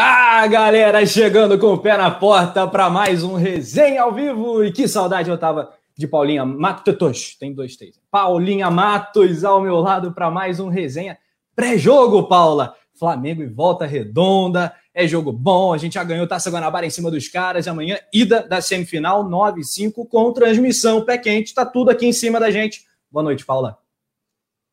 Ah, 0.00 0.46
galera, 0.46 1.04
chegando 1.04 1.58
com 1.58 1.72
o 1.72 1.78
pé 1.78 1.96
na 1.96 2.08
porta 2.08 2.68
para 2.68 2.88
mais 2.88 3.24
um 3.24 3.34
resenha 3.34 4.02
ao 4.02 4.14
vivo. 4.14 4.62
E 4.62 4.70
que 4.70 4.86
saudade 4.86 5.28
eu 5.28 5.36
tava 5.36 5.72
de 5.96 6.06
Paulinha 6.06 6.44
Matos. 6.44 7.34
Tem 7.36 7.52
dois, 7.52 7.74
três. 7.74 8.00
Paulinha 8.08 8.70
Matos 8.70 9.42
ao 9.42 9.60
meu 9.60 9.80
lado 9.80 10.12
para 10.12 10.30
mais 10.30 10.60
um 10.60 10.68
resenha 10.68 11.18
pré-jogo, 11.52 12.28
Paula. 12.28 12.76
Flamengo 12.96 13.42
e 13.42 13.48
volta 13.48 13.86
redonda. 13.86 14.72
É 14.94 15.04
jogo 15.04 15.32
bom. 15.32 15.72
A 15.72 15.78
gente 15.78 15.94
já 15.94 16.04
ganhou 16.04 16.28
Taça 16.28 16.48
Guanabara 16.48 16.86
em 16.86 16.90
cima 16.90 17.10
dos 17.10 17.26
caras. 17.26 17.66
Amanhã, 17.66 17.98
ida 18.12 18.46
da 18.46 18.60
semifinal 18.60 19.24
9-5 19.24 20.06
com 20.08 20.32
transmissão 20.32 21.04
pé 21.04 21.18
quente. 21.18 21.52
Tá 21.52 21.66
tudo 21.66 21.90
aqui 21.90 22.06
em 22.06 22.12
cima 22.12 22.38
da 22.38 22.52
gente. 22.52 22.84
Boa 23.10 23.24
noite, 23.24 23.44
Paula. 23.44 23.76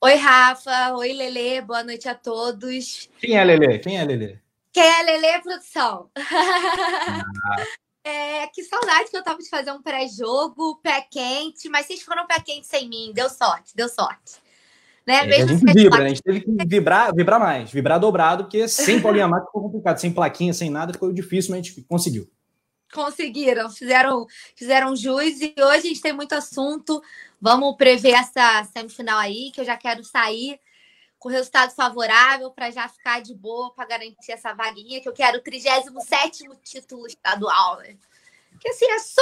Oi, 0.04 0.14
Rafa. 0.18 0.94
Oi, 0.94 1.14
Lele. 1.14 1.62
Boa 1.62 1.84
noite 1.84 2.08
a 2.08 2.14
todos. 2.14 3.10
Quem 3.20 3.36
é 3.36 3.44
Lele? 3.44 3.80
Quem 3.80 3.98
é 3.98 4.06
Lele? 4.06 4.45
Quem 4.76 4.84
é 4.84 5.04
Lele 5.04 5.42
Produção? 5.42 6.10
É, 8.08 8.46
que 8.54 8.64
saudade 8.64 9.10
que 9.10 9.18
eu 9.18 9.24
tava 9.24 9.40
de 9.40 9.50
fazer 9.50 9.72
um 9.72 9.82
pré-jogo, 9.82 10.80
pé 10.84 11.02
quente, 11.10 11.68
mas 11.68 11.88
vocês 11.88 12.04
foram 12.04 12.28
pé 12.28 12.40
quente 12.40 12.68
sem 12.68 12.88
mim, 12.88 13.12
deu 13.16 13.28
sorte, 13.28 13.76
deu 13.76 13.90
sorte. 13.90 14.36
Né? 15.08 15.28
É, 15.28 15.42
a 15.42 15.48
gente 15.48 15.74
vibra, 15.74 16.00
né? 16.02 16.06
a 16.06 16.10
gente 16.10 16.22
teve 16.22 16.42
que 16.42 16.52
vibrar, 16.68 17.12
vibrar 17.16 17.40
mais, 17.40 17.72
vibrar 17.72 18.00
dobrado, 18.00 18.44
porque 18.44 18.68
sem 18.68 19.02
Paulinha 19.02 19.28
Mato 19.28 19.48
ficou 19.48 19.64
complicado, 19.64 19.98
sem 19.98 20.14
plaquinha, 20.14 20.54
sem 20.54 20.70
nada, 20.70 20.94
ficou 20.94 21.12
difícil, 21.12 21.50
mas 21.50 21.62
a 21.62 21.64
gente 21.64 21.82
conseguiu. 21.82 22.30
Conseguiram, 22.94 23.72
fizeram, 23.72 24.28
fizeram 24.56 24.96
jus 24.96 25.42
e 25.42 25.56
hoje 25.58 25.78
a 25.78 25.82
gente 25.82 26.02
tem 26.02 26.14
muito 26.14 26.34
assunto. 26.34 27.02
Vamos 27.42 27.76
prever 27.76 28.12
essa 28.12 28.66
semifinal 28.66 29.18
aí, 29.18 29.50
que 29.52 29.62
eu 29.62 29.66
já 29.66 29.78
quero 29.78 30.04
sair 30.04 30.60
com 31.26 31.30
resultado 31.30 31.72
favorável 31.72 32.52
para 32.52 32.70
já 32.70 32.88
ficar 32.88 33.20
de 33.20 33.34
boa 33.34 33.74
para 33.74 33.88
garantir 33.88 34.32
essa 34.32 34.54
vaguinha, 34.54 35.02
que 35.02 35.10
eu 35.10 35.14
quero 35.14 35.40
o 35.40 35.42
37 35.42 36.44
título 36.64 37.08
estadual. 37.08 37.80
Né? 37.80 37.96
Que 38.60 38.70
assim, 38.70 38.86
é 38.86 39.00
só, 39.00 39.22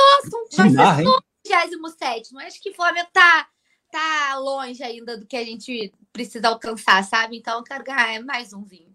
vai 0.58 0.69
ser 0.69 0.75
só 1.02 1.17
o 1.17 1.23
37, 1.45 2.33
mas 2.33 2.58
que 2.58 2.72
o 2.72 2.75
Flamengo 2.75 3.08
tá, 3.13 3.47
tá 3.89 4.38
longe 4.38 4.83
ainda 4.83 5.17
do 5.17 5.25
que 5.25 5.38
a 5.38 5.45
gente 5.45 5.94
precisa 6.11 6.50
alcançar, 6.50 7.02
sabe? 7.05 7.38
Então 7.38 7.59
eu 7.59 7.63
quero 7.63 7.86
ganhar 7.86 8.22
mais 8.22 8.52
umzinho. 8.52 8.94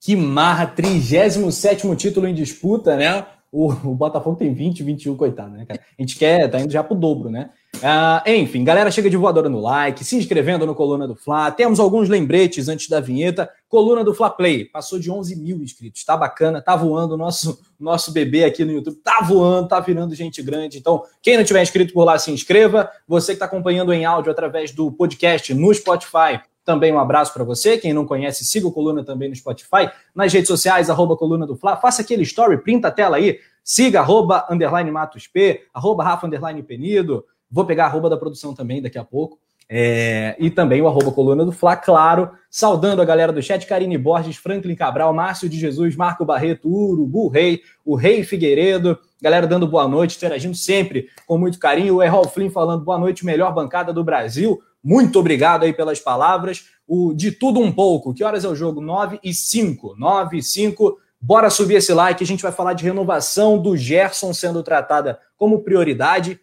Que 0.00 0.16
marra, 0.16 0.66
37 0.66 1.96
título 1.96 2.26
em 2.26 2.34
disputa, 2.34 2.96
né? 2.96 3.26
O, 3.52 3.70
o 3.70 3.94
Botafogo 3.94 4.36
tem 4.36 4.54
20, 4.54 4.82
21, 4.82 5.18
coitado, 5.18 5.50
né, 5.50 5.66
cara? 5.66 5.84
A 5.98 6.00
gente 6.00 6.16
quer, 6.16 6.50
tá 6.50 6.58
indo 6.60 6.72
já 6.72 6.82
pro 6.82 6.96
dobro, 6.96 7.28
né? 7.28 7.50
Uh, 7.76 8.28
enfim, 8.30 8.64
galera, 8.64 8.90
chega 8.90 9.10
de 9.10 9.16
voadora 9.16 9.48
no 9.48 9.60
like, 9.60 10.04
se 10.04 10.16
inscrevendo 10.16 10.64
no 10.64 10.74
Coluna 10.74 11.06
do 11.06 11.14
Fla. 11.14 11.50
Temos 11.50 11.78
alguns 11.78 12.08
lembretes 12.08 12.68
antes 12.68 12.88
da 12.88 13.00
vinheta. 13.00 13.50
Coluna 13.68 14.02
do 14.02 14.14
Fla 14.14 14.30
Play, 14.30 14.64
passou 14.64 14.98
de 14.98 15.10
11 15.10 15.36
mil 15.36 15.62
inscritos. 15.62 16.04
Tá 16.04 16.16
bacana, 16.16 16.62
tá 16.62 16.74
voando 16.74 17.14
o 17.14 17.16
nosso, 17.16 17.60
nosso 17.78 18.12
bebê 18.12 18.44
aqui 18.44 18.64
no 18.64 18.72
YouTube. 18.72 18.96
Tá 19.04 19.20
voando, 19.22 19.68
tá 19.68 19.78
virando 19.80 20.14
gente 20.14 20.42
grande. 20.42 20.78
Então, 20.78 21.02
quem 21.20 21.36
não 21.36 21.44
tiver 21.44 21.62
inscrito 21.62 21.92
por 21.92 22.04
lá, 22.04 22.18
se 22.18 22.30
inscreva. 22.30 22.90
Você 23.06 23.32
que 23.32 23.36
está 23.36 23.46
acompanhando 23.46 23.92
em 23.92 24.04
áudio 24.04 24.32
através 24.32 24.72
do 24.72 24.90
podcast 24.90 25.52
no 25.52 25.72
Spotify, 25.74 26.40
também 26.64 26.92
um 26.92 26.98
abraço 26.98 27.32
para 27.32 27.44
você. 27.44 27.76
Quem 27.76 27.92
não 27.92 28.06
conhece, 28.06 28.44
siga 28.44 28.66
o 28.66 28.72
Coluna 28.72 29.04
também 29.04 29.28
no 29.28 29.36
Spotify. 29.36 29.90
Nas 30.14 30.32
redes 30.32 30.48
sociais, 30.48 30.88
arroba 30.88 31.16
Coluna 31.16 31.46
do 31.46 31.56
Fla. 31.56 31.76
Faça 31.76 32.02
aquele 32.02 32.22
story, 32.22 32.58
printa 32.58 32.88
a 32.88 32.90
tela 32.90 33.16
aí. 33.16 33.38
Siga 33.62 34.00
arroba 34.00 34.46
underline 34.50 34.90
Matos 34.90 35.26
P, 35.26 35.64
arroba 35.74 36.04
Rafa 36.04 36.26
underline 36.26 36.62
Penido. 36.62 37.24
Vou 37.50 37.64
pegar 37.64 37.84
a 37.84 37.86
arroba 37.86 38.10
da 38.10 38.16
produção 38.16 38.54
também 38.54 38.82
daqui 38.82 38.98
a 38.98 39.04
pouco. 39.04 39.38
É, 39.68 40.36
e 40.38 40.48
também 40.48 40.80
o 40.80 40.86
arroba 40.86 41.10
coluna 41.10 41.44
do 41.44 41.50
Fla, 41.50 41.74
claro, 41.76 42.30
saudando 42.48 43.02
a 43.02 43.04
galera 43.04 43.32
do 43.32 43.42
chat, 43.42 43.66
Karine 43.66 43.98
Borges, 43.98 44.36
Franklin 44.36 44.76
Cabral, 44.76 45.12
Márcio 45.12 45.48
de 45.48 45.58
Jesus, 45.58 45.96
Marco 45.96 46.24
Barreto, 46.24 46.68
Urubu 46.68 47.26
Rei, 47.28 47.62
o 47.84 47.96
Rei 47.96 48.22
Figueiredo, 48.22 48.96
galera 49.20 49.44
dando 49.44 49.66
boa 49.66 49.88
noite, 49.88 50.16
interagindo 50.16 50.56
sempre 50.56 51.08
com 51.26 51.36
muito 51.36 51.58
carinho, 51.58 51.96
o 51.96 52.02
Errol 52.02 52.28
Flynn 52.28 52.48
falando 52.48 52.84
boa 52.84 52.98
noite, 52.98 53.26
melhor 53.26 53.52
bancada 53.52 53.92
do 53.92 54.04
Brasil, 54.04 54.60
muito 54.82 55.18
obrigado 55.18 55.64
aí 55.64 55.72
pelas 55.72 55.98
palavras, 55.98 56.66
o 56.86 57.12
De 57.12 57.32
Tudo 57.32 57.58
Um 57.58 57.72
Pouco, 57.72 58.14
que 58.14 58.22
horas 58.22 58.44
é 58.44 58.48
o 58.48 58.54
jogo? 58.54 58.80
9 58.80 59.18
e 59.20 59.34
5, 59.34 59.96
9 59.98 60.38
e 60.38 60.42
5, 60.44 60.96
bora 61.20 61.50
subir 61.50 61.74
esse 61.74 61.92
like, 61.92 62.22
a 62.22 62.26
gente 62.26 62.42
vai 62.42 62.52
falar 62.52 62.74
de 62.74 62.84
renovação 62.84 63.58
do 63.58 63.76
Gerson 63.76 64.32
sendo 64.32 64.62
tratada 64.62 65.18
como 65.36 65.64
prioridade, 65.64 66.38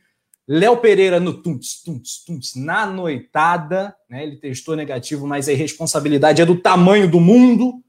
Léo 0.47 0.77
Pereira 0.77 1.19
no 1.19 1.33
Tunts, 1.33 1.81
Tunts, 1.83 2.23
Tunts, 2.25 2.55
na 2.55 2.85
noitada, 2.85 3.95
né? 4.09 4.23
Ele 4.23 4.35
testou 4.35 4.75
negativo, 4.75 5.25
mas 5.25 5.47
a 5.47 5.53
responsabilidade 5.53 6.41
é 6.41 6.45
do 6.45 6.55
tamanho 6.55 7.09
do 7.09 7.19
mundo. 7.19 7.81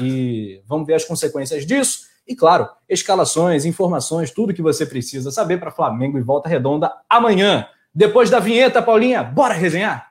E 0.00 0.62
vamos 0.66 0.86
ver 0.86 0.94
as 0.94 1.04
consequências 1.04 1.66
disso. 1.66 2.06
E 2.26 2.36
claro, 2.36 2.68
escalações, 2.88 3.64
informações, 3.64 4.30
tudo 4.30 4.52
que 4.54 4.62
você 4.62 4.84
precisa 4.84 5.30
saber 5.30 5.58
para 5.58 5.70
Flamengo 5.70 6.18
e 6.18 6.22
Volta 6.22 6.48
Redonda 6.48 6.92
amanhã. 7.08 7.66
Depois 7.92 8.30
da 8.30 8.38
vinheta, 8.38 8.82
Paulinha, 8.82 9.22
bora 9.24 9.54
resenhar? 9.54 10.07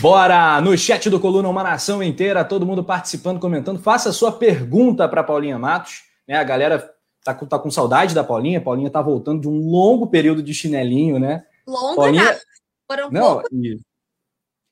Bora 0.00 0.60
no 0.60 0.78
chat 0.78 1.10
do 1.10 1.18
Coluna, 1.18 1.48
uma 1.48 1.62
nação 1.64 2.00
inteira, 2.00 2.44
todo 2.44 2.64
mundo 2.64 2.84
participando, 2.84 3.40
comentando. 3.40 3.82
Faça 3.82 4.10
a 4.10 4.12
sua 4.12 4.30
pergunta 4.30 5.08
para 5.08 5.24
Paulinha 5.24 5.58
Matos. 5.58 6.04
Né? 6.26 6.36
A 6.36 6.44
galera 6.44 6.94
tá 7.24 7.34
com, 7.34 7.46
tá 7.46 7.58
com 7.58 7.68
saudade 7.68 8.14
da 8.14 8.22
Paulinha. 8.22 8.60
Paulinha 8.60 8.90
tá 8.90 9.02
voltando 9.02 9.40
de 9.40 9.48
um 9.48 9.68
longo 9.68 10.06
período 10.06 10.40
de 10.40 10.54
chinelinho, 10.54 11.18
né? 11.18 11.44
Longo, 11.66 11.96
Paulinha... 11.96 12.38
Foram 12.86 13.10
Não, 13.10 13.42
e, 13.52 13.80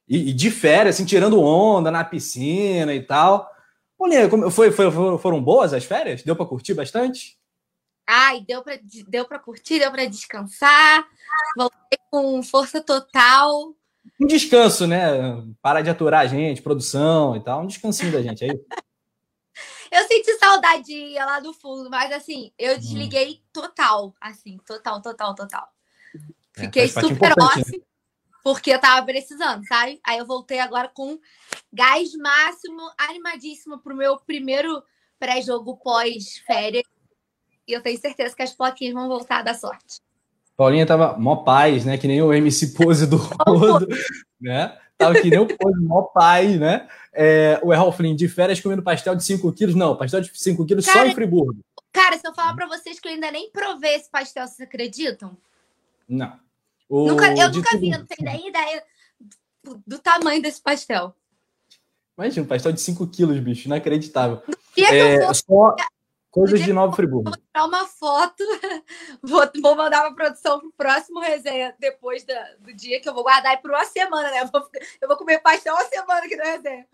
e, 0.09 0.31
e, 0.31 0.33
de 0.33 0.51
férias, 0.51 0.95
assim, 0.95 1.05
tirando 1.05 1.43
onda 1.43 1.91
na 1.91 2.05
piscina 2.05 2.95
e 2.95 3.03
tal. 3.03 3.51
Paulinha, 3.99 4.29
como, 4.29 4.49
foi, 4.51 4.71
foi, 4.71 4.91
foram 4.91 5.43
boas 5.43 5.75
as 5.75 5.85
férias? 5.85 6.23
Deu 6.23 6.37
para 6.37 6.47
curtir 6.47 6.73
bastante? 6.73 7.37
Ai, 8.07 8.45
deu 8.47 8.63
para 8.63 8.79
deu 9.09 9.27
curtir, 9.45 9.81
deu 9.81 9.91
para 9.91 10.07
descansar. 10.07 11.05
Voltei 11.57 11.99
com 12.11 12.41
força 12.45 12.81
total 12.81 13.75
um 14.21 14.27
descanso, 14.27 14.87
né? 14.87 15.07
Parar 15.61 15.83
de 15.83 15.91
aturar 15.91 16.21
a 16.23 16.27
gente, 16.27 16.63
produção 16.63 17.37
e 17.37 17.41
tal. 17.43 17.63
Um 17.63 17.67
descansinho 17.67 18.13
da 18.13 18.23
gente 18.23 18.45
aí. 18.45 18.51
eu 19.93 20.05
senti 20.07 20.35
saudade 20.39 21.15
lá 21.15 21.41
do 21.41 21.53
fundo, 21.53 21.91
mas 21.91 22.13
assim, 22.13 22.53
eu 22.59 22.75
hum. 22.75 22.79
desliguei 22.79 23.43
total, 23.53 24.15
assim, 24.21 24.59
total, 24.67 25.03
total, 25.03 25.35
total. 25.35 25.69
É, 26.57 26.61
Fiquei 26.61 26.85
é, 26.85 26.89
super 26.89 27.35
ósseo, 27.39 27.79
né? 27.79 27.85
porque 28.43 28.71
eu 28.71 28.81
tava 28.81 29.05
precisando, 29.05 29.67
sabe? 29.67 30.01
Aí 30.05 30.19
eu 30.19 30.27
voltei 30.27 30.61
agora 30.61 30.89
com 30.89 31.19
gás 31.73 32.15
máximo, 32.15 32.81
animadíssimo 32.97 33.79
pro 33.81 33.97
meu 33.97 34.19
primeiro 34.19 34.83
pré-jogo 35.19 35.77
pós-férias. 35.77 36.85
E 37.67 37.73
eu 37.73 37.83
tenho 37.83 38.01
certeza 38.01 38.37
que 38.37 38.43
as 38.43 38.55
plaquinhas 38.55 38.95
vão 38.95 39.09
voltar 39.09 39.43
da 39.43 39.53
sorte. 39.53 40.01
Paulinha 40.57 40.87
tava 40.87 41.19
mó 41.19 41.37
paz, 41.37 41.85
né? 41.85 41.99
Que 41.99 42.09
nem 42.09 42.23
o 42.23 42.33
MC 42.33 42.69
Pose 42.69 43.07
do 43.07 43.17
Rodo, 43.47 43.87
né? 44.41 44.77
Tava 44.97 45.21
que 45.21 45.29
nem 45.29 45.39
o 45.39 45.47
Pose, 45.47 45.85
mó 45.85 46.03
paz, 46.03 46.59
né? 46.59 46.89
É, 47.13 47.61
o 47.63 47.73
Errol 47.73 47.93
Flynn 47.93 48.17
de 48.17 48.29
férias 48.29 48.61
comendo 48.61 48.83
pastel 48.83 49.15
de 49.15 49.23
5 49.25 49.53
quilos. 49.53 49.75
Não, 49.75 49.97
pastel 49.97 50.21
de 50.21 50.31
5 50.33 50.65
quilos 50.65 50.87
cara, 50.87 51.01
só 51.01 51.07
em 51.07 51.15
Friburgo. 51.15 51.61
Cara, 51.93 52.17
se 52.19 52.27
eu 52.27 52.35
falar 52.35 52.55
pra 52.55 52.67
vocês 52.67 52.99
que 52.99 53.07
eu 53.09 53.13
ainda 53.13 53.31
nem 53.31 53.51
provei 53.51 53.95
esse 53.95 54.11
pastel, 54.11 54.47
vocês 54.47 54.61
acreditam? 54.61 55.37
Não. 56.09 56.39
O... 56.89 57.09
Nunca, 57.09 57.27
eu 57.35 57.51
nunca 57.51 57.77
vi, 57.79 57.91
eu 57.91 57.99
não 57.99 58.07
tenho 58.07 58.31
nem 58.31 58.49
ideia 58.49 58.83
do, 59.63 59.83
do 59.87 59.99
tamanho 59.99 60.41
desse 60.41 60.61
pastel. 60.61 61.15
Imagina, 62.17 62.45
um 62.45 62.49
pastel 62.49 62.73
de 62.73 62.81
5 62.81 63.07
quilos, 63.09 63.39
bicho, 63.41 63.69
inacreditável. 63.69 64.43
É, 64.79 65.33
só, 65.35 65.75
Coisas 66.37 66.63
de 66.63 66.71
Nova 66.71 66.95
Friburgo. 66.95 67.31
Vou 67.31 67.39
tirar 67.39 67.67
uma 67.67 67.87
foto, 67.87 68.45
vou, 69.25 69.43
vou 69.63 69.75
mandar 69.75 70.05
uma 70.05 70.15
produção 70.15 70.61
pro 70.61 70.71
próximo 70.77 71.19
resenha, 71.19 71.75
depois 71.81 72.27
da, 72.27 72.35
do 72.61 72.77
dia 72.77 73.01
que 73.01 73.09
eu 73.09 73.15
vou 73.15 73.23
guardar 73.23 73.59
por 73.63 73.71
uma 73.71 73.87
semana, 73.87 74.31
né? 74.31 74.43
Eu 74.43 74.49
vou, 74.49 74.69
eu 75.01 75.09
vou 75.09 75.17
comer 75.17 75.39
pastel 75.39 75.73
uma 75.73 75.85
semana 75.85 76.27
aqui 76.27 76.37
no 76.37 76.45
resenha. 76.45 76.87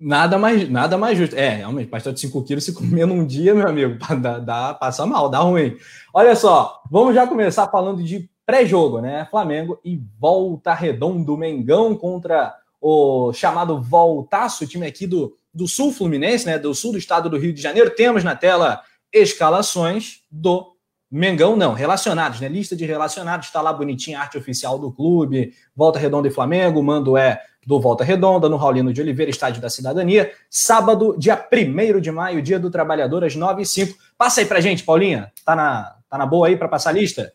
Nada 0.00 0.36
mais, 0.38 0.68
nada 0.68 0.98
mais 0.98 1.16
justo. 1.16 1.36
É, 1.36 1.50
realmente, 1.50 1.88
pastel 1.88 2.12
de 2.12 2.18
5 2.18 2.42
quilos, 2.42 2.64
se 2.64 2.74
comer 2.74 3.06
num 3.06 3.24
dia, 3.24 3.54
meu 3.54 3.68
amigo, 3.68 3.96
dá, 4.20 4.40
dá, 4.40 4.74
passa 4.74 5.06
mal, 5.06 5.28
dá 5.28 5.38
ruim. 5.38 5.76
Olha 6.12 6.34
só, 6.34 6.82
vamos 6.90 7.14
já 7.14 7.28
começar 7.28 7.68
falando 7.68 8.02
de 8.02 8.28
pré-jogo, 8.44 9.00
né? 9.00 9.28
Flamengo 9.30 9.78
e 9.84 10.02
Volta 10.18 10.74
Redondo, 10.74 11.36
Mengão 11.36 11.96
contra 11.96 12.52
o 12.80 13.32
chamado 13.32 13.80
Voltaço, 13.80 14.66
time 14.66 14.84
aqui 14.84 15.06
do 15.06 15.38
do 15.54 15.68
Sul 15.68 15.92
Fluminense, 15.92 16.46
né, 16.46 16.58
do 16.58 16.74
sul 16.74 16.92
do 16.92 16.98
estado 16.98 17.30
do 17.30 17.38
Rio 17.38 17.52
de 17.52 17.62
Janeiro, 17.62 17.90
temos 17.90 18.24
na 18.24 18.34
tela 18.34 18.82
escalações 19.12 20.22
do 20.30 20.74
Mengão, 21.10 21.54
não, 21.54 21.74
relacionados, 21.74 22.40
né? 22.40 22.48
Lista 22.48 22.74
de 22.74 22.84
relacionados, 22.84 23.46
está 23.46 23.62
lá 23.62 23.72
bonitinha 23.72 24.18
arte 24.18 24.36
oficial 24.36 24.76
do 24.76 24.90
clube, 24.90 25.54
Volta 25.76 25.96
Redonda 25.96 26.26
e 26.26 26.30
Flamengo, 26.30 26.82
mando 26.82 27.16
é 27.16 27.40
do 27.64 27.80
Volta 27.80 28.02
Redonda, 28.02 28.48
no 28.48 28.56
Raulino 28.56 28.92
de 28.92 29.00
Oliveira, 29.00 29.30
Estádio 29.30 29.62
da 29.62 29.70
Cidadania, 29.70 30.32
sábado, 30.50 31.14
dia 31.16 31.48
1 31.52 32.00
de 32.00 32.10
maio, 32.10 32.42
dia 32.42 32.58
do 32.58 32.68
trabalhador, 32.68 33.22
às 33.22 33.36
9 33.36 33.62
h 33.62 33.64
05 33.64 33.98
Passa 34.18 34.40
aí 34.40 34.46
pra 34.46 34.60
gente, 34.60 34.82
Paulinha, 34.82 35.32
tá 35.44 35.54
na, 35.54 35.96
tá 36.08 36.18
na 36.18 36.26
boa 36.26 36.48
aí 36.48 36.56
para 36.56 36.68
passar 36.68 36.90
a 36.90 36.94
lista? 36.94 37.32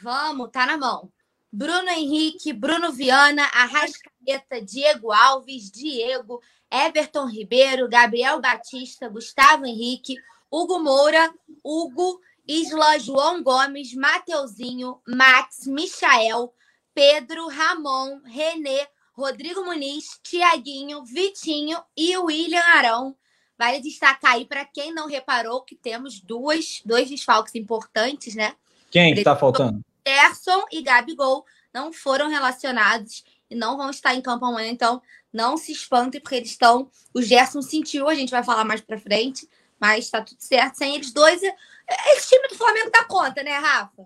Vamos, 0.00 0.50
tá 0.52 0.64
na 0.64 0.78
mão. 0.78 1.10
Bruno 1.50 1.88
Henrique, 1.88 2.52
Bruno 2.52 2.92
Viana, 2.92 3.42
Arrascaeta, 3.52 4.62
Diego 4.64 5.10
Alves, 5.10 5.70
Diego, 5.72 6.40
Everton 6.70 7.26
Ribeiro, 7.26 7.88
Gabriel 7.88 8.40
Batista, 8.40 9.08
Gustavo 9.08 9.66
Henrique, 9.66 10.16
Hugo 10.50 10.78
Moura, 10.78 11.32
Hugo, 11.64 12.20
Isla, 12.46 12.98
João 12.98 13.42
Gomes, 13.42 13.94
Mateuzinho, 13.94 15.00
Max, 15.06 15.66
Michael, 15.66 16.52
Pedro, 16.94 17.48
Ramon, 17.48 18.20
Renê, 18.24 18.86
Rodrigo 19.12 19.64
Muniz, 19.64 20.18
Tiaguinho, 20.22 21.04
Vitinho 21.04 21.78
e 21.96 22.16
William 22.16 22.62
Arão. 22.62 23.16
Vale 23.58 23.80
destacar 23.80 24.34
aí 24.34 24.44
para 24.44 24.64
quem 24.64 24.94
não 24.94 25.08
reparou 25.08 25.62
que 25.62 25.74
temos 25.74 26.20
duas, 26.20 26.80
dois 26.84 27.10
desfalques 27.10 27.54
importantes, 27.56 28.34
né? 28.34 28.54
Quem 28.90 29.12
que 29.12 29.20
está 29.20 29.36
faltando? 29.36 29.84
Gerson 30.06 30.64
e 30.70 30.80
Gabigol 30.80 31.44
não 31.74 31.92
foram 31.92 32.28
relacionados 32.28 33.24
e 33.50 33.54
não 33.54 33.76
vão 33.76 33.90
estar 33.90 34.14
em 34.14 34.22
campo 34.22 34.46
amanhã, 34.46 34.70
então 34.70 35.02
não 35.38 35.56
se 35.56 35.70
espantem, 35.70 36.20
porque 36.20 36.34
eles 36.34 36.50
estão. 36.50 36.90
O 37.14 37.22
Gerson 37.22 37.62
sentiu, 37.62 38.08
a 38.08 38.14
gente 38.14 38.30
vai 38.30 38.42
falar 38.42 38.64
mais 38.64 38.80
para 38.80 38.98
frente, 38.98 39.48
mas 39.80 40.06
está 40.06 40.20
tudo 40.20 40.40
certo. 40.40 40.74
Sem 40.74 40.96
eles 40.96 41.12
dois, 41.12 41.40
esse 41.40 42.28
time 42.28 42.48
do 42.48 42.56
Flamengo 42.56 42.90
dá 42.92 43.04
conta, 43.04 43.42
né, 43.44 43.56
Rafa? 43.56 44.04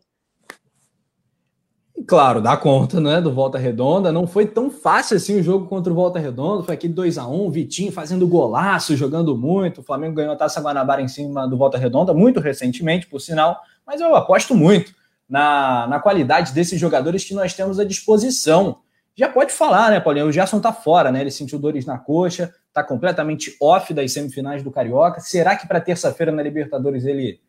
Claro, 2.06 2.40
dá 2.40 2.56
conta, 2.56 3.00
né, 3.00 3.20
do 3.20 3.32
Volta 3.32 3.56
Redonda. 3.58 4.12
Não 4.12 4.26
foi 4.26 4.46
tão 4.46 4.70
fácil 4.70 5.16
assim 5.16 5.38
o 5.40 5.42
jogo 5.42 5.66
contra 5.66 5.90
o 5.90 5.96
Volta 5.96 6.18
Redonda. 6.18 6.64
Foi 6.64 6.74
aquele 6.74 6.92
2 6.92 7.16
a 7.16 7.26
1 7.26 7.50
Vitinho 7.50 7.92
fazendo 7.92 8.26
golaço, 8.26 8.96
jogando 8.96 9.36
muito. 9.36 9.80
O 9.80 9.84
Flamengo 9.84 10.16
ganhou 10.16 10.32
a 10.32 10.36
Taça 10.36 10.60
Guanabara 10.60 11.00
em 11.00 11.08
cima 11.08 11.46
do 11.48 11.56
Volta 11.56 11.78
Redonda, 11.78 12.12
muito 12.12 12.40
recentemente, 12.40 13.06
por 13.06 13.20
sinal. 13.20 13.58
Mas 13.86 14.00
eu 14.00 14.14
aposto 14.14 14.54
muito 14.54 14.94
na, 15.28 15.86
na 15.86 16.00
qualidade 16.00 16.52
desses 16.52 16.78
jogadores 16.78 17.24
que 17.24 17.34
nós 17.34 17.54
temos 17.54 17.78
à 17.78 17.84
disposição. 17.84 18.78
Já 19.14 19.28
pode 19.28 19.52
falar, 19.52 19.90
né, 19.90 20.00
Paulinho? 20.00 20.26
O 20.26 20.32
Gerson 20.32 20.60
tá 20.60 20.72
fora, 20.72 21.12
né? 21.12 21.20
Ele 21.20 21.30
sentiu 21.30 21.58
dores 21.58 21.84
na 21.84 21.98
coxa, 21.98 22.54
tá 22.72 22.82
completamente 22.82 23.56
off 23.60 23.92
das 23.92 24.12
semifinais 24.12 24.62
do 24.62 24.70
Carioca. 24.70 25.20
Será 25.20 25.54
que 25.56 25.68
para 25.68 25.80
terça-feira 25.80 26.32
na 26.32 26.42
Libertadores 26.42 27.04
ele 27.04 27.40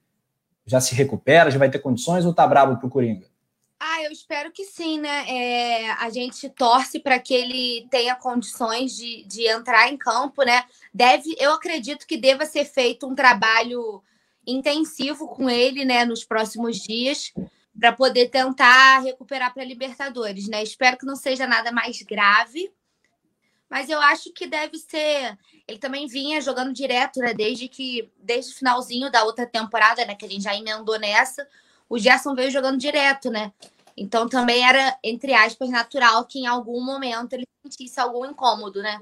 já 0.66 0.82
se 0.82 0.94
recupera, 0.96 1.52
já 1.52 1.60
vai 1.60 1.70
ter 1.70 1.80
condições 1.80 2.26
ou 2.26 2.34
tá 2.34 2.46
bravo 2.46 2.78
pro 2.78 2.90
Coringa? 2.90 3.28
Ah, 3.80 4.02
eu 4.04 4.12
espero 4.12 4.52
que 4.52 4.64
sim, 4.64 5.00
né? 5.00 5.26
É, 5.30 5.92
a 5.92 6.10
gente 6.10 6.50
torce 6.50 7.00
para 7.00 7.20
que 7.20 7.34
ele 7.34 7.86
tenha 7.92 8.16
condições 8.16 8.96
de, 8.96 9.26
de 9.26 9.46
entrar 9.48 9.90
em 9.90 9.98
campo, 9.98 10.44
né? 10.44 10.64
Deve, 10.94 11.36
eu 11.38 11.52
acredito 11.52 12.08
que 12.08 12.18
deva 12.18 12.46
ser 12.46 12.64
feito 12.64 13.06
um 13.06 13.14
trabalho 13.14 14.02
intensivo 14.48 15.28
com 15.28 15.50
ele, 15.50 15.86
né, 15.86 16.06
nos 16.06 16.24
próximos 16.24 16.78
dias, 16.78 17.34
para 17.78 17.92
poder 17.92 18.30
tentar 18.30 19.00
recuperar 19.00 19.54
para 19.54 19.64
Libertadores, 19.64 20.48
né? 20.48 20.62
Espero 20.62 20.98
que 20.98 21.06
não 21.06 21.16
seja 21.16 21.48
nada 21.48 21.72
mais 21.72 22.02
grave, 22.02 22.72
mas 23.70 23.90
eu 23.90 24.00
acho 24.00 24.32
que 24.32 24.46
deve 24.46 24.78
ser. 24.78 25.38
Ele 25.68 25.80
também 25.80 26.08
vinha 26.08 26.40
jogando 26.40 26.72
direto, 26.72 27.20
né? 27.20 27.34
Desde 27.34 27.68
que 27.68 28.12
desde 28.18 28.52
o 28.52 28.56
finalzinho 28.56 29.12
da 29.12 29.24
outra 29.24 29.48
temporada, 29.48 30.06
né? 30.06 30.16
Que 30.16 30.26
a 30.26 30.30
gente 30.30 30.44
já 30.44 30.56
emendou 30.56 31.00
nessa, 31.00 31.48
o 31.90 31.98
Gerson 31.98 32.36
veio 32.36 32.52
jogando 32.52 32.78
direto, 32.78 33.32
né? 33.32 33.52
Então 33.98 34.28
também 34.28 34.68
era, 34.68 34.98
entre 35.04 35.34
aspas, 35.34 35.70
natural 35.70 36.26
que 36.26 36.40
em 36.40 36.48
algum 36.48 36.84
momento 36.84 37.34
ele 37.34 37.48
sentisse 37.64 38.00
algum 38.00 38.26
incômodo, 38.26 38.82
né? 38.82 39.00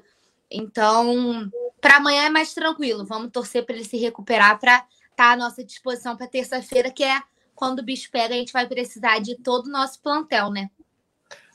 Então, 0.50 1.50
para 1.80 1.98
amanhã 1.98 2.24
é 2.24 2.30
mais 2.30 2.54
tranquilo. 2.54 3.06
Vamos 3.06 3.32
torcer 3.32 3.66
para 3.66 3.76
ele 3.76 3.86
se 3.86 3.98
recuperar 3.98 4.60
para 4.60 4.78
estar 4.78 5.16
tá 5.16 5.32
à 5.32 5.38
nossa 5.38 5.64
disposição 5.64 6.16
para 6.16 6.28
terça-feira, 6.28 6.92
que 6.92 7.04
é 7.04 7.22
quando 7.62 7.78
o 7.78 7.84
bicho 7.84 8.10
pega, 8.12 8.34
a 8.34 8.38
gente 8.38 8.52
vai 8.52 8.68
precisar 8.68 9.20
de 9.20 9.36
todo 9.36 9.68
o 9.68 9.72
nosso 9.72 10.02
plantel, 10.02 10.50
né? 10.50 10.68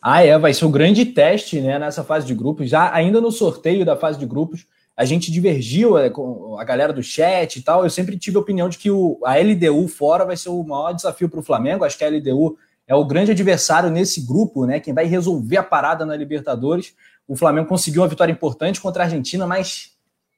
Ah, 0.00 0.22
é, 0.22 0.38
vai 0.38 0.54
ser 0.54 0.64
um 0.64 0.70
grande 0.70 1.04
teste, 1.04 1.60
né, 1.60 1.80
nessa 1.80 2.04
fase 2.04 2.24
de 2.24 2.32
grupos. 2.32 2.70
Já 2.70 2.94
ainda 2.94 3.20
no 3.20 3.32
sorteio 3.32 3.84
da 3.84 3.96
fase 3.96 4.16
de 4.16 4.24
grupos, 4.24 4.68
a 4.96 5.04
gente 5.04 5.32
divergiu 5.32 5.98
é, 5.98 6.08
com 6.08 6.56
a 6.60 6.62
galera 6.62 6.92
do 6.92 7.02
chat 7.02 7.56
e 7.56 7.62
tal. 7.62 7.82
Eu 7.82 7.90
sempre 7.90 8.16
tive 8.16 8.36
a 8.36 8.40
opinião 8.40 8.68
de 8.68 8.78
que 8.78 8.88
o, 8.88 9.18
a 9.24 9.34
LDU 9.36 9.88
fora 9.88 10.24
vai 10.24 10.36
ser 10.36 10.48
o 10.48 10.62
maior 10.62 10.92
desafio 10.92 11.28
para 11.28 11.40
o 11.40 11.42
Flamengo. 11.42 11.84
Acho 11.84 11.98
que 11.98 12.04
a 12.04 12.08
LDU 12.08 12.56
é 12.86 12.94
o 12.94 13.04
grande 13.04 13.32
adversário 13.32 13.90
nesse 13.90 14.24
grupo, 14.24 14.64
né? 14.64 14.78
Quem 14.78 14.94
vai 14.94 15.06
resolver 15.06 15.56
a 15.56 15.62
parada 15.64 16.06
na 16.06 16.14
Libertadores. 16.14 16.94
O 17.26 17.34
Flamengo 17.34 17.66
conseguiu 17.66 18.02
uma 18.02 18.08
vitória 18.08 18.30
importante 18.30 18.80
contra 18.80 19.02
a 19.02 19.06
Argentina, 19.06 19.44
mas 19.44 19.90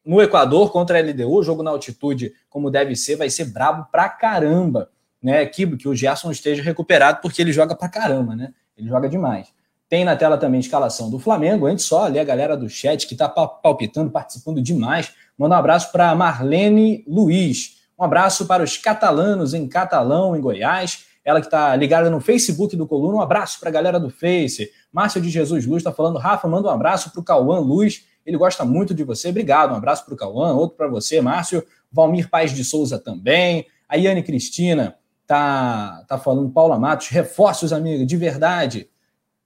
no 0.02 0.22
Equador 0.22 0.72
contra 0.72 0.98
a 0.98 1.02
LDU, 1.02 1.42
jogo 1.42 1.62
na 1.62 1.70
altitude, 1.72 2.32
como 2.48 2.70
deve 2.70 2.96
ser, 2.96 3.16
vai 3.16 3.28
ser 3.28 3.52
brabo 3.52 3.86
pra 3.92 4.08
caramba, 4.08 4.88
né? 5.22 5.44
Que, 5.46 5.66
que 5.76 5.88
o 5.88 5.94
Gerson 5.94 6.30
esteja 6.30 6.62
recuperado, 6.62 7.20
porque 7.20 7.42
ele 7.42 7.52
joga 7.52 7.74
pra 7.74 7.88
caramba, 7.88 8.34
né? 8.36 8.52
Ele 8.76 8.88
joga 8.88 9.08
demais. 9.08 9.48
Tem 9.88 10.04
na 10.04 10.14
tela 10.14 10.36
também 10.36 10.58
a 10.58 10.60
escalação 10.60 11.10
do 11.10 11.18
Flamengo. 11.18 11.66
Antes 11.66 11.84
só 11.84 12.04
ali 12.04 12.18
a 12.18 12.24
galera 12.24 12.56
do 12.56 12.68
chat 12.68 13.06
que 13.06 13.14
está 13.14 13.28
palpitando, 13.28 14.10
participando 14.10 14.60
demais. 14.60 15.12
Manda 15.36 15.54
um 15.54 15.58
abraço 15.58 15.90
para 15.90 16.14
Marlene 16.14 17.04
Luiz. 17.08 17.78
Um 17.98 18.04
abraço 18.04 18.46
para 18.46 18.62
os 18.62 18.76
catalanos 18.76 19.54
em 19.54 19.66
Catalão, 19.66 20.36
em 20.36 20.40
Goiás 20.40 21.08
ela 21.28 21.40
que 21.40 21.46
está 21.46 21.76
ligada 21.76 22.08
no 22.08 22.20
Facebook 22.20 22.74
do 22.74 22.86
Coluna. 22.86 23.18
Um 23.18 23.20
abraço 23.20 23.60
para 23.60 23.68
a 23.68 23.72
galera 23.72 24.00
do 24.00 24.08
Face. 24.08 24.72
Márcio 24.90 25.20
de 25.20 25.28
Jesus 25.28 25.66
Luz 25.66 25.80
está 25.80 25.92
falando, 25.92 26.18
Rafa, 26.18 26.48
manda 26.48 26.68
um 26.68 26.70
abraço 26.70 27.10
para 27.10 27.20
o 27.20 27.22
Cauã 27.22 27.58
Luz. 27.58 28.06
Ele 28.24 28.38
gosta 28.38 28.64
muito 28.64 28.94
de 28.94 29.04
você. 29.04 29.28
Obrigado. 29.28 29.72
Um 29.72 29.76
abraço 29.76 30.06
para 30.06 30.14
o 30.14 30.16
Cauã, 30.16 30.54
outro 30.54 30.78
para 30.78 30.88
você, 30.88 31.20
Márcio. 31.20 31.62
Valmir 31.92 32.30
Paz 32.30 32.54
de 32.54 32.64
Souza 32.64 32.98
também. 32.98 33.66
A 33.86 33.96
Yane 33.96 34.22
Cristina 34.22 34.96
tá, 35.28 36.04
tá 36.08 36.18
falando, 36.18 36.50
Paula 36.50 36.78
Matos, 36.78 37.08
reforços, 37.08 37.72
amiga, 37.72 38.04
de 38.04 38.16
verdade. 38.16 38.90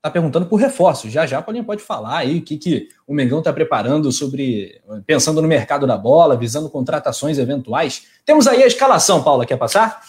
Tá 0.00 0.10
perguntando 0.10 0.46
por 0.46 0.56
reforços. 0.56 1.12
Já 1.12 1.26
já 1.26 1.42
Paulinho 1.42 1.64
pode 1.64 1.82
falar 1.82 2.18
aí 2.18 2.38
o 2.38 2.42
que, 2.42 2.56
que 2.56 2.88
o 3.06 3.14
Mengão 3.14 3.40
está 3.40 3.52
preparando 3.52 4.10
sobre. 4.10 4.80
pensando 5.06 5.42
no 5.42 5.48
mercado 5.48 5.86
da 5.86 5.96
bola, 5.96 6.36
visando 6.36 6.70
contratações 6.70 7.36
eventuais. 7.38 8.06
Temos 8.24 8.46
aí 8.46 8.62
a 8.62 8.66
escalação, 8.66 9.22
Paula, 9.22 9.44
quer 9.44 9.56
passar? 9.56 10.02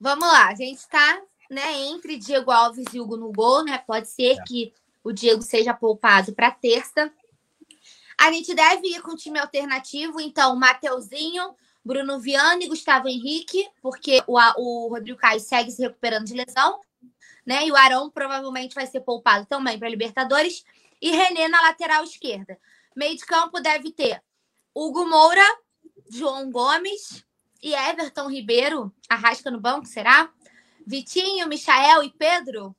Vamos 0.00 0.26
lá, 0.26 0.48
a 0.48 0.54
gente 0.54 0.78
está 0.78 1.20
né, 1.50 1.72
entre 1.86 2.16
Diego 2.16 2.50
Alves 2.50 2.86
e 2.92 3.00
Hugo 3.00 3.16
no 3.16 3.30
gol, 3.30 3.64
né? 3.64 3.78
Pode 3.86 4.08
ser 4.08 4.38
é. 4.38 4.42
que 4.42 4.72
o 5.04 5.12
Diego 5.12 5.42
seja 5.42 5.72
poupado 5.72 6.32
para 6.32 6.50
terça. 6.50 7.10
A 8.18 8.32
gente 8.32 8.54
deve 8.54 8.88
ir 8.88 9.02
com 9.02 9.14
time 9.14 9.38
alternativo, 9.38 10.20
então, 10.20 10.56
Mateuzinho, 10.56 11.54
Bruno 11.84 12.20
Viana 12.20 12.62
e 12.62 12.68
Gustavo 12.68 13.08
Henrique, 13.08 13.68
porque 13.80 14.22
o, 14.26 14.38
o 14.38 14.88
Rodrigo 14.88 15.18
Caio 15.18 15.40
segue 15.40 15.70
se 15.70 15.82
recuperando 15.82 16.26
de 16.26 16.34
lesão, 16.34 16.80
né? 17.44 17.66
E 17.66 17.72
o 17.72 17.76
Arão 17.76 18.10
provavelmente 18.10 18.74
vai 18.74 18.86
ser 18.86 19.00
poupado 19.00 19.46
também 19.46 19.78
para 19.78 19.88
Libertadores. 19.88 20.64
E 21.00 21.10
René 21.10 21.48
na 21.48 21.60
lateral 21.62 22.04
esquerda. 22.04 22.56
Meio 22.94 23.16
de 23.16 23.26
campo 23.26 23.60
deve 23.60 23.90
ter 23.90 24.22
Hugo 24.72 25.04
Moura, 25.04 25.44
João 26.08 26.50
Gomes, 26.50 27.24
e 27.62 27.74
Everton 27.74 28.28
Ribeiro, 28.28 28.92
arrasca 29.08 29.50
no 29.50 29.60
banco, 29.60 29.86
será? 29.86 30.30
Vitinho, 30.84 31.48
Michael 31.48 32.02
e 32.02 32.10
Pedro? 32.10 32.74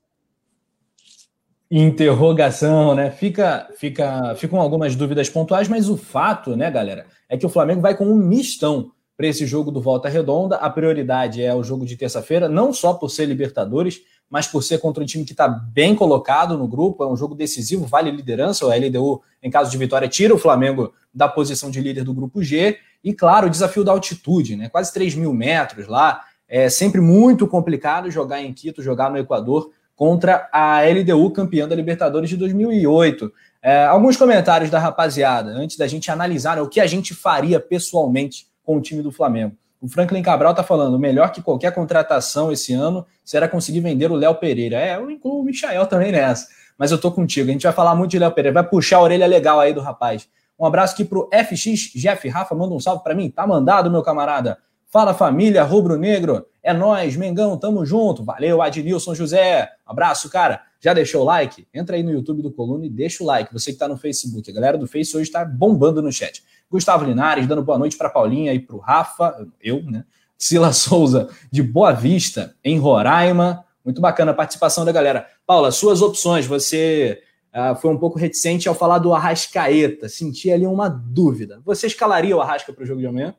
Interrogação, 1.76 2.94
né? 2.94 3.10
Fica, 3.10 3.68
fica, 3.76 4.36
ficam 4.36 4.62
algumas 4.62 4.96
dúvidas 4.96 5.28
pontuais, 5.28 5.68
mas 5.68 5.90
o 5.90 5.98
fato, 5.98 6.56
né, 6.56 6.70
galera, 6.70 7.08
é 7.28 7.36
que 7.36 7.48
o 7.48 7.50
Flamengo 7.50 7.82
vai 7.82 7.98
com 7.98 8.06
um 8.06 8.16
mistão 8.16 8.92
para 9.18 9.26
esse 9.26 9.48
jogo 9.48 9.72
do 9.72 9.82
Volta 9.82 10.08
Redonda. 10.08 10.58
A 10.58 10.70
prioridade 10.70 11.42
é 11.42 11.52
o 11.52 11.64
jogo 11.64 11.84
de 11.84 11.98
terça-feira, 11.98 12.48
não 12.48 12.72
só 12.72 12.94
por 12.94 13.10
ser 13.10 13.26
Libertadores, 13.26 14.02
mas 14.30 14.46
por 14.46 14.62
ser 14.62 14.78
contra 14.78 15.02
um 15.02 15.06
time 15.08 15.26
que 15.26 15.32
está 15.32 15.48
bem 15.48 15.96
colocado 15.96 16.56
no 16.60 16.68
grupo. 16.68 17.04
É 17.04 17.08
um 17.08 17.18
jogo 17.18 17.34
decisivo, 17.34 17.88
vale 17.88 18.12
liderança. 18.12 18.68
O 18.68 18.70
LDU, 18.70 19.24
em 19.42 19.50
caso 19.50 19.72
de 19.72 19.78
vitória, 19.80 20.08
tira 20.08 20.36
o 20.36 20.38
Flamengo 20.38 20.94
da 21.12 21.28
posição 21.28 21.72
de 21.72 21.82
líder 21.82 22.04
do 22.04 22.14
grupo 22.14 22.44
G. 22.44 22.78
E, 23.04 23.16
claro, 23.16 23.48
o 23.48 23.50
desafio 23.50 23.84
da 23.84 23.92
altitude, 23.92 24.56
né? 24.56 24.70
Quase 24.70 24.94
3 24.94 25.16
mil 25.16 25.34
metros 25.34 25.88
lá. 25.88 26.22
É 26.48 26.70
sempre 26.70 27.02
muito 27.02 27.48
complicado 27.48 28.12
jogar 28.12 28.44
em 28.44 28.54
Quito, 28.54 28.84
jogar 28.84 29.10
no 29.10 29.18
Equador 29.18 29.72
contra 29.96 30.50
a 30.52 30.82
LDU, 30.82 31.32
campeã 31.32 31.68
da 31.68 31.76
Libertadores 31.76 32.30
de 32.30 32.38
2008. 32.38 33.32
É, 33.62 33.86
alguns 33.86 34.18
comentários 34.18 34.70
da 34.70 34.80
rapaziada, 34.80 35.52
antes 35.52 35.78
da 35.78 35.88
gente 35.88 36.12
analisar 36.12 36.60
o 36.62 36.68
que 36.68 36.80
a 36.80 36.88
gente 36.88 37.14
faria 37.14 37.60
pessoalmente 37.60 38.48
com 38.64 38.78
o 38.78 38.82
time 38.82 39.02
do 39.02 39.12
Flamengo. 39.12 39.56
O 39.82 39.88
Franklin 39.88 40.22
Cabral 40.22 40.52
está 40.52 40.64
falando, 40.64 40.98
melhor 40.98 41.32
que 41.32 41.42
qualquer 41.42 41.74
contratação 41.74 42.52
esse 42.52 42.74
ano 42.74 43.06
será 43.24 43.48
conseguir 43.48 43.82
vender 43.82 44.10
o 44.12 44.16
Léo 44.16 44.36
Pereira. 44.36 44.78
É, 44.78 44.96
eu 44.96 45.12
incluo 45.12 45.42
o 45.42 45.44
Michael 45.44 45.86
também 45.88 46.12
nessa. 46.12 46.48
Mas 46.78 46.92
eu 46.92 46.98
tô 46.98 47.12
contigo. 47.12 47.50
A 47.50 47.52
gente 47.52 47.64
vai 47.64 47.74
falar 47.74 47.94
muito 47.94 48.12
de 48.12 48.20
Léo 48.20 48.32
Pereira. 48.32 48.54
Vai 48.54 48.70
puxar 48.70 48.98
a 48.98 49.02
orelha 49.02 49.28
legal 49.28 49.60
aí 49.60 49.74
do 49.74 49.82
rapaz. 49.82 50.28
Um 50.58 50.66
abraço 50.66 50.94
aqui 50.94 51.04
pro 51.04 51.30
FX 51.34 51.92
Jeff 51.96 52.28
Rafa, 52.30 52.56
manda 52.56 52.74
um 52.74 52.80
salve 52.80 53.04
para 53.04 53.14
mim. 53.14 53.30
Tá 53.30 53.46
mandado, 53.46 53.92
meu 53.92 54.02
camarada. 54.02 54.58
Fala 54.94 55.12
família 55.12 55.64
rubro-negro. 55.64 56.46
É 56.62 56.72
nós, 56.72 57.16
Mengão, 57.16 57.58
tamo 57.58 57.84
junto. 57.84 58.24
Valeu, 58.24 58.62
Adnilson 58.62 59.16
José. 59.16 59.68
Abraço, 59.84 60.30
cara. 60.30 60.62
Já 60.80 60.94
deixou 60.94 61.24
o 61.24 61.26
like? 61.26 61.68
Entra 61.74 61.96
aí 61.96 62.04
no 62.04 62.12
YouTube 62.12 62.44
do 62.44 62.52
Coluna 62.52 62.86
e 62.86 62.92
deixa 62.92 63.24
o 63.24 63.26
like. 63.26 63.52
Você 63.52 63.74
que 63.74 63.80
tá 63.80 63.88
no 63.88 63.98
Facebook. 63.98 64.52
A 64.52 64.54
galera 64.54 64.78
do 64.78 64.86
Face 64.86 65.18
hoje 65.18 65.32
tá 65.32 65.44
bombando 65.44 66.00
no 66.00 66.12
chat. 66.12 66.44
Gustavo 66.70 67.06
Linares 67.06 67.48
dando 67.48 67.64
boa 67.64 67.80
noite 67.80 67.98
para 67.98 68.08
Paulinha 68.08 68.54
e 68.54 68.60
pro 68.60 68.78
Rafa, 68.78 69.36
eu, 69.60 69.82
né? 69.82 70.06
Sila 70.38 70.72
Souza 70.74 71.28
de 71.52 71.64
Boa 71.64 71.92
Vista, 71.92 72.56
em 72.64 72.78
Roraima. 72.78 73.66
Muito 73.84 74.00
bacana 74.00 74.30
a 74.30 74.36
participação 74.36 74.86
da 74.86 74.92
galera. 74.92 75.26
Paula, 75.48 75.72
suas 75.72 76.04
opções, 76.04 76.46
você 76.46 77.20
uh, 77.52 77.76
foi 77.78 77.90
um 77.90 77.98
pouco 77.98 78.20
reticente 78.20 78.70
ao 78.70 78.76
falar 78.76 79.00
do 79.00 79.12
Arrascaeta, 79.12 80.08
senti 80.08 80.52
ali 80.52 80.68
uma 80.68 80.88
dúvida. 80.88 81.64
Você 81.66 81.88
escalaria 81.88 82.38
o 82.38 82.42
Arrasca 82.42 82.72
para 82.72 82.84
o 82.84 82.86
jogo 82.86 83.02
de 83.02 83.08
amanhã? 83.08 83.34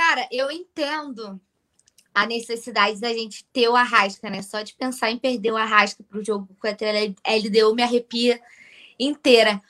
Cara, 0.00 0.26
eu 0.32 0.50
entendo 0.50 1.38
a 2.14 2.24
necessidade 2.24 2.98
da 2.98 3.12
gente 3.12 3.44
ter 3.52 3.68
o 3.68 3.76
Arrasca, 3.76 4.30
né? 4.30 4.40
Só 4.40 4.62
de 4.62 4.72
pensar 4.72 5.10
em 5.10 5.18
perder 5.18 5.52
o 5.52 5.58
Arrasca 5.58 6.02
para 6.02 6.18
o 6.18 6.24
jogo 6.24 6.56
contra 6.58 6.88
a 6.88 7.32
LDU 7.34 7.74
me 7.74 7.82
arrepia 7.82 8.40
inteira. 8.98 9.60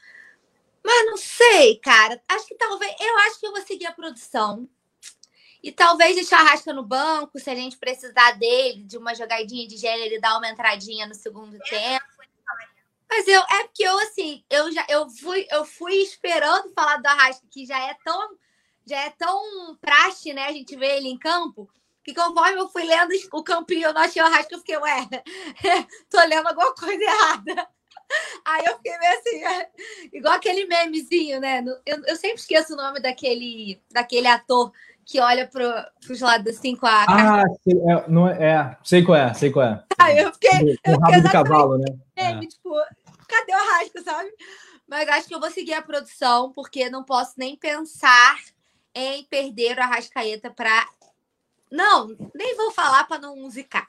Mas 0.85 1.07
não 1.07 1.17
sei, 1.17 1.75
cara. 1.79 2.23
Acho 2.29 2.47
que 2.47 2.55
talvez. 2.55 2.95
Eu 3.01 3.19
acho 3.19 3.41
que 3.41 3.47
eu 3.49 3.51
vou 3.51 3.61
seguir 3.63 3.87
a 3.87 3.93
produção. 3.93 4.69
E 5.65 5.73
talvez 5.73 6.15
deixar 6.15 6.39
a 6.39 6.41
Arrasca 6.43 6.73
no 6.73 6.85
banco, 6.85 7.41
se 7.41 7.51
a 7.51 7.55
gente 7.57 7.77
precisar 7.77 8.39
dele, 8.39 8.85
de 8.85 8.97
uma 8.97 9.17
jogadinha 9.17 9.67
de 9.67 9.77
gênero, 9.77 10.05
ele 10.05 10.21
dar 10.21 10.39
uma 10.39 10.49
entradinha 10.49 11.09
no 11.09 11.15
segundo 11.15 11.59
tempo. 11.59 12.07
Mas 13.11 13.27
eu 13.27 13.41
é 13.41 13.65
porque 13.65 13.83
eu 13.83 13.99
assim, 13.99 14.45
eu 14.49 14.71
já 14.71 14.87
eu 14.89 15.11
fui 15.11 15.45
eu 15.51 15.65
fui 15.65 15.95
esperando 15.95 16.73
falar 16.73 16.99
do 16.99 17.07
Arrasca, 17.09 17.45
que 17.51 17.67
já 17.67 17.77
é 17.81 17.97
tão 18.05 18.39
já 18.91 19.01
é 19.05 19.11
tão 19.11 19.77
praxe, 19.81 20.33
né? 20.33 20.47
A 20.47 20.53
gente 20.53 20.77
vê 20.77 20.97
ele 20.97 21.09
em 21.09 21.19
campo, 21.19 21.71
que 22.03 22.13
conforme 22.13 22.59
eu 22.59 22.69
fui 22.69 22.83
lendo 22.83 23.13
o 23.33 23.43
campinho, 23.45 23.87
eu 23.87 23.95
não 23.95 24.03
achei 24.03 24.21
o 24.21 24.27
Arrasca, 24.27 24.55
eu 24.55 24.59
fiquei, 24.59 24.77
ué, 24.77 25.09
tô 26.11 26.19
lendo 26.25 26.49
alguma 26.49 26.75
coisa 26.75 27.03
errada. 27.03 27.69
Aí 28.45 28.65
eu 28.67 28.75
fiquei 28.77 28.99
meio 28.99 29.19
assim, 29.19 29.45
é, 29.45 29.71
igual 30.13 30.35
aquele 30.35 30.67
memezinho, 30.67 31.39
né? 31.41 31.65
Eu, 31.87 32.05
eu 32.05 32.17
sempre 32.17 32.39
esqueço 32.41 32.73
o 32.73 32.77
nome 32.77 33.01
daquele, 33.01 33.81
daquele 33.89 34.27
ator 34.27 34.73
que 35.05 35.21
olha 35.21 35.47
para 35.47 35.93
os 36.09 36.21
lados 36.21 36.57
assim 36.57 36.75
com 36.75 36.87
a. 36.87 37.05
Ah, 37.05 37.45
sei, 37.63 37.75
é, 37.75 38.09
não 38.09 38.29
é, 38.29 38.45
é, 38.45 38.77
sei 38.83 39.05
qual 39.05 39.17
é, 39.17 39.33
sei 39.33 39.51
qual 39.51 39.67
é. 39.67 39.85
Aí 39.99 40.19
eu 40.19 40.33
fiquei. 40.33 40.77
Com 40.85 40.93
o 40.93 40.99
rabo 40.99 41.21
de 41.21 41.31
cavalo, 41.31 41.79
né? 41.79 41.97
Meme, 42.17 42.47
é. 42.47 42.49
tipo, 42.49 42.71
cadê 43.29 43.53
o 43.53 43.57
Arrasca, 43.57 44.03
sabe? 44.03 44.31
Mas 44.89 45.09
acho 45.09 45.29
que 45.29 45.35
eu 45.35 45.41
vou 45.41 45.51
seguir 45.53 45.75
a 45.75 45.83
produção, 45.83 46.53
porque 46.53 46.91
não 46.91 47.05
posso 47.05 47.35
nem 47.37 47.57
pensar 47.57 48.37
em 48.95 49.25
perder 49.25 49.79
o 49.79 49.83
Arrascaeta 49.83 50.51
para. 50.51 50.87
Não, 51.71 52.09
nem 52.35 52.57
vou 52.57 52.71
falar 52.73 53.05
para 53.05 53.21
não 53.21 53.37
musicar. 53.37 53.89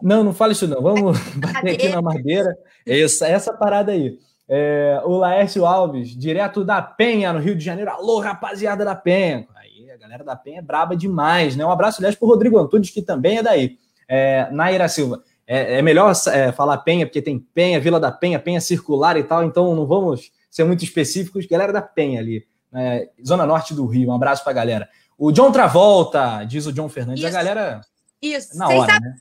Não, 0.00 0.24
não 0.24 0.32
fala 0.32 0.52
isso 0.52 0.66
não. 0.66 0.82
Vamos 0.82 1.18
bater 1.36 1.74
aqui 1.74 1.88
na 1.88 2.02
madeira. 2.02 2.56
Essa, 2.86 3.26
essa 3.26 3.52
parada 3.52 3.92
aí. 3.92 4.18
É, 4.48 5.00
o 5.04 5.16
Laércio 5.16 5.64
Alves, 5.64 6.10
direto 6.10 6.64
da 6.64 6.82
Penha, 6.82 7.32
no 7.32 7.38
Rio 7.38 7.54
de 7.54 7.64
Janeiro. 7.64 7.90
Alô, 7.90 8.20
rapaziada 8.20 8.84
da 8.84 8.94
Penha. 8.94 9.46
Aí, 9.54 9.90
a 9.90 9.96
galera 9.96 10.24
da 10.24 10.36
Penha 10.36 10.58
é 10.58 10.62
braba 10.62 10.96
demais, 10.96 11.56
né? 11.56 11.64
Um 11.64 11.70
abraço, 11.70 12.00
aliás, 12.00 12.16
pro 12.16 12.28
Rodrigo 12.28 12.58
Antunes, 12.58 12.90
que 12.90 13.00
também 13.00 13.38
é 13.38 13.42
daí. 13.42 13.78
É, 14.08 14.48
Naira 14.50 14.88
Silva. 14.88 15.22
É, 15.46 15.78
é 15.78 15.82
melhor 15.82 16.12
é, 16.28 16.52
falar 16.52 16.78
Penha, 16.78 17.06
porque 17.06 17.22
tem 17.22 17.38
Penha, 17.38 17.80
Vila 17.80 17.98
da 17.98 18.12
Penha, 18.12 18.38
Penha 18.38 18.60
Circular 18.60 19.16
e 19.16 19.22
tal, 19.22 19.44
então 19.44 19.74
não 19.74 19.86
vamos 19.86 20.32
ser 20.50 20.64
muito 20.64 20.84
específicos. 20.84 21.46
Galera 21.46 21.72
da 21.72 21.82
Penha 21.82 22.20
ali, 22.20 22.46
né? 22.72 23.08
Zona 23.24 23.46
Norte 23.46 23.74
do 23.74 23.86
Rio. 23.86 24.10
Um 24.10 24.14
abraço 24.14 24.42
pra 24.42 24.52
galera. 24.52 24.88
O 25.18 25.30
John 25.30 25.52
Travolta, 25.52 26.44
diz 26.44 26.66
o 26.66 26.72
John 26.72 26.88
Fernandes. 26.88 27.22
Isso. 27.22 27.28
A 27.28 27.38
galera. 27.38 27.80
Isso. 28.20 28.56
Na 28.56 28.68
hora, 28.68 28.98
né? 28.98 29.14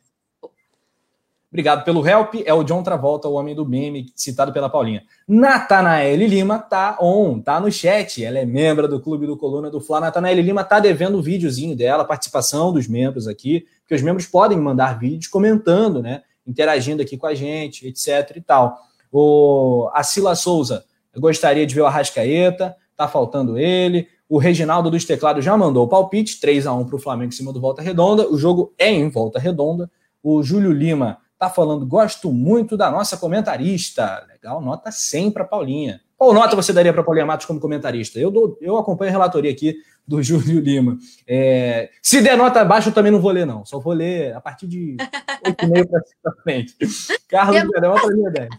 Obrigado 1.51 1.84
pelo 1.84 2.08
help. 2.08 2.36
É 2.46 2.53
o 2.53 2.63
John 2.63 2.81
Travolta, 2.81 3.27
o 3.27 3.34
homem 3.34 3.53
do 3.53 3.67
meme, 3.67 4.05
citado 4.15 4.53
pela 4.53 4.70
Paulinha. 4.70 5.03
Natanael 5.27 6.15
Lima 6.15 6.58
tá 6.58 6.98
on, 7.01 7.41
tá 7.41 7.60
no 7.60 7.70
chat. 7.70 8.24
Ela 8.24 8.39
é 8.39 8.46
membro 8.46 8.88
do 8.88 9.01
Clube 9.01 9.27
do 9.27 9.36
Coluna 9.36 9.70
do 9.70 9.81
Fla. 9.81 10.00
Natanael 10.00 10.39
Lima 10.39 10.63
tá 10.63 10.79
devendo 10.79 11.17
o 11.17 11.22
videozinho 11.22 11.75
dela, 11.75 12.05
participação 12.05 12.72
dos 12.72 12.88
membros 12.88 13.27
aqui, 13.27 13.65
porque 13.81 13.93
os 13.93 14.01
membros 14.01 14.25
podem 14.25 14.58
mandar 14.58 14.98
vídeos 14.98 15.27
comentando, 15.27 16.01
né? 16.01 16.24
Interagindo 16.48 17.01
aqui 17.01 17.17
com 17.17 17.27
a 17.27 17.36
gente, 17.36 17.86
etc 17.86 18.38
e 18.38 18.41
tal. 18.41 18.79
O 19.12 19.91
Sila 20.05 20.36
Souza, 20.36 20.86
eu 21.13 21.20
gostaria 21.20 21.67
de 21.67 21.75
ver 21.75 21.81
o 21.81 21.86
Arrascaeta, 21.86 22.74
tá 23.05 23.12
faltando 23.12 23.58
ele. 23.58 24.08
O 24.27 24.38
Reginaldo 24.38 24.89
dos 24.89 25.05
Teclados 25.05 25.43
já 25.43 25.58
mandou 25.58 25.86
o 25.86 25.89
palpite, 25.89 26.39
3 26.39 26.65
a 26.67 26.74
1 26.74 26.86
para 26.86 26.96
o 26.96 27.00
Flamengo 27.00 27.29
em 27.29 27.36
cima 27.36 27.51
do 27.51 27.60
Volta 27.60 27.81
Redonda. 27.81 28.27
O 28.29 28.38
jogo 28.38 28.74
é 28.77 28.89
em 28.89 29.10
Volta 29.10 29.39
Redonda. 29.39 29.89
O 30.24 30.41
Júlio 30.43 30.72
Lima 30.72 31.20
Tá 31.41 31.50
falando, 31.50 31.88
gosto 31.88 32.31
muito 32.31 32.77
da 32.77 32.91
nossa 32.91 33.17
comentarista. 33.17 34.24
Legal, 34.29 34.62
nota 34.62 34.91
100 34.91 35.31
para 35.31 35.43
Paulinha. 35.43 36.00
Qual 36.15 36.31
nota 36.36 36.55
você 36.55 36.72
daria 36.72 36.93
para 36.93 37.01
Paulinha 37.01 37.25
Matos 37.25 37.48
como 37.48 37.60
comentarista? 37.60 38.20
Eu, 38.20 38.29
dou, 38.29 38.60
eu 38.62 38.77
acompanho 38.77 39.10
a 39.10 39.13
relatoria 39.13 39.50
aqui 39.50 39.75
do 40.08 40.22
Júlio 40.22 40.60
Lima. 40.60 41.00
É, 41.27 41.89
se 42.00 42.22
der 42.22 42.38
nota 42.38 42.63
baixa, 42.63 42.89
eu 42.89 42.93
também 42.93 43.12
não 43.12 43.20
vou 43.20 43.31
ler, 43.31 43.48
não. 43.48 43.65
Só 43.65 43.79
vou 43.79 43.91
ler 43.91 44.36
a 44.36 44.39
partir 44.39 44.67
de 44.67 44.98
8,5 45.43 45.88
para 46.22 46.34
frente. 46.43 46.75
Carlos 47.27 47.63
Verão, 47.74 47.96
para 47.96 48.13
minha 48.13 48.29
ideia. 48.29 48.50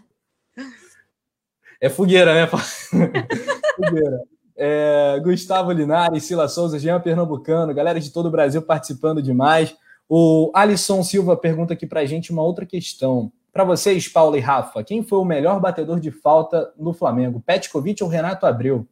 É 1.80 1.88
fogueira, 1.88 2.34
né? 2.34 2.48
fogueira. 2.50 4.22
É, 4.56 5.18
Gustavo 5.22 5.72
Linares, 5.72 6.24
Sila 6.24 6.48
Souza, 6.48 6.78
Jean 6.78 7.00
Pernambucano, 7.00 7.74
galera 7.74 8.00
de 8.00 8.10
todo 8.10 8.26
o 8.26 8.30
Brasil 8.30 8.62
participando 8.62 9.22
demais. 9.22 9.74
O 10.08 10.50
Alisson 10.54 11.02
Silva 11.02 11.36
pergunta 11.36 11.72
aqui 11.72 11.86
para 11.86 12.00
a 12.00 12.04
gente 12.04 12.32
uma 12.32 12.42
outra 12.42 12.66
questão. 12.66 13.32
Para 13.52 13.64
vocês, 13.64 14.08
Paulo 14.08 14.36
e 14.36 14.40
Rafa, 14.40 14.82
quem 14.82 15.02
foi 15.02 15.18
o 15.18 15.24
melhor 15.24 15.60
batedor 15.60 16.00
de 16.00 16.10
falta 16.10 16.72
no 16.78 16.92
Flamengo? 16.92 17.42
Petkovic 17.44 18.02
ou 18.02 18.08
Renato 18.08 18.46
Abreu? 18.46 18.86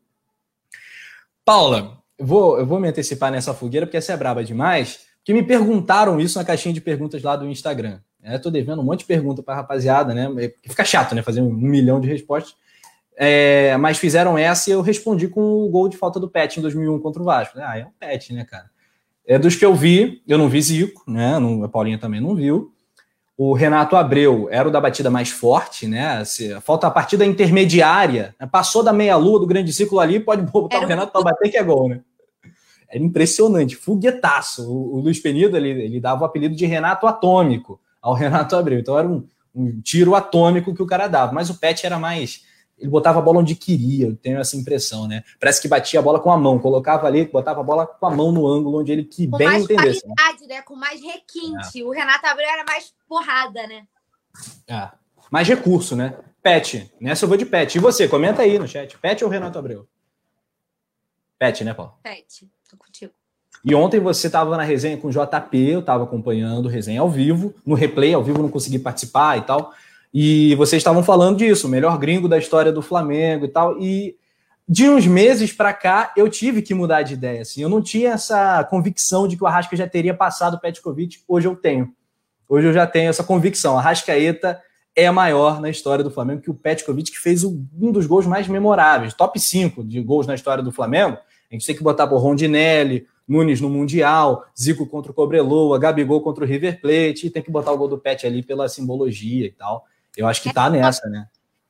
Paula, 1.45 1.99
eu 2.19 2.27
vou, 2.27 2.59
eu 2.59 2.67
vou 2.67 2.79
me 2.79 2.89
antecipar 2.89 3.33
nessa 3.33 3.55
fogueira 3.55 3.87
porque 3.87 3.97
essa 3.97 4.13
é 4.13 4.17
braba 4.17 4.45
demais. 4.45 5.01
Que 5.25 5.33
me 5.33 5.43
perguntaram 5.43 6.21
isso 6.21 6.39
na 6.39 6.45
caixinha 6.45 6.75
de 6.75 6.81
perguntas 6.81 7.23
lá 7.23 7.37
do 7.37 7.49
Instagram. 7.49 8.01
Estou 8.23 8.51
é, 8.51 8.53
devendo 8.53 8.81
um 8.81 8.85
monte 8.85 9.01
de 9.01 9.07
pergunta 9.07 9.43
para 9.43 9.55
a 9.55 9.57
rapaziada, 9.59 10.15
né? 10.15 10.29
Fica 10.63 10.85
chato, 10.85 11.15
né? 11.15 11.23
Fazer 11.23 11.41
um 11.41 11.51
milhão 11.53 12.01
de 12.01 12.09
respostas. 12.09 12.55
É, 13.23 13.77
mas 13.77 13.99
fizeram 13.99 14.39
essa 14.39 14.71
e 14.71 14.73
eu 14.73 14.81
respondi 14.81 15.29
com 15.29 15.43
o 15.43 15.69
gol 15.69 15.91
de 15.91 15.97
falta 15.99 16.19
do 16.19 16.27
Pet 16.27 16.59
em 16.59 16.63
2001 16.63 17.01
contra 17.01 17.21
o 17.21 17.25
Vasco. 17.27 17.59
Ah, 17.61 17.79
é 17.79 17.85
um 17.85 17.91
Pet, 18.01 18.33
né, 18.33 18.47
cara? 18.47 18.71
É 19.27 19.39
dos 19.39 19.55
que 19.55 19.65
eu 19.65 19.75
vi, 19.75 20.23
eu 20.27 20.39
não 20.39 20.49
vi 20.49 20.63
Zico, 20.63 21.03
né? 21.07 21.39
Não, 21.39 21.63
a 21.63 21.69
Paulinha 21.69 21.99
também 21.99 22.19
não 22.19 22.35
viu. 22.35 22.73
O 23.37 23.53
Renato 23.53 23.95
Abreu 23.95 24.49
era 24.51 24.67
o 24.67 24.71
da 24.73 24.81
batida 24.81 25.11
mais 25.11 25.29
forte, 25.29 25.87
né? 25.87 26.25
Se, 26.25 26.59
falta 26.63 26.87
a 26.87 26.91
partida 26.91 27.23
intermediária. 27.23 28.35
Né? 28.41 28.49
Passou 28.51 28.83
da 28.83 28.91
meia-lua 28.91 29.39
do 29.39 29.47
grande 29.47 29.71
ciclo 29.71 30.01
ali, 30.01 30.19
pode 30.19 30.41
botar 30.51 30.79
era 30.79 30.87
o 30.87 30.89
Renato 30.89 31.13
para 31.13 31.21
bater 31.21 31.51
que 31.51 31.59
é 31.59 31.63
gol, 31.63 31.91
né? 31.91 32.01
Era 32.89 33.05
impressionante, 33.05 33.77
foguetaço. 33.77 34.67
O, 34.67 34.97
o 34.97 35.01
Luiz 35.01 35.21
Penido 35.21 35.59
ele, 35.59 35.69
ele 35.69 36.01
dava 36.01 36.23
o 36.23 36.25
apelido 36.25 36.57
de 36.57 36.65
Renato 36.65 37.07
Atômico 37.07 37.79
ao 38.01 38.15
Renato 38.15 38.57
Abreu. 38.57 38.79
Então 38.79 38.99
era 38.99 39.07
um, 39.07 39.27
um 39.55 39.79
tiro 39.83 40.15
atômico 40.15 40.75
que 40.75 40.83
o 40.83 40.87
cara 40.87 41.07
dava. 41.07 41.33
Mas 41.33 41.51
o 41.51 41.61
Pet 41.61 41.85
era 41.85 41.99
mais 41.99 42.49
ele 42.81 42.91
botava 42.91 43.19
a 43.19 43.23
bola 43.23 43.41
onde 43.41 43.55
queria, 43.55 44.07
eu 44.07 44.17
tenho 44.17 44.39
essa 44.41 44.57
impressão, 44.57 45.07
né? 45.07 45.23
Parece 45.39 45.61
que 45.61 45.69
batia 45.69 46.01
a 46.01 46.03
bola 46.03 46.19
com 46.19 46.33
a 46.33 46.39
mão, 46.39 46.59
colocava 46.59 47.07
ali, 47.07 47.27
botava 47.27 47.61
a 47.61 47.63
bola 47.63 47.87
com 47.87 48.07
a 48.07 48.11
mão 48.11 48.33
no 48.33 48.47
ângulo 48.47 48.81
onde 48.81 48.91
ele 48.91 49.05
que 49.05 49.29
com 49.29 49.37
bem 49.37 49.47
mais 49.47 49.65
entendesse. 49.65 50.07
Né? 50.07 50.15
qualidade, 50.17 50.47
né? 50.49 50.63
Com 50.63 50.77
mais 50.77 51.01
requinte. 51.01 51.81
É. 51.81 51.85
O 51.85 51.91
Renato 51.91 52.27
Abreu 52.27 52.49
era 52.49 52.65
mais 52.65 52.93
porrada, 53.07 53.67
né? 53.67 53.85
É. 54.67 54.89
Mais 55.31 55.47
recurso, 55.47 55.95
né? 55.95 56.17
Pet, 56.43 56.91
nessa 56.99 57.25
eu 57.27 57.29
vou 57.29 57.37
de 57.37 57.45
Pet. 57.45 57.77
E 57.77 57.81
você, 57.81 58.09
comenta 58.09 58.43
aí 58.43 58.59
no 58.59 58.67
chat. 58.67 58.97
Pet 58.99 59.23
ou 59.23 59.31
Renato 59.31 59.59
Abreu? 59.59 59.87
Pet, 61.39 61.63
né, 61.63 61.75
Paulo? 61.75 61.95
Pet, 62.03 62.49
tô 62.69 62.77
contigo. 62.79 63.13
E 63.63 63.75
ontem 63.75 64.01
você 64.01 64.29
estava 64.29 64.57
na 64.57 64.63
resenha 64.63 64.97
com 64.97 65.09
o 65.09 65.11
JP, 65.11 65.59
eu 65.69 65.81
estava 65.81 66.05
acompanhando 66.05 66.69
resenha 66.69 67.03
ao 67.03 67.11
vivo, 67.11 67.55
no 67.67 67.75
replay, 67.75 68.15
ao 68.15 68.25
vivo 68.25 68.41
não 68.41 68.49
consegui 68.49 68.79
participar 68.79 69.37
e 69.37 69.43
tal. 69.43 69.75
E 70.13 70.55
vocês 70.57 70.81
estavam 70.81 71.03
falando 71.03 71.39
disso, 71.39 71.67
o 71.67 71.71
melhor 71.71 71.99
gringo 71.99 72.29
da 72.29 72.39
história 72.39 72.73
do 72.73 72.83
Flamengo 72.83 73.45
e 73.45 73.49
tal. 73.49 73.81
E 73.81 74.17
de 74.69 74.89
uns 74.89 75.07
meses 75.07 75.53
para 75.53 75.73
cá, 75.73 76.13
eu 76.17 76.29
tive 76.29 76.63
que 76.63 76.75
mudar 76.75 77.03
de 77.03 77.15
ideia. 77.15 77.43
Assim. 77.43 77.63
Eu 77.63 77.69
não 77.69 77.83
tinha 77.83 78.11
essa 78.11 78.63
convicção 78.65 79.27
de 79.27 79.37
que 79.37 79.43
o 79.43 79.47
Arrasca 79.47 79.77
já 79.77 79.89
teria 79.89 80.15
passado 80.15 80.55
o 80.55 80.61
Petkovic. 80.61 81.19
Hoje 81.27 81.49
eu 81.49 81.57
tenho. 81.57 81.93
Hoje 82.49 82.67
eu 82.67 82.73
já 82.73 82.87
tenho 82.87 83.11
essa 83.11 83.23
convicção. 83.23 83.79
Arrascaeta 83.79 84.61
é 84.95 85.09
maior 85.11 85.61
na 85.61 85.71
história 85.71 86.03
do 86.03 86.11
Flamengo 86.11 86.43
que 86.43 86.51
o 86.51 86.55
Petkovic, 86.55 87.11
que 87.13 87.19
fez 87.19 87.45
um 87.45 87.93
dos 87.93 88.07
gols 88.07 88.27
mais 88.27 88.49
memoráveis. 88.49 89.15
Top 89.15 89.39
5 89.39 89.85
de 89.85 90.03
gols 90.03 90.27
na 90.27 90.35
história 90.35 90.63
do 90.63 90.73
Flamengo. 90.73 91.17
A 91.51 91.55
gente 91.55 91.67
tem 91.67 91.75
que 91.75 91.83
botar 91.83 92.07
por 92.07 92.19
Rondinelli, 92.19 93.07
Nunes 93.27 93.61
no 93.61 93.69
Mundial, 93.69 94.45
Zico 94.61 94.87
contra 94.87 95.13
o 95.13 95.15
Cobreloa, 95.15 95.79
Gabigol 95.79 96.21
contra 96.21 96.45
o 96.45 96.47
River 96.47 96.81
Plate, 96.81 97.27
e 97.27 97.31
tem 97.31 97.43
que 97.43 97.51
botar 97.51 97.73
o 97.73 97.79
gol 97.79 97.89
do 97.89 97.99
Pet 97.99 98.27
ali 98.27 98.43
pela 98.43 98.69
simbologia 98.69 99.47
e 99.47 99.51
tal. 99.51 99.85
Eu 100.17 100.27
acho 100.27 100.43
que 100.43 100.53
tá 100.53 100.69
nessa, 100.69 101.09
né? 101.09 101.27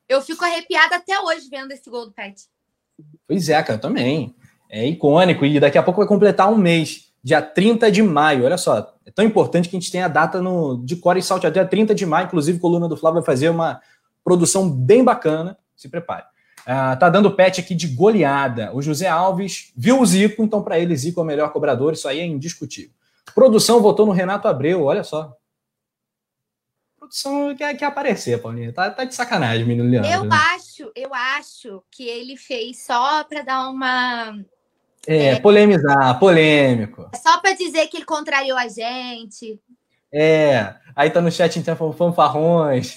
Eu 0.07 0.21
fico 0.21 0.43
arrepiada 0.43 0.95
até 0.97 1.19
hoje 1.19 1.47
vendo 1.49 1.71
esse 1.71 1.89
gol 1.89 2.05
do 2.05 2.11
Pet. 2.11 2.43
Pois 3.27 3.49
é, 3.49 3.61
cara, 3.63 3.77
eu 3.77 3.81
também. 3.81 4.35
É 4.69 4.85
icônico 4.87 5.45
e 5.45 5.59
daqui 5.59 5.77
a 5.77 5.83
pouco 5.83 5.99
vai 5.99 6.07
completar 6.07 6.51
um 6.51 6.57
mês, 6.57 7.11
dia 7.23 7.41
30 7.41 7.91
de 7.91 8.01
maio. 8.01 8.45
Olha 8.45 8.57
só, 8.57 8.93
é 9.05 9.11
tão 9.11 9.23
importante 9.25 9.69
que 9.69 9.75
a 9.75 9.79
gente 9.79 9.91
tenha 9.91 10.05
a 10.05 10.09
data 10.09 10.41
no, 10.41 10.83
de 10.83 10.95
Core 10.95 11.19
e 11.19 11.23
Salto 11.23 11.47
até 11.47 11.63
30 11.63 11.93
de 11.95 12.05
maio. 12.05 12.27
Inclusive, 12.27 12.57
a 12.57 12.61
coluna 12.61 12.87
do 12.87 12.97
Flávio 12.97 13.21
vai 13.21 13.25
fazer 13.25 13.49
uma 13.49 13.81
produção 14.23 14.69
bem 14.69 15.03
bacana. 15.03 15.57
Se 15.75 15.89
prepare. 15.89 16.25
Uh, 16.61 16.97
tá 16.99 17.09
dando 17.09 17.31
pet 17.31 17.59
aqui 17.59 17.73
de 17.73 17.87
goleada. 17.87 18.71
O 18.73 18.81
José 18.81 19.07
Alves 19.07 19.71
viu 19.75 19.99
o 19.99 20.05
Zico, 20.05 20.43
então 20.43 20.61
para 20.61 20.77
ele 20.79 20.95
Zico 20.95 21.19
é 21.19 21.23
o 21.23 21.25
melhor 21.25 21.51
cobrador, 21.51 21.93
isso 21.93 22.07
aí 22.07 22.19
é 22.19 22.25
indiscutível. 22.25 22.91
Produção 23.33 23.81
votou 23.81 24.05
no 24.05 24.11
Renato 24.11 24.47
Abreu, 24.47 24.83
olha 24.83 25.03
só. 25.03 25.35
Só 27.11 27.53
quer, 27.53 27.75
quer 27.75 27.85
aparecer, 27.85 28.41
Paulinha. 28.41 28.71
Tá, 28.71 28.89
tá 28.89 29.03
de 29.03 29.13
sacanagem, 29.13 29.65
menino 29.65 29.89
Leandro. 29.89 30.09
Eu 30.09 30.23
né? 30.23 30.37
acho, 30.55 30.89
eu 30.95 31.13
acho 31.13 31.83
que 31.91 32.07
ele 32.07 32.37
fez 32.37 32.85
só 32.85 33.25
para 33.25 33.41
dar 33.41 33.69
uma. 33.69 34.39
É, 35.05 35.25
é, 35.25 35.39
polemizar, 35.39 36.17
polêmico. 36.19 37.09
Só 37.21 37.41
para 37.41 37.53
dizer 37.53 37.87
que 37.87 37.97
ele 37.97 38.05
contrariou 38.05 38.57
a 38.57 38.69
gente. 38.69 39.59
É, 40.13 40.73
aí 40.95 41.09
tá 41.09 41.19
no 41.19 41.29
chat 41.29 41.59
então 41.59 41.75
fanfarrões. 41.93 42.95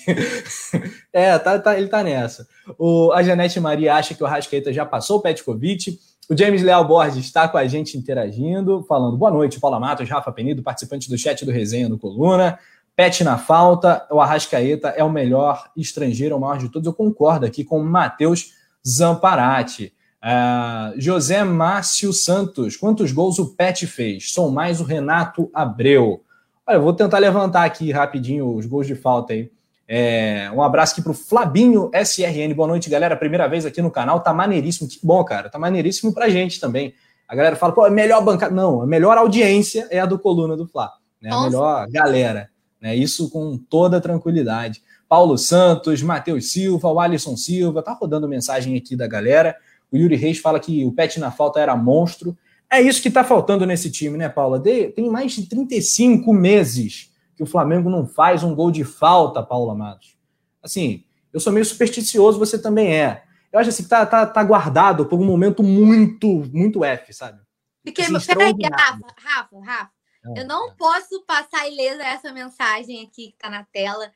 é, 1.12 1.36
tá, 1.38 1.58
tá, 1.58 1.76
ele 1.76 1.88
tá 1.88 2.04
nessa. 2.04 2.46
O, 2.78 3.10
a 3.12 3.20
Janete 3.20 3.58
Maria 3.58 3.96
acha 3.96 4.14
que 4.14 4.22
o 4.22 4.26
Rascaeta 4.26 4.72
já 4.72 4.86
passou 4.86 5.18
o 5.18 5.22
Petkovic. 5.22 5.98
O 6.30 6.36
James 6.36 6.62
Leal 6.62 6.86
Borges 6.86 7.24
está 7.24 7.48
com 7.48 7.58
a 7.58 7.66
gente 7.66 7.98
interagindo, 7.98 8.84
falando 8.88 9.16
boa 9.16 9.30
noite, 9.30 9.60
Paula 9.60 9.78
Matos, 9.78 10.08
Rafa 10.08 10.32
Penido, 10.32 10.62
participante 10.62 11.10
do 11.10 11.18
chat 11.18 11.44
do 11.44 11.50
Resenha 11.50 11.88
do 11.88 11.98
Coluna. 11.98 12.58
Pet 12.96 13.24
na 13.24 13.36
falta, 13.36 14.06
o 14.10 14.20
Arrascaeta 14.20 14.88
é 14.88 15.02
o 15.02 15.10
melhor 15.10 15.68
estrangeiro, 15.76 16.36
o 16.36 16.40
maior 16.40 16.58
de 16.58 16.68
todos. 16.68 16.86
Eu 16.86 16.94
concordo 16.94 17.44
aqui 17.44 17.64
com 17.64 17.80
o 17.80 17.84
Matheus 17.84 18.52
Zamparati. 18.86 19.92
Uh, 20.22 20.98
José 20.98 21.42
Márcio 21.44 22.12
Santos, 22.12 22.76
quantos 22.76 23.12
gols 23.12 23.38
o 23.38 23.54
Pet 23.54 23.86
fez? 23.86 24.32
Sou 24.32 24.50
mais 24.50 24.80
o 24.80 24.84
Renato 24.84 25.50
Abreu. 25.52 26.22
Olha, 26.66 26.76
eu 26.76 26.82
vou 26.82 26.94
tentar 26.94 27.18
levantar 27.18 27.64
aqui 27.64 27.90
rapidinho 27.90 28.54
os 28.54 28.64
gols 28.64 28.86
de 28.86 28.94
falta 28.94 29.32
aí. 29.32 29.50
É, 29.86 30.50
um 30.54 30.62
abraço 30.62 30.92
aqui 30.92 31.02
para 31.02 31.12
o 31.12 31.14
Flabinho 31.14 31.90
SRN. 31.92 32.54
Boa 32.54 32.68
noite, 32.68 32.88
galera. 32.88 33.16
Primeira 33.16 33.46
vez 33.46 33.66
aqui 33.66 33.82
no 33.82 33.90
canal. 33.90 34.20
Tá 34.20 34.32
maneiríssimo. 34.32 34.88
Que 34.88 34.98
bom, 35.02 35.22
cara. 35.24 35.50
Tá 35.50 35.58
maneiríssimo 35.58 36.14
pra 36.14 36.30
gente 36.30 36.58
também. 36.58 36.94
A 37.28 37.34
galera 37.34 37.56
fala, 37.56 37.72
pô, 37.72 37.86
é 37.86 37.90
melhor 37.90 38.22
bancada. 38.24 38.54
Não, 38.54 38.80
a 38.80 38.86
melhor 38.86 39.18
audiência 39.18 39.86
é 39.90 40.00
a 40.00 40.06
do 40.06 40.18
Coluna 40.18 40.56
do 40.56 40.66
Fla. 40.66 40.90
Né? 41.20 41.30
A 41.30 41.42
melhor 41.42 41.86
galera. 41.90 42.48
Né? 42.84 42.94
Isso 42.94 43.30
com 43.30 43.56
toda 43.56 43.98
tranquilidade. 43.98 44.82
Paulo 45.08 45.38
Santos, 45.38 46.02
Matheus 46.02 46.52
Silva, 46.52 46.92
o 46.92 47.00
Alisson 47.00 47.34
Silva. 47.34 47.82
Tá 47.82 47.94
rodando 47.94 48.28
mensagem 48.28 48.76
aqui 48.76 48.94
da 48.94 49.06
galera. 49.06 49.56
O 49.90 49.96
Yuri 49.96 50.16
Reis 50.16 50.38
fala 50.38 50.60
que 50.60 50.84
o 50.84 50.92
Pet 50.92 51.18
na 51.18 51.30
falta 51.30 51.58
era 51.58 51.74
monstro. 51.74 52.36
É 52.70 52.82
isso 52.82 53.00
que 53.00 53.10
tá 53.10 53.24
faltando 53.24 53.64
nesse 53.64 53.90
time, 53.90 54.18
né, 54.18 54.28
Paula? 54.28 54.58
De, 54.58 54.88
tem 54.90 55.08
mais 55.08 55.32
de 55.32 55.48
35 55.48 56.30
meses 56.34 57.10
que 57.34 57.42
o 57.42 57.46
Flamengo 57.46 57.88
não 57.88 58.06
faz 58.06 58.42
um 58.42 58.54
gol 58.54 58.70
de 58.70 58.84
falta, 58.84 59.42
Paula 59.42 59.74
Matos. 59.74 60.18
Assim, 60.62 61.04
eu 61.32 61.40
sou 61.40 61.52
meio 61.52 61.64
supersticioso, 61.64 62.38
você 62.38 62.58
também 62.58 62.94
é. 62.94 63.22
Eu 63.50 63.60
acho 63.60 63.70
assim 63.70 63.84
que 63.84 63.88
tá, 63.88 64.04
tá, 64.04 64.26
tá 64.26 64.44
guardado 64.44 65.06
por 65.06 65.18
um 65.18 65.24
momento 65.24 65.62
muito, 65.62 66.44
muito 66.52 66.84
F, 66.84 67.14
sabe? 67.14 67.38
Porque, 67.82 68.02
assim, 68.02 68.26
peraí, 68.26 68.52
Rafa, 68.70 69.00
Rafa, 69.16 69.60
Rafa, 69.64 69.90
eu 70.36 70.46
não 70.46 70.68
é. 70.68 70.74
posso 70.76 71.22
passar 71.22 71.68
ilesa 71.68 72.02
essa 72.02 72.32
mensagem 72.32 73.02
aqui 73.02 73.32
que 73.32 73.38
tá 73.38 73.50
na 73.50 73.64
tela. 73.64 74.10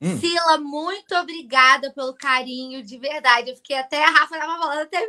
Hum. 0.00 0.16
Sila, 0.18 0.58
muito 0.58 1.14
obrigada 1.14 1.92
pelo 1.92 2.14
carinho, 2.14 2.82
de 2.82 2.98
verdade. 2.98 3.50
Eu 3.50 3.56
fiquei 3.56 3.76
até, 3.76 4.04
a 4.04 4.10
Rafa 4.10 4.38
tava 4.38 4.58
falando, 4.58 4.80
até 4.80 5.00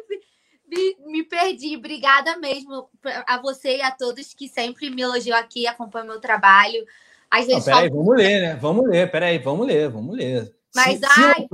me, 0.68 0.96
me 1.08 1.24
perdi. 1.24 1.76
Obrigada 1.78 2.38
mesmo 2.38 2.90
a 3.28 3.40
você 3.42 3.78
e 3.78 3.82
a 3.82 3.92
todos 3.92 4.34
que 4.34 4.48
sempre 4.48 4.90
me 4.90 5.02
elogiam 5.02 5.38
aqui, 5.38 5.68
acompanham 5.68 6.08
meu 6.08 6.20
trabalho. 6.20 6.86
Às 7.30 7.46
vezes 7.46 7.66
não, 7.66 7.74
peraí, 7.74 7.90
vamos 7.90 8.18
ler, 8.18 8.42
né? 8.42 8.56
Vamos 8.56 8.90
ler, 8.90 9.12
peraí, 9.12 9.38
vamos 9.38 9.68
ler, 9.68 9.90
vamos 9.90 10.18
ler. 10.18 10.56
Mas, 10.76 11.00
se, 11.00 11.06
ai, 11.06 11.48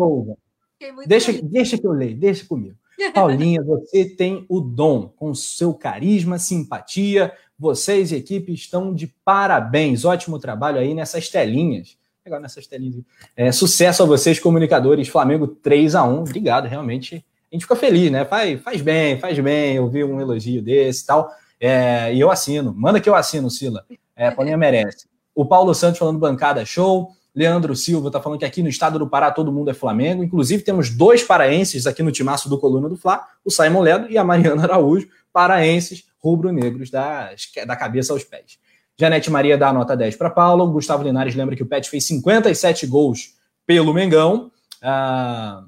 deixa, 1.06 1.34
deixa 1.42 1.78
que 1.78 1.86
eu 1.86 1.92
leio, 1.92 2.18
deixa 2.18 2.46
comigo. 2.46 2.78
Paulinha, 3.14 3.62
você 3.64 4.06
tem 4.06 4.46
o 4.48 4.62
dom, 4.62 5.10
com 5.10 5.34
seu 5.34 5.74
carisma, 5.74 6.40
simpatia. 6.40 7.34
Vocês 7.58 8.12
e 8.12 8.18
equipe 8.18 8.54
estão 8.54 8.94
de 8.94 9.08
parabéns. 9.24 10.04
Ótimo 10.04 10.40
trabalho 10.40 10.80
aí 10.80 10.94
nessas 10.94 11.30
telinhas. 11.30 11.98
Legal 12.26 12.42
nessas 12.42 12.68
telinhas. 12.68 13.04
É, 13.36 13.52
sucesso 13.52 14.04
a 14.04 14.06
vocês, 14.06 14.40
comunicadores. 14.40 15.08
Flamengo 15.08 15.48
3 15.48 15.96
a 15.96 16.04
1 16.04 16.20
Obrigado, 16.20 16.68
realmente. 16.68 17.26
A 17.52 17.56
gente 17.56 17.62
fica 17.62 17.76
feliz, 17.76 18.12
né? 18.12 18.26
Faz, 18.26 18.60
faz 18.62 18.82
bem, 18.82 19.20
faz 19.20 19.40
bem 19.40 19.80
ouvir 19.80 20.04
um 20.04 20.20
elogio 20.20 20.62
desse 20.62 21.04
e 21.04 21.06
tal. 21.06 21.32
É, 21.60 22.14
e 22.14 22.20
eu 22.20 22.30
assino. 22.30 22.74
Manda 22.76 23.00
que 23.00 23.08
eu 23.08 23.16
assino, 23.16 23.50
Sila. 23.50 23.86
É, 24.16 24.32
Paulinha 24.32 24.58
merece. 24.58 25.08
O 25.34 25.46
Paulo 25.46 25.74
Santos 25.74 26.00
falando 26.00 26.20
bancada 26.20 26.66
show. 26.66 27.12
Leandro 27.36 27.76
Silva 27.76 28.08
está 28.08 28.22
falando 28.22 28.40
que 28.40 28.46
aqui 28.46 28.64
no 28.64 28.70
estado 28.70 28.98
do 28.98 29.10
Pará 29.10 29.30
todo 29.30 29.52
mundo 29.52 29.70
é 29.70 29.74
Flamengo. 29.74 30.24
Inclusive, 30.24 30.64
temos 30.64 30.90
dois 30.90 31.22
paraenses 31.22 31.86
aqui 31.86 32.02
no 32.02 32.12
timaço 32.12 32.48
do 32.48 32.58
Coluna 32.58 32.88
do 32.88 32.96
Fla, 32.96 33.28
o 33.44 33.52
Simon 33.52 33.82
Ledo 33.82 34.10
e 34.10 34.18
a 34.18 34.24
Mariana 34.24 34.64
Araújo, 34.64 35.10
paraenses 35.34 36.06
rubro-negros 36.26 36.90
da 36.90 37.76
cabeça 37.78 38.12
aos 38.12 38.24
pés. 38.24 38.58
Janete 38.98 39.30
Maria 39.30 39.58
dá 39.58 39.70
a 39.70 39.74
nota 39.74 39.96
10 39.96 40.16
para 40.16 40.30
Paula. 40.30 40.64
O 40.64 40.72
Gustavo 40.72 41.04
Linares 41.04 41.36
lembra 41.36 41.56
que 41.56 41.62
o 41.62 41.66
Pet 41.66 41.88
fez 41.90 42.08
57 42.08 42.88
gols 42.88 43.36
pelo 43.66 43.94
Mengão. 43.94 44.52
Ah, 44.82 45.64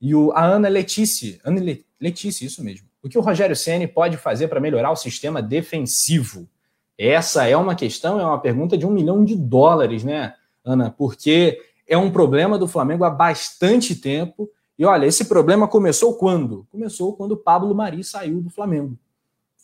e 0.00 0.14
o, 0.14 0.32
a 0.32 0.44
Ana 0.44 0.68
Letícia, 0.68 1.38
Ana 1.44 1.60
Letícia, 2.00 2.44
isso 2.44 2.64
mesmo. 2.64 2.88
O 3.02 3.08
que 3.08 3.18
o 3.18 3.20
Rogério 3.20 3.54
Ceni 3.54 3.86
pode 3.86 4.16
fazer 4.16 4.48
para 4.48 4.60
melhorar 4.60 4.90
o 4.90 4.96
sistema 4.96 5.42
defensivo? 5.42 6.48
Essa 6.96 7.46
é 7.46 7.56
uma 7.56 7.74
questão, 7.74 8.18
é 8.18 8.24
uma 8.24 8.40
pergunta 8.40 8.78
de 8.78 8.86
um 8.86 8.90
milhão 8.90 9.24
de 9.24 9.36
dólares, 9.36 10.02
né, 10.02 10.34
Ana? 10.64 10.90
Porque 10.90 11.60
é 11.86 11.98
um 11.98 12.10
problema 12.10 12.58
do 12.58 12.66
Flamengo 12.66 13.04
há 13.04 13.10
bastante 13.10 13.94
tempo. 13.94 14.48
E 14.78 14.84
olha, 14.84 15.06
esse 15.06 15.26
problema 15.26 15.68
começou 15.68 16.14
quando? 16.14 16.66
Começou 16.70 17.14
quando 17.14 17.32
o 17.32 17.36
Pablo 17.36 17.74
Mari 17.74 18.02
saiu 18.02 18.40
do 18.40 18.48
Flamengo. 18.48 18.98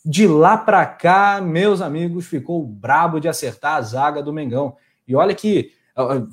De 0.03 0.27
lá 0.27 0.57
para 0.57 0.85
cá, 0.85 1.39
meus 1.41 1.79
amigos, 1.81 2.25
ficou 2.25 2.65
brabo 2.65 3.19
de 3.19 3.27
acertar 3.27 3.75
a 3.75 3.81
zaga 3.81 4.23
do 4.23 4.33
Mengão. 4.33 4.75
E 5.07 5.15
olha 5.15 5.35
que 5.35 5.71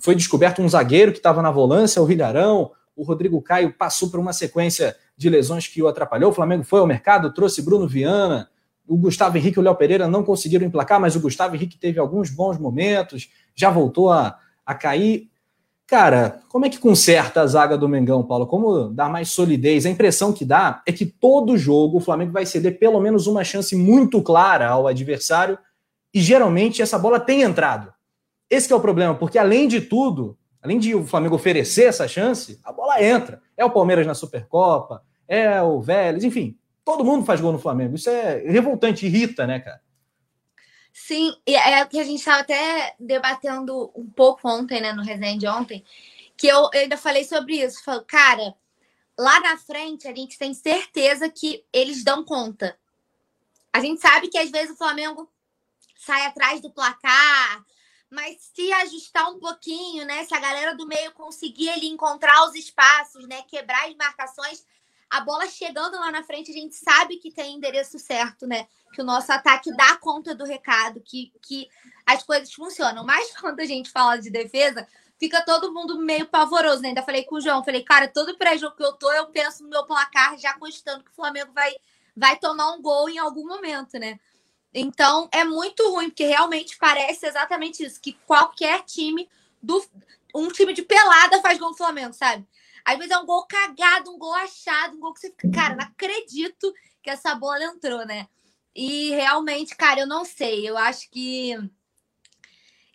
foi 0.00 0.14
descoberto 0.14 0.62
um 0.62 0.68
zagueiro 0.68 1.12
que 1.12 1.18
estava 1.18 1.42
na 1.42 1.50
volância, 1.50 2.00
o 2.00 2.04
Rilharão. 2.04 2.70
O 2.96 3.02
Rodrigo 3.02 3.40
Caio 3.42 3.72
passou 3.72 4.10
por 4.10 4.18
uma 4.18 4.32
sequência 4.32 4.96
de 5.16 5.28
lesões 5.28 5.66
que 5.66 5.82
o 5.82 5.88
atrapalhou. 5.88 6.30
O 6.30 6.34
Flamengo 6.34 6.64
foi 6.64 6.80
ao 6.80 6.86
mercado, 6.86 7.32
trouxe 7.32 7.62
Bruno 7.62 7.86
Viana, 7.86 8.48
o 8.86 8.96
Gustavo 8.96 9.36
Henrique 9.36 9.58
e 9.58 9.60
o 9.60 9.62
Léo 9.62 9.74
Pereira 9.74 10.08
não 10.08 10.24
conseguiram 10.24 10.66
emplacar, 10.66 10.98
mas 10.98 11.14
o 11.14 11.20
Gustavo 11.20 11.54
Henrique 11.54 11.76
teve 11.76 12.00
alguns 12.00 12.30
bons 12.30 12.58
momentos, 12.58 13.30
já 13.54 13.68
voltou 13.68 14.10
a, 14.10 14.38
a 14.64 14.74
cair. 14.74 15.28
Cara, 15.88 16.42
como 16.50 16.66
é 16.66 16.68
que 16.68 16.78
conserta 16.78 17.40
a 17.40 17.46
zaga 17.46 17.76
do 17.76 17.88
Mengão, 17.88 18.22
Paulo? 18.22 18.46
Como 18.46 18.90
dar 18.90 19.08
mais 19.08 19.30
solidez? 19.30 19.86
A 19.86 19.90
impressão 19.90 20.34
que 20.34 20.44
dá 20.44 20.82
é 20.86 20.92
que 20.92 21.06
todo 21.06 21.56
jogo 21.56 21.96
o 21.96 22.00
Flamengo 22.00 22.30
vai 22.30 22.44
ceder 22.44 22.78
pelo 22.78 23.00
menos 23.00 23.26
uma 23.26 23.42
chance 23.42 23.74
muito 23.74 24.22
clara 24.22 24.68
ao 24.68 24.86
adversário 24.86 25.58
e 26.12 26.20
geralmente 26.20 26.82
essa 26.82 26.98
bola 26.98 27.18
tem 27.18 27.40
entrado. 27.40 27.90
Esse 28.50 28.70
é 28.70 28.76
o 28.76 28.80
problema, 28.80 29.14
porque 29.14 29.38
além 29.38 29.66
de 29.66 29.80
tudo, 29.80 30.36
além 30.62 30.78
de 30.78 30.94
o 30.94 31.06
Flamengo 31.06 31.36
oferecer 31.36 31.84
essa 31.84 32.06
chance, 32.06 32.60
a 32.62 32.70
bola 32.70 33.02
entra. 33.02 33.40
É 33.56 33.64
o 33.64 33.70
Palmeiras 33.70 34.06
na 34.06 34.14
Supercopa, 34.14 35.02
é 35.26 35.62
o 35.62 35.80
Vélez, 35.80 36.22
enfim, 36.22 36.54
Todo 36.88 37.04
mundo 37.04 37.26
faz 37.26 37.38
gol 37.38 37.52
no 37.52 37.58
Flamengo. 37.58 37.96
Isso 37.96 38.08
é 38.08 38.38
revoltante, 38.46 39.04
irrita, 39.04 39.46
né, 39.46 39.60
cara? 39.60 39.78
Sim, 40.92 41.36
e 41.46 41.54
é 41.54 41.82
o 41.84 41.88
que 41.88 41.98
a 41.98 42.04
gente 42.04 42.18
estava 42.18 42.40
até 42.40 42.94
debatendo 42.98 43.90
um 43.94 44.10
pouco 44.10 44.48
ontem, 44.48 44.80
né, 44.80 44.92
no 44.92 45.02
resenha 45.02 45.38
de 45.38 45.46
ontem, 45.46 45.84
que 46.36 46.46
eu, 46.46 46.70
eu 46.72 46.80
ainda 46.80 46.96
falei 46.96 47.24
sobre 47.24 47.62
isso. 47.62 47.82
Falo, 47.84 48.04
cara, 48.04 48.54
lá 49.18 49.40
na 49.40 49.56
frente 49.58 50.08
a 50.08 50.14
gente 50.14 50.38
tem 50.38 50.52
certeza 50.54 51.28
que 51.30 51.64
eles 51.72 52.04
dão 52.04 52.24
conta. 52.24 52.78
A 53.72 53.80
gente 53.80 54.00
sabe 54.00 54.28
que 54.28 54.38
às 54.38 54.50
vezes 54.50 54.70
o 54.70 54.76
Flamengo 54.76 55.30
sai 55.96 56.26
atrás 56.26 56.60
do 56.60 56.70
placar, 56.70 57.64
mas 58.10 58.50
se 58.54 58.72
ajustar 58.72 59.30
um 59.30 59.38
pouquinho, 59.38 60.06
né? 60.06 60.24
Se 60.24 60.34
a 60.34 60.40
galera 60.40 60.74
do 60.74 60.86
meio 60.86 61.12
conseguir 61.12 61.68
ali 61.70 61.88
encontrar 61.88 62.44
os 62.46 62.54
espaços, 62.54 63.26
né? 63.28 63.42
Quebrar 63.42 63.88
as 63.88 63.94
marcações, 63.94 64.64
a 65.10 65.20
bola 65.20 65.46
chegando 65.46 65.98
lá 65.98 66.10
na 66.10 66.22
frente, 66.22 66.50
a 66.50 66.54
gente 66.54 66.74
sabe 66.74 67.16
que 67.16 67.30
tem 67.30 67.54
endereço 67.54 67.98
certo, 67.98 68.46
né? 68.46 68.66
Que 68.92 69.00
o 69.00 69.04
nosso 69.04 69.32
ataque 69.32 69.74
dá 69.74 69.96
conta 69.96 70.34
do 70.34 70.44
recado, 70.44 71.00
que, 71.00 71.32
que 71.42 71.68
as 72.06 72.22
coisas 72.22 72.52
funcionam. 72.52 73.04
Mas 73.04 73.34
quando 73.40 73.60
a 73.60 73.64
gente 73.64 73.90
fala 73.90 74.16
de 74.16 74.30
defesa, 74.30 74.86
fica 75.18 75.42
todo 75.42 75.72
mundo 75.72 75.98
meio 75.98 76.26
pavoroso, 76.26 76.82
né? 76.82 76.88
Ainda 76.88 77.02
falei 77.02 77.24
com 77.24 77.36
o 77.36 77.40
João, 77.40 77.64
falei, 77.64 77.82
cara, 77.82 78.08
todo 78.08 78.36
pré-jogo 78.36 78.76
que 78.76 78.84
eu 78.84 78.92
tô, 78.92 79.10
eu 79.12 79.26
penso 79.28 79.62
no 79.62 79.70
meu 79.70 79.84
placar, 79.84 80.38
já 80.38 80.54
constando 80.54 81.02
que 81.02 81.10
o 81.10 81.14
Flamengo 81.14 81.52
vai, 81.52 81.74
vai 82.16 82.38
tomar 82.38 82.72
um 82.72 82.82
gol 82.82 83.08
em 83.08 83.18
algum 83.18 83.46
momento, 83.46 83.98
né? 83.98 84.18
Então 84.72 85.28
é 85.32 85.44
muito 85.44 85.90
ruim, 85.90 86.10
porque 86.10 86.26
realmente 86.26 86.76
parece 86.76 87.26
exatamente 87.26 87.82
isso: 87.82 88.00
que 88.00 88.12
qualquer 88.26 88.82
time 88.84 89.28
do. 89.62 89.82
Um 90.34 90.48
time 90.48 90.74
de 90.74 90.82
pelada 90.82 91.40
faz 91.40 91.58
gol 91.58 91.70
no 91.70 91.76
Flamengo, 91.76 92.12
sabe? 92.12 92.46
Às 92.88 92.96
vezes 92.96 93.12
é 93.12 93.18
um 93.18 93.26
gol 93.26 93.46
cagado, 93.46 94.10
um 94.10 94.18
gol 94.18 94.32
achado, 94.32 94.96
um 94.96 95.00
gol 95.00 95.12
que 95.12 95.20
você 95.20 95.28
fica, 95.28 95.50
cara, 95.50 95.76
não 95.76 95.84
acredito 95.84 96.72
que 97.02 97.10
essa 97.10 97.34
bola 97.34 97.62
entrou, 97.62 98.06
né? 98.06 98.26
E 98.74 99.10
realmente, 99.10 99.76
cara, 99.76 100.00
eu 100.00 100.06
não 100.06 100.24
sei. 100.24 100.66
Eu 100.66 100.78
acho 100.78 101.10
que 101.10 101.54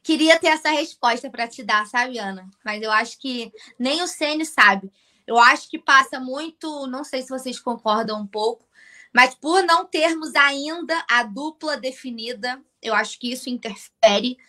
queria 0.01 0.39
ter 0.39 0.47
essa 0.47 0.71
resposta 0.71 1.29
para 1.29 1.47
te 1.47 1.61
dar, 1.61 1.85
sabe, 1.85 2.17
Ana? 2.17 2.49
Mas 2.65 2.81
eu 2.81 2.91
acho 2.91 3.19
que 3.19 3.51
nem 3.77 4.01
o 4.01 4.07
Ceni 4.07 4.47
sabe. 4.47 4.91
Eu 5.27 5.37
acho 5.37 5.69
que 5.69 5.77
passa 5.77 6.19
muito, 6.19 6.87
não 6.87 7.03
sei 7.03 7.21
se 7.21 7.29
vocês 7.29 7.59
concordam 7.59 8.19
um 8.19 8.25
pouco, 8.25 8.67
mas 9.13 9.35
por 9.35 9.61
não 9.61 9.85
termos 9.85 10.33
ainda 10.33 11.05
a 11.07 11.21
dupla 11.21 11.77
definida, 11.77 12.59
eu 12.81 12.95
acho 12.95 13.19
que 13.19 13.31
isso 13.31 13.47
interfere. 13.47 14.39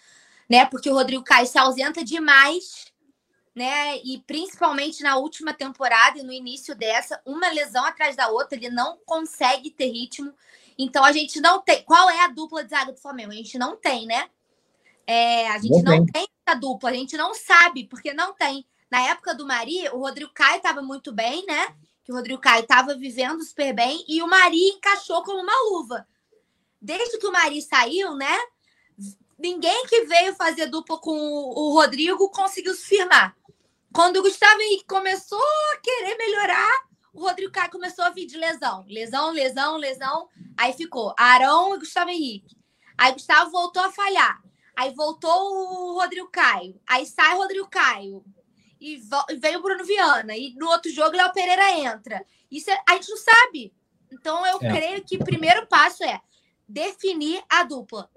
né? 0.48 0.64
Porque 0.64 0.88
o 0.88 0.94
Rodrigo 0.94 1.22
Caio 1.22 1.46
se 1.46 1.58
ausenta 1.58 2.02
demais, 2.02 2.93
né? 3.54 3.98
E 3.98 4.18
principalmente 4.26 5.02
na 5.02 5.16
última 5.16 5.54
temporada 5.54 6.18
e 6.18 6.22
no 6.22 6.32
início 6.32 6.74
dessa, 6.74 7.20
uma 7.24 7.48
lesão 7.50 7.84
atrás 7.84 8.16
da 8.16 8.28
outra, 8.28 8.56
ele 8.56 8.70
não 8.70 8.98
consegue 9.06 9.70
ter 9.70 9.86
ritmo. 9.86 10.34
Então 10.76 11.04
a 11.04 11.12
gente 11.12 11.40
não 11.40 11.60
tem. 11.60 11.82
Qual 11.84 12.10
é 12.10 12.24
a 12.24 12.28
dupla 12.28 12.64
de 12.64 12.70
zaga 12.70 12.92
do 12.92 13.00
Flamengo? 13.00 13.30
A 13.30 13.36
gente 13.36 13.56
não 13.56 13.76
tem, 13.76 14.06
né? 14.06 14.28
É, 15.06 15.48
a 15.48 15.58
gente 15.58 15.82
não, 15.82 15.98
não 15.98 16.06
tem. 16.06 16.24
tem 16.24 16.28
essa 16.46 16.58
dupla, 16.58 16.90
a 16.90 16.94
gente 16.94 17.16
não 17.16 17.34
sabe, 17.34 17.84
porque 17.84 18.12
não 18.12 18.34
tem. 18.34 18.66
Na 18.90 19.00
época 19.08 19.34
do 19.34 19.46
Mari, 19.46 19.88
o 19.90 19.98
Rodrigo 19.98 20.32
Caio 20.32 20.56
estava 20.56 20.82
muito 20.82 21.12
bem, 21.12 21.44
né? 21.46 21.74
Que 22.02 22.12
o 22.12 22.14
Rodrigo 22.14 22.40
Caio 22.40 22.62
estava 22.62 22.94
vivendo 22.94 23.42
super 23.42 23.72
bem 23.72 24.04
e 24.08 24.22
o 24.22 24.26
Mari 24.26 24.68
encaixou 24.68 25.22
como 25.22 25.40
uma 25.40 25.70
luva. 25.70 26.06
Desde 26.80 27.18
que 27.18 27.26
o 27.26 27.32
Mari 27.32 27.62
saiu, 27.62 28.14
né? 28.14 28.36
Ninguém 29.38 29.86
que 29.86 30.04
veio 30.04 30.34
fazer 30.34 30.66
dupla 30.66 30.98
com 30.98 31.10
o 31.10 31.72
Rodrigo 31.72 32.30
conseguiu 32.30 32.74
se 32.74 32.86
firmar. 32.86 33.36
Quando 33.92 34.16
o 34.16 34.22
Gustavo 34.22 34.60
Henrique 34.60 34.86
começou 34.86 35.38
a 35.72 35.76
querer 35.78 36.16
melhorar, 36.16 36.86
o 37.12 37.20
Rodrigo 37.20 37.52
Caio 37.52 37.70
começou 37.70 38.04
a 38.04 38.10
vir 38.10 38.26
de 38.26 38.36
lesão. 38.36 38.84
Lesão, 38.88 39.30
lesão, 39.30 39.76
lesão. 39.76 40.28
Aí 40.56 40.72
ficou 40.72 41.14
Arão 41.16 41.74
e 41.74 41.78
Gustavo 41.78 42.10
Henrique. 42.10 42.56
Aí 42.98 43.12
Gustavo 43.12 43.50
voltou 43.50 43.82
a 43.82 43.92
falhar. 43.92 44.42
Aí 44.76 44.92
voltou 44.92 45.30
o 45.30 46.00
Rodrigo 46.00 46.28
Caio. 46.28 46.80
Aí 46.86 47.06
sai 47.06 47.34
o 47.34 47.38
Rodrigo 47.38 47.68
Caio. 47.68 48.24
E 48.80 49.00
vem 49.38 49.56
o 49.56 49.62
Bruno 49.62 49.84
Viana. 49.84 50.36
E 50.36 50.52
no 50.54 50.68
outro 50.68 50.90
jogo, 50.90 51.10
o 51.10 51.16
Léo 51.16 51.32
Pereira 51.32 51.70
entra. 51.78 52.24
Isso 52.50 52.70
é, 52.70 52.82
a 52.88 52.94
gente 52.94 53.10
não 53.10 53.16
sabe. 53.16 53.72
Então, 54.12 54.44
eu 54.46 54.58
é. 54.60 54.68
creio 54.72 55.04
que 55.04 55.16
o 55.16 55.24
primeiro 55.24 55.66
passo 55.66 56.02
é 56.02 56.20
definir 56.68 57.42
a 57.48 57.62
dupla. 57.62 58.10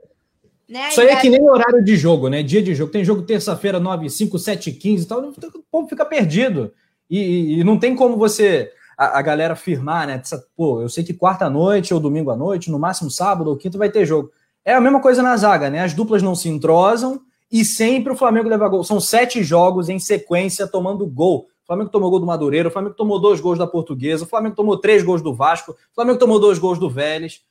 Né? 0.67 0.89
Isso 0.89 0.99
aí 0.99 1.07
é 1.07 1.15
que 1.15 1.29
nem 1.29 1.41
horário 1.41 1.83
de 1.83 1.95
jogo, 1.95 2.27
né? 2.27 2.43
Dia 2.43 2.61
de 2.61 2.75
jogo. 2.75 2.91
Tem 2.91 3.03
jogo 3.03 3.21
terça-feira, 3.21 3.79
9, 3.79 4.09
5, 4.09 4.37
7, 4.37 4.71
15 4.71 5.03
e 5.03 5.07
tal. 5.07 5.21
O 5.21 5.63
povo 5.71 5.87
fica 5.87 6.05
perdido. 6.05 6.73
E, 7.09 7.59
e 7.59 7.63
não 7.63 7.79
tem 7.79 7.95
como 7.95 8.17
você, 8.17 8.71
a, 8.97 9.19
a, 9.19 9.21
galera, 9.21 9.55
firmar, 9.55 10.07
né? 10.07 10.21
Pô, 10.55 10.81
eu 10.81 10.89
sei 10.89 11.03
que 11.03 11.13
quarta-noite 11.13 11.93
ou 11.93 11.99
domingo 11.99 12.31
à 12.31 12.35
noite, 12.35 12.69
no 12.69 12.77
máximo 12.77 13.09
sábado 13.09 13.49
ou 13.49 13.55
quinta, 13.55 13.77
vai 13.77 13.89
ter 13.89 14.05
jogo. 14.05 14.29
É 14.65 14.73
a 14.73 14.81
mesma 14.81 14.99
coisa 14.99 15.23
na 15.23 15.37
zaga, 15.37 15.69
né? 15.69 15.79
As 15.79 15.93
duplas 15.93 16.21
não 16.21 16.35
se 16.35 16.49
entrosam 16.49 17.21
e 17.49 17.63
sempre 17.63 18.11
o 18.11 18.15
Flamengo 18.17 18.49
leva 18.49 18.67
gol. 18.67 18.83
São 18.83 18.99
sete 18.99 19.41
jogos 19.41 19.87
em 19.87 19.99
sequência 19.99 20.67
tomando 20.67 21.07
gol. 21.07 21.47
O 21.63 21.67
Flamengo 21.67 21.89
tomou 21.89 22.09
gol 22.09 22.19
do 22.19 22.25
Madureira, 22.25 22.67
o 22.67 22.71
Flamengo 22.71 22.95
tomou 22.95 23.19
dois 23.19 23.39
gols 23.39 23.57
da 23.57 23.67
Portuguesa, 23.67 24.25
o 24.25 24.27
Flamengo 24.27 24.55
tomou 24.55 24.77
três 24.77 25.03
gols 25.03 25.21
do 25.21 25.33
Vasco, 25.33 25.71
o 25.71 25.95
Flamengo 25.95 26.19
tomou 26.19 26.39
dois 26.39 26.59
gols 26.59 26.77
do 26.77 26.89
Vélez. 26.89 27.41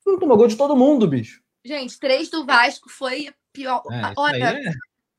O 0.00 0.04
Flamengo 0.04 0.20
tomou 0.20 0.36
gol 0.36 0.46
de 0.46 0.56
todo 0.56 0.76
mundo, 0.76 1.06
bicho. 1.08 1.40
Gente, 1.64 1.98
três 1.98 2.30
do 2.30 2.44
Vasco 2.44 2.88
foi 2.88 3.28
pior. 3.52 3.82
É, 3.90 4.12
Olha, 4.16 4.58
é... 4.58 4.72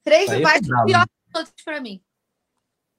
três 0.04 0.30
do 0.30 0.36
é 0.36 0.42
Vasco 0.42 0.66
foi 0.66 0.86
pior 0.86 1.06
que 1.06 1.34
todos 1.34 1.52
para 1.64 1.80
mim. 1.80 2.02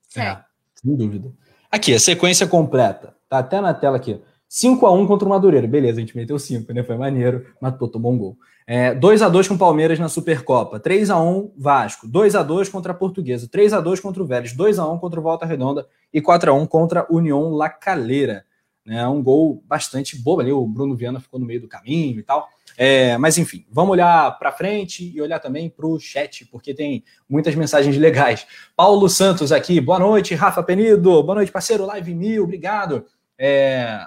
Sério. 0.09 0.33
É, 0.33 0.44
sem 0.74 0.96
dúvida. 0.96 1.33
Aqui, 1.70 1.94
a 1.94 2.00
sequência 2.00 2.46
completa. 2.46 3.16
Tá 3.28 3.38
até 3.38 3.61
na 3.61 3.72
tela 3.72 3.96
aqui. 3.96 4.20
5 4.46 4.85
a 4.85 4.92
1 4.92 5.07
contra 5.07 5.26
o 5.26 5.31
Madureira. 5.31 5.66
Beleza, 5.66 5.96
a 5.96 6.00
gente 6.00 6.14
meteu 6.14 6.38
5, 6.38 6.70
né? 6.74 6.83
Foi 6.83 6.96
maneiro, 6.98 7.46
matou, 7.59 7.88
tomou 7.88 8.12
um 8.12 8.18
gol. 8.18 8.37
É, 8.66 8.94
2 8.94 9.22
a 9.22 9.28
2 9.31 9.48
com 9.48 9.55
o 9.55 9.59
Palmeiras 9.59 9.98
na 9.98 10.09
Supercopa. 10.09 10.78
3 10.78 11.09
a 11.09 11.18
1 11.18 11.52
Vasco. 11.57 12.07
2 12.07 12.35
a 12.35 12.42
2 12.42 12.68
contra 12.68 12.92
a 12.92 12.94
Portuguesa. 12.94 13.48
3 13.50 13.72
a 13.72 13.81
2 13.81 14.00
contra 14.00 14.22
o 14.22 14.26
Vélez. 14.26 14.52
2 14.52 14.78
a 14.78 14.87
1 14.87 14.98
contra 14.98 15.18
o 15.18 15.22
Volta 15.22 15.46
Redonda. 15.46 15.87
E 16.12 16.20
4 16.20 16.50
a 16.50 16.55
1 16.55 16.66
contra 16.66 17.00
a 17.00 17.07
União 17.09 17.50
La 17.55 17.70
Calera. 17.70 18.44
Né? 18.85 19.07
Um 19.09 19.22
gol 19.22 19.64
bastante 19.66 20.16
bobo 20.18 20.42
ali. 20.42 20.52
O 20.52 20.66
Bruno 20.66 20.94
Viana 20.94 21.18
ficou 21.18 21.40
no 21.40 21.46
meio 21.46 21.62
do 21.62 21.68
caminho 21.68 22.20
e 22.20 22.22
tal. 22.22 22.50
É, 22.85 23.16
mas 23.16 23.38
enfim, 23.38 23.64
vamos 23.71 23.92
olhar 23.92 24.37
para 24.40 24.51
frente 24.51 25.12
e 25.14 25.23
olhar 25.23 25.38
também 25.38 25.71
para 25.71 25.87
o 25.87 26.01
chat, 26.01 26.45
porque 26.47 26.75
tem 26.75 27.05
muitas 27.29 27.55
mensagens 27.55 27.97
legais. 27.97 28.45
Paulo 28.75 29.09
Santos 29.09 29.53
aqui, 29.53 29.81
boa 29.81 30.01
noite. 30.01 30.35
Rafa 30.35 30.64
Penido, 30.64 31.23
boa 31.23 31.37
noite, 31.37 31.53
parceiro. 31.53 31.87
Live 31.87 32.12
mil, 32.12 32.42
obrigado. 32.42 33.07
É, 33.38 34.01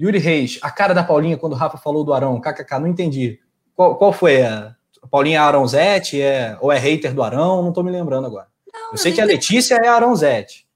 Yuri 0.00 0.16
Reis, 0.16 0.58
a 0.62 0.70
cara 0.70 0.94
da 0.94 1.04
Paulinha 1.04 1.36
quando 1.36 1.52
o 1.52 1.56
Rafa 1.56 1.76
falou 1.76 2.02
do 2.02 2.14
Arão, 2.14 2.40
kkk, 2.40 2.78
não 2.78 2.86
entendi. 2.86 3.40
Qual, 3.74 3.94
qual 3.98 4.10
foi? 4.10 4.42
A 4.42 4.74
Paulinha 5.10 5.36
é 5.36 5.42
Arãozete? 5.42 6.18
É, 6.18 6.56
ou 6.62 6.72
é 6.72 6.78
hater 6.78 7.12
do 7.12 7.22
Arão? 7.22 7.62
Não 7.62 7.74
tô 7.74 7.82
me 7.82 7.90
lembrando 7.90 8.26
agora. 8.26 8.48
Não, 8.72 8.92
eu 8.92 8.96
sei 8.96 9.12
que 9.12 9.20
a 9.20 9.26
Letícia 9.26 9.74
é 9.74 9.86
Arãozete. 9.86 10.66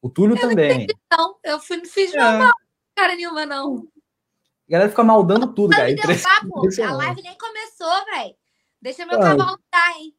O 0.00 0.08
Túlio 0.08 0.38
eu 0.38 0.40
também. 0.40 0.86
Não, 1.12 1.36
eu 1.44 1.60
fui, 1.60 1.76
não 1.76 1.84
fiz 1.84 2.14
é. 2.14 2.18
mal, 2.18 2.54
cara 2.96 3.14
nenhuma, 3.14 3.44
não. 3.44 3.86
A 4.68 4.72
galera 4.72 4.90
fica 4.90 5.04
maldando 5.04 5.48
tudo, 5.48 5.70
cara. 5.70 5.88
a 6.82 6.92
live 6.92 7.22
nem 7.22 7.36
começou, 7.36 8.04
velho. 8.14 8.34
Deixa 8.80 9.06
meu 9.06 9.18
cavalo 9.18 9.52
lutar, 9.52 9.96
hein? 9.98 10.12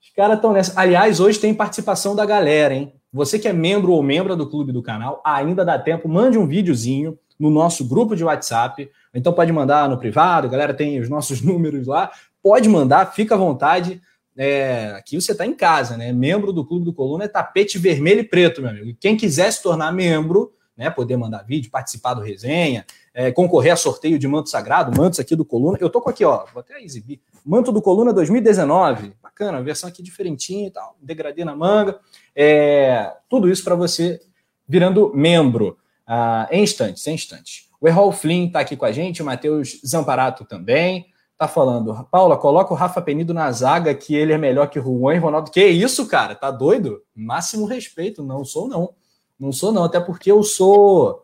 Os 0.00 0.10
caras 0.10 0.36
estão 0.36 0.52
nessa. 0.52 0.80
Aliás, 0.80 1.20
hoje 1.20 1.38
tem 1.38 1.54
participação 1.54 2.14
da 2.14 2.26
galera, 2.26 2.74
hein? 2.74 2.92
Você 3.12 3.38
que 3.38 3.46
é 3.46 3.52
membro 3.52 3.92
ou 3.92 4.02
membro 4.02 4.34
do 4.34 4.48
clube 4.48 4.72
do 4.72 4.82
canal, 4.82 5.20
ainda 5.24 5.64
dá 5.64 5.78
tempo, 5.78 6.08
mande 6.08 6.38
um 6.38 6.46
videozinho 6.46 7.18
no 7.38 7.50
nosso 7.50 7.86
grupo 7.86 8.16
de 8.16 8.24
WhatsApp. 8.24 8.90
Então 9.12 9.32
pode 9.32 9.52
mandar 9.52 9.88
no 9.88 9.98
privado, 9.98 10.46
a 10.46 10.50
galera 10.50 10.72
tem 10.72 10.98
os 11.00 11.08
nossos 11.08 11.42
números 11.42 11.86
lá. 11.86 12.10
Pode 12.42 12.68
mandar, 12.68 13.12
fica 13.12 13.34
à 13.34 13.38
vontade. 13.38 14.00
É, 14.36 14.94
aqui 14.96 15.20
você 15.20 15.32
está 15.32 15.44
em 15.44 15.54
casa, 15.54 15.96
né? 15.96 16.10
Membro 16.12 16.52
do 16.52 16.64
Clube 16.64 16.84
do 16.84 16.94
Coluna 16.94 17.24
é 17.24 17.28
tapete 17.28 17.78
vermelho 17.78 18.20
e 18.20 18.24
preto, 18.24 18.62
meu 18.62 18.70
amigo. 18.70 18.96
Quem 18.98 19.16
quiser 19.16 19.52
se 19.52 19.62
tornar 19.62 19.92
membro, 19.92 20.52
né? 20.76 20.88
Poder 20.88 21.16
mandar 21.16 21.42
vídeo, 21.42 21.70
participar 21.70 22.14
do 22.14 22.22
resenha, 22.22 22.86
é, 23.14 23.30
concorrer 23.30 23.72
a 23.72 23.76
sorteio 23.76 24.18
de 24.18 24.26
manto 24.26 24.48
sagrado, 24.48 24.96
mantos 24.96 25.20
aqui 25.20 25.36
do 25.36 25.44
Coluna. 25.44 25.78
Eu 25.80 25.90
tô 25.90 26.00
com 26.00 26.10
aqui, 26.10 26.24
ó, 26.24 26.44
vou 26.52 26.60
até 26.60 26.80
exibir. 26.82 27.20
Manto 27.44 27.70
do 27.70 27.82
Coluna 27.82 28.12
2019. 28.12 29.14
Bacana, 29.22 29.62
versão 29.62 29.88
aqui 29.88 30.02
diferentinha 30.02 30.68
e 30.68 30.70
tal, 30.70 30.96
degradê 31.00 31.44
na 31.44 31.54
manga. 31.54 31.98
É, 32.34 33.12
tudo 33.28 33.50
isso 33.50 33.64
para 33.64 33.74
você 33.74 34.20
virando 34.66 35.12
membro 35.14 35.76
ah, 36.06 36.48
em 36.50 36.62
instantes, 36.62 37.06
em 37.06 37.14
instantes. 37.14 37.68
O 37.80 37.88
Errol 37.88 38.12
Flynn 38.12 38.46
está 38.46 38.60
aqui 38.60 38.76
com 38.76 38.84
a 38.84 38.92
gente, 38.92 39.22
o 39.22 39.24
Matheus 39.24 39.80
Zamparato 39.86 40.44
também. 40.44 41.06
Tá 41.36 41.48
falando, 41.48 42.06
Paula, 42.08 42.36
coloca 42.36 42.72
o 42.72 42.76
Rafa 42.76 43.02
Penido 43.02 43.34
na 43.34 43.50
zaga, 43.50 43.92
que 43.94 44.14
ele 44.14 44.32
é 44.32 44.38
melhor 44.38 44.68
que 44.68 44.78
o 44.78 44.82
Juan 44.82 45.16
e 45.16 45.18
Ronaldo. 45.18 45.50
Que 45.50 45.66
isso, 45.66 46.06
cara? 46.06 46.36
Tá 46.36 46.52
doido? 46.52 47.02
Máximo 47.12 47.66
respeito. 47.66 48.22
Não 48.22 48.44
sou, 48.44 48.68
não. 48.68 48.94
Não 49.36 49.50
sou, 49.50 49.72
não. 49.72 49.82
Até 49.82 49.98
porque 49.98 50.30
eu 50.30 50.44
sou 50.44 51.20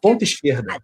ponta 0.00 0.24
esquerda. 0.24 0.82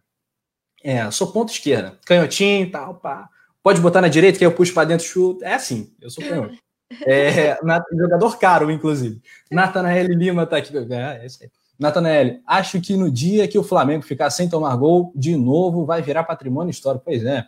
É, 0.83 1.11
sou 1.11 1.33
ponta 1.33 1.53
esquerda. 1.53 1.99
Canhotinho 2.05 2.67
e 2.67 2.71
tal, 2.71 2.95
pá. 2.95 3.29
Pode 3.62 3.81
botar 3.81 4.01
na 4.01 4.09
direita, 4.09 4.38
que 4.38 4.47
eu 4.47 4.53
puxo 4.53 4.73
para 4.73 4.88
dentro, 4.88 5.07
chuto. 5.07 5.45
É 5.45 5.55
assim, 5.55 5.93
eu 6.01 6.11
sou 6.11 6.25
canhoto. 6.25 6.55
É, 7.07 7.62
na, 7.62 7.85
jogador 7.93 8.38
caro, 8.38 8.71
inclusive. 8.71 9.21
Natanael 9.51 10.07
Lima 10.07 10.47
tá 10.47 10.57
aqui. 10.57 10.75
É, 10.75 11.23
é 11.23 11.27
isso 11.27 11.38
aí. 11.43 11.51
Natanael, 11.79 12.41
acho 12.47 12.81
que 12.81 12.97
no 12.97 13.11
dia 13.11 13.47
que 13.47 13.59
o 13.59 13.62
Flamengo 13.62 14.07
ficar 14.07 14.31
sem 14.31 14.49
tomar 14.49 14.75
gol, 14.77 15.12
de 15.14 15.37
novo 15.37 15.85
vai 15.85 16.01
virar 16.01 16.25
patrimônio 16.25 16.71
histórico. 16.71 17.05
Pois 17.05 17.23
é. 17.27 17.47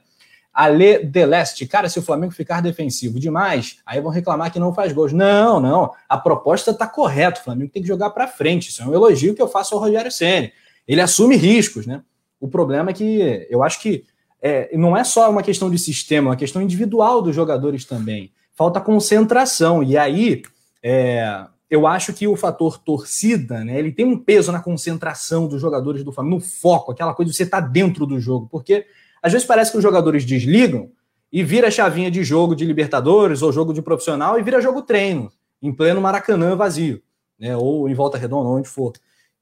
Ale 0.53 1.05
Deleste, 1.05 1.67
cara, 1.67 1.89
se 1.89 1.99
o 1.99 2.03
Flamengo 2.03 2.33
ficar 2.33 2.61
defensivo 2.61 3.19
demais, 3.19 3.79
aí 3.87 3.99
vão 3.99 4.11
reclamar 4.11 4.53
que 4.53 4.59
não 4.59 4.75
faz 4.75 4.93
gols. 4.93 5.13
Não, 5.13 5.59
não. 5.59 5.91
A 6.07 6.19
proposta 6.19 6.71
está 6.73 6.87
correta. 6.87 7.41
O 7.41 7.45
Flamengo 7.45 7.73
tem 7.73 7.81
que 7.81 7.89
jogar 7.89 8.11
para 8.11 8.29
frente. 8.29 8.69
Isso 8.69 8.83
é 8.83 8.87
um 8.87 8.93
elogio 8.93 9.35
que 9.35 9.41
eu 9.41 9.49
faço 9.49 9.75
ao 9.75 9.81
Rogério 9.81 10.13
Ceni. 10.13 10.53
Ele 10.87 11.01
assume 11.01 11.35
riscos, 11.37 11.87
né? 11.87 12.03
O 12.41 12.49
problema 12.49 12.91
é 12.91 12.95
que 12.95 13.47
eu 13.51 13.63
acho 13.63 13.81
que 13.81 14.05
é, 14.43 14.75
não 14.77 14.97
é 14.97 15.05
só 15.05 15.31
uma 15.31 15.43
questão 15.43 15.71
de 15.71 15.79
sistema, 15.79 16.29
é 16.29 16.31
uma 16.31 16.37
questão 16.37 16.63
individual 16.63 17.21
dos 17.21 17.35
jogadores 17.37 17.85
também. 17.85 18.33
Falta 18.55 18.81
concentração. 18.81 19.83
E 19.83 19.97
aí, 19.97 20.43
é, 20.83 21.47
eu 21.71 21.87
acho 21.87 22.13
que 22.13 22.27
o 22.27 22.35
fator 22.35 22.79
torcida, 22.79 23.63
né, 23.65 23.79
ele 23.79 23.93
tem 23.93 24.05
um 24.05 24.19
peso 24.19 24.51
na 24.51 24.61
concentração 24.61 25.47
dos 25.47 25.61
jogadores 25.61 26.03
do 26.03 26.11
Flamengo, 26.11 26.37
no 26.37 26.41
foco, 26.43 26.91
aquela 26.91 27.15
coisa 27.15 27.31
de 27.31 27.37
você 27.37 27.45
estar 27.45 27.63
tá 27.63 27.69
dentro 27.69 28.05
do 28.05 28.19
jogo, 28.19 28.49
porque 28.51 28.87
às 29.23 29.33
vezes 29.33 29.47
parece 29.47 29.71
que 29.71 29.77
os 29.77 29.83
jogadores 29.83 30.25
desligam 30.25 30.91
e 31.33 31.45
vira 31.45 31.69
a 31.69 31.71
chavinha 31.71 32.11
de 32.11 32.25
jogo 32.25 32.57
de 32.57 32.65
Libertadores 32.65 33.41
ou 33.41 33.53
jogo 33.53 33.73
de 33.73 33.81
profissional 33.81 34.39
e 34.39 34.43
vira 34.43 34.61
jogo 34.61 34.83
treino, 34.83 35.31
em 35.63 35.73
pleno 35.73 36.01
Maracanã 36.01 36.57
vazio, 36.57 37.01
né, 37.39 37.57
ou 37.57 37.89
em 37.89 37.95
Volta 37.95 38.19
Redonda, 38.19 38.49
onde 38.49 38.69
for. 38.69 38.93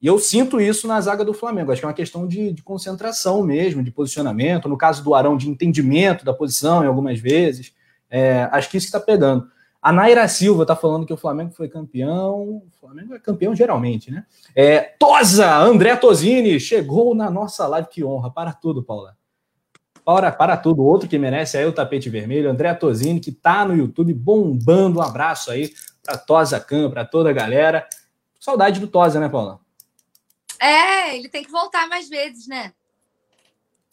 E 0.00 0.06
eu 0.06 0.18
sinto 0.18 0.60
isso 0.60 0.86
na 0.86 1.00
zaga 1.00 1.24
do 1.24 1.34
Flamengo. 1.34 1.72
Acho 1.72 1.80
que 1.80 1.84
é 1.84 1.88
uma 1.88 1.94
questão 1.94 2.26
de, 2.26 2.52
de 2.52 2.62
concentração 2.62 3.42
mesmo, 3.42 3.82
de 3.82 3.90
posicionamento. 3.90 4.68
No 4.68 4.78
caso 4.78 5.02
do 5.02 5.14
Arão, 5.14 5.36
de 5.36 5.48
entendimento 5.48 6.24
da 6.24 6.32
posição 6.32 6.84
em 6.84 6.86
algumas 6.86 7.18
vezes. 7.18 7.74
É, 8.08 8.48
acho 8.52 8.70
que 8.70 8.76
isso 8.76 8.86
está 8.86 9.00
pegando. 9.00 9.48
A 9.82 9.92
Naira 9.92 10.26
Silva 10.28 10.62
está 10.62 10.76
falando 10.76 11.06
que 11.06 11.12
o 11.12 11.16
Flamengo 11.16 11.52
foi 11.52 11.68
campeão. 11.68 12.40
O 12.40 12.68
Flamengo 12.80 13.14
é 13.14 13.18
campeão 13.18 13.54
geralmente, 13.54 14.10
né? 14.10 14.24
É, 14.54 14.80
Tosa, 14.98 15.56
André 15.56 15.96
Tosini, 15.96 16.60
chegou 16.60 17.14
na 17.14 17.28
nossa 17.28 17.66
live. 17.66 17.88
Que 17.88 18.04
honra. 18.04 18.30
Para 18.30 18.52
tudo, 18.52 18.82
Paula. 18.82 19.16
Para, 20.04 20.30
para 20.30 20.56
tudo. 20.56 20.84
Outro 20.84 21.08
que 21.08 21.18
merece 21.18 21.58
aí 21.58 21.66
o 21.66 21.72
tapete 21.72 22.08
vermelho, 22.08 22.50
André 22.50 22.72
Tosini, 22.74 23.18
que 23.18 23.30
está 23.30 23.64
no 23.64 23.76
YouTube 23.76 24.14
bombando. 24.14 25.00
Um 25.00 25.02
abraço 25.02 25.50
aí 25.50 25.72
para 26.02 26.16
Tosa 26.16 26.58
Cam, 26.60 26.88
para 26.88 27.04
toda 27.04 27.30
a 27.30 27.32
galera. 27.32 27.86
Saudade 28.38 28.80
do 28.80 28.86
Tosa, 28.86 29.18
né, 29.18 29.28
Paula? 29.28 29.60
É, 30.60 31.16
ele 31.16 31.28
tem 31.28 31.44
que 31.44 31.50
voltar 31.50 31.88
mais 31.88 32.08
vezes, 32.08 32.46
né? 32.46 32.72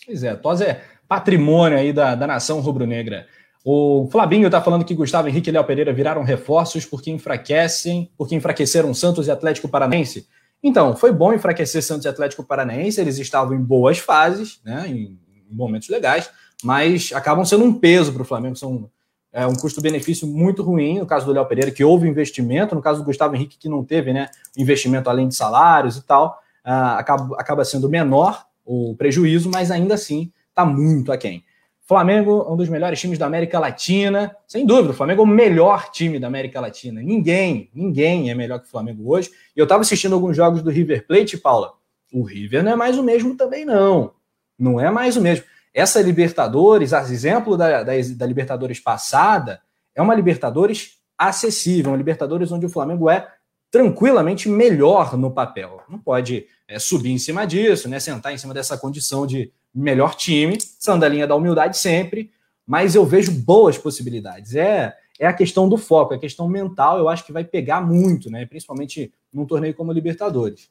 Pois 0.05 0.23
é, 0.23 0.35
Tosa 0.35 0.65
é 0.65 0.83
patrimônio 1.07 1.77
aí 1.77 1.93
da, 1.93 2.15
da 2.15 2.27
nação 2.27 2.59
rubro-negra. 2.59 3.27
O 3.63 4.07
Flabinho 4.11 4.45
está 4.45 4.61
falando 4.61 4.85
que 4.85 4.93
Gustavo 4.93 5.27
Henrique 5.27 5.49
e 5.49 5.53
Léo 5.53 5.63
Pereira 5.63 5.91
viraram 5.91 6.23
reforços 6.23 6.85
porque 6.85 7.09
enfraquecem, 7.09 8.11
porque 8.15 8.35
enfraqueceram 8.35 8.93
Santos 8.93 9.25
e 9.25 9.31
Atlético 9.31 9.67
Paranaense. 9.67 10.27
Então, 10.61 10.95
foi 10.95 11.11
bom 11.11 11.33
enfraquecer 11.33 11.83
Santos 11.83 12.05
e 12.05 12.07
Atlético 12.07 12.43
Paranaense, 12.43 13.01
eles 13.01 13.17
estavam 13.17 13.55
em 13.55 13.61
boas 13.61 13.97
fases, 13.97 14.59
né, 14.63 14.85
em, 14.87 15.19
momentos 15.49 15.89
legais, 15.89 16.29
mas 16.63 17.11
acabam 17.13 17.45
sendo 17.45 17.63
um 17.63 17.73
peso 17.73 18.11
para 18.11 18.23
o 18.23 18.25
Flamengo, 18.25 18.55
são 18.55 18.89
é, 19.31 19.45
um 19.45 19.53
custo-benefício 19.53 20.27
muito 20.27 20.63
ruim, 20.63 20.99
no 20.99 21.05
caso 21.05 21.25
do 21.25 21.31
Léo 21.31 21.45
Pereira, 21.45 21.71
que 21.71 21.83
houve 21.83 22.07
investimento, 22.07 22.73
no 22.73 22.81
caso 22.81 23.01
do 23.01 23.05
Gustavo 23.05 23.35
Henrique, 23.35 23.57
que 23.57 23.69
não 23.69 23.83
teve 23.83 24.11
né, 24.11 24.27
investimento 24.57 25.09
além 25.09 25.27
de 25.27 25.35
salários 25.35 25.97
e 25.97 26.03
tal, 26.03 26.39
uh, 26.65 26.97
acaba, 26.97 27.35
acaba 27.39 27.63
sendo 27.63 27.89
menor 27.89 28.45
o 28.65 28.95
prejuízo, 28.95 29.49
mas 29.49 29.69
ainda 29.69 29.93
assim 29.93 30.31
está 30.49 30.65
muito 30.65 31.11
aquém. 31.11 31.43
Flamengo, 31.87 32.51
um 32.51 32.57
dos 32.57 32.67
melhores 32.67 32.99
times 32.99 33.19
da 33.19 33.27
América 33.27 33.59
Latina, 33.59 34.35
sem 34.47 34.65
dúvida. 34.65 34.89
O 34.89 34.95
Flamengo 34.95 35.21
é 35.21 35.23
o 35.23 35.27
melhor 35.27 35.91
time 35.91 36.17
da 36.17 36.25
América 36.25 36.59
Latina. 36.59 36.99
Ninguém, 36.99 37.69
ninguém 37.75 38.31
é 38.31 38.33
melhor 38.33 38.59
que 38.59 38.65
o 38.65 38.71
Flamengo 38.71 39.13
hoje. 39.13 39.29
E 39.55 39.59
eu 39.59 39.65
estava 39.65 39.81
assistindo 39.81 40.13
alguns 40.15 40.35
jogos 40.35 40.63
do 40.63 40.71
River 40.71 41.05
Plate, 41.05 41.37
Paula. 41.37 41.73
O 42.11 42.23
River 42.23 42.63
não 42.63 42.71
é 42.71 42.75
mais 42.75 42.97
o 42.97 43.03
mesmo 43.03 43.37
também, 43.37 43.65
não. 43.65 44.13
Não 44.57 44.79
é 44.79 44.89
mais 44.89 45.15
o 45.15 45.21
mesmo. 45.21 45.45
Essa 45.71 46.01
Libertadores, 46.01 46.91
exemplo 46.91 47.55
da, 47.55 47.83
da, 47.83 47.91
da 48.15 48.25
Libertadores 48.25 48.79
passada, 48.79 49.61
é 49.93 50.01
uma 50.01 50.15
Libertadores 50.15 50.97
acessível, 51.15 51.91
uma 51.91 51.97
Libertadores 51.97 52.51
onde 52.51 52.65
o 52.65 52.69
Flamengo 52.69 53.11
é 53.11 53.27
tranquilamente 53.75 54.47
melhor 54.47 55.17
no 55.17 55.29
papel. 55.29 55.83
Não 55.89 55.99
pode 55.99 56.47
é, 56.65 56.79
subir 56.79 57.11
em 57.11 57.17
cima 57.17 57.45
disso, 57.45 57.89
né? 57.89 57.99
Sentar 57.99 58.33
em 58.33 58.37
cima 58.37 58.53
dessa 58.53 58.77
condição 58.77 59.27
de 59.27 59.51
melhor 59.73 60.15
time, 60.15 60.57
sandalinha 60.79 61.27
da 61.27 61.35
humildade 61.35 61.77
sempre, 61.77 62.31
mas 62.65 62.95
eu 62.95 63.05
vejo 63.05 63.33
boas 63.33 63.77
possibilidades. 63.77 64.55
É, 64.55 64.95
é 65.19 65.27
a 65.27 65.33
questão 65.33 65.67
do 65.67 65.77
foco, 65.77 66.13
é 66.13 66.15
a 66.15 66.19
questão 66.19 66.47
mental, 66.47 66.97
eu 66.97 67.09
acho 67.09 67.25
que 67.25 67.33
vai 67.33 67.43
pegar 67.43 67.81
muito, 67.81 68.31
né? 68.31 68.45
Principalmente 68.45 69.11
num 69.33 69.45
torneio 69.45 69.73
como 69.73 69.91
a 69.91 69.93
Libertadores. 69.93 70.69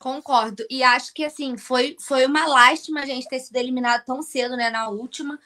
Concordo. 0.00 0.64
E 0.68 0.82
acho 0.82 1.14
que 1.14 1.24
assim, 1.24 1.56
foi, 1.56 1.94
foi 2.00 2.26
uma 2.26 2.44
lástima 2.44 3.02
a 3.02 3.06
gente 3.06 3.28
ter 3.28 3.38
sido 3.38 3.54
eliminado 3.54 4.04
tão 4.04 4.20
cedo, 4.20 4.56
né, 4.56 4.68
na 4.68 4.88
última, 4.88 5.38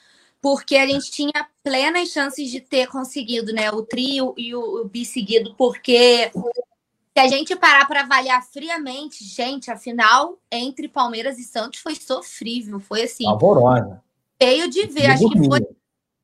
porque 0.44 0.76
a 0.76 0.86
gente 0.86 1.10
tinha 1.10 1.48
plenas 1.62 2.10
chances 2.10 2.50
de 2.50 2.60
ter 2.60 2.86
conseguido, 2.88 3.50
né, 3.50 3.70
o 3.70 3.80
trio 3.80 4.34
e 4.36 4.54
o, 4.54 4.82
o 4.82 4.84
bi 4.84 5.02
seguido, 5.02 5.54
porque 5.56 6.30
se 6.34 7.18
a 7.18 7.26
gente 7.26 7.56
parar 7.56 7.88
para 7.88 8.02
avaliar 8.02 8.44
friamente, 8.44 9.24
gente, 9.24 9.70
a 9.70 9.76
final 9.78 10.38
entre 10.52 10.86
Palmeiras 10.86 11.38
e 11.38 11.44
Santos 11.44 11.80
foi 11.80 11.94
sofrível. 11.94 12.78
Foi 12.78 13.04
assim. 13.04 13.24
Pavorosa. 13.24 14.02
Feio 14.38 14.68
de 14.68 14.86
ver. 14.86 15.12
Acho 15.12 15.30
que 15.30 15.44
foi. 15.46 15.60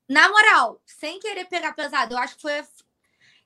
Na 0.07 0.29
moral, 0.29 0.83
sem 0.85 1.19
querer 1.19 1.47
pegar 1.47 1.73
pesado, 1.73 2.13
eu 2.13 2.19
acho 2.19 2.37
que 2.37 2.43
foi. 2.43 2.53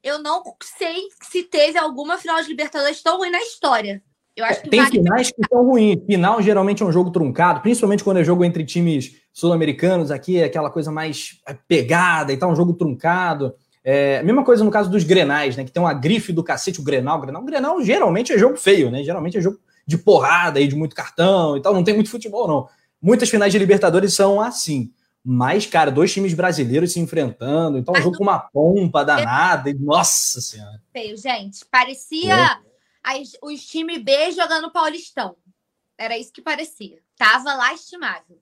Eu 0.02 0.18
não 0.18 0.42
sei 0.60 1.06
se 1.22 1.44
teve 1.44 1.78
alguma 1.78 2.18
final 2.18 2.42
de 2.42 2.48
Libertadores 2.48 3.00
tão 3.00 3.18
ruim 3.18 3.30
na 3.30 3.40
história. 3.40 4.02
Eu 4.34 4.44
acho 4.44 4.62
que 4.62 4.70
Tem 4.70 4.80
vale 4.80 4.90
finais 4.90 5.30
que 5.30 5.48
são 5.48 5.64
ruins. 5.64 6.04
Final 6.04 6.42
geralmente 6.42 6.82
é 6.82 6.87
um 6.87 6.90
jogo 6.90 7.12
truncado, 7.12 7.60
principalmente 7.60 8.02
quando 8.02 8.16
é 8.16 8.24
jogo 8.24 8.44
entre 8.44 8.64
times 8.64 9.22
sul-americanos. 9.35 10.12
Aqui 10.12 10.38
é 10.38 10.44
aquela 10.44 10.70
coisa 10.70 10.92
mais 10.92 11.40
pegada 11.66 12.33
e 12.33 12.37
tal, 12.37 12.53
um 12.53 12.57
jogo 12.57 12.73
truncado. 12.73 13.55
É, 13.83 14.23
mesma 14.23 14.44
coisa 14.44 14.64
no 14.64 14.70
caso 14.70 14.88
dos 14.88 15.05
Grenais, 15.05 15.57
né? 15.57 15.64
Que 15.64 15.73
tem 15.73 15.83
uma 15.83 15.92
grife 15.92 16.33
do 16.33 16.42
cacete, 16.42 16.81
o 16.81 16.85
Grenal. 16.85 17.18
O 17.18 17.20
Grenal, 17.20 17.42
o 17.42 17.44
Grenal 17.44 17.83
geralmente 17.83 18.33
é 18.33 18.38
jogo 18.38 18.57
feio, 18.57 18.90
né? 18.90 19.03
Geralmente 19.03 19.37
é 19.37 19.40
jogo 19.42 19.59
de 19.87 19.99
porrada 19.99 20.59
e 20.59 20.66
de 20.66 20.75
muito 20.75 20.97
cartão 20.97 21.57
e 21.57 21.61
tal. 21.61 21.75
Não 21.75 21.85
tem 21.85 21.94
muito 21.94 22.09
futebol, 22.09 22.49
não. 22.49 22.68
Muitas 23.03 23.29
finais 23.29 23.53
de 23.53 23.59
Libertadores 23.59 24.14
são 24.14 24.40
assim. 24.40 24.90
Mas, 25.23 25.66
cara, 25.66 25.90
dois 25.90 26.12
times 26.12 26.33
brasileiros 26.33 26.92
se 26.92 27.01
enfrentando, 27.01 27.79
então 27.79 27.94
um 27.94 28.03
jogo 28.03 28.18
com 28.18 28.23
uma 28.23 28.38
pompa 28.38 29.05
danada. 29.05 29.70
E, 29.70 29.75
nossa 29.75 30.40
Senhora. 30.40 30.81
Feio, 30.92 31.16
gente. 31.16 31.64
Parecia 31.70 32.35
é. 32.35 32.59
as, 33.03 33.33
os 33.42 33.64
times 33.64 34.03
B 34.03 34.33
jogando 34.33 34.70
Paulistão. 34.70 35.35
Era 35.99 36.16
isso 36.16 36.33
que 36.33 36.42
parecia. 36.42 36.99
Tava 37.16 37.55
lastimável. 37.55 38.38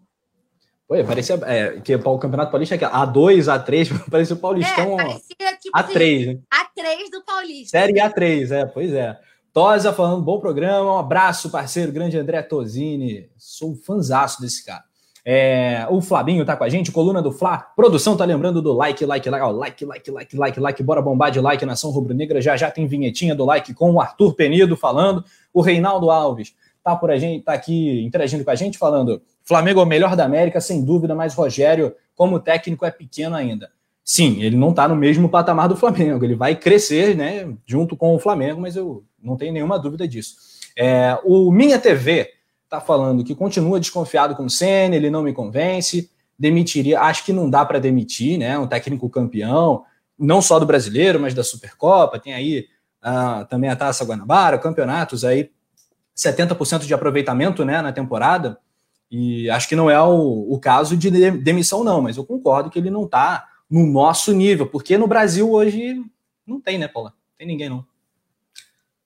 Oi, 0.93 1.03
parecia 1.05 1.41
é, 1.47 1.81
que 1.81 1.95
o 1.95 2.19
Campeonato 2.19 2.51
Paulista 2.51 2.75
é 2.75 2.79
A2, 2.79 3.45
A3, 3.45 4.05
parecia 4.11 4.37
o 4.37 4.39
Paulistão. 4.39 5.01
É, 5.01 5.05
parecia 5.05 5.59
tipo 5.59 5.79
A3, 5.79 5.81
assim, 5.81 6.27
né? 6.27 6.39
A3 6.53 7.11
do 7.11 7.25
Paulista. 7.25 7.79
Série 7.79 7.95
A3, 7.95 8.51
é, 8.51 8.67
pois 8.67 8.93
é. 8.93 9.19
Tosa 9.55 9.91
falando, 9.91 10.23
bom 10.23 10.39
programa, 10.39 10.93
um 10.93 10.99
abraço, 10.99 11.49
parceiro, 11.49 11.93
grande 11.93 12.19
André 12.19 12.43
Tosini. 12.43 13.31
Sou 13.39 13.75
fanzaço 13.75 14.43
desse 14.43 14.67
cara. 14.67 14.85
É, 15.25 15.87
o 15.89 16.03
Flabinho 16.03 16.45
tá 16.45 16.55
com 16.59 16.65
a 16.65 16.69
gente, 16.69 16.93
coluna 16.93 17.23
do 17.23 17.33
Fla. 17.33 17.57
Produção 17.75 18.15
tá 18.15 18.27
lembrando 18.27 18.61
do 18.61 18.75
like, 18.75 19.07
like, 19.07 19.31
like, 19.31 19.45
ó, 19.47 19.51
like, 19.51 19.87
like, 19.87 20.11
like, 20.11 20.37
like, 20.37 20.61
like. 20.61 20.83
Bora 20.83 21.01
bombar 21.01 21.31
de 21.31 21.41
like, 21.41 21.65
Nação 21.65 21.91
Rubro-Negra. 21.91 22.43
Já 22.43 22.55
já 22.55 22.71
tem 22.71 22.87
vinhetinha 22.87 23.35
do 23.35 23.47
like 23.47 23.73
com 23.73 23.93
o 23.93 24.01
Arthur 24.01 24.35
Penido 24.35 24.77
falando. 24.77 25.25
O 25.55 25.63
Reinaldo 25.63 26.11
Alves 26.11 26.55
tá 26.83 26.97
por 26.97 27.11
a 27.11 27.18
gente, 27.18 27.45
tá 27.45 27.53
aqui 27.53 28.03
interagindo 28.05 28.45
com 28.45 28.51
a 28.51 28.55
gente 28.55 28.79
falando. 28.79 29.23
Flamengo 29.45 29.81
é 29.81 29.83
o 29.83 29.87
melhor 29.87 30.16
da 30.16 30.25
América, 30.25 30.61
sem 30.61 30.85
dúvida, 30.85 31.14
mas 31.14 31.35
Rogério, 31.35 31.95
como 32.14 32.40
técnico, 32.40 32.85
é 32.85 32.90
pequeno 32.90 33.37
ainda. 33.37 33.71
Sim, 34.05 34.42
ele 34.42 34.57
não 34.57 34.71
está 34.71 34.88
no 34.88 34.97
mesmo 34.97 35.29
patamar 35.29 35.68
do 35.68 35.77
Flamengo. 35.77 36.25
Ele 36.25 36.35
vai 36.35 36.57
crescer, 36.57 37.16
né, 37.16 37.53
junto 37.64 37.97
com 37.97 38.14
o 38.14 38.18
Flamengo, 38.18 38.61
mas 38.61 38.77
eu 38.77 39.05
não 39.23 39.37
tenho 39.37 39.53
nenhuma 39.53 39.79
dúvida 39.79 40.07
disso. 40.09 40.35
É, 40.77 41.18
o 41.25 41.53
Minha 41.53 41.79
TV 41.79 42.29
está 42.64 42.81
falando 42.81 43.23
que 43.23 43.35
continua 43.35 43.79
desconfiado 43.79 44.35
com 44.35 44.45
o 44.45 44.51
Senna, 44.51 44.97
ele 44.97 45.11
não 45.11 45.23
me 45.23 45.33
convence, 45.33 46.11
demitiria. 46.38 47.01
Acho 47.01 47.25
que 47.25 47.33
não 47.33 47.49
dá 47.49 47.64
para 47.64 47.79
demitir, 47.79 48.38
né? 48.38 48.59
Um 48.59 48.66
técnico 48.66 49.09
campeão, 49.09 49.85
não 50.18 50.40
só 50.42 50.59
do 50.59 50.66
brasileiro, 50.66 51.21
mas 51.21 51.35
da 51.35 51.45
Supercopa. 51.45 52.18
Tem 52.18 52.33
aí 52.33 52.66
ah, 53.01 53.47
também 53.49 53.68
a 53.71 53.77
Taça 53.77 54.05
Guanabara, 54.05 54.59
campeonatos 54.59 55.25
aí, 55.25 55.51
70% 56.16 56.87
de 56.87 56.94
aproveitamento 56.94 57.64
né, 57.64 57.81
na 57.81 57.92
temporada. 57.92 58.59
E 59.11 59.51
acho 59.51 59.68
que 59.68 59.77
não 59.77 59.90
é 59.90 60.01
o, 60.01 60.53
o 60.53 60.59
caso 60.59 60.96
de 60.96 61.11
demissão, 61.31 61.85
não, 61.85 62.01
mas 62.01 62.16
eu 62.16 62.25
concordo 62.25 62.70
que 62.70 62.79
ele 62.79 62.90
não 62.90 63.05
está 63.05 63.46
no 63.68 63.87
nosso 63.87 64.33
nível, 64.33 64.66
porque 64.66 64.96
no 64.96 65.07
Brasil 65.07 65.51
hoje 65.51 66.03
não 66.46 66.61
tem, 66.61 66.79
né, 66.79 66.88
Paula? 66.88 67.11
Não 67.11 67.37
tem 67.38 67.46
ninguém, 67.46 67.68
não. 67.68 67.87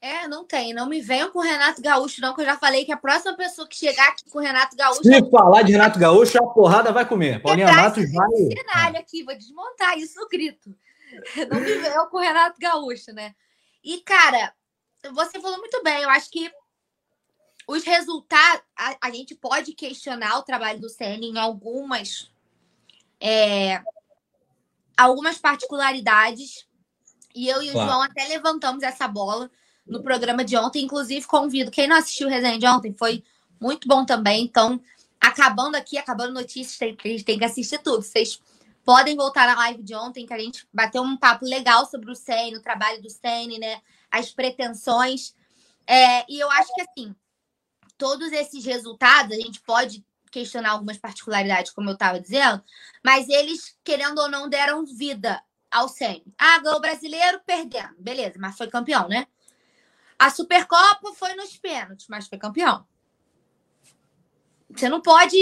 É, 0.00 0.28
não 0.28 0.44
tem. 0.44 0.72
Não 0.72 0.88
me 0.88 1.00
venham 1.00 1.30
com 1.32 1.40
o 1.40 1.42
Renato 1.42 1.82
Gaúcho, 1.82 2.20
não, 2.20 2.34
que 2.34 2.40
eu 2.40 2.44
já 2.44 2.56
falei 2.56 2.84
que 2.84 2.92
a 2.92 2.96
próxima 2.96 3.36
pessoa 3.36 3.66
que 3.66 3.74
chegar 3.74 4.08
aqui 4.08 4.30
com 4.30 4.38
o 4.38 4.42
Renato 4.42 4.76
Gaúcho. 4.76 5.02
Se 5.02 5.14
é... 5.14 5.30
falar 5.30 5.62
de 5.62 5.72
Renato 5.72 5.98
Gaúcho, 5.98 6.38
a 6.38 6.46
porrada 6.46 6.92
vai 6.92 7.04
comer. 7.04 7.42
Paulinha 7.42 7.72
Matos 7.72 8.12
vai. 8.12 8.30
Cenário 8.30 9.00
aqui, 9.00 9.24
vou 9.24 9.36
desmontar 9.36 9.98
isso 9.98 10.20
no 10.20 10.28
grito. 10.28 10.76
Não 11.50 11.60
me 11.60 11.74
venham 11.78 12.08
com 12.08 12.18
o 12.18 12.20
Renato 12.20 12.56
Gaúcho, 12.60 13.12
né? 13.12 13.34
E, 13.82 14.00
cara, 14.02 14.52
você 15.12 15.40
falou 15.40 15.58
muito 15.58 15.82
bem. 15.82 16.02
Eu 16.02 16.10
acho 16.10 16.30
que 16.30 16.50
os 17.66 17.82
resultados, 17.82 18.62
a, 18.76 18.96
a, 19.02 19.10
gente 19.10 19.34
pode 19.34 19.72
questionar 19.72 20.38
o 20.38 20.42
trabalho 20.42 20.80
do 20.80 20.88
CN 20.88 21.26
em 21.26 21.38
algumas, 21.38 22.30
é, 23.20 23.82
algumas 24.96 25.38
particularidades. 25.38 26.64
E 27.34 27.48
eu 27.48 27.60
e 27.62 27.70
o 27.70 27.72
claro. 27.72 27.90
João 27.90 28.02
até 28.02 28.26
levantamos 28.28 28.82
essa 28.82 29.08
bola 29.08 29.50
no 29.84 30.02
programa 30.02 30.44
de 30.44 30.56
ontem. 30.56 30.84
Inclusive, 30.84 31.26
convido 31.26 31.70
quem 31.70 31.88
não 31.88 31.96
assistiu 31.96 32.28
o 32.28 32.30
resenha 32.30 32.58
de 32.58 32.66
ontem, 32.66 32.94
foi 32.94 33.24
muito 33.60 33.88
bom 33.88 34.06
também. 34.06 34.44
Então, 34.44 34.80
acabando 35.20 35.74
aqui, 35.74 35.98
acabando 35.98 36.34
notícias, 36.34 36.78
tem, 36.78 36.96
a 37.04 37.08
gente 37.08 37.24
tem 37.24 37.38
que 37.38 37.44
assistir 37.44 37.78
tudo. 37.78 38.02
Vocês 38.02 38.40
podem 38.84 39.16
voltar 39.16 39.48
na 39.48 39.56
live 39.56 39.82
de 39.82 39.94
ontem, 39.94 40.24
que 40.24 40.32
a 40.32 40.38
gente 40.38 40.66
bateu 40.72 41.02
um 41.02 41.16
papo 41.16 41.44
legal 41.44 41.84
sobre 41.86 42.12
o 42.12 42.14
CN, 42.14 42.56
o 42.56 42.62
trabalho 42.62 43.02
do 43.02 43.10
CN, 43.10 43.58
né? 43.58 43.82
As 44.08 44.30
pretensões. 44.30 45.34
É, 45.84 46.24
e 46.32 46.38
eu 46.38 46.48
acho 46.52 46.72
que 46.72 46.80
assim 46.80 47.14
todos 47.98 48.32
esses 48.32 48.64
resultados, 48.64 49.36
a 49.36 49.40
gente 49.40 49.60
pode 49.60 50.04
questionar 50.30 50.72
algumas 50.72 50.98
particularidades, 50.98 51.72
como 51.72 51.88
eu 51.88 51.94
estava 51.94 52.20
dizendo, 52.20 52.62
mas 53.04 53.28
eles, 53.28 53.76
querendo 53.82 54.18
ou 54.18 54.30
não, 54.30 54.48
deram 54.48 54.84
vida 54.84 55.42
ao 55.70 55.88
Semi. 55.88 56.24
Ah, 56.38 56.58
ganhou 56.58 56.78
o 56.78 56.80
brasileiro 56.80 57.40
perdendo. 57.46 57.94
Beleza, 57.98 58.34
mas 58.38 58.56
foi 58.56 58.68
campeão, 58.68 59.08
né? 59.08 59.26
A 60.18 60.30
Supercopa 60.30 61.12
foi 61.14 61.34
nos 61.34 61.56
pênaltis, 61.56 62.06
mas 62.08 62.26
foi 62.26 62.38
campeão. 62.38 62.84
Você 64.70 64.88
não 64.88 65.00
pode. 65.00 65.36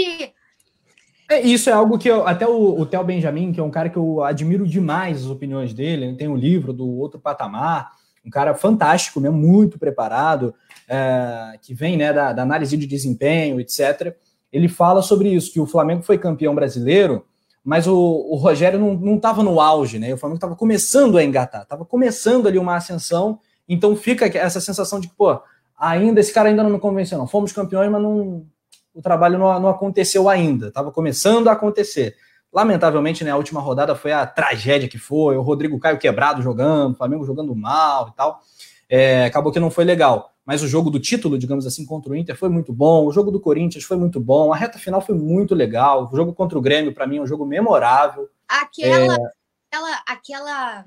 É, 1.29 1.41
isso 1.41 1.69
é 1.69 1.73
algo 1.73 1.97
que 1.97 2.09
eu, 2.09 2.27
até 2.27 2.45
o, 2.45 2.79
o 2.79 2.85
Theo 2.85 3.03
Benjamin, 3.03 3.51
que 3.51 3.59
é 3.59 3.63
um 3.63 3.71
cara 3.71 3.89
que 3.89 3.97
eu 3.97 4.23
admiro 4.23 4.67
demais 4.67 5.23
as 5.23 5.27
opiniões 5.27 5.73
dele, 5.73 6.05
ele 6.05 6.17
tem 6.17 6.27
um 6.27 6.37
livro 6.37 6.71
do 6.71 6.87
Outro 6.87 7.19
Patamar, 7.19 7.91
um 8.25 8.29
cara 8.29 8.53
fantástico 8.53 9.19
mesmo, 9.19 9.37
muito 9.37 9.77
preparado 9.77 10.53
é, 10.87 11.57
que 11.61 11.73
vem 11.73 11.97
né, 11.97 12.11
da, 12.11 12.33
da, 12.33 12.41
análise 12.41 12.75
de 12.75 12.87
desempenho, 12.87 13.59
etc., 13.59 14.15
ele 14.51 14.67
fala 14.67 15.01
sobre 15.01 15.29
isso, 15.29 15.51
que 15.51 15.59
o 15.59 15.65
Flamengo 15.65 16.01
foi 16.01 16.17
campeão 16.17 16.55
brasileiro, 16.55 17.25
mas 17.63 17.87
o, 17.87 17.95
o 17.95 18.35
Rogério 18.35 18.79
não 18.79 19.15
estava 19.15 19.43
no 19.43 19.59
auge, 19.59 19.99
né? 19.99 20.13
O 20.13 20.17
Flamengo 20.17 20.37
estava 20.37 20.55
começando 20.55 21.17
a 21.17 21.23
engatar, 21.23 21.63
estava 21.63 21.83
começando 21.83 22.47
ali 22.47 22.57
uma 22.57 22.75
ascensão, 22.75 23.39
então 23.67 23.95
fica 23.95 24.25
essa 24.37 24.61
sensação 24.61 24.99
de 24.99 25.09
que, 25.09 25.15
pô, 25.15 25.41
ainda 25.77 26.19
esse 26.19 26.31
cara 26.31 26.47
ainda 26.47 26.63
não 26.63 26.69
me 26.69 26.79
convenceu, 26.79 27.17
não. 27.17 27.27
Fomos 27.27 27.51
campeões, 27.51 27.91
mas 27.91 28.01
não, 28.01 28.45
o 28.93 29.01
trabalho 29.01 29.37
não, 29.37 29.59
não 29.59 29.69
aconteceu 29.69 30.29
ainda, 30.29 30.67
estava 30.67 30.91
começando 30.91 31.49
a 31.49 31.53
acontecer. 31.53 32.15
Lamentavelmente, 32.55 33.21
né, 33.21 33.31
a 33.31 33.35
última 33.35 33.59
rodada 33.59 33.93
foi 33.95 34.13
a 34.13 34.25
tragédia 34.25 34.87
que 34.87 34.97
foi, 34.97 35.35
o 35.35 35.41
Rodrigo 35.41 35.77
Caio 35.77 35.99
quebrado 35.99 36.41
jogando, 36.41 36.93
o 36.93 36.95
Flamengo 36.95 37.25
jogando 37.25 37.53
mal 37.53 38.07
e 38.07 38.15
tal. 38.15 38.41
É, 38.87 39.25
acabou 39.25 39.51
que 39.51 39.59
não 39.59 39.69
foi 39.69 39.83
legal. 39.83 40.33
Mas 40.45 40.63
o 40.63 40.67
jogo 40.67 40.89
do 40.89 40.97
título, 40.97 41.37
digamos 41.37 41.67
assim, 41.67 41.85
contra 41.85 42.13
o 42.13 42.15
Inter 42.15 42.33
foi 42.37 42.47
muito 42.47 42.71
bom. 42.71 43.05
O 43.05 43.11
jogo 43.11 43.29
do 43.29 43.41
Corinthians 43.41 43.83
foi 43.83 43.97
muito 43.97 44.21
bom. 44.21 44.53
A 44.53 44.55
reta 44.55 44.79
final 44.79 45.01
foi 45.01 45.15
muito 45.15 45.53
legal. 45.53 46.05
O 46.09 46.15
jogo 46.15 46.33
contra 46.33 46.57
o 46.57 46.61
Grêmio, 46.61 46.93
para 46.93 47.05
mim, 47.05 47.17
é 47.17 47.21
um 47.21 47.27
jogo 47.27 47.45
memorável. 47.45 48.29
Aquela, 48.47 49.15
é... 49.15 49.31
aquela, 49.69 50.03
aquela, 50.07 50.85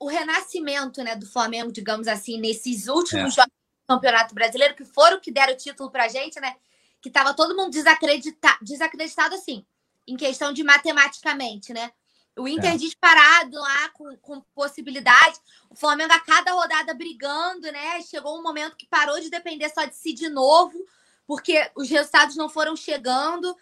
o 0.00 0.08
renascimento, 0.08 1.00
né, 1.04 1.14
do 1.14 1.26
Flamengo, 1.26 1.70
digamos 1.70 2.08
assim, 2.08 2.40
nesses 2.40 2.88
últimos 2.88 3.34
é. 3.34 3.36
jogos 3.36 3.52
do 3.52 3.94
Campeonato 3.94 4.34
Brasileiro, 4.34 4.74
que 4.74 4.84
foram 4.84 5.20
que 5.20 5.30
deram 5.30 5.52
o 5.52 5.56
título 5.56 5.92
pra 5.92 6.08
gente, 6.08 6.40
né? 6.40 6.56
Que 7.00 7.08
tava 7.08 7.34
todo 7.34 7.54
mundo 7.54 7.70
desacredita, 7.70 8.58
desacreditado, 8.60 9.36
assim, 9.36 9.64
em 10.06 10.16
questão 10.16 10.52
de 10.52 10.62
matematicamente, 10.62 11.72
né? 11.72 11.92
O 12.36 12.48
Inter 12.48 12.74
é. 12.74 12.76
disparado 12.76 13.56
lá 13.56 13.88
com, 13.90 14.16
com 14.16 14.40
possibilidade. 14.54 15.38
O 15.68 15.76
Flamengo 15.76 16.12
a 16.12 16.20
cada 16.20 16.52
rodada 16.52 16.94
brigando, 16.94 17.70
né? 17.70 18.00
Chegou 18.02 18.38
um 18.38 18.42
momento 18.42 18.76
que 18.76 18.86
parou 18.86 19.20
de 19.20 19.28
depender 19.28 19.68
só 19.68 19.84
de 19.84 19.94
si 19.94 20.14
de 20.14 20.28
novo, 20.28 20.78
porque 21.26 21.70
os 21.76 21.88
resultados 21.90 22.36
não 22.36 22.48
foram 22.48 22.74
chegando. 22.74 23.54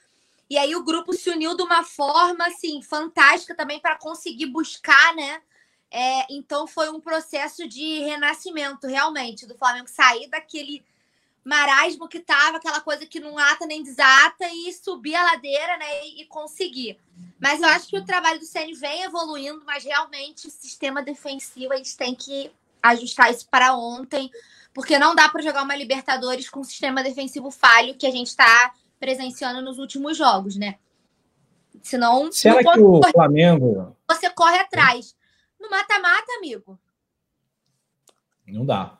E 0.49 0.57
aí 0.57 0.75
o 0.75 0.85
grupo 0.85 1.13
se 1.13 1.31
uniu 1.31 1.57
de 1.57 1.63
uma 1.63 1.83
forma 1.83 2.47
assim 2.47 2.81
fantástica 2.83 3.55
também 3.55 3.81
para 3.81 3.97
conseguir 3.97 4.47
buscar, 4.47 5.15
né? 5.15 5.43
É, 5.91 6.33
então 6.33 6.69
foi 6.69 6.89
um 6.89 7.01
processo 7.01 7.67
de 7.67 7.99
renascimento 8.01 8.87
realmente 8.87 9.45
do 9.45 9.59
Flamengo 9.59 9.89
sair 9.89 10.29
daquele 10.29 10.85
marasmo 11.45 12.09
que 12.09 12.21
tava, 12.21 12.59
aquela 12.59 12.81
coisa 12.81 13.07
que 13.07 13.21
não 13.21 13.39
ata 13.39 13.67
nem 13.67 13.83
desata, 13.83 14.47
e 14.53 14.73
subir 14.73 15.15
a 15.15 15.25
ladeira, 15.25 15.77
né? 15.79 16.07
E, 16.07 16.23
e 16.23 16.27
conseguir. 16.27 16.99
Mas 17.39 17.61
eu 17.61 17.69
acho 17.69 17.89
que 17.89 17.99
o 17.99 18.05
trabalho 18.05 18.39
do 18.39 18.47
CN 18.47 18.73
vem 18.75 19.03
evoluindo, 19.03 19.63
mas 19.65 19.85
realmente 19.85 20.47
o 20.47 20.51
sistema 20.51 21.03
defensivo 21.03 21.73
a 21.73 21.77
gente 21.77 21.97
tem 21.97 22.15
que 22.15 22.51
ajustar 22.83 23.31
isso 23.31 23.47
para 23.49 23.75
ontem, 23.75 24.31
porque 24.73 24.99
não 24.99 25.15
dá 25.15 25.29
para 25.29 25.43
jogar 25.43 25.63
uma 25.63 25.77
Libertadores 25.77 26.49
com 26.49 26.61
um 26.61 26.65
sistema 26.65 27.03
defensivo 27.03 27.51
falho 27.51 27.97
que 27.97 28.07
a 28.07 28.11
gente 28.11 28.29
está 28.29 28.73
presenciando 28.99 29.63
nos 29.63 29.79
últimos 29.79 30.17
jogos, 30.17 30.57
né? 30.57 30.79
Senão. 31.83 32.31
Será 32.31 32.63
que 32.63 32.81
o 32.81 33.01
Flamengo. 33.13 33.97
Você 34.09 34.29
corre 34.31 34.59
atrás. 34.59 35.17
No 35.59 35.71
mata-mata, 35.71 36.33
amigo. 36.39 36.79
Não 38.47 38.67
dá. 38.67 39.00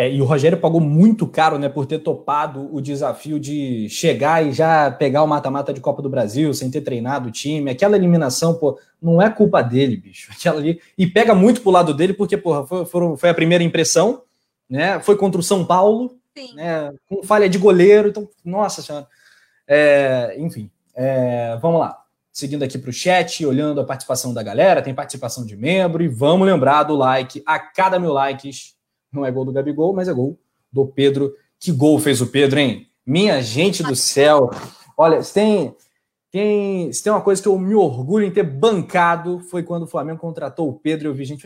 É, 0.00 0.10
e 0.10 0.22
o 0.22 0.24
Rogério 0.24 0.56
pagou 0.56 0.80
muito 0.80 1.26
caro, 1.26 1.58
né, 1.58 1.68
por 1.68 1.84
ter 1.84 1.98
topado 1.98 2.74
o 2.74 2.80
desafio 2.80 3.38
de 3.38 3.86
chegar 3.90 4.42
e 4.42 4.50
já 4.50 4.90
pegar 4.90 5.22
o 5.22 5.26
mata-mata 5.26 5.74
de 5.74 5.80
Copa 5.82 6.00
do 6.00 6.08
Brasil 6.08 6.54
sem 6.54 6.70
ter 6.70 6.80
treinado 6.80 7.28
o 7.28 7.30
time. 7.30 7.70
Aquela 7.70 7.96
eliminação, 7.96 8.54
pô, 8.54 8.80
não 9.02 9.20
é 9.20 9.28
culpa 9.28 9.60
dele, 9.60 9.98
bicho. 9.98 10.32
Aquela 10.32 10.58
ali. 10.58 10.80
E 10.96 11.06
pega 11.06 11.34
muito 11.34 11.60
pro 11.60 11.70
lado 11.70 11.92
dele, 11.92 12.14
porque, 12.14 12.38
porra, 12.38 12.66
foi, 12.66 12.86
foram, 12.86 13.14
foi 13.14 13.28
a 13.28 13.34
primeira 13.34 13.62
impressão, 13.62 14.22
né? 14.70 14.98
Foi 15.00 15.18
contra 15.18 15.38
o 15.38 15.44
São 15.44 15.66
Paulo, 15.66 16.16
Sim. 16.34 16.54
né? 16.54 16.94
Com 17.06 17.22
falha 17.22 17.46
de 17.46 17.58
goleiro. 17.58 18.08
Então, 18.08 18.26
nossa 18.42 18.80
senhora. 18.80 19.06
É, 19.68 20.34
enfim, 20.38 20.70
é, 20.94 21.58
vamos 21.60 21.78
lá. 21.78 21.98
Seguindo 22.32 22.62
aqui 22.62 22.78
para 22.78 22.88
o 22.88 22.92
chat, 22.92 23.44
olhando 23.44 23.82
a 23.82 23.84
participação 23.84 24.32
da 24.32 24.42
galera, 24.42 24.80
tem 24.80 24.94
participação 24.94 25.44
de 25.44 25.54
membro, 25.58 26.02
e 26.02 26.08
vamos 26.08 26.46
lembrar 26.46 26.84
do 26.84 26.96
like. 26.96 27.42
A 27.44 27.58
cada 27.58 27.98
mil 27.98 28.14
likes, 28.14 28.79
não 29.12 29.24
é 29.24 29.30
gol 29.30 29.44
do 29.44 29.52
Gabigol, 29.52 29.92
mas 29.92 30.08
é 30.08 30.12
gol 30.12 30.38
do 30.72 30.86
Pedro. 30.86 31.34
Que 31.58 31.72
gol 31.72 31.98
fez 31.98 32.20
o 32.20 32.26
Pedro, 32.26 32.58
hein? 32.58 32.86
Minha 33.04 33.42
gente 33.42 33.82
do 33.82 33.96
céu. 33.96 34.50
Olha, 34.96 35.22
se 35.22 35.34
tem, 35.34 35.74
tem, 36.30 36.92
se 36.92 37.02
tem 37.02 37.12
uma 37.12 37.20
coisa 37.20 37.42
que 37.42 37.48
eu 37.48 37.58
me 37.58 37.74
orgulho 37.74 38.24
em 38.24 38.30
ter 38.30 38.42
bancado, 38.42 39.40
foi 39.40 39.62
quando 39.62 39.82
o 39.82 39.88
Flamengo 39.88 40.18
contratou 40.18 40.68
o 40.68 40.74
Pedro. 40.74 41.08
Eu 41.08 41.14
vi 41.14 41.24
gente 41.24 41.42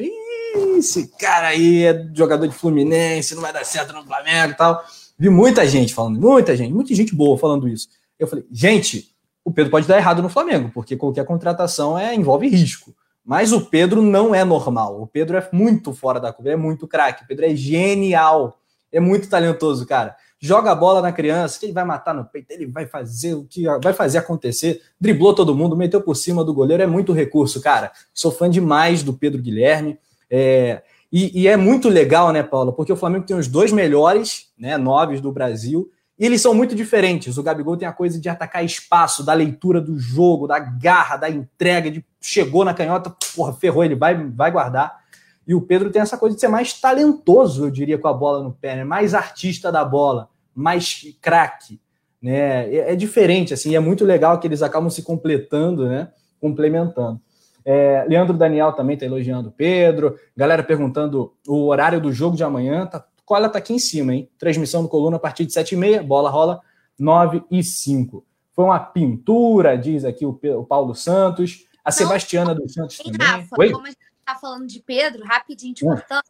esse 0.76 1.08
cara 1.18 1.48
aí 1.48 1.84
é 1.84 2.08
jogador 2.14 2.46
de 2.46 2.54
Fluminense, 2.54 3.34
não 3.34 3.42
vai 3.42 3.52
dar 3.52 3.64
certo 3.64 3.92
no 3.92 4.04
Flamengo 4.04 4.52
e 4.52 4.56
tal. 4.56 4.84
Vi 5.18 5.28
muita 5.28 5.66
gente 5.66 5.94
falando, 5.94 6.20
muita 6.20 6.56
gente, 6.56 6.72
muita 6.72 6.94
gente 6.94 7.14
boa 7.14 7.36
falando 7.38 7.68
isso. 7.68 7.88
Eu 8.18 8.26
falei, 8.26 8.44
gente, 8.50 9.14
o 9.44 9.52
Pedro 9.52 9.70
pode 9.70 9.86
dar 9.86 9.96
errado 9.96 10.22
no 10.22 10.28
Flamengo, 10.28 10.70
porque 10.72 10.96
qualquer 10.96 11.24
contratação 11.24 11.98
é, 11.98 12.14
envolve 12.14 12.48
risco. 12.48 12.94
Mas 13.24 13.52
o 13.52 13.62
Pedro 13.62 14.02
não 14.02 14.34
é 14.34 14.44
normal. 14.44 15.00
O 15.00 15.06
Pedro 15.06 15.36
é 15.36 15.48
muito 15.50 15.94
fora 15.94 16.20
da 16.20 16.32
curva, 16.32 16.50
é 16.50 16.56
muito 16.56 16.86
craque. 16.86 17.24
O 17.24 17.26
Pedro 17.26 17.46
é 17.46 17.54
genial, 17.54 18.58
é 18.92 19.00
muito 19.00 19.28
talentoso, 19.28 19.86
cara. 19.86 20.14
Joga 20.38 20.72
a 20.72 20.74
bola 20.74 21.00
na 21.00 21.10
criança, 21.10 21.58
que 21.58 21.64
ele 21.64 21.72
vai 21.72 21.84
matar 21.84 22.12
no 22.12 22.22
peito, 22.26 22.50
ele 22.50 22.66
vai 22.66 22.84
fazer 22.84 23.32
o 23.32 23.44
que 23.44 23.64
vai 23.82 23.94
fazer 23.94 24.18
acontecer. 24.18 24.82
Driblou 25.00 25.34
todo 25.34 25.54
mundo, 25.54 25.74
meteu 25.74 26.02
por 26.02 26.14
cima 26.14 26.44
do 26.44 26.52
goleiro, 26.52 26.82
é 26.82 26.86
muito 26.86 27.14
recurso, 27.14 27.62
cara. 27.62 27.90
Sou 28.12 28.30
fã 28.30 28.50
demais 28.50 29.02
do 29.02 29.14
Pedro 29.14 29.40
Guilherme. 29.40 29.98
É, 30.30 30.82
e, 31.10 31.42
e, 31.42 31.48
é 31.48 31.56
muito 31.56 31.88
legal, 31.88 32.30
né, 32.30 32.42
Paulo? 32.42 32.74
Porque 32.74 32.92
o 32.92 32.96
Flamengo 32.96 33.24
tem 33.24 33.36
os 33.36 33.48
dois 33.48 33.72
melhores, 33.72 34.48
né, 34.58 34.76
noves 34.76 35.20
do 35.20 35.32
Brasil, 35.32 35.88
e 36.18 36.24
eles 36.24 36.40
são 36.40 36.54
muito 36.54 36.74
diferentes. 36.74 37.36
O 37.36 37.42
Gabigol 37.42 37.76
tem 37.76 37.88
a 37.88 37.92
coisa 37.92 38.20
de 38.20 38.28
atacar 38.28 38.64
espaço, 38.64 39.24
da 39.24 39.32
leitura 39.32 39.80
do 39.80 39.98
jogo, 39.98 40.46
da 40.46 40.58
garra, 40.58 41.16
da 41.16 41.28
entrega, 41.28 41.90
de 41.90 42.04
chegou 42.20 42.64
na 42.64 42.72
canhota, 42.72 43.14
porra, 43.34 43.52
ferrou, 43.52 43.84
ele 43.84 43.96
vai, 43.96 44.14
vai 44.30 44.50
guardar. 44.50 45.04
E 45.46 45.54
o 45.54 45.60
Pedro 45.60 45.90
tem 45.90 46.00
essa 46.00 46.16
coisa 46.16 46.34
de 46.34 46.40
ser 46.40 46.48
mais 46.48 46.72
talentoso, 46.80 47.66
eu 47.66 47.70
diria, 47.70 47.98
com 47.98 48.08
a 48.08 48.12
bola 48.12 48.42
no 48.42 48.52
pé, 48.52 48.76
né? 48.76 48.84
mais 48.84 49.12
artista 49.12 49.70
da 49.70 49.84
bola, 49.84 50.28
mais 50.54 51.04
craque. 51.20 51.80
Né? 52.22 52.74
É, 52.74 52.92
é, 52.92 52.96
diferente, 52.96 53.52
assim, 53.52 53.74
é 53.76 53.80
muito 53.80 54.04
legal 54.04 54.38
que 54.38 54.46
eles 54.46 54.62
acabam 54.62 54.88
se 54.88 55.02
completando, 55.02 55.86
né? 55.86 56.08
complementando. 56.40 57.20
É, 57.64 58.04
Leandro 58.08 58.36
Daniel 58.36 58.72
também 58.72 58.94
está 58.94 59.06
elogiando 59.06 59.48
o 59.48 59.52
Pedro. 59.52 60.16
Galera 60.36 60.62
perguntando 60.62 61.32
o 61.46 61.66
horário 61.66 62.00
do 62.00 62.12
jogo 62.12 62.36
de 62.36 62.44
amanhã. 62.44 62.86
Tá 62.86 63.04
Cola 63.24 63.48
tá 63.48 63.58
aqui 63.58 63.72
em 63.72 63.78
cima, 63.78 64.14
hein? 64.14 64.30
Transmissão 64.38 64.82
do 64.82 64.88
Coluna 64.88 65.16
a 65.16 65.20
partir 65.20 65.46
de 65.46 65.52
7h30, 65.52 66.02
bola 66.02 66.30
rola 66.30 66.60
9 66.98 67.44
e 67.50 67.62
5. 67.62 68.24
Foi 68.52 68.64
uma 68.64 68.78
pintura, 68.78 69.76
diz 69.76 70.04
aqui 70.04 70.24
o, 70.24 70.38
o 70.58 70.64
Paulo 70.64 70.94
Santos. 70.94 71.66
A 71.84 71.90
não, 71.90 71.96
Sebastiana 71.96 72.54
dos 72.54 72.72
Santos 72.72 72.98
também. 72.98 73.26
Rafa, 73.26 73.56
Oi? 73.58 73.72
como 73.72 73.86
a 73.86 73.90
gente 73.90 73.98
tá 74.24 74.34
falando 74.36 74.66
de 74.66 74.80
Pedro, 74.80 75.24
rapidinho 75.24 75.74
te 75.74 75.84
cortando. 75.84 76.24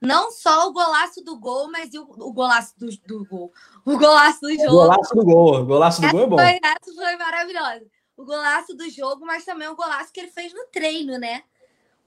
Não 0.00 0.30
só 0.30 0.68
o 0.68 0.72
golaço 0.72 1.22
do 1.24 1.38
gol, 1.38 1.70
mas 1.70 1.92
o, 1.92 2.02
o 2.02 2.32
golaço 2.32 2.72
do, 2.78 2.88
do, 3.06 3.24
gol. 3.26 3.52
O 3.84 3.98
golaço 3.98 4.40
do 4.40 4.54
jogo. 4.54 4.66
O 4.66 4.70
golaço 4.70 5.14
do 5.14 5.24
gol. 5.24 5.60
O 5.60 5.66
golaço 5.66 6.00
do 6.00 6.06
essa 6.06 6.16
gol 6.16 6.24
é 6.24 6.26
bom. 6.28 6.36
Foi, 6.36 6.58
essa 6.62 6.94
foi 6.94 7.16
maravilhosa. 7.16 7.86
O 8.16 8.24
golaço 8.24 8.74
do 8.74 8.88
jogo, 8.90 9.26
mas 9.26 9.44
também 9.44 9.68
o 9.68 9.76
golaço 9.76 10.12
que 10.12 10.20
ele 10.20 10.30
fez 10.30 10.52
no 10.52 10.66
treino, 10.72 11.18
né? 11.18 11.42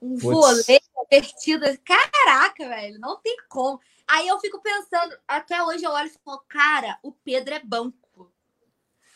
Um 0.00 0.16
vôlei 0.16 0.80
divertido. 1.10 1.66
Caraca, 1.84 2.66
velho, 2.66 2.98
não 2.98 3.20
tem 3.20 3.36
como. 3.48 3.78
Aí 4.12 4.28
eu 4.28 4.38
fico 4.38 4.60
pensando, 4.60 5.16
até 5.26 5.62
hoje 5.62 5.84
eu 5.84 5.90
olho 5.90 6.06
e 6.06 6.18
falo, 6.22 6.44
cara, 6.46 6.98
o 7.02 7.12
Pedro 7.12 7.54
é 7.54 7.60
banco. 7.64 8.30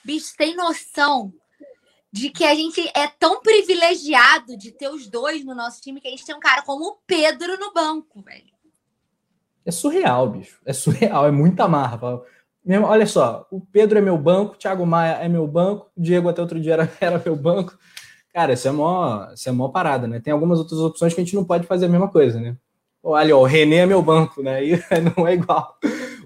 Bicho, 0.02 0.32
tem 0.38 0.56
noção 0.56 1.34
de 2.10 2.30
que 2.30 2.42
a 2.46 2.54
gente 2.54 2.80
é 2.96 3.06
tão 3.06 3.42
privilegiado 3.42 4.56
de 4.56 4.72
ter 4.72 4.88
os 4.88 5.06
dois 5.06 5.44
no 5.44 5.54
nosso 5.54 5.82
time 5.82 6.00
que 6.00 6.08
a 6.08 6.10
gente 6.10 6.24
tem 6.24 6.34
um 6.34 6.40
cara 6.40 6.62
como 6.62 6.86
o 6.86 6.96
Pedro 7.06 7.58
no 7.58 7.74
banco, 7.74 8.22
velho. 8.22 8.54
É 9.66 9.70
surreal, 9.70 10.30
bicho. 10.30 10.58
É 10.64 10.72
surreal, 10.72 11.26
é 11.26 11.30
muita 11.30 11.68
marra. 11.68 12.24
Olha 12.88 13.06
só, 13.06 13.46
o 13.50 13.60
Pedro 13.60 13.98
é 13.98 14.00
meu 14.00 14.16
banco, 14.16 14.54
o 14.54 14.56
Thiago 14.56 14.86
Maia 14.86 15.16
é 15.16 15.28
meu 15.28 15.46
banco, 15.46 15.90
o 15.94 16.00
Diego 16.00 16.30
até 16.30 16.40
outro 16.40 16.58
dia 16.58 16.72
era, 16.72 16.90
era 16.98 17.22
meu 17.22 17.36
banco. 17.36 17.78
Cara, 18.32 18.54
isso 18.54 18.66
é 18.66 18.70
mó, 18.70 19.30
isso 19.34 19.46
é 19.46 19.52
mó 19.52 19.68
parada, 19.68 20.08
né? 20.08 20.20
Tem 20.20 20.32
algumas 20.32 20.58
outras 20.58 20.80
opções 20.80 21.12
que 21.12 21.20
a 21.20 21.24
gente 21.24 21.36
não 21.36 21.44
pode 21.44 21.66
fazer 21.66 21.84
a 21.84 21.90
mesma 21.90 22.08
coisa, 22.08 22.40
né? 22.40 22.56
Olha, 23.08 23.36
o 23.36 23.44
René 23.44 23.76
é 23.76 23.86
meu 23.86 24.02
banco, 24.02 24.42
né? 24.42 24.64
E 24.64 24.72
não 25.16 25.28
é 25.28 25.34
igual. 25.34 25.78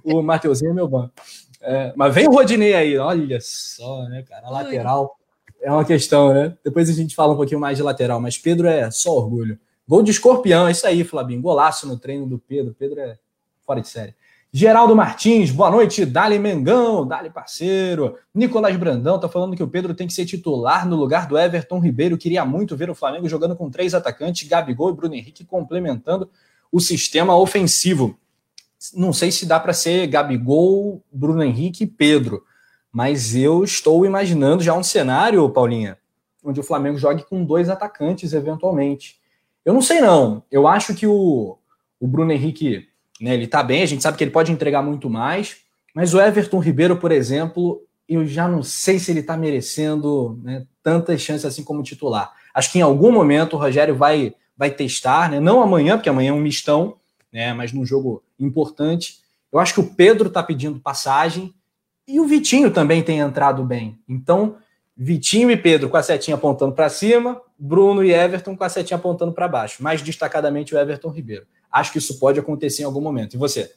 O 0.02 0.22
Mateuzinho 0.22 0.70
é 0.70 0.74
meu 0.74 0.88
banco. 0.88 1.12
É, 1.60 1.92
mas 1.94 2.14
vem 2.14 2.26
o 2.26 2.32
Rodinei 2.32 2.72
aí, 2.72 2.96
olha 2.96 3.38
só, 3.38 4.04
né, 4.04 4.22
cara? 4.22 4.46
A 4.46 4.50
lateral 4.50 5.14
é 5.60 5.70
uma 5.70 5.84
questão, 5.84 6.32
né? 6.32 6.56
Depois 6.64 6.88
a 6.88 6.94
gente 6.94 7.14
fala 7.14 7.34
um 7.34 7.36
pouquinho 7.36 7.60
mais 7.60 7.76
de 7.76 7.82
lateral, 7.82 8.18
mas 8.18 8.38
Pedro 8.38 8.66
é 8.66 8.90
só 8.90 9.14
orgulho. 9.14 9.58
Gol 9.86 10.02
de 10.02 10.10
escorpião, 10.10 10.68
é 10.68 10.70
isso 10.70 10.86
aí, 10.86 11.04
Flabinho. 11.04 11.42
Golaço 11.42 11.86
no 11.86 11.98
treino 11.98 12.26
do 12.26 12.38
Pedro. 12.38 12.74
Pedro 12.78 12.98
é 12.98 13.18
fora 13.66 13.82
de 13.82 13.88
série. 13.88 14.14
Geraldo 14.50 14.96
Martins, 14.96 15.50
boa 15.50 15.70
noite. 15.70 16.06
Dali 16.06 16.38
Mengão, 16.38 17.06
Dali 17.06 17.28
parceiro. 17.28 18.16
Nicolás 18.34 18.74
Brandão 18.78 19.20
tá 19.20 19.28
falando 19.28 19.54
que 19.54 19.62
o 19.62 19.68
Pedro 19.68 19.92
tem 19.92 20.06
que 20.06 20.14
ser 20.14 20.24
titular 20.24 20.88
no 20.88 20.96
lugar 20.96 21.28
do 21.28 21.38
Everton 21.38 21.78
Ribeiro. 21.78 22.16
Queria 22.16 22.42
muito 22.42 22.74
ver 22.74 22.88
o 22.88 22.94
Flamengo 22.94 23.28
jogando 23.28 23.54
com 23.54 23.68
três 23.68 23.92
atacantes, 23.92 24.48
Gabigol 24.48 24.88
e 24.88 24.94
Bruno 24.94 25.14
Henrique 25.14 25.44
complementando 25.44 26.26
o 26.70 26.80
sistema 26.80 27.36
ofensivo. 27.36 28.18
Não 28.94 29.12
sei 29.12 29.30
se 29.30 29.46
dá 29.46 29.60
para 29.60 29.72
ser 29.72 30.06
Gabigol, 30.06 31.02
Bruno 31.12 31.42
Henrique 31.42 31.84
e 31.84 31.86
Pedro, 31.86 32.42
mas 32.92 33.34
eu 33.34 33.62
estou 33.62 34.04
imaginando 34.06 34.62
já 34.62 34.74
um 34.74 34.82
cenário, 34.82 35.48
Paulinha, 35.50 35.98
onde 36.44 36.60
o 36.60 36.64
Flamengo 36.64 36.98
jogue 36.98 37.24
com 37.24 37.44
dois 37.44 37.68
atacantes 37.68 38.32
eventualmente. 38.32 39.20
Eu 39.64 39.74
não 39.74 39.82
sei 39.82 40.00
não. 40.00 40.42
Eu 40.50 40.66
acho 40.66 40.94
que 40.94 41.06
o, 41.06 41.58
o 42.00 42.06
Bruno 42.06 42.32
Henrique, 42.32 42.88
né, 43.20 43.34
ele 43.34 43.46
tá 43.46 43.62
bem, 43.62 43.82
a 43.82 43.86
gente 43.86 44.02
sabe 44.02 44.16
que 44.16 44.24
ele 44.24 44.30
pode 44.30 44.50
entregar 44.50 44.82
muito 44.82 45.10
mais, 45.10 45.58
mas 45.94 46.14
o 46.14 46.20
Everton 46.20 46.58
Ribeiro, 46.58 46.96
por 46.96 47.12
exemplo, 47.12 47.82
eu 48.08 48.26
já 48.26 48.48
não 48.48 48.62
sei 48.62 48.98
se 48.98 49.10
ele 49.10 49.20
está 49.20 49.36
merecendo 49.36 50.40
né, 50.42 50.66
tantas 50.82 51.20
chances 51.20 51.44
assim 51.44 51.62
como 51.62 51.82
titular. 51.82 52.32
Acho 52.54 52.72
que 52.72 52.78
em 52.78 52.82
algum 52.82 53.12
momento 53.12 53.54
o 53.54 53.58
Rogério 53.58 53.94
vai, 53.94 54.34
vai 54.60 54.70
testar, 54.70 55.30
né? 55.30 55.40
Não 55.40 55.62
amanhã, 55.62 55.96
porque 55.96 56.10
amanhã 56.10 56.28
é 56.28 56.34
um 56.34 56.38
mistão, 56.38 56.98
né? 57.32 57.54
Mas 57.54 57.72
num 57.72 57.86
jogo 57.86 58.22
importante. 58.38 59.20
Eu 59.50 59.58
acho 59.58 59.72
que 59.72 59.80
o 59.80 59.94
Pedro 59.94 60.28
está 60.28 60.42
pedindo 60.42 60.78
passagem 60.78 61.54
e 62.06 62.20
o 62.20 62.26
Vitinho 62.26 62.70
também 62.70 63.02
tem 63.02 63.20
entrado 63.20 63.64
bem. 63.64 63.98
Então, 64.06 64.58
Vitinho 64.94 65.50
e 65.50 65.56
Pedro 65.56 65.88
com 65.88 65.96
a 65.96 66.02
setinha 66.02 66.34
apontando 66.34 66.74
para 66.74 66.90
cima, 66.90 67.40
Bruno 67.58 68.04
e 68.04 68.12
Everton 68.12 68.54
com 68.54 68.62
a 68.62 68.68
setinha 68.68 68.98
apontando 68.98 69.32
para 69.32 69.48
baixo. 69.48 69.82
Mais 69.82 70.02
destacadamente 70.02 70.74
o 70.74 70.78
Everton 70.78 71.08
Ribeiro. 71.08 71.46
Acho 71.72 71.92
que 71.92 71.98
isso 71.98 72.18
pode 72.18 72.38
acontecer 72.38 72.82
em 72.82 72.84
algum 72.84 73.00
momento. 73.00 73.36
E 73.36 73.38
você? 73.38 73.74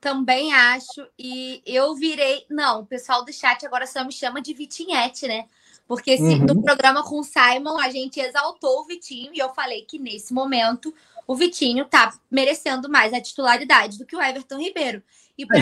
Também 0.00 0.52
acho. 0.52 1.06
E 1.16 1.62
eu 1.64 1.94
virei. 1.94 2.44
Não, 2.50 2.80
o 2.80 2.86
pessoal 2.86 3.24
do 3.24 3.32
chat 3.32 3.64
agora 3.64 3.86
só 3.86 4.04
me 4.04 4.10
chama 4.10 4.42
de 4.42 4.52
Vitinhete, 4.52 5.28
né? 5.28 5.44
Porque 5.86 6.16
se, 6.16 6.22
uhum. 6.22 6.38
no 6.38 6.62
programa 6.62 7.02
com 7.02 7.20
o 7.20 7.24
Simon 7.24 7.78
a 7.78 7.90
gente 7.90 8.18
exaltou 8.20 8.80
o 8.80 8.84
Vitinho 8.84 9.30
e 9.32 9.38
eu 9.38 9.50
falei 9.50 9.82
que 9.82 9.98
nesse 9.98 10.34
momento 10.34 10.92
o 11.26 11.34
Vitinho 11.34 11.84
tá 11.84 12.12
merecendo 12.30 12.88
mais 12.88 13.12
a 13.12 13.20
titularidade 13.20 13.98
do 13.98 14.06
que 14.06 14.16
o 14.16 14.20
Everton 14.20 14.58
Ribeiro. 14.58 15.02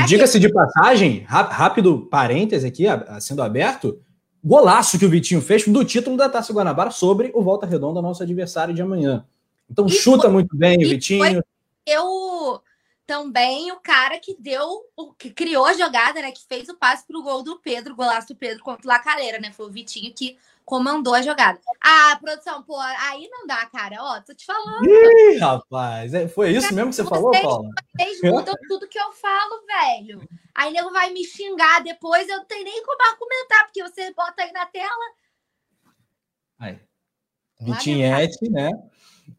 Diga-se 0.07 0.39
de 0.39 0.53
passagem, 0.53 1.25
rápido 1.27 2.07
parêntese 2.11 2.67
aqui, 2.67 2.85
sendo 3.21 3.43
aberto, 3.43 4.01
golaço 4.43 4.99
que 4.99 5.05
o 5.05 5.11
Vitinho 5.11 5.43
fez 5.43 5.67
do 5.67 5.85
título 5.85 6.17
da 6.17 6.29
Taça 6.29 6.53
Guanabara 6.53 6.91
sobre 6.91 7.33
o 7.35 7.43
Volta 7.43 7.67
Redonda, 7.67 8.01
nosso 8.01 8.23
adversário 8.23 8.73
de 8.73 8.83
amanhã. 8.83 9.25
Então 9.69 9.87
e 9.87 9.91
chuta 9.91 10.25
foi, 10.25 10.33
muito 10.33 10.57
bem 10.57 10.77
o 10.77 10.89
Vitinho. 10.89 11.43
Eu 11.85 12.61
também 13.07 13.71
o 13.71 13.81
cara 13.81 14.19
que 14.19 14.37
deu, 14.39 14.85
que 15.19 15.31
criou 15.31 15.67
a 15.67 15.75
jogada, 15.75 16.21
né? 16.21 16.33
Que 16.33 16.47
fez 16.47 16.69
o 16.69 16.77
passe 16.77 17.07
pro 17.07 17.23
gol 17.23 17.43
do 17.43 17.59
Pedro, 17.61 17.95
golaço 17.95 18.29
do 18.29 18.37
Pedro 18.37 18.63
contra 18.63 18.87
o 18.87 18.89
Lacaleira, 18.89 19.39
né? 19.39 19.53
Foi 19.53 19.67
o 19.67 19.71
Vitinho 19.71 20.13
que 20.15 20.39
comandou 20.65 21.15
a 21.15 21.23
jogada. 21.23 21.61
Ah, 21.81 22.19
produção, 22.21 22.63
pô, 22.63 22.79
aí 22.79 23.29
não 23.31 23.47
dá, 23.47 23.67
cara. 23.67 23.97
Ó, 24.01 24.21
tô 24.23 24.35
te 24.35 24.47
falando. 24.47 24.87
Ih, 24.87 25.37
rapaz, 25.39 26.15
é, 26.15 26.27
foi 26.27 26.51
isso 26.51 26.75
mesmo 26.75 26.91
que 26.91 26.97
você 26.97 27.03
vocês, 27.03 27.09
falou, 27.09 27.31
Paula? 27.31 27.71
Vocês 27.97 28.21
mudam 28.23 28.55
tudo 28.69 28.89
que 28.89 28.99
eu 28.99 29.13
falo, 29.13 29.67
velho. 29.67 30.29
Aí 30.55 30.73
nego 30.73 30.91
vai 30.91 31.11
me 31.11 31.25
xingar 31.25 31.83
depois, 31.83 32.29
eu 32.29 32.39
não 32.39 32.45
tenho 32.47 32.65
nem 32.65 32.83
como 32.85 33.03
argumentar, 33.03 33.65
porque 33.65 33.83
você 33.83 34.13
bota 34.15 34.43
aí 34.43 34.53
na 34.53 34.67
tela. 34.67 35.05
Aí. 36.59 36.81
Vitinhete, 37.61 38.51
né? 38.51 38.71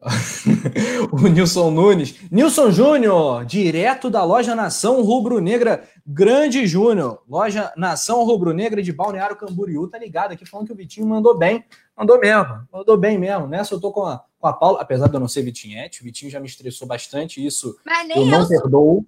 o 1.12 1.28
Nilson 1.28 1.70
Nunes. 1.70 2.14
Nilson 2.30 2.70
Júnior, 2.70 3.44
direto 3.44 4.10
da 4.10 4.24
loja 4.24 4.54
Nação 4.54 5.02
Rubro-Negra 5.02 5.84
Grande 6.06 6.66
Júnior. 6.66 7.22
Loja 7.28 7.72
Nação 7.76 8.24
Rubro-Negra 8.24 8.82
de 8.82 8.92
Balneário 8.92 9.36
Camboriú, 9.36 9.88
tá 9.88 9.98
ligado 9.98 10.32
aqui 10.32 10.46
falando 10.46 10.66
que 10.66 10.72
o 10.72 10.76
Vitinho 10.76 11.06
mandou 11.06 11.36
bem. 11.36 11.64
Mandou 11.96 12.18
mesmo, 12.18 12.68
mandou 12.72 12.96
bem 12.96 13.18
mesmo. 13.18 13.46
Nessa 13.46 13.74
eu 13.74 13.80
tô 13.80 13.90
com 13.90 14.04
a, 14.04 14.22
com 14.38 14.46
a 14.46 14.52
Paula, 14.52 14.80
apesar 14.80 15.08
de 15.08 15.14
eu 15.14 15.20
não 15.20 15.28
ser 15.28 15.42
Vitinhete, 15.42 16.02
o 16.02 16.04
Vitinho 16.04 16.30
já 16.30 16.38
me 16.38 16.46
estressou 16.46 16.86
bastante, 16.86 17.44
isso 17.44 17.76
eu 18.14 18.26
não 18.26 18.42
eu 18.42 18.48
perdoo. 18.48 19.06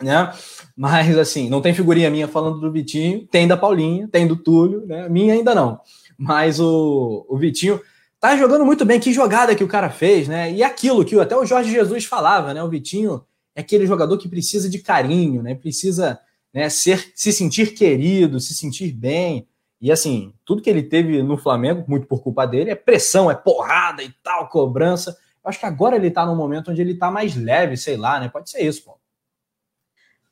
Né? 0.00 0.32
Mas 0.76 1.16
assim, 1.16 1.48
não 1.48 1.60
tem 1.60 1.72
figurinha 1.74 2.10
minha 2.10 2.26
falando 2.26 2.58
do 2.58 2.72
Vitinho, 2.72 3.26
tem 3.26 3.46
da 3.46 3.56
Paulinha, 3.56 4.08
tem 4.08 4.26
do 4.26 4.36
Túlio, 4.36 4.84
né? 4.86 5.08
Minha 5.08 5.34
ainda 5.34 5.54
não. 5.54 5.80
Mas 6.18 6.58
o, 6.58 7.26
o 7.28 7.36
Vitinho 7.36 7.80
tá 8.24 8.36
jogando 8.38 8.64
muito 8.64 8.86
bem. 8.86 8.98
Que 8.98 9.12
jogada 9.12 9.54
que 9.54 9.62
o 9.62 9.68
cara 9.68 9.90
fez, 9.90 10.26
né? 10.26 10.50
E 10.50 10.62
aquilo 10.62 11.04
que 11.04 11.18
até 11.20 11.36
o 11.36 11.44
Jorge 11.44 11.70
Jesus 11.70 12.06
falava, 12.06 12.54
né? 12.54 12.62
O 12.62 12.70
Vitinho 12.70 13.22
é 13.54 13.60
aquele 13.60 13.86
jogador 13.86 14.16
que 14.16 14.30
precisa 14.30 14.68
de 14.70 14.78
carinho, 14.78 15.42
né? 15.42 15.54
Precisa 15.54 16.18
né, 16.52 16.70
ser, 16.70 17.12
se 17.14 17.30
sentir 17.30 17.74
querido, 17.74 18.40
se 18.40 18.54
sentir 18.54 18.92
bem. 18.92 19.46
E 19.78 19.92
assim, 19.92 20.32
tudo 20.42 20.62
que 20.62 20.70
ele 20.70 20.82
teve 20.82 21.22
no 21.22 21.36
Flamengo, 21.36 21.84
muito 21.86 22.06
por 22.06 22.22
culpa 22.22 22.46
dele, 22.46 22.70
é 22.70 22.74
pressão, 22.74 23.30
é 23.30 23.34
porrada 23.34 24.02
e 24.02 24.10
tal, 24.22 24.48
cobrança. 24.48 25.10
Eu 25.44 25.50
acho 25.50 25.60
que 25.60 25.66
agora 25.66 25.96
ele 25.96 26.10
tá 26.10 26.24
num 26.24 26.34
momento 26.34 26.70
onde 26.70 26.80
ele 26.80 26.94
tá 26.94 27.10
mais 27.10 27.36
leve, 27.36 27.76
sei 27.76 27.98
lá, 27.98 28.18
né? 28.18 28.30
Pode 28.30 28.48
ser 28.48 28.66
isso, 28.66 28.84
pô. 28.84 28.98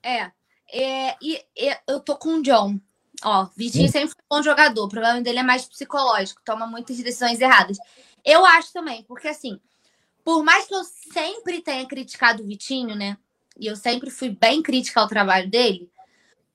É. 0.02 0.30
é 0.72 1.16
e, 1.20 1.38
e 1.54 1.76
eu 1.86 2.00
tô 2.00 2.16
com 2.16 2.36
o 2.36 2.42
John. 2.42 2.80
Ó, 3.24 3.48
Vitinho 3.56 3.90
sempre 3.90 4.08
foi 4.08 4.22
um 4.24 4.36
bom 4.36 4.42
jogador. 4.42 4.84
O 4.84 4.88
problema 4.88 5.20
dele 5.20 5.38
é 5.38 5.42
mais 5.42 5.64
psicológico, 5.64 6.42
toma 6.44 6.66
muitas 6.66 6.96
decisões 6.96 7.40
erradas. 7.40 7.78
Eu 8.24 8.44
acho 8.44 8.72
também, 8.72 9.04
porque 9.04 9.28
assim, 9.28 9.60
por 10.24 10.44
mais 10.44 10.66
que 10.66 10.74
eu 10.74 10.84
sempre 10.84 11.60
tenha 11.60 11.86
criticado 11.86 12.42
o 12.42 12.46
Vitinho, 12.46 12.94
né? 12.94 13.16
E 13.58 13.66
eu 13.66 13.76
sempre 13.76 14.10
fui 14.10 14.30
bem 14.30 14.62
crítica 14.62 15.00
ao 15.00 15.08
trabalho 15.08 15.48
dele, 15.50 15.90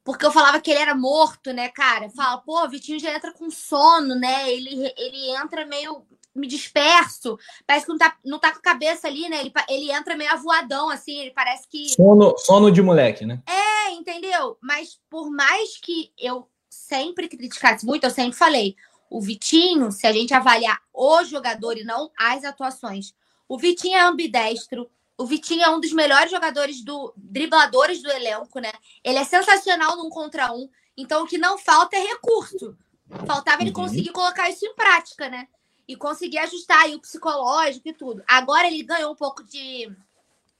porque 0.04 0.26
eu 0.26 0.32
falava 0.32 0.60
que 0.60 0.72
ele 0.72 0.80
era 0.80 0.96
morto, 0.96 1.52
né, 1.52 1.70
cara? 1.70 2.10
Fala, 2.10 2.38
pô, 2.38 2.64
o 2.64 2.70
Vitinho 2.70 3.00
já 3.00 3.14
entra 3.14 3.32
com 3.34 3.50
sono, 3.50 4.16
né? 4.16 4.52
Ele, 4.52 4.94
ele 4.98 5.30
entra 5.32 5.66
meio 5.66 6.06
me 6.38 6.48
disperso, 6.48 7.38
parece 7.66 7.86
que 7.86 7.92
não 7.92 7.98
tá, 7.98 8.18
não 8.24 8.40
tá 8.40 8.52
com 8.52 8.60
a 8.60 8.62
cabeça 8.62 9.08
ali, 9.08 9.28
né? 9.28 9.42
Ele, 9.42 9.52
ele 9.68 9.92
entra 9.92 10.16
meio 10.16 10.32
avoadão, 10.32 10.90
assim, 10.90 11.20
ele 11.20 11.32
parece 11.32 11.68
que. 11.68 11.90
Sono, 11.90 12.38
sono 12.38 12.72
de 12.72 12.82
moleque, 12.82 13.26
né? 13.26 13.42
É, 13.48 13.92
entendeu? 13.92 14.58
Mas 14.62 15.00
por 15.10 15.32
mais 15.32 15.78
que 15.78 16.12
eu 16.18 16.48
sempre 16.78 17.28
criticasse 17.28 17.86
muito, 17.86 18.04
eu 18.04 18.12
sempre 18.12 18.38
falei, 18.38 18.76
o 19.10 19.22
Vitinho, 19.22 19.92
se 19.92 20.06
a 20.06 20.12
gente 20.12 20.34
avaliar 20.34 20.80
o 20.94 21.24
jogador 21.24 21.78
e 21.78 21.84
não 21.84 22.12
as 22.18 22.44
atuações, 22.44 23.14
o 23.48 23.58
Vitinho 23.58 23.98
é 23.98 24.02
ambidestro, 24.02 24.90
o 25.18 25.26
Vitinho 25.26 25.64
é 25.64 25.70
um 25.70 25.80
dos 25.80 25.92
melhores 25.94 26.30
jogadores 26.30 26.84
do 26.84 27.12
dribladores 27.16 28.04
do 28.04 28.12
elenco, 28.12 28.60
né? 28.60 28.72
Ele 29.04 29.18
é 29.18 29.24
sensacional 29.24 29.98
num 29.98 30.10
contra 30.10 30.54
um. 30.54 30.70
Então 30.96 31.24
o 31.24 31.28
que 31.28 31.38
não 31.38 31.58
falta 31.58 31.96
é 31.96 32.00
recurso. 32.00 32.78
Faltava 33.26 33.62
ele 33.62 33.72
uhum. 33.72 33.76
conseguir 33.76 34.12
colocar 34.12 34.50
isso 34.50 34.66
em 34.66 34.76
prática, 34.76 35.28
né? 35.28 35.48
E 35.88 35.96
conseguir 35.96 36.38
ajustar 36.40 36.84
aí 36.84 36.96
o 36.96 37.00
psicológico 37.00 37.88
e 37.88 37.94
tudo. 37.94 38.24
Agora 38.28 38.68
ele 38.68 38.84
ganhou 38.84 39.12
um 39.12 39.16
pouco 39.16 39.44
de, 39.44 39.90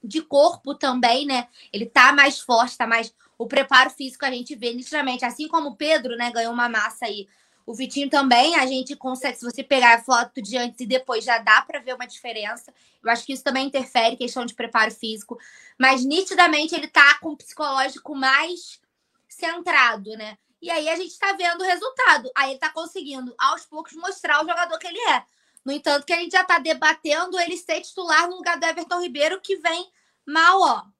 de 0.02 0.22
corpo 0.22 0.74
também, 0.74 1.24
né? 1.24 1.46
Ele 1.72 1.86
tá 1.86 2.12
mais 2.12 2.40
forte, 2.40 2.76
tá 2.76 2.86
mais 2.86 3.14
o 3.38 3.46
preparo 3.46 3.88
físico 3.88 4.26
a 4.26 4.30
gente 4.30 4.54
vê 4.56 4.74
nitidamente, 4.74 5.24
assim 5.24 5.46
como 5.46 5.70
o 5.70 5.76
Pedro, 5.76 6.16
né, 6.16 6.30
ganhou 6.32 6.52
uma 6.52 6.68
massa 6.68 7.06
aí. 7.06 7.28
O 7.64 7.72
Vitinho 7.72 8.10
também, 8.10 8.56
a 8.56 8.66
gente 8.66 8.96
consegue, 8.96 9.38
se 9.38 9.44
você 9.44 9.62
pegar 9.62 9.94
a 9.94 10.02
foto 10.02 10.42
de 10.42 10.56
antes 10.56 10.80
e 10.80 10.86
depois, 10.86 11.22
já 11.22 11.38
dá 11.38 11.62
para 11.62 11.78
ver 11.78 11.94
uma 11.94 12.06
diferença. 12.06 12.74
Eu 13.04 13.10
acho 13.10 13.24
que 13.24 13.32
isso 13.32 13.44
também 13.44 13.66
interfere, 13.66 14.16
questão 14.16 14.44
de 14.44 14.54
preparo 14.54 14.90
físico. 14.90 15.38
Mas 15.78 16.04
nitidamente 16.04 16.74
ele 16.74 16.88
tá 16.88 17.18
com 17.20 17.28
o 17.28 17.36
psicológico 17.36 18.14
mais 18.14 18.80
centrado, 19.28 20.16
né? 20.16 20.38
E 20.62 20.70
aí 20.70 20.88
a 20.88 20.96
gente 20.96 21.16
tá 21.18 21.34
vendo 21.34 21.60
o 21.60 21.66
resultado. 21.66 22.30
Aí 22.34 22.50
ele 22.50 22.58
tá 22.58 22.70
conseguindo, 22.70 23.34
aos 23.38 23.66
poucos, 23.66 23.92
mostrar 23.92 24.42
o 24.42 24.48
jogador 24.48 24.78
que 24.78 24.86
ele 24.86 25.00
é. 25.10 25.22
No 25.62 25.70
entanto, 25.70 26.06
que 26.06 26.12
a 26.14 26.18
gente 26.18 26.32
já 26.32 26.42
tá 26.42 26.58
debatendo 26.58 27.38
ele 27.38 27.56
ser 27.58 27.82
titular 27.82 28.28
no 28.28 28.36
lugar 28.36 28.58
do 28.58 28.64
Everton 28.64 29.02
Ribeiro, 29.02 29.42
que 29.42 29.56
vem 29.56 29.86
mal, 30.26 30.58
ó 30.62 30.97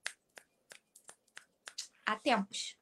há 2.08 2.16
tempos. 2.16 2.76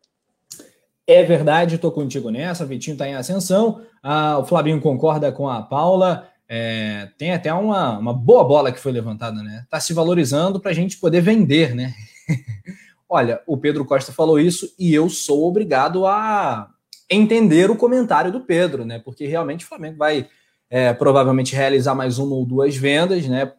É 1.07 1.23
verdade, 1.25 1.77
estou 1.77 1.91
contigo 1.91 2.31
nessa. 2.31 2.65
Vitinho 2.65 2.95
está 2.95 3.09
em 3.09 3.15
ascensão. 3.15 3.83
Ah, 4.03 4.39
o 4.39 4.45
Flavinho 4.45 4.81
concorda 4.81 5.31
com 5.33 5.49
a 5.49 5.63
Paula. 5.63 6.29
É, 6.49 7.09
tem 7.19 7.33
até 7.33 7.53
uma, 7.53 7.99
uma 7.99 8.15
boa 8.15 8.45
bola 8.45 8.73
que 8.73 8.81
foi 8.81 8.93
levantada, 8.93 9.43
né? 9.43 9.63
Está 9.65 9.81
se 9.81 9.93
valorizando 9.93 10.61
para 10.61 10.71
a 10.71 10.75
gente 10.75 10.99
poder 10.99 11.21
vender, 11.21 11.75
né? 11.75 11.93
Olha, 13.09 13.41
o 13.47 13.57
Pedro 13.57 13.85
Costa 13.85 14.13
falou 14.13 14.39
isso 14.39 14.73
e 14.79 14.93
eu 14.93 15.09
sou 15.09 15.47
obrigado 15.47 16.07
a 16.07 16.69
entender 17.09 17.71
o 17.71 17.77
comentário 17.77 18.33
do 18.33 18.41
Pedro, 18.41 18.85
né? 18.85 18.99
Porque 18.99 19.27
realmente 19.27 19.65
o 19.65 19.69
Flamengo 19.69 19.97
vai 19.97 20.29
é, 20.69 20.93
provavelmente 20.93 21.55
realizar 21.55 21.95
mais 21.95 22.19
uma 22.19 22.35
ou 22.35 22.45
duas 22.45 22.77
vendas, 22.77 23.27
né? 23.27 23.53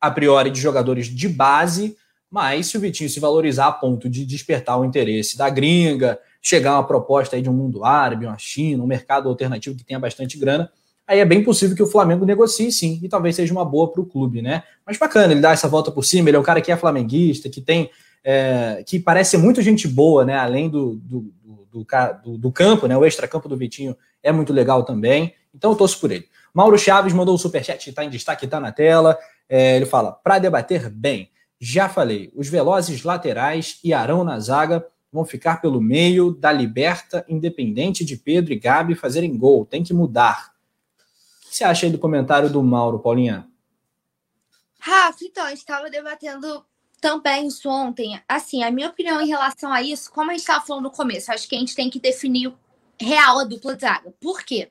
A 0.00 0.10
priori 0.10 0.50
de 0.50 0.60
jogadores 0.60 1.06
de 1.06 1.28
base 1.28 1.96
mas 2.34 2.66
se 2.66 2.76
o 2.76 2.80
Vitinho 2.80 3.08
se 3.08 3.20
valorizar 3.20 3.68
a 3.68 3.72
ponto 3.72 4.10
de 4.10 4.26
despertar 4.26 4.76
o 4.76 4.84
interesse 4.84 5.38
da 5.38 5.48
gringa, 5.48 6.18
chegar 6.42 6.72
uma 6.72 6.84
proposta 6.84 7.36
aí 7.36 7.42
de 7.42 7.48
um 7.48 7.52
mundo 7.52 7.84
árabe, 7.84 8.26
uma 8.26 8.36
China, 8.36 8.82
um 8.82 8.88
mercado 8.88 9.28
alternativo 9.28 9.76
que 9.76 9.84
tenha 9.84 10.00
bastante 10.00 10.36
grana, 10.36 10.68
aí 11.06 11.20
é 11.20 11.24
bem 11.24 11.44
possível 11.44 11.76
que 11.76 11.82
o 11.84 11.86
Flamengo 11.86 12.26
negocie 12.26 12.72
sim, 12.72 12.98
e 13.00 13.08
talvez 13.08 13.36
seja 13.36 13.52
uma 13.52 13.64
boa 13.64 13.92
para 13.92 14.00
o 14.00 14.04
clube, 14.04 14.42
né? 14.42 14.64
Mas 14.84 14.98
bacana, 14.98 15.32
ele 15.32 15.40
dá 15.40 15.52
essa 15.52 15.68
volta 15.68 15.92
por 15.92 16.04
cima, 16.04 16.28
ele 16.28 16.36
é 16.36 16.40
um 16.40 16.42
cara 16.42 16.60
que 16.60 16.72
é 16.72 16.76
flamenguista, 16.76 17.48
que 17.48 17.60
tem. 17.60 17.88
É, 18.24 18.82
que 18.84 18.98
parece 18.98 19.32
ser 19.32 19.36
muito 19.36 19.62
gente 19.62 19.86
boa, 19.86 20.24
né? 20.24 20.36
Além 20.36 20.68
do, 20.68 20.96
do, 20.96 21.32
do, 21.72 21.86
do, 22.24 22.38
do 22.38 22.50
campo, 22.50 22.88
né? 22.88 22.96
O 22.96 23.04
extra-campo 23.04 23.48
do 23.48 23.56
Vitinho 23.56 23.96
é 24.24 24.32
muito 24.32 24.52
legal 24.52 24.82
também. 24.82 25.34
Então 25.54 25.70
eu 25.70 25.76
torço 25.76 26.00
por 26.00 26.10
ele. 26.10 26.26
Mauro 26.52 26.76
Chaves 26.76 27.12
mandou 27.12 27.36
o 27.36 27.38
superchat, 27.38 27.90
está 27.90 28.04
em 28.04 28.10
destaque, 28.10 28.44
está 28.44 28.58
na 28.58 28.72
tela. 28.72 29.16
É, 29.48 29.76
ele 29.76 29.86
fala: 29.86 30.10
para 30.10 30.40
debater 30.40 30.90
bem. 30.90 31.30
Já 31.60 31.88
falei, 31.88 32.32
os 32.34 32.48
velozes 32.48 33.02
laterais 33.02 33.78
e 33.82 33.92
Arão 33.92 34.24
na 34.24 34.38
zaga 34.38 34.86
vão 35.12 35.24
ficar 35.24 35.60
pelo 35.60 35.80
meio 35.80 36.32
da 36.32 36.50
liberta, 36.50 37.24
independente 37.28 38.04
de 38.04 38.16
Pedro 38.16 38.52
e 38.52 38.58
Gabi 38.58 38.94
fazerem 38.94 39.36
gol. 39.36 39.64
Tem 39.64 39.84
que 39.84 39.94
mudar. 39.94 40.52
O 41.46 41.50
que 41.50 41.56
você 41.56 41.64
acha 41.64 41.86
aí 41.86 41.92
do 41.92 41.98
comentário 41.98 42.50
do 42.50 42.62
Mauro, 42.62 42.98
Paulinha? 42.98 43.48
Rafa, 44.80 45.24
então, 45.24 45.48
estava 45.48 45.88
debatendo 45.88 46.66
também 47.00 47.46
isso 47.46 47.68
ontem. 47.68 48.20
Assim, 48.28 48.62
a 48.62 48.70
minha 48.70 48.88
opinião 48.88 49.20
em 49.20 49.28
relação 49.28 49.72
a 49.72 49.80
isso, 49.80 50.10
como 50.10 50.30
a 50.30 50.34
gente 50.34 50.40
estava 50.40 50.64
falando 50.64 50.84
no 50.84 50.90
começo, 50.90 51.30
acho 51.30 51.48
que 51.48 51.54
a 51.54 51.58
gente 51.58 51.74
tem 51.74 51.88
que 51.88 52.00
definir 52.00 52.52
real 53.00 53.38
a 53.38 53.44
dupla 53.44 53.76
zaga. 53.78 54.12
Por 54.20 54.42
quê? 54.42 54.70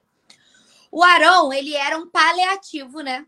O 0.91 1.01
Arão, 1.01 1.53
ele 1.53 1.73
era 1.73 1.97
um 1.97 2.07
paliativo, 2.07 3.01
né? 3.01 3.25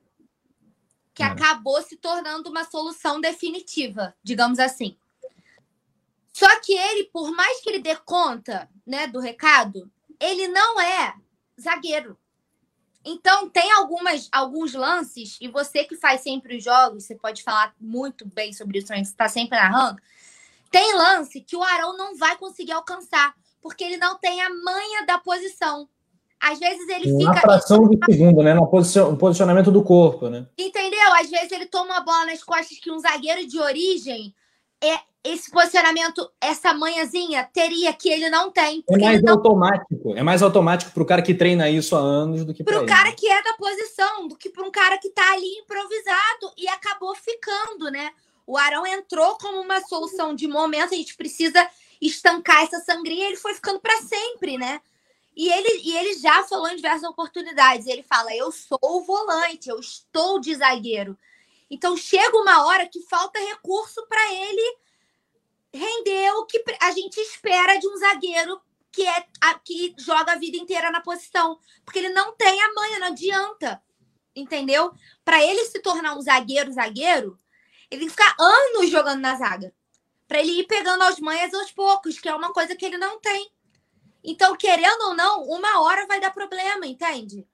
Que 1.15 1.23
é. 1.23 1.25
acabou 1.25 1.81
se 1.81 1.97
tornando 1.97 2.49
uma 2.49 2.63
solução 2.65 3.19
definitiva, 3.19 4.15
digamos 4.21 4.59
assim. 4.59 4.95
Só 6.31 6.59
que 6.59 6.73
ele, 6.73 7.05
por 7.05 7.31
mais 7.31 7.61
que 7.61 7.69
ele 7.69 7.79
dê 7.79 7.95
conta, 7.95 8.69
né, 8.85 9.07
do 9.07 9.19
recado, 9.19 9.89
ele 10.19 10.47
não 10.49 10.79
é 10.79 11.15
zagueiro. 11.59 12.19
Então, 13.05 13.49
tem 13.49 13.71
algumas, 13.71 14.27
alguns 14.31 14.73
lances, 14.73 15.37
e 15.39 15.47
você 15.47 15.85
que 15.85 15.95
faz 15.95 16.21
sempre 16.21 16.57
os 16.57 16.63
jogos, 16.63 17.05
você 17.05 17.15
pode 17.15 17.43
falar 17.43 17.73
muito 17.79 18.25
bem 18.25 18.51
sobre 18.51 18.79
isso, 18.79 18.87
você 18.87 18.95
está 18.95 19.29
sempre 19.29 19.57
narrando. 19.57 20.01
Tem 20.69 20.93
lance 20.93 21.39
que 21.39 21.55
o 21.55 21.63
Arão 21.63 21.95
não 21.95 22.17
vai 22.17 22.35
conseguir 22.35 22.73
alcançar, 22.73 23.33
porque 23.61 23.83
ele 23.83 23.97
não 23.97 24.17
tem 24.17 24.41
a 24.41 24.49
manha 24.49 25.05
da 25.05 25.17
posição. 25.17 25.87
Às 26.39 26.59
vezes 26.59 26.87
ele 26.89 27.11
Uma 27.11 27.33
fica. 27.33 27.41
fração 27.41 27.87
de 27.89 27.97
segundo, 28.05 28.43
né? 28.43 28.53
No 28.53 28.67
posicionamento 28.67 29.71
do 29.71 29.83
corpo, 29.83 30.29
né? 30.29 30.45
Entendeu? 30.57 31.13
Às 31.19 31.29
vezes 31.29 31.51
ele 31.51 31.65
toma 31.65 31.97
a 31.97 32.01
bola 32.01 32.25
nas 32.27 32.43
costas 32.43 32.77
que 32.77 32.91
um 32.91 32.99
zagueiro 32.99 33.47
de 33.47 33.59
origem 33.59 34.33
é, 34.83 34.99
esse 35.23 35.49
posicionamento, 35.49 36.29
essa 36.39 36.71
manhãzinha, 36.73 37.49
teria 37.51 37.91
que 37.93 38.09
ele 38.09 38.29
não 38.29 38.51
tem. 38.51 38.83
É 38.87 38.97
mais 38.97 39.21
não... 39.23 39.33
automático. 39.33 40.13
É 40.15 40.21
mais 40.21 40.43
automático 40.43 40.91
para 40.91 41.03
o 41.03 41.05
cara 41.05 41.21
que 41.21 41.33
treina 41.33 41.69
isso 41.69 41.95
há 41.95 41.99
anos 41.99 42.45
do 42.45 42.53
que 42.53 42.63
para 42.63 42.81
o 42.81 42.85
cara 42.85 43.11
que 43.11 43.27
é 43.27 43.41
da 43.41 43.53
posição, 43.53 44.27
do 44.27 44.35
que 44.35 44.49
para 44.49 44.63
um 44.63 44.71
cara 44.71 44.97
que 44.99 45.07
está 45.07 45.33
ali 45.33 45.51
improvisado 45.63 46.53
e 46.57 46.67
acabou 46.67 47.15
ficando, 47.15 47.89
né? 47.89 48.11
O 48.45 48.55
Arão 48.55 48.85
entrou 48.85 49.35
como 49.39 49.59
uma 49.59 49.81
solução 49.81 50.35
de 50.35 50.47
momento, 50.47 50.93
a 50.93 50.97
gente 50.97 51.17
precisa 51.17 51.67
estancar 51.99 52.61
essa 52.61 52.79
sangria, 52.81 53.27
ele 53.27 53.37
foi 53.37 53.55
ficando 53.55 53.79
para 53.79 53.97
sempre, 54.01 54.57
né? 54.59 54.79
E 55.35 55.51
ele, 55.51 55.81
e 55.83 55.97
ele 55.97 56.13
já 56.17 56.43
falou 56.43 56.69
em 56.69 56.75
diversas 56.75 57.09
oportunidades. 57.09 57.87
Ele 57.87 58.03
fala: 58.03 58.33
Eu 58.35 58.51
sou 58.51 58.79
o 58.81 59.01
volante, 59.01 59.69
eu 59.69 59.79
estou 59.79 60.39
de 60.39 60.55
zagueiro. 60.55 61.17
Então 61.69 61.97
chega 61.97 62.37
uma 62.37 62.65
hora 62.65 62.87
que 62.87 63.01
falta 63.01 63.39
recurso 63.39 64.05
para 64.07 64.33
ele 64.33 64.77
render 65.73 66.31
o 66.35 66.45
que 66.45 66.63
a 66.79 66.91
gente 66.91 67.19
espera 67.19 67.77
de 67.77 67.87
um 67.87 67.97
zagueiro 67.97 68.61
que 68.91 69.05
é 69.05 69.27
a, 69.41 69.59
que 69.59 69.93
joga 69.97 70.31
a 70.31 70.37
vida 70.37 70.55
inteira 70.55 70.89
na 70.89 71.01
posição, 71.01 71.59
porque 71.83 71.99
ele 71.99 72.09
não 72.09 72.33
tem 72.33 72.61
a 72.61 72.73
manha, 72.73 72.99
não 72.99 73.07
adianta. 73.07 73.83
Entendeu? 74.33 74.93
Para 75.23 75.43
ele 75.43 75.65
se 75.65 75.79
tornar 75.79 76.15
um 76.17 76.21
zagueiro 76.21 76.71
zagueiro, 76.71 77.37
ele 77.91 78.01
tem 78.01 78.07
que 78.07 78.15
ficar 78.15 78.35
anos 78.39 78.89
jogando 78.89 79.19
na 79.19 79.35
zaga. 79.35 79.73
Para 80.27 80.39
ele 80.39 80.59
ir 80.59 80.67
pegando 80.67 81.03
as 81.03 81.19
manhas 81.19 81.53
aos 81.53 81.71
poucos, 81.71 82.19
que 82.19 82.29
é 82.29 82.35
uma 82.35 82.53
coisa 82.53 82.75
que 82.75 82.85
ele 82.85 82.97
não 82.97 83.19
tem. 83.19 83.51
Então, 84.25 84.55
querendo 84.55 85.01
ou 85.09 85.15
não, 85.15 85.43
uma 85.43 85.81
hora 85.81 86.07
vai 86.07 86.19
dar 86.19 86.33
problema, 86.33 86.85
entende? 86.85 87.45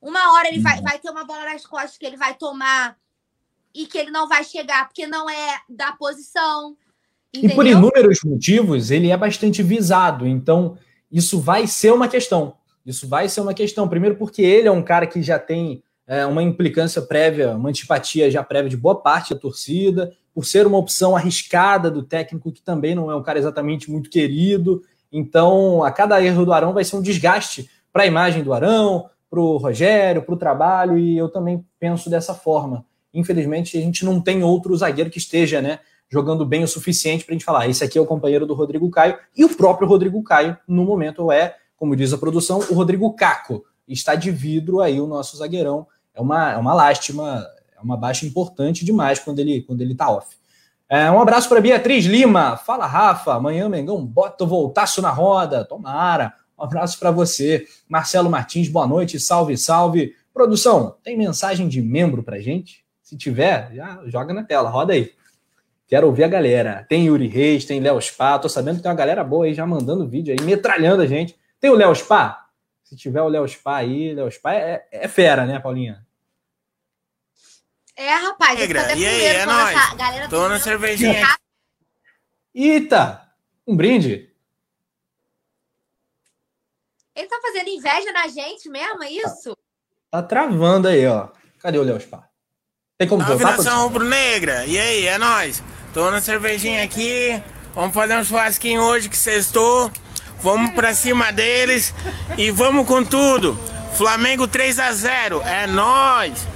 Uma 0.00 0.34
hora 0.34 0.48
ele 0.48 0.60
vai, 0.60 0.78
uhum. 0.78 0.84
vai 0.84 0.98
ter 0.98 1.10
uma 1.10 1.24
bola 1.24 1.44
nas 1.44 1.66
costas 1.66 1.96
que 1.96 2.06
ele 2.06 2.16
vai 2.16 2.34
tomar 2.34 2.96
e 3.74 3.86
que 3.86 3.98
ele 3.98 4.10
não 4.10 4.28
vai 4.28 4.44
chegar 4.44 4.86
porque 4.86 5.06
não 5.06 5.28
é 5.28 5.60
da 5.68 5.92
posição. 5.92 6.76
Entendeu? 7.32 7.50
E 7.50 7.54
por 7.54 7.66
inúmeros 7.66 8.20
motivos, 8.24 8.90
ele 8.90 9.10
é 9.10 9.16
bastante 9.16 9.62
visado. 9.62 10.26
Então, 10.26 10.78
isso 11.10 11.40
vai 11.40 11.66
ser 11.66 11.92
uma 11.92 12.08
questão. 12.08 12.54
Isso 12.84 13.08
vai 13.08 13.28
ser 13.28 13.40
uma 13.40 13.54
questão. 13.54 13.88
Primeiro, 13.88 14.16
porque 14.16 14.42
ele 14.42 14.68
é 14.68 14.72
um 14.72 14.82
cara 14.82 15.06
que 15.06 15.22
já 15.22 15.38
tem 15.38 15.82
é, 16.06 16.24
uma 16.24 16.42
implicância 16.42 17.02
prévia, 17.02 17.56
uma 17.56 17.68
antipatia 17.68 18.30
já 18.30 18.42
prévia 18.42 18.70
de 18.70 18.76
boa 18.76 19.00
parte 19.00 19.34
da 19.34 19.40
torcida, 19.40 20.14
por 20.34 20.46
ser 20.46 20.66
uma 20.66 20.78
opção 20.78 21.16
arriscada 21.16 21.90
do 21.90 22.02
técnico, 22.02 22.52
que 22.52 22.62
também 22.62 22.94
não 22.94 23.10
é 23.10 23.16
um 23.16 23.22
cara 23.22 23.38
exatamente 23.38 23.90
muito 23.90 24.08
querido. 24.08 24.82
Então, 25.12 25.82
a 25.82 25.90
cada 25.90 26.22
erro 26.22 26.44
do 26.44 26.52
Arão 26.52 26.72
vai 26.72 26.84
ser 26.84 26.96
um 26.96 27.02
desgaste 27.02 27.70
para 27.92 28.02
a 28.02 28.06
imagem 28.06 28.42
do 28.42 28.52
Arão, 28.52 29.08
para 29.30 29.40
o 29.40 29.56
Rogério, 29.56 30.22
para 30.22 30.34
o 30.34 30.38
trabalho, 30.38 30.98
e 30.98 31.16
eu 31.16 31.28
também 31.28 31.64
penso 31.78 32.08
dessa 32.08 32.34
forma. 32.34 32.84
Infelizmente, 33.12 33.76
a 33.76 33.80
gente 33.80 34.04
não 34.04 34.20
tem 34.20 34.42
outro 34.42 34.76
zagueiro 34.76 35.10
que 35.10 35.18
esteja 35.18 35.60
né, 35.60 35.80
jogando 36.08 36.44
bem 36.44 36.62
o 36.62 36.68
suficiente 36.68 37.24
para 37.24 37.32
a 37.32 37.36
gente 37.36 37.44
falar, 37.44 37.68
esse 37.68 37.84
aqui 37.84 37.98
é 37.98 38.00
o 38.00 38.06
companheiro 38.06 38.46
do 38.46 38.54
Rodrigo 38.54 38.90
Caio, 38.90 39.18
e 39.36 39.44
o 39.44 39.54
próprio 39.54 39.88
Rodrigo 39.88 40.22
Caio, 40.22 40.56
no 40.66 40.84
momento, 40.84 41.30
é, 41.30 41.56
como 41.76 41.94
diz 41.94 42.12
a 42.12 42.18
produção, 42.18 42.58
o 42.58 42.74
Rodrigo 42.74 43.12
Caco. 43.14 43.64
Está 43.86 44.14
de 44.14 44.30
vidro 44.30 44.80
aí 44.80 45.00
o 45.00 45.06
nosso 45.06 45.36
zagueirão. 45.38 45.86
É 46.14 46.20
uma, 46.20 46.52
é 46.52 46.56
uma 46.56 46.74
lástima, 46.74 47.46
é 47.74 47.80
uma 47.80 47.96
baixa 47.96 48.26
importante 48.26 48.84
demais 48.84 49.18
quando 49.18 49.38
ele 49.38 49.62
quando 49.62 49.80
ele 49.80 49.92
está 49.92 50.10
off. 50.10 50.36
É, 50.90 51.10
um 51.10 51.20
abraço 51.20 51.50
para 51.50 51.60
Beatriz 51.60 52.06
Lima. 52.06 52.56
Fala, 52.56 52.86
Rafa. 52.86 53.34
Amanhã, 53.34 53.68
Mengão, 53.68 54.04
bota 54.04 54.44
o 54.44 54.46
voltaço 54.46 55.02
na 55.02 55.10
roda. 55.10 55.64
Tomara. 55.64 56.32
Um 56.58 56.64
abraço 56.64 56.98
para 56.98 57.10
você. 57.10 57.66
Marcelo 57.86 58.30
Martins, 58.30 58.68
boa 58.68 58.86
noite. 58.86 59.20
Salve, 59.20 59.56
salve. 59.58 60.14
Produção, 60.32 60.96
tem 61.02 61.18
mensagem 61.18 61.68
de 61.68 61.82
membro 61.82 62.22
para 62.22 62.38
gente? 62.38 62.84
Se 63.02 63.16
tiver, 63.16 63.70
já 63.74 64.00
joga 64.06 64.32
na 64.32 64.42
tela. 64.42 64.70
Roda 64.70 64.94
aí. 64.94 65.12
Quero 65.86 66.06
ouvir 66.06 66.24
a 66.24 66.28
galera. 66.28 66.86
Tem 66.88 67.06
Yuri 67.06 67.28
Reis, 67.28 67.64
tem 67.66 67.80
Léo 67.80 68.00
Spa. 68.00 68.38
Tô 68.38 68.48
sabendo 68.48 68.76
que 68.76 68.82
tem 68.82 68.90
uma 68.90 68.96
galera 68.96 69.22
boa 69.22 69.44
aí 69.44 69.52
já 69.52 69.66
mandando 69.66 70.08
vídeo 70.08 70.34
aí, 70.38 70.46
metralhando 70.46 71.02
a 71.02 71.06
gente. 71.06 71.36
Tem 71.60 71.70
o 71.70 71.74
Léo 71.74 71.94
Spa? 71.94 72.46
Se 72.82 72.96
tiver 72.96 73.20
o 73.20 73.28
Léo 73.28 73.46
Spa 73.46 73.76
aí, 73.76 74.14
Léo 74.14 74.30
Spa 74.30 74.54
é, 74.54 74.86
é 74.90 75.08
fera, 75.08 75.44
né, 75.44 75.58
Paulinha? 75.58 76.06
É, 77.98 78.14
rapaz. 78.14 78.56
Negra, 78.56 78.94
e 78.94 79.04
aí, 79.04 79.24
é 79.24 79.44
nóis. 79.44 79.94
Galera 79.96 80.28
Tô 80.28 80.48
na 80.48 80.60
cervejinha. 80.60 81.36
Eita! 82.54 83.28
Um 83.66 83.76
brinde? 83.76 84.30
Ele 87.16 87.26
tá 87.26 87.40
fazendo 87.42 87.68
inveja 87.68 88.12
na 88.12 88.28
gente 88.28 88.68
mesmo, 88.68 89.02
é 89.02 89.10
isso? 89.10 89.56
Tá, 90.08 90.22
tá 90.22 90.22
travando 90.22 90.86
aí, 90.86 91.04
ó. 91.08 91.30
Cadê 91.58 91.76
o 91.76 91.82
Léo 91.82 92.00
Spa? 92.00 92.28
Tem 92.96 93.08
como 93.08 93.24
voltar? 93.24 93.56
Nação 93.56 93.82
rubro-negra. 93.82 94.64
E 94.64 94.78
aí, 94.78 95.06
é 95.08 95.18
nóis. 95.18 95.60
Tô 95.92 96.08
na 96.08 96.20
cervejinha 96.20 96.84
aqui. 96.84 97.42
Vamos 97.74 97.92
fazer 97.92 98.16
um 98.16 98.22
churrasquinho 98.22 98.80
hoje 98.80 99.08
que 99.08 99.16
sextou. 99.16 99.90
Vamos 100.40 100.70
pra 100.70 100.94
cima 100.94 101.32
deles 101.32 101.92
e 102.36 102.52
vamos 102.52 102.86
com 102.86 103.04
tudo. 103.04 103.58
Flamengo 103.96 104.46
3 104.46 104.78
a 104.78 104.92
0 104.92 105.42
É 105.42 105.66
nóis. 105.66 106.46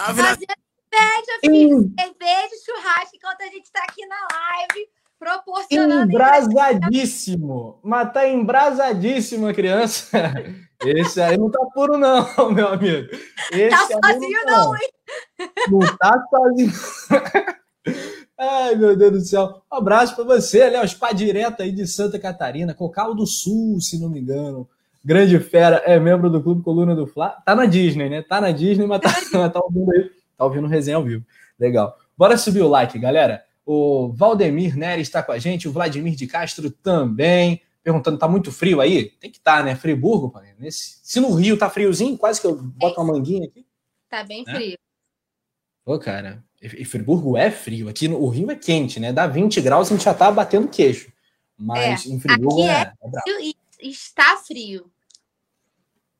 Tá 0.00 0.14
Fazendo 0.14 0.54
inveja, 0.92 1.38
filho. 1.44 1.92
Cerveja 1.98 2.54
e 2.54 2.64
churrasco 2.64 3.16
enquanto 3.16 3.42
a 3.42 3.46
gente 3.46 3.70
tá 3.70 3.82
aqui 3.86 4.06
na 4.06 4.16
live 4.16 4.88
proporcionando. 5.18 6.10
Embrasadíssimo. 6.10 7.78
Mas 7.84 8.12
tá 8.12 8.26
embrasadíssimo 8.26 9.46
a 9.46 9.52
criança. 9.52 10.08
Esse 10.82 11.20
aí 11.20 11.36
não 11.36 11.50
tá 11.50 11.60
puro, 11.74 11.98
não, 11.98 12.24
meu 12.50 12.68
amigo. 12.68 13.08
Esse 13.52 13.68
tá 13.68 13.86
sozinho, 13.86 14.38
não, 14.46 14.64
não, 14.64 14.76
hein? 14.76 14.90
Não 15.68 15.96
tá 15.98 16.26
sozinho. 16.30 16.72
Ai, 18.38 18.74
meu 18.74 18.96
Deus 18.96 19.12
do 19.12 19.20
céu. 19.20 19.62
Um 19.70 19.76
abraço 19.76 20.16
para 20.16 20.24
você, 20.24 20.70
Léo 20.70 20.88
Spa 20.88 21.12
direto 21.12 21.62
aí 21.62 21.70
de 21.70 21.86
Santa 21.86 22.18
Catarina, 22.18 22.72
Cocal 22.72 23.14
do 23.14 23.26
Sul, 23.26 23.78
se 23.82 24.00
não 24.00 24.08
me 24.08 24.20
engano. 24.20 24.66
Grande 25.04 25.38
fera, 25.40 25.76
é 25.86 25.98
membro 25.98 26.28
do 26.28 26.42
Clube 26.42 26.62
Coluna 26.62 26.94
do 26.94 27.06
Fla. 27.06 27.30
Tá 27.44 27.54
na 27.54 27.66
Disney, 27.66 28.08
né? 28.08 28.22
Tá 28.22 28.40
na 28.40 28.50
Disney, 28.50 28.86
mas 28.86 29.00
tá, 29.00 29.10
mas 29.38 29.52
tá 29.52 29.60
ouvindo 29.60 29.90
aí. 29.92 30.10
Tá 30.36 30.44
ouvindo 30.44 30.66
resenha 30.66 30.96
ao 30.96 31.04
vivo. 31.04 31.24
Legal. 31.58 31.96
Bora 32.16 32.36
subir 32.36 32.62
o 32.62 32.68
like, 32.68 32.98
galera. 32.98 33.42
O 33.64 34.12
Valdemir 34.12 34.76
Nery 34.76 35.02
está 35.02 35.22
com 35.22 35.32
a 35.32 35.38
gente, 35.38 35.68
o 35.68 35.72
Vladimir 35.72 36.14
de 36.14 36.26
Castro 36.26 36.70
também 36.70 37.62
perguntando, 37.82 38.18
tá 38.18 38.28
muito 38.28 38.52
frio 38.52 38.80
aí? 38.80 39.10
Tem 39.20 39.30
que 39.30 39.38
estar, 39.38 39.58
tá, 39.58 39.62
né? 39.64 39.74
Friburgo, 39.74 40.32
nesse... 40.58 41.00
se 41.02 41.20
no 41.20 41.32
Rio 41.34 41.56
tá 41.56 41.68
friozinho, 41.70 42.16
quase 42.16 42.40
que 42.40 42.46
eu 42.46 42.56
boto 42.56 43.00
uma 43.00 43.12
manguinha 43.12 43.46
aqui. 43.46 43.66
Tá 44.08 44.22
bem 44.24 44.44
né? 44.44 44.54
frio. 44.54 44.78
Pô, 45.84 45.98
cara, 45.98 46.44
e 46.60 46.84
Friburgo 46.84 47.36
é 47.36 47.50
frio. 47.50 47.88
Aqui 47.88 48.06
no 48.06 48.22
o 48.22 48.28
Rio 48.28 48.50
é 48.50 48.56
quente, 48.56 49.00
né? 49.00 49.12
Dá 49.12 49.26
20 49.26 49.60
graus, 49.60 49.88
a 49.88 49.94
gente 49.94 50.04
já 50.04 50.14
tá 50.14 50.30
batendo 50.30 50.68
queixo. 50.68 51.10
Mas 51.56 52.06
é, 52.06 52.10
em 52.10 52.20
Friburgo 52.20 52.62
é, 52.62 52.92
é, 53.02 53.30
é 53.30 53.42
e 53.42 53.54
está 53.82 54.36
frio. 54.36 54.90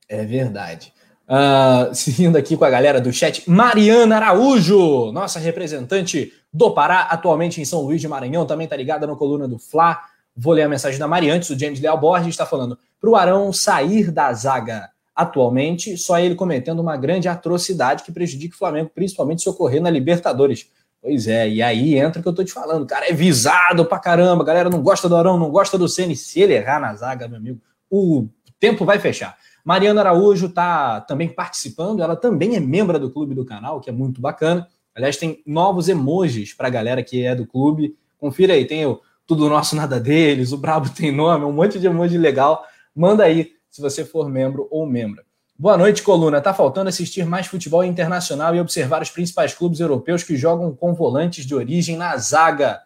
É 0.09 0.25
verdade. 0.25 0.93
Uh, 1.29 1.93
seguindo 1.95 2.37
aqui 2.37 2.57
com 2.57 2.65
a 2.65 2.71
galera 2.71 3.01
do 3.01 3.13
chat, 3.13 3.49
Mariana 3.49 4.17
Araújo, 4.17 5.13
nossa 5.13 5.39
representante 5.39 6.33
do 6.53 6.73
Pará, 6.73 7.03
atualmente 7.03 7.61
em 7.61 7.65
São 7.65 7.83
Luís 7.83 8.01
de 8.01 8.09
Maranhão, 8.09 8.45
também 8.45 8.67
tá 8.67 8.77
ligada 8.77 9.07
no 9.07 9.17
coluna 9.17 9.47
do 9.47 9.59
Fla. 9.59 10.01
Vou 10.37 10.53
ler 10.53 10.63
a 10.63 10.69
mensagem 10.69 10.99
da 10.99 11.07
Mari 11.07 11.31
antes. 11.31 11.51
O 11.51 11.59
James 11.59 11.81
Leal 11.81 11.99
Borges 11.99 12.29
está 12.29 12.45
falando 12.45 12.79
para 13.01 13.11
o 13.11 13.17
Arão 13.17 13.53
sair 13.53 14.11
da 14.11 14.33
zaga 14.33 14.91
atualmente, 15.15 15.99
só 15.99 16.19
ele 16.19 16.35
cometendo 16.35 16.81
uma 16.81 16.97
grande 16.97 17.29
atrocidade 17.29 18.03
que 18.03 18.13
prejudica 18.13 18.55
o 18.55 18.59
Flamengo, 18.59 18.91
principalmente 18.95 19.43
se 19.43 19.49
ocorrer 19.49 19.83
na 19.83 19.91
Libertadores. 19.91 20.71
Pois 21.03 21.27
é, 21.27 21.49
e 21.49 21.63
aí 21.63 21.97
entra 21.97 22.21
o 22.21 22.23
que 22.23 22.29
eu 22.29 22.35
tô 22.35 22.45
te 22.45 22.53
falando. 22.53 22.87
cara 22.87 23.09
é 23.09 23.13
visado 23.13 23.87
pra 23.87 23.99
caramba. 23.99 24.43
A 24.43 24.47
galera 24.47 24.69
não 24.69 24.83
gosta 24.83 25.09
do 25.09 25.17
Arão, 25.17 25.39
não 25.39 25.51
gosta 25.51 25.79
do 25.79 25.89
Ceni. 25.89 26.15
Se 26.15 26.41
ele 26.41 26.55
errar 26.55 26.79
na 26.79 26.95
zaga, 26.95 27.27
meu 27.27 27.39
amigo, 27.39 27.61
o 27.91 28.29
tempo 28.59 28.85
vai 28.85 28.99
fechar. 28.99 29.37
Mariana 29.65 30.01
Araújo 30.01 30.51
tá 30.51 31.01
também 31.01 31.29
participando. 31.29 32.03
Ela 32.03 32.17
também 32.17 32.55
é 32.55 32.61
membro 32.61 32.99
do 32.99 33.11
clube 33.11 33.35
do 33.35 33.45
canal, 33.45 33.81
que 33.81 33.89
é 33.89 33.93
muito 33.93 34.21
bacana. 34.21 34.69
Aliás, 34.95 35.17
tem 35.17 35.43
novos 35.47 35.89
emojis 35.89 36.53
pra 36.53 36.69
galera 36.69 37.03
que 37.03 37.25
é 37.25 37.35
do 37.35 37.47
clube. 37.47 37.97
Confira 38.19 38.53
aí, 38.53 38.67
tem 38.67 38.85
o 38.85 39.01
tudo 39.31 39.49
nosso, 39.49 39.77
nada 39.77 40.01
deles, 40.01 40.51
o 40.51 40.57
Brabo 40.57 40.91
tem 40.91 41.13
nome, 41.13 41.45
um 41.45 41.53
monte 41.53 41.79
de 41.79 41.87
emoji 41.87 42.19
legal. 42.19 42.65
Manda 42.93 43.23
aí 43.23 43.53
se 43.71 43.81
você 43.81 44.05
for 44.05 44.29
membro 44.29 44.67
ou 44.73 44.85
membra. 44.85 45.25
Boa 45.61 45.77
noite, 45.77 46.03
coluna. 46.03 46.41
Tá 46.41 46.55
faltando 46.55 46.89
assistir 46.89 47.27
mais 47.27 47.47
futebol 47.47 47.85
internacional 47.85 48.57
e 48.57 48.61
observar 48.61 49.03
os 49.03 49.11
principais 49.11 49.53
clubes 49.53 49.79
europeus 49.79 50.23
que 50.23 50.35
jogam 50.35 50.75
com 50.75 50.95
volantes 50.95 51.45
de 51.45 51.55
origem 51.55 51.99
na 51.99 52.17
zaga. 52.17 52.81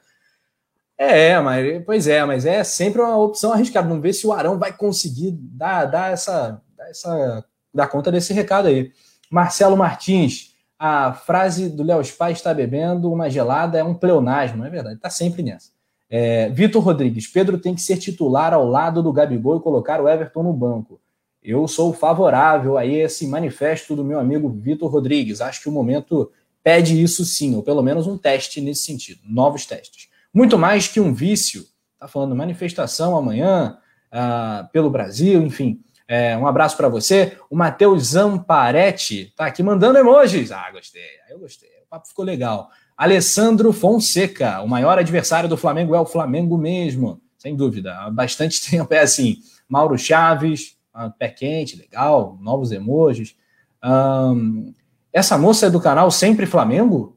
É, 0.98 1.38
mas 1.38 1.84
pois 1.86 2.08
é, 2.08 2.24
mas 2.24 2.44
é 2.44 2.64
sempre 2.64 3.00
uma 3.00 3.16
opção 3.16 3.52
arriscada. 3.52 3.86
Vamos 3.86 4.02
ver 4.02 4.12
se 4.12 4.26
o 4.26 4.32
Arão 4.32 4.58
vai 4.58 4.76
conseguir 4.76 5.30
dar, 5.30 5.84
dar 5.84 6.12
essa, 6.12 6.60
dar 6.76 6.90
essa 6.90 7.44
dar 7.72 7.86
conta 7.86 8.10
desse 8.10 8.32
recado 8.32 8.66
aí. 8.66 8.90
Marcelo 9.30 9.76
Martins, 9.76 10.56
a 10.76 11.12
frase 11.12 11.68
do 11.68 11.84
Léo 11.84 12.04
Spa 12.04 12.32
está 12.32 12.52
bebendo 12.52 13.12
uma 13.12 13.30
gelada 13.30 13.78
é 13.78 13.84
um 13.84 13.94
pleonasmo, 13.94 14.64
é 14.64 14.68
verdade? 14.68 14.98
Tá 14.98 15.10
sempre 15.10 15.44
nessa. 15.44 15.70
É, 16.10 16.48
Vitor 16.48 16.82
Rodrigues, 16.82 17.28
Pedro 17.28 17.56
tem 17.56 17.72
que 17.72 17.82
ser 17.82 17.98
titular 17.98 18.52
ao 18.52 18.66
lado 18.66 19.00
do 19.00 19.12
Gabigol 19.12 19.58
e 19.58 19.62
colocar 19.62 20.00
o 20.00 20.08
Everton 20.08 20.42
no 20.42 20.52
banco. 20.52 21.00
Eu 21.44 21.68
sou 21.68 21.92
favorável 21.92 22.78
a 22.78 22.86
esse 22.86 23.26
manifesto 23.26 23.94
do 23.94 24.02
meu 24.02 24.18
amigo 24.18 24.48
Vitor 24.48 24.90
Rodrigues. 24.90 25.42
Acho 25.42 25.60
que 25.60 25.68
o 25.68 25.72
momento 25.72 26.32
pede 26.62 27.02
isso 27.02 27.22
sim, 27.22 27.54
ou 27.54 27.62
pelo 27.62 27.82
menos 27.82 28.06
um 28.06 28.16
teste 28.16 28.62
nesse 28.62 28.84
sentido, 28.84 29.20
novos 29.28 29.66
testes. 29.66 30.08
Muito 30.32 30.58
mais 30.58 30.88
que 30.88 31.00
um 31.00 31.12
vício. 31.12 31.66
Tá 32.00 32.08
falando 32.08 32.34
manifestação 32.34 33.14
amanhã 33.14 33.76
uh, 34.10 34.66
pelo 34.72 34.88
Brasil, 34.88 35.42
enfim. 35.42 35.80
É, 36.08 36.36
um 36.36 36.46
abraço 36.46 36.76
para 36.78 36.88
você. 36.88 37.36
O 37.50 37.56
Matheus 37.56 38.08
Zamparetti 38.08 39.32
tá 39.36 39.46
aqui 39.46 39.62
mandando 39.62 39.98
emojis. 39.98 40.50
Ah, 40.50 40.70
gostei. 40.72 41.02
Eu 41.28 41.38
gostei. 41.38 41.68
O 41.84 41.88
papo 41.90 42.08
ficou 42.08 42.24
legal. 42.24 42.70
Alessandro 42.96 43.72
Fonseca, 43.72 44.62
o 44.62 44.68
maior 44.68 44.98
adversário 44.98 45.48
do 45.48 45.56
Flamengo 45.56 45.94
é 45.94 46.00
o 46.00 46.06
Flamengo 46.06 46.56
mesmo, 46.56 47.20
sem 47.36 47.54
dúvida. 47.54 47.94
Há 47.98 48.10
bastante 48.10 48.64
tempo 48.70 48.92
é 48.94 49.00
assim. 49.00 49.38
Mauro 49.68 49.98
Chaves, 49.98 50.76
pé 51.18 51.28
quente, 51.28 51.76
legal, 51.76 52.38
novos 52.40 52.72
emojis. 52.72 53.36
Um, 53.82 54.74
essa 55.12 55.36
moça 55.36 55.66
é 55.66 55.70
do 55.70 55.80
canal 55.80 56.10
Sempre 56.10 56.46
Flamengo? 56.46 57.16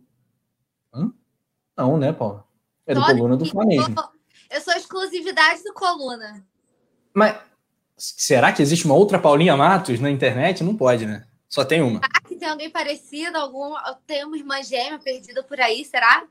Hã? 0.94 1.12
Não, 1.78 1.98
né, 1.98 2.12
Paula? 2.12 2.46
É 2.86 2.94
do 2.94 3.02
Coluna 3.02 3.38
do 3.38 3.46
Flamengo. 3.46 3.94
Eu 4.50 4.62
sou 4.62 4.74
exclusividade 4.74 5.64
do 5.64 5.74
Coluna. 5.74 6.46
Mas 7.14 7.38
será 7.98 8.54
que 8.54 8.62
existe 8.62 8.86
uma 8.86 8.96
outra 8.96 9.20
Paulinha 9.20 9.58
Matos 9.58 10.00
na 10.00 10.10
internet? 10.10 10.64
Não 10.64 10.76
pode, 10.76 11.06
né? 11.06 11.26
Só 11.50 11.66
tem 11.66 11.82
uma. 11.82 12.00
Será 12.00 12.22
que 12.26 12.36
tem 12.36 12.48
alguém 12.48 12.70
parecido? 12.70 13.38
Algum... 13.38 13.74
Tem 14.06 14.24
uma 14.24 14.38
irmã 14.38 14.62
gêmea 14.64 15.00
perdida 15.00 15.44
por 15.44 15.60
aí, 15.60 15.84
será? 15.84 16.26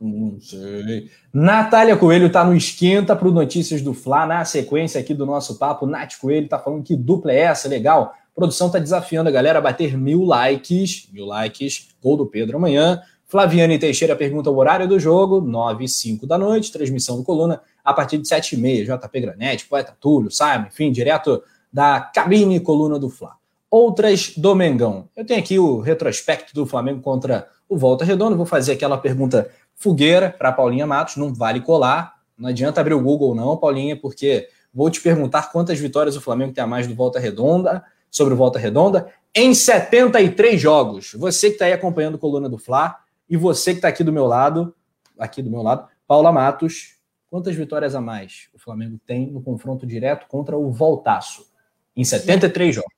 Não 0.00 0.40
sei. 0.40 1.10
Natália 1.32 1.96
Coelho 1.96 2.30
tá 2.30 2.44
no 2.44 2.54
esquenta 2.54 3.16
para 3.16 3.30
Notícias 3.30 3.82
do 3.82 3.92
Fla, 3.92 4.26
na 4.26 4.44
sequência 4.44 5.00
aqui 5.00 5.12
do 5.12 5.26
nosso 5.26 5.58
papo. 5.58 5.86
Nath 5.86 6.14
Coelho 6.20 6.48
tá 6.48 6.58
falando 6.58 6.84
que 6.84 6.96
dupla 6.96 7.32
é 7.32 7.40
essa, 7.40 7.68
legal. 7.68 8.14
A 8.14 8.34
produção 8.34 8.70
tá 8.70 8.78
desafiando 8.78 9.28
a 9.28 9.32
galera 9.32 9.58
a 9.58 9.62
bater 9.62 9.96
mil 9.98 10.24
likes. 10.24 11.08
Mil 11.12 11.26
likes, 11.26 11.88
gol 12.00 12.16
do 12.16 12.26
Pedro 12.26 12.56
amanhã. 12.56 13.02
Flaviane 13.26 13.78
Teixeira 13.78 14.16
pergunta 14.16 14.50
o 14.50 14.56
horário 14.56 14.88
do 14.88 14.98
jogo, 14.98 15.40
9 15.40 15.84
e 15.84 15.88
5 15.88 16.26
da 16.26 16.38
noite, 16.38 16.72
transmissão 16.72 17.18
do 17.18 17.22
Coluna, 17.22 17.60
a 17.84 17.92
partir 17.92 18.16
de 18.16 18.26
7 18.26 18.54
e 18.54 18.58
meia. 18.58 18.84
JP 18.84 19.20
Granete, 19.20 19.66
Poeta 19.66 19.94
Túlio, 20.00 20.30
Simon, 20.30 20.68
enfim, 20.68 20.90
direto 20.90 21.42
da 21.70 22.00
cabine 22.00 22.58
Coluna 22.58 22.98
do 22.98 23.10
Fla. 23.10 23.32
Outras 23.70 24.32
do 24.34 24.54
Mengão. 24.54 25.10
Eu 25.14 25.26
tenho 25.26 25.40
aqui 25.40 25.58
o 25.58 25.80
retrospecto 25.80 26.54
do 26.54 26.64
Flamengo 26.64 27.02
contra 27.02 27.48
o 27.68 27.76
Volta 27.76 28.02
Redonda. 28.02 28.34
Vou 28.34 28.46
fazer 28.46 28.72
aquela 28.72 28.96
pergunta 28.96 29.50
fogueira 29.78 30.30
para 30.30 30.52
Paulinha 30.52 30.86
Matos, 30.86 31.16
não 31.16 31.32
vale 31.32 31.60
colar. 31.60 32.18
Não 32.36 32.48
adianta 32.48 32.80
abrir 32.80 32.94
o 32.94 33.02
Google, 33.02 33.34
não, 33.34 33.56
Paulinha, 33.56 33.96
porque 33.96 34.48
vou 34.72 34.90
te 34.90 35.00
perguntar 35.00 35.50
quantas 35.50 35.78
vitórias 35.78 36.16
o 36.16 36.20
Flamengo 36.20 36.52
tem 36.52 36.62
a 36.62 36.66
mais 36.66 36.86
do 36.86 36.94
Volta 36.94 37.18
Redonda, 37.18 37.84
sobre 38.10 38.34
o 38.34 38.36
Volta 38.36 38.58
Redonda, 38.58 39.12
em 39.34 39.54
73 39.54 40.60
jogos. 40.60 41.12
Você 41.14 41.48
que 41.48 41.54
está 41.54 41.66
aí 41.66 41.72
acompanhando 41.72 42.16
a 42.16 42.18
coluna 42.18 42.48
do 42.48 42.58
Fla 42.58 42.96
e 43.28 43.36
você 43.36 43.72
que 43.72 43.78
está 43.78 43.88
aqui 43.88 44.02
do 44.02 44.12
meu 44.12 44.26
lado, 44.26 44.74
aqui 45.18 45.42
do 45.42 45.50
meu 45.50 45.62
lado, 45.62 45.88
Paula 46.06 46.32
Matos, 46.32 46.96
quantas 47.30 47.54
vitórias 47.54 47.94
a 47.94 48.00
mais 48.00 48.48
o 48.54 48.58
Flamengo 48.58 48.98
tem 49.06 49.26
no 49.26 49.42
confronto 49.42 49.86
direto 49.86 50.26
contra 50.28 50.56
o 50.56 50.70
Voltaço? 50.70 51.46
Em 51.94 52.04
73 52.04 52.74
jogos. 52.76 52.97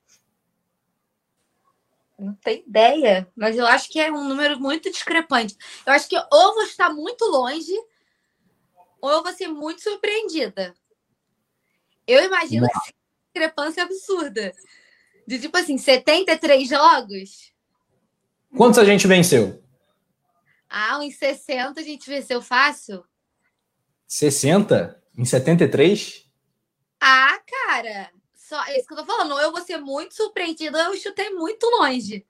Não 2.21 2.35
tenho 2.35 2.63
ideia, 2.67 3.27
mas 3.35 3.57
eu 3.57 3.65
acho 3.65 3.89
que 3.89 3.99
é 3.99 4.11
um 4.11 4.27
número 4.27 4.59
muito 4.59 4.91
discrepante. 4.91 5.57
Eu 5.83 5.91
acho 5.91 6.07
que 6.07 6.15
ou 6.15 6.53
vou 6.53 6.63
estar 6.63 6.93
muito 6.93 7.25
longe, 7.25 7.73
ou 9.01 9.09
eu 9.09 9.23
vou 9.23 9.33
ser 9.33 9.47
muito 9.47 9.81
surpreendida. 9.81 10.75
Eu 12.05 12.23
imagino 12.23 12.61
Não. 12.61 12.69
essa 12.69 12.93
discrepância 13.25 13.81
absurda. 13.81 14.53
De 15.25 15.39
tipo 15.39 15.57
assim, 15.57 15.79
73 15.79 16.69
jogos. 16.69 17.51
Quantos 18.55 18.77
a 18.77 18.85
gente 18.85 19.07
venceu? 19.07 19.63
Ah, 20.69 20.99
uns 20.99 21.17
60 21.17 21.79
a 21.79 21.83
gente 21.83 22.07
venceu 22.07 22.39
fácil. 22.39 23.03
60? 24.07 25.01
Em 25.17 25.25
73? 25.25 26.29
Ah, 26.99 27.39
cara. 27.65 28.11
Só, 28.51 28.61
é 28.65 28.77
isso 28.77 28.85
que 28.85 28.93
eu 28.93 28.97
tô 28.97 29.05
falando. 29.05 29.39
Eu 29.39 29.49
vou 29.49 29.61
ser 29.61 29.77
muito 29.77 30.13
surpreendido, 30.13 30.77
eu 30.77 30.93
chutei 30.97 31.29
muito 31.29 31.65
longe. 31.67 32.25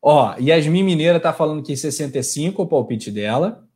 Ó, 0.00 0.34
Yasmin 0.40 0.82
Mineira 0.82 1.20
tá 1.20 1.30
falando 1.30 1.62
que 1.62 1.76
65 1.76 2.62
o 2.62 2.66
palpite 2.66 3.10
dela. 3.10 3.68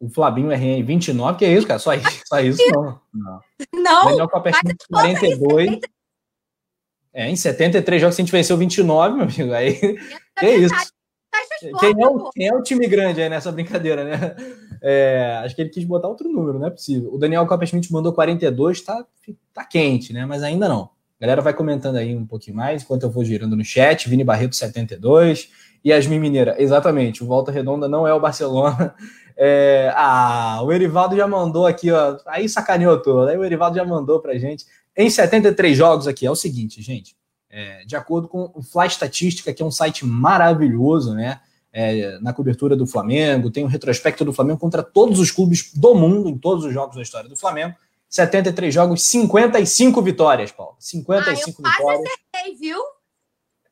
O 0.00 0.08
Flabinho 0.08 0.50
RN 0.50 0.78
em 0.78 0.82
29, 0.82 1.38
que 1.38 1.44
é 1.44 1.52
isso, 1.52 1.66
cara? 1.66 1.78
Só 1.78 1.92
isso, 1.92 2.22
só 2.24 2.40
isso 2.40 2.62
não. 2.72 3.00
Não. 3.12 3.40
não 3.74 4.04
Daniel 4.06 4.30
Copperfield 4.30 4.78
42. 4.90 5.80
É, 7.12 7.28
em 7.28 7.36
73 7.36 8.00
jogos 8.00 8.16
a 8.16 8.22
gente 8.22 8.32
venceu 8.32 8.56
29, 8.56 9.16
meu 9.16 9.24
amigo. 9.24 9.52
Aí, 9.52 9.78
é 10.40 10.56
isso. 10.56 10.74
Quem 11.78 12.02
é, 12.02 12.06
o, 12.06 12.30
quem 12.30 12.48
é 12.48 12.54
o 12.54 12.62
time 12.62 12.86
grande 12.86 13.22
aí 13.22 13.28
nessa 13.28 13.52
brincadeira, 13.52 14.04
né? 14.04 14.36
É, 14.84 15.40
acho 15.44 15.54
que 15.54 15.62
ele 15.62 15.70
quis 15.70 15.84
botar 15.84 16.08
outro 16.08 16.28
número, 16.28 16.58
não 16.58 16.66
é 16.66 16.70
possível. 16.70 17.14
O 17.14 17.18
Daniel 17.18 17.46
Copperschmidt 17.46 17.92
mandou 17.92 18.12
42, 18.12 18.80
tá, 18.80 19.06
tá 19.54 19.64
quente, 19.64 20.12
né? 20.12 20.26
Mas 20.26 20.42
ainda 20.42 20.68
não. 20.68 20.82
A 20.82 21.24
galera 21.24 21.40
vai 21.40 21.54
comentando 21.54 21.96
aí 21.96 22.16
um 22.16 22.26
pouquinho 22.26 22.56
mais, 22.56 22.82
enquanto 22.82 23.04
eu 23.04 23.10
vou 23.10 23.24
girando 23.24 23.54
no 23.54 23.64
chat. 23.64 24.08
Vini 24.08 24.24
Barreto, 24.24 24.56
72. 24.56 25.50
Yasmin 25.86 26.18
Mineira, 26.18 26.56
exatamente. 26.58 27.22
O 27.22 27.26
Volta 27.26 27.52
Redonda 27.52 27.88
não 27.88 28.06
é 28.06 28.12
o 28.12 28.20
Barcelona. 28.20 28.94
É, 29.34 29.90
ah, 29.96 30.60
o 30.62 30.70
Erivaldo 30.70 31.16
já 31.16 31.26
mandou 31.26 31.66
aqui, 31.66 31.90
ó. 31.90 32.18
Aí 32.26 32.46
sacaneou 32.48 33.00
todo. 33.00 33.28
Aí 33.28 33.36
o 33.36 33.44
Erivaldo 33.44 33.76
já 33.76 33.84
mandou 33.84 34.20
pra 34.20 34.36
gente. 34.36 34.66
Em 34.94 35.08
73 35.08 35.76
jogos 35.76 36.06
aqui, 36.06 36.26
é 36.26 36.30
o 36.30 36.36
seguinte, 36.36 36.82
gente. 36.82 37.16
É, 37.52 37.84
de 37.84 37.94
acordo 37.94 38.26
com 38.26 38.50
o 38.54 38.62
Fly 38.62 38.86
Estatística, 38.86 39.52
que 39.52 39.62
é 39.62 39.66
um 39.66 39.70
site 39.70 40.04
maravilhoso, 40.06 41.14
né? 41.14 41.38
é, 41.72 42.18
na 42.20 42.32
cobertura 42.32 42.76
do 42.76 42.86
Flamengo, 42.86 43.50
tem 43.50 43.64
um 43.64 43.68
retrospecto 43.68 44.24
do 44.24 44.32
Flamengo 44.32 44.58
contra 44.58 44.82
todos 44.82 45.18
os 45.18 45.30
clubes 45.30 45.72
do 45.74 45.94
mundo, 45.94 46.28
em 46.28 46.36
todos 46.36 46.64
os 46.64 46.72
jogos 46.72 46.96
da 46.96 47.02
história 47.02 47.28
do 47.28 47.36
Flamengo. 47.36 47.74
73 48.08 48.74
jogos, 48.74 49.02
55 49.04 50.02
vitórias, 50.02 50.52
Paulo. 50.52 50.76
55 50.78 51.62
ah, 51.64 51.68
eu 51.68 51.72
vitórias. 51.72 52.12
Acertei, 52.34 52.56
viu? 52.56 52.78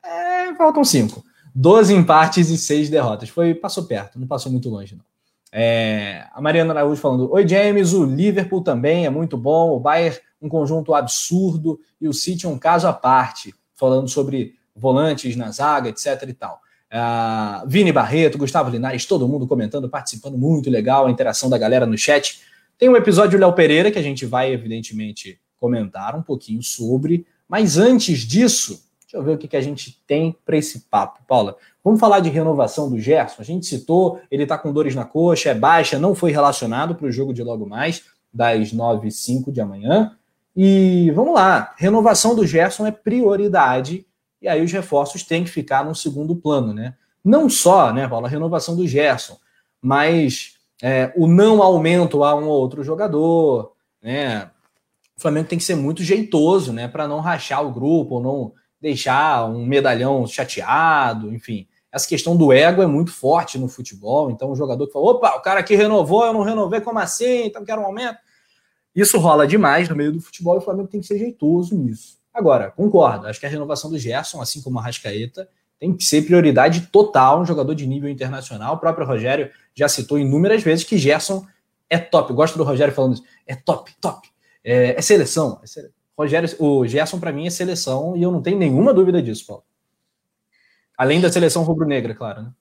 É, 0.03 0.55
faltam 0.55 0.83
5. 0.83 1.23
12 1.53 1.93
empates 1.93 2.49
e 2.49 2.57
6 2.57 2.89
derrotas. 2.89 3.29
Foi, 3.29 3.53
passou 3.53 3.83
perto, 3.83 4.19
não 4.19 4.25
passou 4.25 4.51
muito 4.51 4.67
longe, 4.67 4.95
não. 4.95 5.05
É, 5.53 6.25
a 6.33 6.41
Mariana 6.41 6.73
Araújo 6.73 6.99
falando: 6.99 7.31
Oi, 7.31 7.47
James, 7.47 7.93
o 7.93 8.05
Liverpool 8.05 8.63
também 8.63 9.05
é 9.05 9.09
muito 9.09 9.37
bom, 9.37 9.71
o 9.71 9.79
Bayern 9.79 10.17
um 10.41 10.49
conjunto 10.49 10.95
absurdo 10.95 11.79
e 11.99 12.07
o 12.07 12.13
City 12.13 12.47
um 12.47 12.57
caso 12.57 12.87
à 12.87 12.93
parte, 12.93 13.53
falando 13.81 14.07
sobre 14.07 14.53
volantes 14.75 15.35
na 15.35 15.49
zaga, 15.49 15.89
etc 15.89 16.05
e 16.29 16.33
tal. 16.33 16.61
Uh, 16.93 17.67
Vini 17.67 17.91
Barreto, 17.91 18.37
Gustavo 18.37 18.69
Linares, 18.69 19.07
todo 19.07 19.27
mundo 19.27 19.47
comentando, 19.47 19.89
participando, 19.89 20.37
muito 20.37 20.69
legal 20.69 21.07
a 21.07 21.11
interação 21.11 21.49
da 21.49 21.57
galera 21.57 21.87
no 21.87 21.97
chat. 21.97 22.41
Tem 22.77 22.87
um 22.87 22.95
episódio 22.95 23.39
do 23.39 23.41
Léo 23.41 23.53
Pereira 23.53 23.89
que 23.89 23.97
a 23.97 24.03
gente 24.03 24.23
vai, 24.23 24.53
evidentemente, 24.53 25.39
comentar 25.59 26.15
um 26.15 26.21
pouquinho 26.21 26.61
sobre, 26.61 27.25
mas 27.49 27.79
antes 27.79 28.19
disso, 28.19 28.83
deixa 29.01 29.17
eu 29.17 29.23
ver 29.23 29.33
o 29.33 29.37
que, 29.37 29.47
que 29.47 29.57
a 29.57 29.61
gente 29.61 29.99
tem 30.05 30.35
para 30.45 30.57
esse 30.57 30.81
papo. 30.81 31.21
Paula, 31.27 31.57
vamos 31.83 31.99
falar 31.99 32.19
de 32.19 32.29
renovação 32.29 32.87
do 32.87 32.99
Gerson. 32.99 33.37
A 33.39 33.45
gente 33.45 33.65
citou, 33.65 34.19
ele 34.29 34.43
está 34.43 34.59
com 34.59 34.71
dores 34.71 34.93
na 34.93 35.05
coxa, 35.05 35.49
é 35.49 35.55
baixa, 35.55 35.97
não 35.97 36.13
foi 36.13 36.31
relacionado 36.31 36.93
para 36.93 37.07
o 37.07 37.11
jogo 37.11 37.33
de 37.33 37.41
logo 37.41 37.65
mais, 37.65 38.03
das 38.31 38.71
9 38.71 39.07
e 39.07 39.11
5 39.11 39.51
de 39.51 39.59
amanhã. 39.59 40.15
E 40.55 41.11
vamos 41.11 41.33
lá, 41.33 41.73
renovação 41.77 42.35
do 42.35 42.45
Gerson 42.45 42.85
é 42.85 42.91
prioridade 42.91 44.05
e 44.41 44.47
aí 44.47 44.61
os 44.61 44.71
reforços 44.71 45.23
têm 45.23 45.43
que 45.43 45.49
ficar 45.49 45.85
no 45.85 45.95
segundo 45.95 46.35
plano, 46.35 46.73
né? 46.73 46.95
Não 47.23 47.49
só, 47.49 47.93
né, 47.93 48.07
Paulo, 48.07 48.25
a 48.25 48.29
renovação 48.29 48.75
do 48.75 48.87
Gerson, 48.87 49.37
mas 49.81 50.55
é, 50.81 51.13
o 51.15 51.27
não 51.27 51.61
aumento 51.61 52.23
a 52.23 52.35
um 52.35 52.47
ou 52.47 52.59
outro 52.59 52.83
jogador, 52.83 53.73
né? 54.01 54.49
O 55.15 55.21
Flamengo 55.21 55.47
tem 55.47 55.59
que 55.59 55.63
ser 55.63 55.75
muito 55.75 56.03
jeitoso, 56.03 56.73
né, 56.73 56.87
para 56.87 57.07
não 57.07 57.19
rachar 57.19 57.63
o 57.63 57.71
grupo, 57.71 58.15
ou 58.15 58.21
não 58.21 58.53
deixar 58.81 59.45
um 59.45 59.63
medalhão 59.63 60.25
chateado, 60.25 61.31
enfim. 61.33 61.67
Essa 61.91 62.07
questão 62.07 62.35
do 62.35 62.51
ego 62.51 62.81
é 62.81 62.87
muito 62.87 63.11
forte 63.11 63.59
no 63.59 63.67
futebol, 63.67 64.31
então 64.31 64.51
o 64.51 64.55
jogador 64.55 64.87
que 64.87 64.93
fala, 64.93 65.11
opa, 65.11 65.35
o 65.35 65.41
cara 65.41 65.59
aqui 65.59 65.75
renovou, 65.75 66.25
eu 66.25 66.33
não 66.33 66.41
renovei, 66.41 66.81
como 66.81 66.97
assim? 66.97 67.45
Então 67.45 67.63
quero 67.63 67.81
um 67.81 67.85
aumento. 67.85 68.17
Isso 68.95 69.17
rola 69.17 69.47
demais 69.47 69.87
no 69.87 69.95
meio 69.95 70.11
do 70.11 70.21
futebol 70.21 70.55
e 70.55 70.57
o 70.57 70.61
Flamengo 70.61 70.87
tem 70.87 70.99
que 70.99 71.07
ser 71.07 71.17
jeitoso 71.17 71.75
nisso. 71.77 72.19
Agora, 72.33 72.71
concordo, 72.71 73.27
acho 73.27 73.39
que 73.39 73.45
a 73.45 73.49
renovação 73.49 73.89
do 73.89 73.97
Gerson, 73.97 74.41
assim 74.41 74.61
como 74.61 74.79
a 74.79 74.81
Rascaeta, 74.81 75.49
tem 75.79 75.93
que 75.95 76.03
ser 76.03 76.21
prioridade 76.23 76.87
total, 76.87 77.41
um 77.41 77.45
jogador 77.45 77.73
de 77.73 77.87
nível 77.87 78.09
internacional. 78.09 78.75
O 78.75 78.77
próprio 78.77 79.05
Rogério 79.05 79.51
já 79.73 79.89
citou 79.89 80.19
inúmeras 80.19 80.61
vezes 80.61 80.85
que 80.85 80.97
Gerson 80.97 81.45
é 81.89 81.97
top. 81.97 82.29
Eu 82.29 82.35
gosto 82.35 82.57
do 82.57 82.63
Rogério 82.63 82.93
falando 82.93 83.15
isso. 83.15 83.23
É 83.47 83.55
top, 83.55 83.91
top. 83.99 84.29
É, 84.63 84.95
é 84.97 85.01
seleção. 85.01 85.59
É 85.63 85.67
sele... 85.67 85.89
Rogério, 86.17 86.49
o 86.59 86.85
Gerson, 86.85 87.19
para 87.19 87.31
mim, 87.31 87.47
é 87.47 87.49
seleção 87.49 88.15
e 88.15 88.21
eu 88.21 88.31
não 88.31 88.41
tenho 88.41 88.57
nenhuma 88.57 88.93
dúvida 88.93 89.21
disso, 89.21 89.45
Paulo. 89.47 89.63
Além 90.95 91.19
da 91.19 91.31
seleção 91.31 91.63
rubro-negra, 91.63 92.13
claro, 92.13 92.43
né? 92.43 92.51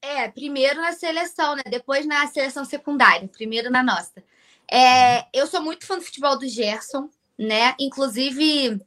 É, 0.00 0.28
primeiro 0.28 0.80
na 0.80 0.92
seleção, 0.92 1.56
né? 1.56 1.62
Depois 1.68 2.06
na 2.06 2.24
seleção 2.28 2.64
secundária, 2.64 3.26
primeiro 3.26 3.70
na 3.70 3.82
nossa. 3.82 4.22
É, 4.70 5.26
eu 5.32 5.46
sou 5.46 5.62
muito 5.62 5.86
fã 5.86 5.96
do 5.96 6.04
futebol 6.04 6.38
do 6.38 6.48
Gerson, 6.48 7.08
né? 7.38 7.74
Inclusive, 7.78 8.80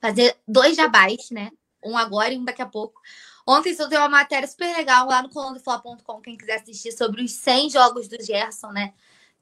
fazer 0.00 0.36
dois 0.46 0.76
jabás, 0.76 1.30
né? 1.30 1.50
Um 1.84 1.96
agora 1.96 2.32
e 2.32 2.38
um 2.38 2.44
daqui 2.44 2.62
a 2.62 2.66
pouco. 2.66 3.00
Ontem 3.46 3.74
eu 3.78 3.88
tenho 3.88 4.02
uma 4.02 4.08
matéria 4.08 4.46
super 4.46 4.76
legal 4.76 5.06
lá 5.06 5.22
no 5.22 5.30
colunadofla.com, 5.30 6.20
quem 6.20 6.36
quiser 6.36 6.60
assistir, 6.60 6.92
sobre 6.92 7.22
os 7.22 7.32
100 7.32 7.70
jogos 7.70 8.06
do 8.06 8.22
Gerson, 8.22 8.70
né? 8.72 8.92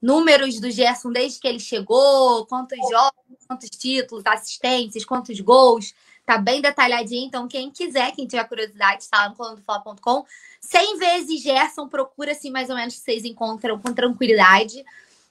Números 0.01 0.61
do 0.61 0.71
Gerson 0.71 1.11
desde 1.11 1.41
que 1.41 1.49
ele 1.49 1.59
chegou, 1.59 2.47
quantos 2.47 2.79
jogos, 2.89 3.47
quantos 3.49 3.71
títulos, 3.71 4.25
assistências, 4.25 5.05
quantos 5.05 5.41
gols. 5.41 5.93
Tá 6.25 6.39
bem 6.39 6.61
detalhadinho, 6.61 7.27
então 7.27 7.49
quem 7.49 7.71
quiser, 7.71 8.13
quem 8.13 8.27
tiver 8.27 8.45
curiosidade, 8.45 9.03
está 9.03 9.23
lá 9.23 9.29
no 9.29 9.37
colunadofla.com. 9.37 10.25
100 10.61 10.99
vezes 10.99 11.43
Gerson, 11.43 11.89
procura 11.89 12.33
assim 12.33 12.51
mais 12.51 12.69
ou 12.69 12.77
menos 12.77 12.95
que 12.95 13.01
vocês 13.01 13.25
encontram 13.25 13.79
com 13.79 13.93
tranquilidade. 13.93 14.85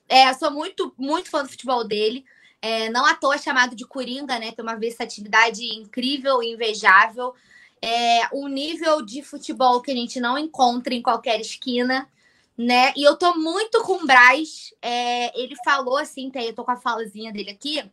É, 0.08 0.32
sou 0.34 0.52
muito, 0.52 0.94
muito 0.98 1.30
fã 1.30 1.44
do 1.44 1.50
futebol 1.50 1.84
dele. 1.84 2.26
É, 2.62 2.90
não 2.90 3.06
à 3.06 3.16
toa 3.16 3.38
chamado 3.38 3.76
de 3.76 3.86
Coringa, 3.86 4.40
né? 4.40 4.52
Tem 4.52 4.64
uma 4.64 4.76
versatilidade 4.76 5.64
incrível 5.76 6.42
e 6.42 6.54
invejável. 6.54 7.34
É 7.82 8.28
um 8.34 8.48
nível 8.48 9.04
de 9.04 9.22
futebol 9.22 9.82
que 9.82 9.92
a 9.92 9.96
gente 9.96 10.20
não 10.20 10.38
encontra 10.38 10.94
em 10.94 11.02
qualquer 11.02 11.40
esquina, 11.40 12.10
né? 12.58 12.94
E 12.96 13.04
eu 13.04 13.16
tô 13.18 13.36
muito 13.36 13.82
com 13.84 14.04
o 14.04 14.06
Braz. 14.06 14.74
É, 14.82 15.40
ele 15.40 15.56
falou 15.64 15.98
assim, 15.98 16.32
eu 16.34 16.54
tô 16.54 16.64
com 16.64 16.72
a 16.72 16.78
falazinha 16.78 17.32
dele 17.32 17.52
aqui, 17.52 17.84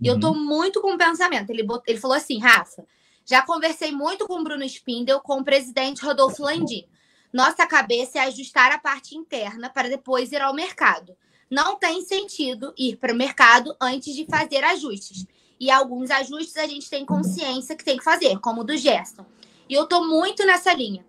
e 0.00 0.06
eu 0.06 0.18
tô 0.18 0.30
uhum. 0.30 0.44
muito 0.44 0.80
com 0.80 0.94
o 0.94 0.98
pensamento. 0.98 1.50
Ele, 1.50 1.62
botou, 1.62 1.84
ele 1.86 2.00
falou 2.00 2.16
assim, 2.16 2.38
Rafa, 2.38 2.84
já 3.24 3.42
conversei 3.42 3.92
muito 3.92 4.26
com 4.26 4.40
o 4.40 4.44
Bruno 4.44 4.64
Spindel, 4.64 5.20
com 5.20 5.38
o 5.40 5.44
presidente 5.44 6.04
Rodolfo 6.04 6.42
Landim. 6.42 6.86
Nossa 7.32 7.66
cabeça 7.66 8.18
é 8.18 8.22
ajustar 8.22 8.70
a 8.72 8.78
parte 8.78 9.16
interna 9.16 9.70
para 9.70 9.88
depois 9.88 10.30
ir 10.32 10.42
ao 10.42 10.54
mercado 10.54 11.16
não 11.52 11.76
tem 11.76 12.00
sentido 12.00 12.72
ir 12.78 12.96
para 12.96 13.12
o 13.12 13.16
mercado 13.16 13.76
antes 13.78 14.14
de 14.14 14.24
fazer 14.24 14.64
ajustes. 14.64 15.26
E 15.60 15.70
alguns 15.70 16.10
ajustes 16.10 16.56
a 16.56 16.66
gente 16.66 16.88
tem 16.88 17.04
consciência 17.04 17.76
que 17.76 17.84
tem 17.84 17.98
que 17.98 18.02
fazer, 18.02 18.38
como 18.40 18.62
o 18.62 18.64
do 18.64 18.74
Gerson. 18.74 19.26
E 19.68 19.74
eu 19.74 19.82
estou 19.82 20.08
muito 20.08 20.46
nessa 20.46 20.72
linha. 20.72 21.04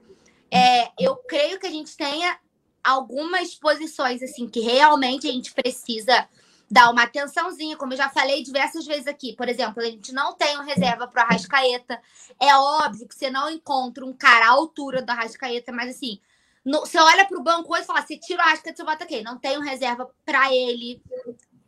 É, 0.51 0.91
eu 0.99 1.15
creio 1.15 1.57
que 1.57 1.65
a 1.65 1.71
gente 1.71 1.95
tenha 1.95 2.37
algumas 2.83 3.55
posições 3.55 4.21
assim 4.21 4.45
que 4.45 4.59
realmente 4.59 5.29
a 5.29 5.31
gente 5.31 5.53
precisa 5.53 6.27
dar 6.69 6.91
uma 6.91 7.03
atençãozinha, 7.03 7.77
como 7.77 7.93
eu 7.93 7.97
já 7.97 8.09
falei 8.09 8.43
diversas 8.43 8.85
vezes 8.85 9.07
aqui. 9.07 9.33
Por 9.37 9.47
exemplo, 9.47 9.81
a 9.81 9.85
gente 9.85 10.11
não 10.11 10.33
tem 10.33 10.55
uma 10.55 10.65
reserva 10.65 11.07
para 11.07 11.23
o 11.23 11.25
Arrascaeta. 11.25 12.01
É 12.37 12.53
óbvio 12.57 13.07
que 13.07 13.15
você 13.15 13.29
não 13.29 13.49
encontra 13.49 14.05
um 14.05 14.11
cara 14.11 14.47
à 14.47 14.49
altura 14.49 15.01
do 15.01 15.09
Arrascaeta, 15.09 15.71
mas 15.71 15.95
assim, 15.95 16.19
no, 16.65 16.81
você 16.81 16.97
olha 16.97 17.25
para 17.25 17.37
o 17.37 17.43
banco 17.43 17.73
hoje 17.73 17.83
e 17.83 17.85
fala: 17.85 18.01
você 18.01 18.17
tira 18.17 18.43
o 18.43 18.49
Asca, 18.49 18.73
você 18.73 18.83
bota 18.83 19.03
aqui. 19.03 19.21
Não 19.21 19.39
um 19.57 19.61
reserva 19.61 20.09
para 20.25 20.53
ele, 20.53 21.01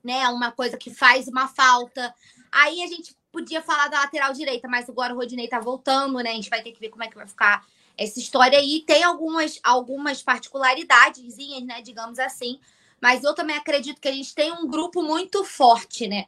né? 0.04 0.28
Uma 0.30 0.52
coisa 0.52 0.78
que 0.78 0.94
faz 0.94 1.28
uma 1.28 1.48
falta. 1.48 2.14
Aí 2.52 2.82
a 2.84 2.88
gente 2.88 3.16
podia 3.32 3.62
falar 3.62 3.90
da 3.90 4.00
lateral 4.02 4.32
direita, 4.32 4.68
mas 4.68 4.90
agora 4.90 5.14
o 5.14 5.18
Rodinei 5.18 5.48
tá 5.48 5.60
voltando, 5.60 6.18
né? 6.20 6.32
A 6.32 6.36
gente 6.36 6.50
vai 6.50 6.62
ter 6.62 6.72
que 6.72 6.80
ver 6.80 6.90
como 6.90 7.04
é 7.04 7.08
que 7.10 7.16
vai 7.16 7.28
ficar 7.28 7.66
essa 7.98 8.20
história 8.20 8.58
aí. 8.58 8.84
Tem 8.86 9.04
algumas, 9.04 9.60
algumas 9.62 10.24
particularidades, 10.24 11.38
né? 11.66 11.82
Digamos 11.82 12.18
assim. 12.18 12.60
Mas 13.02 13.24
eu 13.24 13.36
também 13.36 13.58
acredito 13.58 14.00
que 14.00 14.08
a 14.08 14.14
gente 14.14 14.34
tem 14.34 14.54
um 14.54 14.68
grupo 14.68 15.04
muito 15.04 15.44
forte, 15.44 16.08
né? 16.08 16.26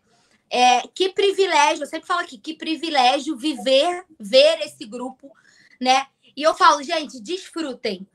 É, 0.49 0.81
que 0.87 1.09
privilégio, 1.09 1.83
eu 1.83 1.87
sempre 1.87 2.07
falo 2.07 2.21
aqui, 2.21 2.37
que 2.37 2.53
privilégio 2.53 3.35
viver, 3.35 4.05
ver 4.19 4.59
esse 4.61 4.85
grupo, 4.85 5.31
né? 5.79 6.07
E 6.35 6.43
eu 6.43 6.53
falo, 6.53 6.83
gente, 6.83 7.21
desfrutem. 7.21 8.07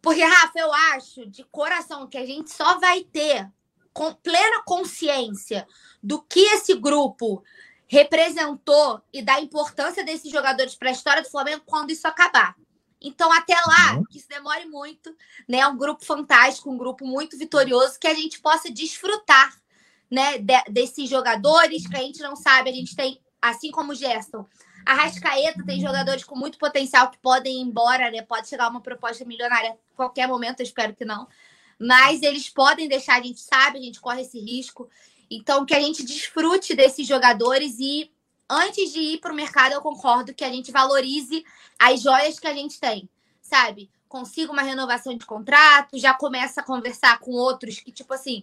Porque, 0.00 0.22
Rafa, 0.22 0.58
eu 0.58 0.72
acho 0.72 1.26
de 1.26 1.44
coração 1.44 2.06
que 2.06 2.18
a 2.18 2.26
gente 2.26 2.50
só 2.50 2.78
vai 2.78 3.02
ter 3.02 3.50
com 3.92 4.14
plena 4.14 4.62
consciência 4.64 5.66
do 6.02 6.22
que 6.22 6.40
esse 6.40 6.74
grupo 6.74 7.42
representou 7.86 9.02
e 9.12 9.22
da 9.22 9.40
importância 9.40 10.04
desses 10.04 10.30
jogadores 10.30 10.74
para 10.74 10.90
a 10.90 10.92
história 10.92 11.22
do 11.22 11.30
Flamengo 11.30 11.62
quando 11.66 11.90
isso 11.90 12.06
acabar. 12.06 12.54
Então, 13.00 13.32
até 13.32 13.54
lá, 13.54 13.96
uhum. 13.96 14.04
que 14.04 14.18
isso 14.18 14.28
demore 14.28 14.66
muito, 14.66 15.14
né? 15.48 15.66
Um 15.66 15.76
grupo 15.76 16.04
fantástico, 16.04 16.70
um 16.70 16.76
grupo 16.76 17.06
muito 17.06 17.38
vitorioso, 17.38 17.98
que 17.98 18.06
a 18.06 18.14
gente 18.14 18.40
possa 18.40 18.70
desfrutar 18.70 19.56
né, 20.10 20.38
de, 20.38 20.62
desses 20.70 21.08
jogadores, 21.08 21.86
que 21.86 21.96
a 21.96 22.00
gente 22.00 22.20
não 22.20 22.34
sabe, 22.34 22.70
a 22.70 22.72
gente 22.72 22.96
tem, 22.96 23.20
assim 23.40 23.70
como 23.70 23.92
o 23.92 23.94
Gerson, 23.94 24.46
a 24.88 24.94
Rascaeta 24.94 25.62
tem 25.66 25.82
jogadores 25.82 26.24
com 26.24 26.34
muito 26.34 26.56
potencial 26.56 27.10
que 27.10 27.18
podem 27.18 27.58
ir 27.58 27.60
embora, 27.60 28.10
né? 28.10 28.22
Pode 28.22 28.48
chegar 28.48 28.70
uma 28.70 28.80
proposta 28.80 29.22
milionária 29.22 29.72
a 29.72 29.94
qualquer 29.94 30.26
momento, 30.26 30.60
eu 30.60 30.64
espero 30.64 30.96
que 30.96 31.04
não. 31.04 31.28
Mas 31.78 32.22
eles 32.22 32.48
podem 32.48 32.88
deixar, 32.88 33.20
a 33.20 33.22
gente 33.22 33.38
sabe, 33.38 33.76
a 33.76 33.82
gente 33.82 34.00
corre 34.00 34.22
esse 34.22 34.40
risco. 34.40 34.88
Então, 35.30 35.66
que 35.66 35.74
a 35.74 35.80
gente 35.80 36.02
desfrute 36.02 36.74
desses 36.74 37.06
jogadores 37.06 37.76
e 37.78 38.10
antes 38.48 38.90
de 38.90 39.00
ir 39.00 39.18
para 39.18 39.30
o 39.30 39.36
mercado, 39.36 39.74
eu 39.74 39.82
concordo 39.82 40.32
que 40.32 40.42
a 40.42 40.50
gente 40.50 40.72
valorize 40.72 41.44
as 41.78 42.00
joias 42.00 42.38
que 42.40 42.46
a 42.46 42.54
gente 42.54 42.80
tem, 42.80 43.06
sabe? 43.42 43.90
Consiga 44.08 44.50
uma 44.50 44.62
renovação 44.62 45.14
de 45.14 45.26
contrato, 45.26 45.98
já 45.98 46.14
começa 46.14 46.62
a 46.62 46.64
conversar 46.64 47.18
com 47.18 47.32
outros 47.32 47.78
que, 47.78 47.92
tipo 47.92 48.14
assim, 48.14 48.42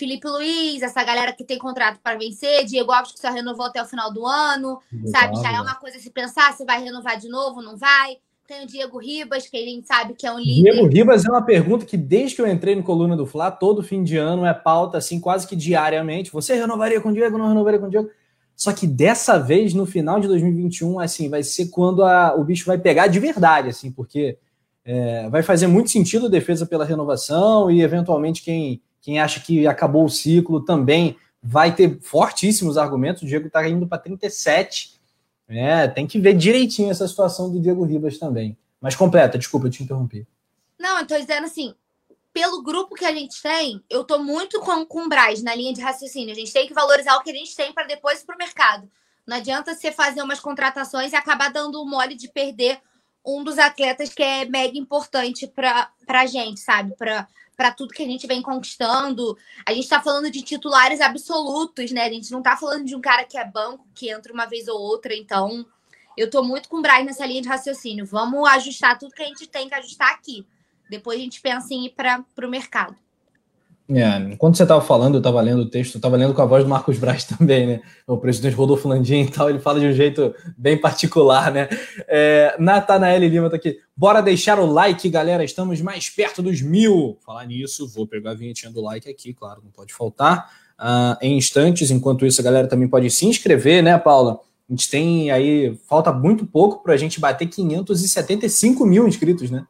Felipe 0.00 0.26
Luiz, 0.26 0.80
essa 0.80 1.04
galera 1.04 1.30
que 1.30 1.44
tem 1.44 1.58
contrato 1.58 2.00
para 2.02 2.16
vencer, 2.16 2.64
Diego 2.64 2.90
Alves 2.90 3.12
que 3.12 3.20
só 3.20 3.30
renovou 3.30 3.66
até 3.66 3.82
o 3.82 3.84
final 3.84 4.10
do 4.10 4.24
ano, 4.26 4.78
Legal, 4.90 5.10
sabe? 5.10 5.36
Já 5.42 5.52
é 5.52 5.60
uma 5.60 5.74
coisa 5.74 5.98
se 5.98 6.08
pensar 6.08 6.54
se 6.54 6.64
vai 6.64 6.82
renovar 6.82 7.18
de 7.18 7.28
novo, 7.28 7.60
não 7.60 7.76
vai. 7.76 8.16
Tem 8.48 8.64
o 8.64 8.66
Diego 8.66 8.98
Ribas, 8.98 9.46
que 9.46 9.58
a 9.58 9.60
gente 9.60 9.86
sabe 9.86 10.14
que 10.14 10.26
é 10.26 10.32
um 10.32 10.38
líder. 10.38 10.72
Diego 10.72 10.88
Ribas 10.88 11.26
é 11.26 11.28
uma 11.28 11.42
pergunta 11.42 11.84
que 11.84 11.98
desde 11.98 12.34
que 12.34 12.40
eu 12.40 12.46
entrei 12.46 12.74
no 12.74 12.82
Coluna 12.82 13.14
do 13.14 13.26
Fla, 13.26 13.50
todo 13.50 13.82
fim 13.82 14.02
de 14.02 14.16
ano 14.16 14.46
é 14.46 14.54
pauta 14.54 14.96
assim, 14.96 15.20
quase 15.20 15.46
que 15.46 15.54
diariamente. 15.54 16.32
Você 16.32 16.54
renovaria 16.54 16.98
com 16.98 17.10
o 17.10 17.12
Diego, 17.12 17.36
não 17.36 17.48
renovaria 17.48 17.78
com 17.78 17.86
o 17.86 17.90
Diego? 17.90 18.08
Só 18.56 18.72
que 18.72 18.86
dessa 18.86 19.38
vez, 19.38 19.74
no 19.74 19.84
final 19.84 20.18
de 20.18 20.28
2021, 20.28 20.98
assim, 20.98 21.28
vai 21.28 21.42
ser 21.42 21.68
quando 21.68 22.02
a, 22.02 22.34
o 22.34 22.42
bicho 22.42 22.64
vai 22.64 22.78
pegar 22.78 23.06
de 23.06 23.20
verdade, 23.20 23.68
assim, 23.68 23.92
porque 23.92 24.38
é, 24.82 25.28
vai 25.28 25.42
fazer 25.42 25.66
muito 25.66 25.90
sentido 25.90 26.24
a 26.24 26.30
defesa 26.30 26.64
pela 26.64 26.86
renovação 26.86 27.70
e, 27.70 27.82
eventualmente, 27.82 28.42
quem 28.42 28.80
quem 29.00 29.20
acha 29.20 29.40
que 29.40 29.66
acabou 29.66 30.04
o 30.04 30.10
ciclo 30.10 30.64
também 30.64 31.16
vai 31.42 31.74
ter 31.74 31.98
fortíssimos 32.00 32.76
argumentos. 32.76 33.22
O 33.22 33.26
Diego 33.26 33.46
está 33.46 33.66
indo 33.68 33.86
para 33.86 33.98
37. 33.98 35.00
É, 35.48 35.88
tem 35.88 36.06
que 36.06 36.20
ver 36.20 36.34
direitinho 36.34 36.90
essa 36.90 37.08
situação 37.08 37.50
do 37.50 37.60
Diego 37.60 37.84
Ribas 37.84 38.18
também. 38.18 38.56
Mas 38.80 38.94
completa, 38.94 39.38
desculpa, 39.38 39.66
eu 39.66 39.70
te 39.70 39.82
interrompi. 39.82 40.26
Não, 40.78 40.98
eu 40.98 41.06
tô 41.06 41.18
dizendo 41.18 41.44
assim, 41.44 41.74
pelo 42.32 42.62
grupo 42.62 42.94
que 42.94 43.04
a 43.04 43.12
gente 43.12 43.42
tem, 43.42 43.82
eu 43.90 44.04
tô 44.04 44.18
muito 44.18 44.60
com, 44.60 44.86
com 44.86 45.04
o 45.04 45.08
Braz 45.08 45.42
na 45.42 45.54
linha 45.54 45.72
de 45.72 45.80
raciocínio. 45.80 46.32
A 46.32 46.38
gente 46.38 46.52
tem 46.52 46.66
que 46.66 46.74
valorizar 46.74 47.16
o 47.16 47.22
que 47.22 47.30
a 47.30 47.34
gente 47.34 47.54
tem 47.54 47.72
para 47.72 47.86
depois 47.86 48.20
ir 48.20 48.26
pro 48.26 48.38
mercado. 48.38 48.88
Não 49.26 49.36
adianta 49.36 49.74
você 49.74 49.92
fazer 49.92 50.22
umas 50.22 50.40
contratações 50.40 51.12
e 51.12 51.16
acabar 51.16 51.52
dando 51.52 51.80
o 51.80 51.86
mole 51.86 52.14
de 52.14 52.28
perder 52.28 52.80
um 53.24 53.44
dos 53.44 53.58
atletas 53.58 54.14
que 54.14 54.22
é 54.22 54.44
mega 54.46 54.78
importante 54.78 55.46
para 55.46 55.90
a 56.08 56.26
gente, 56.26 56.60
sabe? 56.60 56.94
Para 56.96 57.28
para 57.60 57.72
tudo 57.72 57.92
que 57.92 58.02
a 58.02 58.06
gente 58.06 58.26
vem 58.26 58.40
conquistando. 58.40 59.36
A 59.66 59.74
gente 59.74 59.82
está 59.82 60.00
falando 60.00 60.30
de 60.30 60.40
titulares 60.40 60.98
absolutos, 60.98 61.92
né? 61.92 62.06
A 62.06 62.10
gente 62.10 62.30
não 62.32 62.38
está 62.38 62.56
falando 62.56 62.86
de 62.86 62.96
um 62.96 63.02
cara 63.02 63.22
que 63.22 63.36
é 63.36 63.44
banco, 63.44 63.86
que 63.94 64.08
entra 64.08 64.32
uma 64.32 64.46
vez 64.46 64.66
ou 64.66 64.80
outra. 64.80 65.14
Então, 65.14 65.66
eu 66.16 66.24
estou 66.24 66.42
muito 66.42 66.70
com 66.70 66.78
o 66.78 66.80
Brian 66.80 67.04
nessa 67.04 67.26
linha 67.26 67.42
de 67.42 67.48
raciocínio. 67.48 68.06
Vamos 68.06 68.48
ajustar 68.48 68.98
tudo 68.98 69.12
que 69.12 69.22
a 69.22 69.26
gente 69.26 69.46
tem 69.46 69.68
que 69.68 69.74
ajustar 69.74 70.10
aqui. 70.10 70.46
Depois 70.88 71.20
a 71.20 71.22
gente 71.22 71.38
pensa 71.38 71.74
em 71.74 71.84
ir 71.84 71.90
para 71.90 72.24
o 72.42 72.48
mercado. 72.48 72.96
É, 73.92 74.18
enquanto 74.32 74.56
você 74.56 74.62
estava 74.62 74.80
falando, 74.80 75.14
eu 75.14 75.18
estava 75.18 75.40
lendo 75.40 75.62
o 75.62 75.68
texto, 75.68 75.96
estava 75.96 76.16
lendo 76.16 76.32
com 76.32 76.40
a 76.40 76.46
voz 76.46 76.62
do 76.62 76.70
Marcos 76.70 76.96
Braz 76.96 77.24
também, 77.26 77.66
né? 77.66 77.80
O 78.06 78.16
presidente 78.16 78.54
Rodolfo 78.54 78.88
Landim 78.88 79.22
e 79.22 79.30
tal, 79.30 79.50
ele 79.50 79.58
fala 79.58 79.80
de 79.80 79.86
um 79.86 79.92
jeito 79.92 80.32
bem 80.56 80.76
particular, 80.76 81.50
né? 81.50 81.68
É, 82.06 82.54
Natanael 82.58 83.20
Lima 83.20 83.46
está 83.46 83.56
aqui. 83.56 83.78
Bora 83.96 84.20
deixar 84.20 84.60
o 84.60 84.66
like, 84.66 85.08
galera. 85.08 85.42
Estamos 85.42 85.80
mais 85.80 86.08
perto 86.08 86.40
dos 86.40 86.62
mil. 86.62 87.18
Falar 87.24 87.44
nisso, 87.46 87.88
vou 87.88 88.06
pegar 88.06 88.30
a 88.30 88.34
vinhetinha 88.34 88.70
do 88.70 88.80
like 88.80 89.10
aqui, 89.10 89.34
claro, 89.34 89.60
não 89.64 89.72
pode 89.72 89.92
faltar. 89.92 90.48
Uh, 90.78 91.16
em 91.20 91.36
instantes, 91.36 91.90
enquanto 91.90 92.24
isso, 92.24 92.40
a 92.40 92.44
galera 92.44 92.68
também 92.68 92.88
pode 92.88 93.10
se 93.10 93.26
inscrever, 93.26 93.82
né, 93.82 93.98
Paula? 93.98 94.40
A 94.68 94.72
gente 94.72 94.88
tem 94.88 95.32
aí, 95.32 95.76
falta 95.88 96.12
muito 96.12 96.46
pouco 96.46 96.82
para 96.82 96.94
a 96.94 96.96
gente 96.96 97.18
bater 97.18 97.46
575 97.46 98.86
mil 98.86 99.08
inscritos, 99.08 99.50
né? 99.50 99.66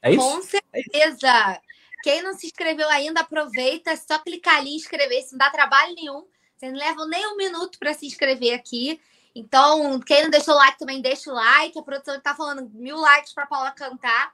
É 0.00 0.10
isso? 0.10 0.20
Com 0.20 0.42
certeza! 0.42 0.68
É 0.72 1.52
isso. 1.52 1.71
Quem 2.02 2.22
não 2.22 2.34
se 2.34 2.46
inscreveu 2.46 2.88
ainda, 2.88 3.20
aproveita, 3.20 3.90
é 3.90 3.96
só 3.96 4.18
clicar 4.18 4.56
ali 4.56 4.70
e 4.70 4.76
inscrever, 4.76 5.20
isso 5.20 5.32
não 5.32 5.38
dá 5.38 5.50
trabalho 5.50 5.94
nenhum. 5.94 6.26
Vocês 6.56 6.72
não 6.72 6.78
levam 6.78 7.08
nem 7.08 7.26
um 7.26 7.36
minuto 7.36 7.78
para 7.78 7.94
se 7.94 8.06
inscrever 8.06 8.54
aqui. 8.54 9.00
Então, 9.34 9.98
quem 10.00 10.22
não 10.22 10.30
deixou 10.30 10.54
o 10.54 10.58
like 10.58 10.78
também 10.78 11.00
deixa 11.00 11.30
o 11.30 11.34
like. 11.34 11.78
A 11.78 11.82
produção 11.82 12.14
está 12.14 12.34
falando 12.34 12.70
mil 12.74 12.96
likes 12.96 13.32
para 13.32 13.46
Paula 13.46 13.70
cantar. 13.70 14.32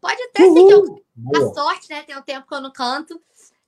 Pode 0.00 0.22
até 0.22 0.42
ser 0.42 0.54
que 0.54 0.72
eu 0.72 1.04
a 1.34 1.54
sorte, 1.54 1.88
né? 1.90 2.02
Tem 2.02 2.16
um 2.16 2.22
tempo 2.22 2.46
que 2.46 2.54
eu 2.54 2.60
não 2.60 2.70
canto. 2.70 3.20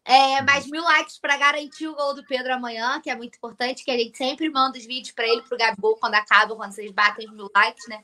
É, 0.05 0.41
mais 0.43 0.67
mil 0.67 0.83
likes 0.83 1.19
para 1.19 1.37
garantir 1.37 1.87
o 1.87 1.95
gol 1.95 2.15
do 2.15 2.25
Pedro 2.25 2.55
amanhã, 2.55 3.01
que 3.01 3.11
é 3.11 3.17
muito 3.17 3.37
importante, 3.37 3.85
que 3.85 3.91
a 3.91 3.99
gente 3.99 4.17
sempre 4.17 4.49
manda 4.49 4.79
os 4.79 4.87
vídeos 4.87 5.13
para 5.13 5.27
ele, 5.27 5.43
para 5.43 5.55
o 5.55 5.59
Gabigol, 5.59 5.97
quando 5.97 6.15
acaba, 6.15 6.57
quando 6.57 6.73
vocês 6.73 6.91
batem 6.93 7.27
os 7.27 7.35
mil 7.35 7.51
likes, 7.55 7.87
né? 7.89 8.03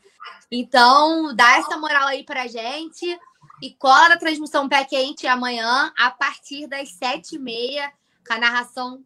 Então, 0.50 1.34
dá 1.34 1.56
essa 1.56 1.78
moral 1.78 2.08
aí 2.08 2.22
para 2.22 2.46
gente. 2.46 3.18
E 3.62 3.72
cola 3.74 4.10
na 4.10 4.16
transmissão 4.16 4.68
pé 4.68 4.84
quente 4.84 5.26
amanhã, 5.26 5.92
a 5.96 6.10
partir 6.10 6.66
das 6.66 6.90
sete 6.90 7.36
e 7.36 7.38
meia, 7.38 7.92
com 8.26 8.34
a 8.34 8.38
narração. 8.38 9.02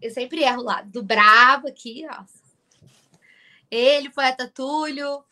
Eu 0.00 0.10
sempre 0.10 0.42
erro 0.42 0.62
lá, 0.62 0.82
do 0.82 1.02
Brabo 1.02 1.68
aqui, 1.68 2.06
ó. 2.10 2.24
Ele, 3.70 4.10
poeta 4.10 4.46
Túlio, 4.48 5.24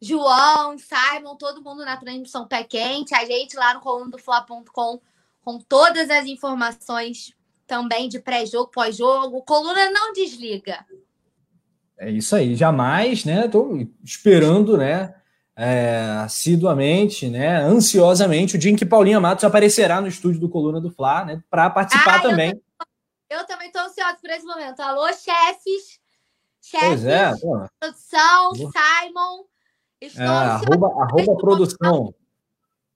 João, 0.00 0.76
Simon, 0.78 1.36
todo 1.36 1.62
mundo 1.62 1.84
na 1.84 1.96
transmissão 1.96 2.46
pé 2.46 2.62
quente, 2.62 3.14
a 3.14 3.24
gente 3.24 3.56
lá 3.56 3.74
no 3.74 3.80
coluna 3.80 4.10
do 4.10 4.18
Fla.com 4.18 5.00
com 5.48 5.58
todas 5.58 6.10
as 6.10 6.26
informações 6.26 7.34
também 7.66 8.06
de 8.06 8.18
pré-jogo, 8.18 8.70
pós-jogo. 8.70 9.42
Coluna 9.42 9.90
não 9.90 10.12
desliga. 10.12 10.84
É 11.96 12.10
isso 12.10 12.36
aí, 12.36 12.54
jamais, 12.54 13.24
né? 13.24 13.46
Estou 13.46 13.78
esperando, 14.04 14.76
né? 14.76 15.14
É, 15.60 16.20
assiduamente, 16.22 17.28
né? 17.28 17.56
Ansiosamente, 17.62 18.54
o 18.54 18.58
dia 18.58 18.70
em 18.70 18.76
que 18.76 18.86
Paulinha 18.86 19.18
Matos 19.18 19.42
aparecerá 19.42 20.00
no 20.00 20.06
estúdio 20.06 20.40
do 20.40 20.48
Coluna 20.48 20.80
do 20.80 20.88
Fla, 20.88 21.24
né? 21.24 21.42
Para 21.50 21.68
participar 21.68 22.18
ah, 22.18 22.22
também. 22.22 22.50
Eu, 23.28 23.38
eu 23.38 23.46
também 23.46 23.66
estou 23.66 23.82
ansiosa 23.82 24.16
por 24.20 24.30
esse 24.30 24.46
momento. 24.46 24.78
Alô, 24.78 25.08
chefes! 25.08 25.98
Chefes, 26.62 26.88
pois 26.88 27.04
é, 27.04 27.32
produção, 27.80 28.54
Simon. 28.54 29.44
Estou 30.00 30.22
é, 30.22 30.28
arroba, 30.28 30.86
arroba 31.02 31.36
produção. 31.36 32.14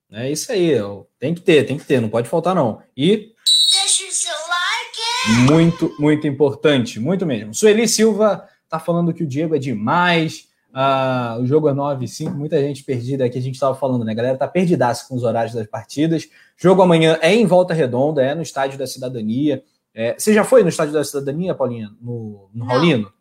É 0.09 0.31
isso 0.31 0.51
aí, 0.51 0.75
tem 1.19 1.33
que 1.33 1.41
ter, 1.41 1.65
tem 1.65 1.77
que 1.77 1.85
ter, 1.85 1.99
não 1.99 2.07
pode 2.07 2.29
faltar 2.29 2.55
não. 2.55 2.81
E 2.95 3.33
deixa 3.73 4.07
o 4.07 4.11
seu 4.11 4.31
like. 4.31 5.51
Muito, 5.51 5.93
muito 5.99 6.27
importante, 6.27 6.99
muito 6.99 7.25
mesmo. 7.25 7.53
Sueli 7.53 7.87
Silva 7.89 8.47
tá 8.69 8.79
falando 8.79 9.13
que 9.13 9.23
o 9.23 9.27
Diego 9.27 9.55
é 9.55 9.59
demais. 9.59 10.47
Uh, 10.73 11.39
o 11.41 11.45
jogo 11.45 11.69
é 11.69 11.73
9 11.73 12.05
e 12.05 12.07
5, 12.07 12.31
muita 12.31 12.59
gente 12.59 12.83
perdida 12.83 13.23
aqui, 13.23 13.37
a 13.37 13.41
gente 13.41 13.53
estava 13.53 13.75
falando, 13.75 14.03
né? 14.03 14.11
A 14.11 14.15
galera 14.15 14.37
tá 14.37 14.47
perdidaça 14.47 15.07
com 15.07 15.15
os 15.15 15.23
horários 15.23 15.53
das 15.53 15.67
partidas. 15.67 16.27
Jogo 16.57 16.81
amanhã 16.81 17.19
é 17.21 17.33
em 17.33 17.45
Volta 17.45 17.75
Redonda, 17.75 18.23
é 18.23 18.33
no 18.33 18.41
Estádio 18.41 18.79
da 18.79 18.87
Cidadania. 18.87 19.63
É, 19.93 20.15
você 20.17 20.33
já 20.33 20.43
foi 20.43 20.63
no 20.63 20.69
Estádio 20.69 20.93
da 20.93 21.03
Cidadania, 21.03 21.53
Paulinha? 21.53 21.91
No, 22.01 22.49
no 22.51 22.65
Raulino? 22.65 23.13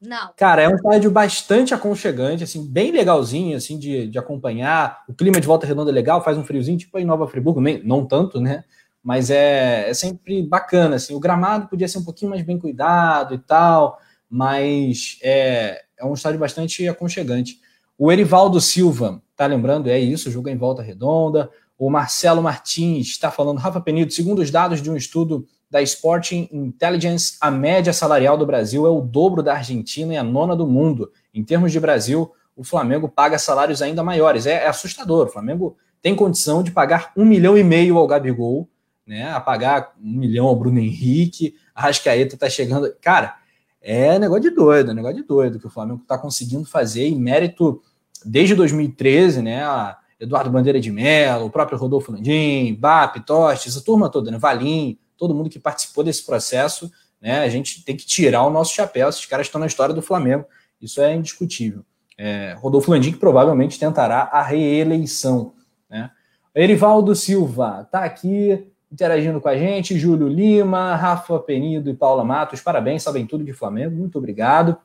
Não. 0.00 0.30
Cara, 0.36 0.62
é 0.62 0.68
um 0.68 0.74
estádio 0.74 1.10
bastante 1.10 1.72
aconchegante, 1.72 2.44
assim, 2.44 2.66
bem 2.66 2.90
legalzinho, 2.90 3.56
assim, 3.56 3.78
de, 3.78 4.06
de 4.06 4.18
acompanhar. 4.18 5.02
O 5.08 5.14
clima 5.14 5.40
de 5.40 5.46
volta 5.46 5.66
redonda 5.66 5.90
é 5.90 5.94
legal, 5.94 6.22
faz 6.22 6.36
um 6.36 6.44
friozinho, 6.44 6.78
tipo 6.78 6.98
em 6.98 7.04
Nova 7.04 7.26
Friburgo, 7.26 7.60
nem, 7.60 7.82
não 7.82 8.04
tanto, 8.04 8.40
né? 8.40 8.64
Mas 9.02 9.30
é, 9.30 9.88
é 9.88 9.94
sempre 9.94 10.42
bacana, 10.42 10.96
assim. 10.96 11.14
O 11.14 11.20
gramado 11.20 11.68
podia 11.68 11.88
ser 11.88 11.98
um 11.98 12.04
pouquinho 12.04 12.30
mais 12.30 12.42
bem 12.42 12.58
cuidado 12.58 13.34
e 13.34 13.38
tal, 13.38 13.98
mas 14.28 15.18
é, 15.22 15.83
é 15.98 16.04
um 16.04 16.14
estádio 16.14 16.40
bastante 16.40 16.86
aconchegante. 16.88 17.58
O 17.96 18.10
Erivaldo 18.10 18.60
Silva, 18.60 19.22
tá 19.36 19.46
lembrando? 19.46 19.88
É 19.88 19.98
isso, 19.98 20.30
jogo 20.30 20.48
em 20.48 20.56
volta 20.56 20.82
redonda. 20.82 21.50
O 21.78 21.90
Marcelo 21.90 22.42
Martins 22.42 23.08
está 23.08 23.30
falando, 23.30 23.58
Rafa 23.58 23.80
Penido, 23.80 24.12
segundo 24.12 24.40
os 24.40 24.50
dados 24.50 24.80
de 24.80 24.90
um 24.90 24.96
estudo 24.96 25.46
da 25.70 25.82
Sporting 25.82 26.48
Intelligence, 26.52 27.36
a 27.40 27.50
média 27.50 27.92
salarial 27.92 28.38
do 28.38 28.46
Brasil 28.46 28.86
é 28.86 28.90
o 28.90 29.00
dobro 29.00 29.42
da 29.42 29.54
Argentina 29.54 30.14
e 30.14 30.16
a 30.16 30.22
nona 30.22 30.54
do 30.54 30.66
mundo. 30.66 31.10
Em 31.32 31.42
termos 31.42 31.72
de 31.72 31.80
Brasil, 31.80 32.30
o 32.54 32.62
Flamengo 32.62 33.08
paga 33.08 33.38
salários 33.38 33.82
ainda 33.82 34.02
maiores. 34.02 34.46
É, 34.46 34.64
é 34.64 34.68
assustador. 34.68 35.26
O 35.26 35.30
Flamengo 35.30 35.76
tem 36.00 36.14
condição 36.14 36.62
de 36.62 36.70
pagar 36.70 37.12
um 37.16 37.24
milhão 37.24 37.58
e 37.58 37.64
meio 37.64 37.98
ao 37.98 38.06
Gabigol, 38.06 38.68
né? 39.04 39.32
A 39.32 39.40
pagar 39.40 39.94
um 40.00 40.16
milhão 40.16 40.46
ao 40.46 40.54
Bruno 40.54 40.78
Henrique. 40.78 41.56
A 41.74 41.82
Rascaeta 41.82 42.36
tá 42.36 42.48
chegando. 42.48 42.94
Cara, 43.00 43.36
é 43.84 44.18
negócio 44.18 44.42
de 44.42 44.50
doido, 44.50 44.90
é 44.90 44.94
negócio 44.94 45.16
de 45.16 45.22
doido 45.22 45.60
que 45.60 45.66
o 45.66 45.70
Flamengo 45.70 46.00
está 46.00 46.16
conseguindo 46.16 46.64
fazer 46.64 47.06
em 47.06 47.20
mérito 47.20 47.82
desde 48.24 48.54
2013, 48.54 49.42
né? 49.42 49.62
A 49.62 49.98
Eduardo 50.18 50.50
Bandeira 50.50 50.80
de 50.80 50.90
Mello, 50.90 51.44
o 51.44 51.50
próprio 51.50 51.76
Rodolfo 51.76 52.10
Landim, 52.10 52.74
BAP, 52.74 53.18
Tostes, 53.26 53.76
a 53.76 53.82
turma 53.82 54.08
toda, 54.08 54.30
né? 54.30 54.38
Valim, 54.38 54.98
todo 55.18 55.34
mundo 55.34 55.50
que 55.50 55.58
participou 55.58 56.02
desse 56.02 56.24
processo, 56.24 56.90
né? 57.20 57.40
A 57.40 57.48
gente 57.50 57.84
tem 57.84 57.94
que 57.94 58.06
tirar 58.06 58.42
o 58.44 58.50
nosso 58.50 58.74
chapéu. 58.74 59.08
Esses 59.08 59.26
caras 59.26 59.46
estão 59.46 59.60
na 59.60 59.66
história 59.66 59.94
do 59.94 60.00
Flamengo, 60.00 60.46
isso 60.80 61.02
é 61.02 61.14
indiscutível. 61.14 61.84
É, 62.16 62.56
Rodolfo 62.58 62.90
Landim 62.90 63.12
que 63.12 63.18
provavelmente 63.18 63.78
tentará 63.78 64.30
a 64.32 64.42
reeleição. 64.42 65.52
Né? 65.90 66.10
Erivaldo 66.54 67.14
Silva 67.14 67.82
está 67.84 68.04
aqui 68.04 68.66
interagindo 68.94 69.40
com 69.40 69.48
a 69.48 69.56
gente, 69.56 69.98
Júlio 69.98 70.28
Lima, 70.28 70.94
Rafa 70.96 71.38
Penido 71.38 71.90
e 71.90 71.94
Paula 71.94 72.24
Matos, 72.24 72.62
parabéns, 72.62 73.02
sabem 73.02 73.26
tudo 73.26 73.44
de 73.44 73.52
Flamengo, 73.52 73.94
muito 73.94 74.16
obrigado. 74.16 74.76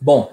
Bom, 0.00 0.32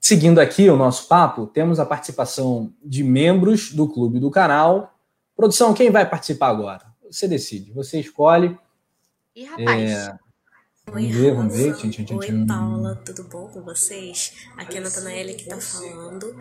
seguindo 0.00 0.40
aqui 0.40 0.68
o 0.68 0.76
nosso 0.76 1.06
papo, 1.06 1.46
temos 1.46 1.78
a 1.78 1.86
participação 1.86 2.72
de 2.84 3.04
membros 3.04 3.72
do 3.72 3.86
clube 3.86 4.18
do 4.18 4.30
canal. 4.30 4.94
Produção, 5.36 5.72
quem 5.72 5.90
vai 5.90 6.08
participar 6.08 6.48
agora? 6.48 6.90
você 7.10 7.26
decide, 7.26 7.72
você 7.72 8.00
escolhe. 8.00 8.56
E 9.34 9.44
rapaz, 9.44 9.90
é, 9.90 10.18
Oi, 10.92 11.06
ver, 11.06 11.34
vamos 11.34 11.54
ver. 11.54 11.76
Tchim, 11.76 11.88
tchim, 11.88 12.04
tchim, 12.04 12.16
Oi, 12.16 12.46
Paula, 12.46 13.00
tudo 13.04 13.22
bom 13.22 13.46
com 13.46 13.62
vocês? 13.62 14.32
Aqui 14.56 14.76
é 14.76 14.80
a 14.80 14.82
Natanaele 14.82 15.34
que 15.34 15.44
tá 15.44 15.60
falando. 15.60 16.34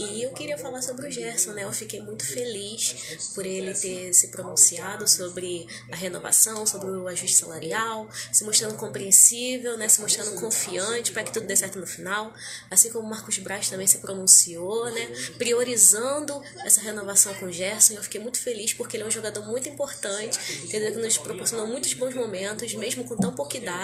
E 0.00 0.20
eu 0.24 0.32
queria 0.32 0.58
falar 0.58 0.82
sobre 0.82 1.06
o 1.06 1.10
Gerson, 1.10 1.52
né? 1.52 1.62
Eu 1.62 1.72
fiquei 1.72 2.00
muito 2.00 2.24
feliz 2.26 3.30
por 3.36 3.46
ele 3.46 3.72
ter 3.72 4.12
se 4.12 4.28
pronunciado 4.28 5.08
sobre 5.08 5.66
a 5.92 5.94
renovação, 5.94 6.66
sobre 6.66 6.90
o 6.90 7.06
ajuste 7.06 7.36
salarial, 7.36 8.08
se 8.32 8.42
mostrando 8.42 8.74
compreensível, 8.74 9.78
né? 9.78 9.88
Se 9.88 10.00
mostrando 10.00 10.40
confiante 10.40 11.12
para 11.12 11.22
que 11.22 11.32
tudo 11.32 11.46
dê 11.46 11.54
certo 11.54 11.78
no 11.78 11.86
final. 11.86 12.32
Assim 12.72 12.90
como 12.90 13.06
o 13.06 13.10
Marcos 13.10 13.38
Braz 13.38 13.68
também 13.68 13.86
se 13.86 13.98
pronunciou, 13.98 14.90
né? 14.90 15.06
Priorizando 15.38 16.42
essa 16.64 16.80
renovação 16.80 17.32
com 17.34 17.46
o 17.46 17.52
Gerson. 17.52 17.94
Eu 17.94 18.02
fiquei 18.02 18.20
muito 18.20 18.40
feliz 18.40 18.72
porque 18.72 18.96
ele 18.96 19.04
é 19.04 19.06
um 19.06 19.10
jogador 19.10 19.46
muito 19.46 19.68
importante, 19.68 20.36
entendeu? 20.64 20.92
Que 20.92 20.98
nos 20.98 21.16
proporcionou 21.16 21.68
muitos 21.68 21.94
bons 21.94 22.14
momentos, 22.14 22.74
mesmo 22.74 23.04
com 23.04 23.16
tão 23.16 23.32
pouca 23.32 23.56
idade 23.56 23.83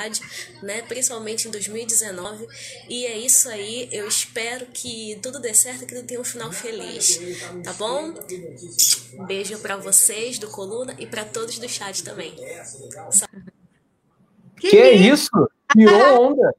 né? 0.62 0.82
Principalmente 0.82 1.48
em 1.48 1.50
2019. 1.50 2.46
E 2.88 3.06
é 3.06 3.18
isso 3.18 3.48
aí. 3.48 3.88
Eu 3.92 4.06
espero 4.06 4.66
que 4.66 5.18
tudo 5.22 5.40
dê 5.40 5.54
certo, 5.54 5.86
que 5.86 5.94
tudo 5.94 6.06
tenha 6.06 6.20
um 6.20 6.24
final 6.24 6.52
feliz, 6.52 7.18
tá 7.62 7.72
bom? 7.74 8.14
Beijo 9.26 9.58
para 9.58 9.76
vocês 9.76 10.38
do 10.38 10.48
Coluna 10.48 10.94
e 10.98 11.06
para 11.06 11.24
todos 11.24 11.58
do 11.58 11.68
chat 11.68 12.02
também. 12.02 12.34
Que, 14.58 14.70
que 14.70 14.90
isso? 14.92 15.30
Tirou 15.72 16.30
onda. 16.30 16.54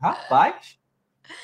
Rapaz. 0.00 0.78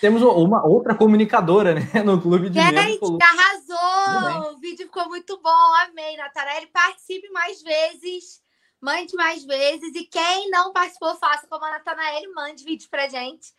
Temos 0.01 0.23
uma 0.23 0.67
outra 0.67 0.95
comunicadora, 0.95 1.75
né, 1.75 2.03
no 2.03 2.21
clube 2.21 2.51
de 2.51 2.61
Gente, 2.61 3.01
arrasou! 3.23 4.53
O 4.53 4.59
vídeo 4.59 4.87
ficou 4.87 5.09
muito 5.09 5.41
bom, 5.43 5.75
amei, 5.85 6.17
Natarelli. 6.17 6.67
Participe 6.67 7.31
mais 7.31 7.63
vezes 7.63 8.43
mande 8.81 9.15
mais 9.15 9.45
vezes. 9.45 9.95
E 9.95 10.05
quem 10.05 10.51
não 10.51 10.73
participou, 10.73 11.15
faça 11.17 11.47
como 11.47 11.65
a 11.65 11.71
Natanael, 11.71 12.33
mande 12.35 12.65
vídeo 12.65 12.89
pra 12.91 13.09
gente. 13.09 13.53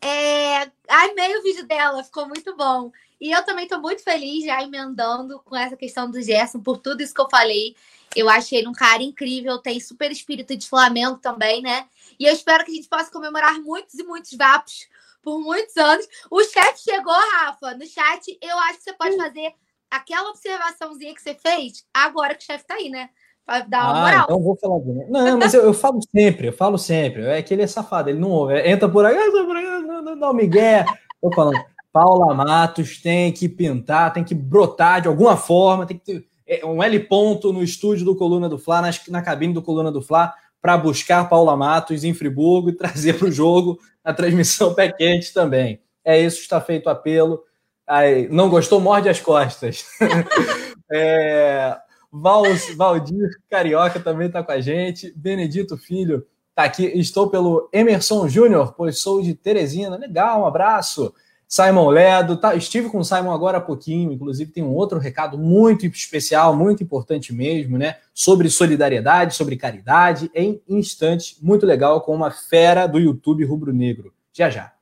É... 0.00 0.70
Amei 0.88 1.36
o 1.36 1.42
vídeo 1.42 1.66
dela, 1.66 2.04
ficou 2.04 2.26
muito 2.26 2.56
bom. 2.56 2.90
E 3.20 3.30
eu 3.30 3.44
também 3.44 3.64
estou 3.64 3.80
muito 3.80 4.02
feliz, 4.02 4.44
já 4.44 4.62
emendando 4.62 5.40
com 5.40 5.54
essa 5.54 5.76
questão 5.76 6.10
do 6.10 6.22
Gerson, 6.22 6.60
por 6.60 6.78
tudo 6.78 7.02
isso 7.02 7.12
que 7.12 7.20
eu 7.20 7.28
falei. 7.28 7.76
Eu 8.16 8.28
achei 8.28 8.58
ele 8.58 8.68
um 8.68 8.72
cara 8.72 9.02
incrível, 9.02 9.58
tem 9.58 9.78
super 9.78 10.10
espírito 10.10 10.56
de 10.56 10.68
Flamengo 10.68 11.18
também, 11.18 11.60
né? 11.60 11.86
E 12.18 12.24
eu 12.24 12.32
espero 12.32 12.64
que 12.64 12.70
a 12.70 12.74
gente 12.74 12.88
possa 12.88 13.10
comemorar 13.10 13.60
muitos 13.60 13.94
e 13.94 14.02
muitos 14.02 14.32
vapos 14.32 14.88
por 15.22 15.38
muitos 15.40 15.76
anos. 15.76 16.08
O 16.30 16.42
chefe 16.42 16.82
chegou, 16.82 17.12
Rafa, 17.12 17.74
no 17.74 17.86
chat. 17.86 18.38
Eu 18.40 18.58
acho 18.58 18.78
que 18.78 18.84
você 18.84 18.92
pode 18.94 19.16
fazer 19.16 19.54
aquela 19.90 20.30
observaçãozinha 20.30 21.14
que 21.14 21.22
você 21.22 21.34
fez 21.34 21.84
agora 21.92 22.34
que 22.34 22.42
o 22.42 22.46
chefe 22.46 22.64
tá 22.64 22.74
aí, 22.74 22.88
né? 22.88 23.10
Pra 23.50 23.62
dar 23.62 23.82
uma 23.82 23.90
ah, 23.90 24.02
moral. 24.02 24.24
Então 24.26 24.42
vou 24.42 24.56
falar 24.56 24.78
de 24.78 25.10
Não, 25.10 25.36
mas 25.36 25.52
eu, 25.54 25.64
eu, 25.64 25.74
falo 25.74 25.98
sempre, 26.08 26.46
eu 26.46 26.52
falo 26.52 26.78
sempre. 26.78 27.24
É 27.24 27.42
que 27.42 27.52
ele 27.52 27.62
é 27.62 27.66
safado, 27.66 28.08
ele 28.08 28.20
não 28.20 28.30
ouve. 28.30 28.56
Entra 28.60 28.88
por 28.88 29.04
aí, 29.04 29.16
entra 29.16 29.44
por 29.44 29.56
aí, 29.56 29.64
não, 29.64 30.00
não, 30.00 30.14
não, 30.14 30.32
Miguel. 30.32 30.84
Tô 31.20 31.32
falando, 31.34 31.60
Paula 31.92 32.32
Matos 32.32 33.02
tem 33.02 33.32
que 33.32 33.48
pintar, 33.48 34.12
tem 34.12 34.22
que 34.22 34.36
brotar 34.36 35.00
de 35.00 35.08
alguma 35.08 35.36
forma, 35.36 35.84
tem 35.84 35.98
que 35.98 36.04
ter 36.04 36.24
é, 36.46 36.64
um 36.64 36.80
L 36.80 37.00
ponto 37.00 37.52
no 37.52 37.60
estúdio 37.60 38.04
do 38.04 38.14
Coluna 38.14 38.48
do 38.48 38.56
Fla, 38.56 38.82
na, 38.82 38.90
na 39.08 39.20
cabine 39.20 39.52
do 39.52 39.62
Coluna 39.62 39.90
do 39.90 40.00
Fla, 40.00 40.32
para 40.62 40.78
buscar 40.78 41.28
Paula 41.28 41.56
Matos 41.56 42.04
em 42.04 42.14
Friburgo 42.14 42.70
e 42.70 42.76
trazer 42.78 43.18
para 43.18 43.26
o 43.26 43.32
jogo 43.32 43.80
na 44.04 44.14
transmissão 44.14 44.74
pé 44.74 44.92
quente 44.92 45.34
também. 45.34 45.80
É 46.04 46.20
isso, 46.20 46.40
está 46.40 46.60
feito 46.60 46.86
o 46.86 46.90
apelo. 46.90 47.42
Aí, 47.84 48.28
não 48.28 48.48
gostou, 48.48 48.80
morde 48.80 49.08
as 49.08 49.18
costas. 49.18 49.86
é, 50.92 51.76
Valdir 52.12 53.30
Carioca 53.48 54.00
também 54.00 54.26
está 54.26 54.42
com 54.42 54.52
a 54.52 54.60
gente. 54.60 55.12
Benedito 55.16 55.76
Filho 55.76 56.26
Tá 56.60 56.64
aqui, 56.64 56.84
estou 56.84 57.30
pelo 57.30 57.70
Emerson 57.72 58.28
Júnior, 58.28 58.74
pois 58.76 59.00
sou 59.00 59.22
de 59.22 59.34
Teresina. 59.34 59.96
Legal, 59.96 60.42
um 60.42 60.46
abraço. 60.46 61.14
Simon 61.48 61.88
Ledo, 61.88 62.36
tá, 62.36 62.54
estive 62.54 62.90
com 62.90 62.98
o 62.98 63.04
Simon 63.04 63.32
agora 63.32 63.56
há 63.56 63.60
pouquinho, 63.62 64.12
inclusive 64.12 64.52
tem 64.52 64.62
um 64.62 64.74
outro 64.74 64.98
recado 64.98 65.38
muito 65.38 65.86
especial, 65.86 66.54
muito 66.54 66.82
importante 66.82 67.32
mesmo, 67.32 67.78
né? 67.78 67.96
Sobre 68.12 68.50
solidariedade, 68.50 69.34
sobre 69.34 69.56
caridade, 69.56 70.30
em 70.34 70.60
instantes, 70.68 71.38
muito 71.40 71.64
legal, 71.64 72.02
com 72.02 72.14
uma 72.14 72.30
fera 72.30 72.86
do 72.86 72.98
YouTube 72.98 73.42
rubro-negro. 73.42 74.12
Já 74.32 74.50
já. 74.50 74.72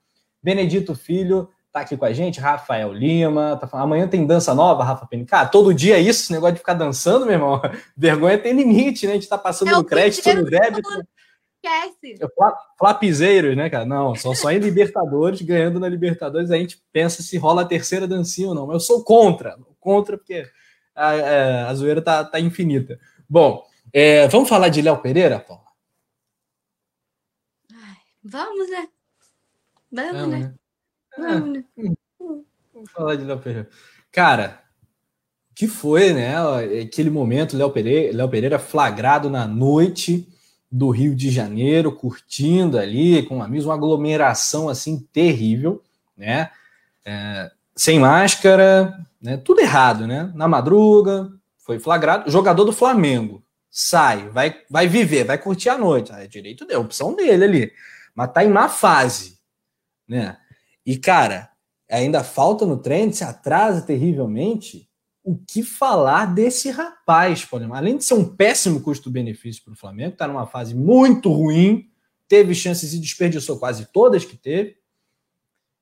Benedito 0.42 0.96
Filho 0.96 1.48
tá 1.72 1.80
aqui 1.80 1.96
com 1.96 2.04
a 2.04 2.12
gente, 2.12 2.40
Rafael 2.40 2.92
Lima, 2.92 3.56
tá 3.60 3.66
falando, 3.66 3.84
amanhã 3.86 4.08
tem 4.08 4.26
dança 4.26 4.54
nova, 4.54 4.84
Rafa 4.84 5.06
Penny. 5.06 5.24
Cara, 5.24 5.48
todo 5.48 5.74
dia 5.74 5.96
é 5.96 6.00
isso, 6.00 6.22
esse 6.22 6.32
negócio 6.32 6.54
de 6.54 6.60
ficar 6.60 6.74
dançando, 6.74 7.26
meu 7.26 7.34
irmão. 7.34 7.60
Vergonha 7.96 8.38
tem 8.38 8.52
limite, 8.52 9.06
né? 9.06 9.12
A 9.12 9.14
gente 9.16 9.28
tá 9.28 9.38
passando 9.38 9.68
é 9.68 9.72
no 9.72 9.84
crédito, 9.84 10.32
no 10.34 10.44
débito. 10.44 10.88
Esquece. 11.62 12.18
Flapizeiros, 12.78 13.56
né, 13.56 13.68
cara? 13.68 13.84
Não, 13.84 14.14
só, 14.14 14.32
só 14.34 14.50
em 14.50 14.58
Libertadores, 14.58 15.42
ganhando 15.42 15.80
na 15.80 15.88
Libertadores, 15.88 16.50
a 16.50 16.56
gente 16.56 16.80
pensa 16.92 17.22
se 17.22 17.36
rola 17.36 17.62
a 17.62 17.66
terceira 17.66 18.06
dancinha 18.06 18.48
ou 18.48 18.54
não. 18.54 18.72
Eu 18.72 18.80
sou 18.80 19.02
contra, 19.04 19.58
contra, 19.80 20.16
porque 20.16 20.46
a, 20.94 21.10
a, 21.10 21.68
a 21.68 21.74
zoeira 21.74 22.00
tá, 22.00 22.24
tá 22.24 22.40
infinita. 22.40 22.98
Bom, 23.28 23.64
é, 23.92 24.26
vamos 24.28 24.48
falar 24.48 24.68
de 24.68 24.80
Léo 24.80 24.98
Pereira, 24.98 25.40
Paula? 25.40 25.68
Vamos, 28.22 28.70
né? 28.70 28.88
Vamos, 29.90 30.12
vamos 30.12 30.28
né? 30.28 30.38
né? 30.38 30.54
Vamos, 31.18 32.90
falar 32.92 33.16
de 33.16 33.24
Léo 33.24 33.38
Pereira. 33.38 33.68
Cara, 34.12 34.62
que 35.54 35.66
foi, 35.66 36.12
né? 36.12 36.34
Aquele 36.82 37.10
momento, 37.10 37.56
Léo 37.56 37.70
Pereira, 37.70 38.16
Léo 38.16 38.28
Pereira 38.28 38.58
flagrado 38.58 39.28
na 39.28 39.46
noite 39.46 40.28
do 40.70 40.90
Rio 40.90 41.14
de 41.14 41.30
Janeiro, 41.30 41.92
curtindo 41.92 42.78
ali 42.78 43.22
com 43.24 43.42
amigos, 43.42 43.64
uma 43.66 43.74
aglomeração 43.74 44.68
assim 44.68 45.00
terrível, 45.12 45.82
né? 46.16 46.50
É, 47.04 47.50
sem 47.74 47.98
máscara, 47.98 48.96
né? 49.20 49.36
Tudo 49.38 49.60
errado, 49.60 50.06
né? 50.06 50.30
Na 50.34 50.46
madruga, 50.46 51.30
foi 51.58 51.78
flagrado. 51.78 52.30
Jogador 52.30 52.64
do 52.64 52.72
Flamengo 52.72 53.42
sai, 53.70 54.28
vai, 54.30 54.62
vai 54.68 54.88
viver, 54.88 55.24
vai 55.24 55.38
curtir 55.38 55.68
a 55.68 55.78
noite. 55.78 56.12
É 56.12 56.26
direito 56.26 56.66
dele, 56.66 56.80
opção 56.80 57.14
dele 57.14 57.44
ali. 57.44 57.72
Mas 58.14 58.32
tá 58.32 58.44
em 58.44 58.48
má 58.48 58.68
fase, 58.68 59.38
né? 60.06 60.36
E 60.89 60.97
cara, 60.97 61.51
ainda 61.91 62.24
falta 62.24 62.64
no 62.64 62.78
treino, 62.78 63.12
se 63.12 63.22
atrasa 63.22 63.82
terrivelmente 63.82 64.89
o 65.22 65.36
que 65.36 65.62
falar 65.62 66.24
desse 66.24 66.70
rapaz, 66.70 67.45
Paulinho. 67.45 67.74
Além 67.74 67.99
de 67.99 68.05
ser 68.05 68.14
um 68.14 68.24
péssimo 68.24 68.80
custo-benefício 68.80 69.62
para 69.62 69.74
o 69.74 69.76
Flamengo, 69.76 70.14
está 70.14 70.26
numa 70.26 70.47
fase 70.47 70.74
muito 70.74 71.30
ruim, 71.30 71.91
teve 72.26 72.55
chances 72.55 72.95
e 72.95 72.99
desperdiçou 72.99 73.59
quase 73.59 73.93
todas 73.93 74.24
que 74.24 74.34
teve. 74.34 74.76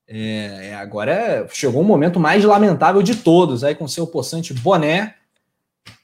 É, 0.09 0.71
é 0.71 0.75
agora 0.75 1.47
chegou 1.53 1.83
o 1.83 1.85
um 1.85 1.87
momento 1.87 2.19
mais 2.19 2.43
lamentável 2.43 3.01
de 3.01 3.15
todos, 3.15 3.63
aí 3.63 3.77
com 3.77 3.87
seu 3.87 4.09
possante 4.09 4.53
boné, 4.55 5.15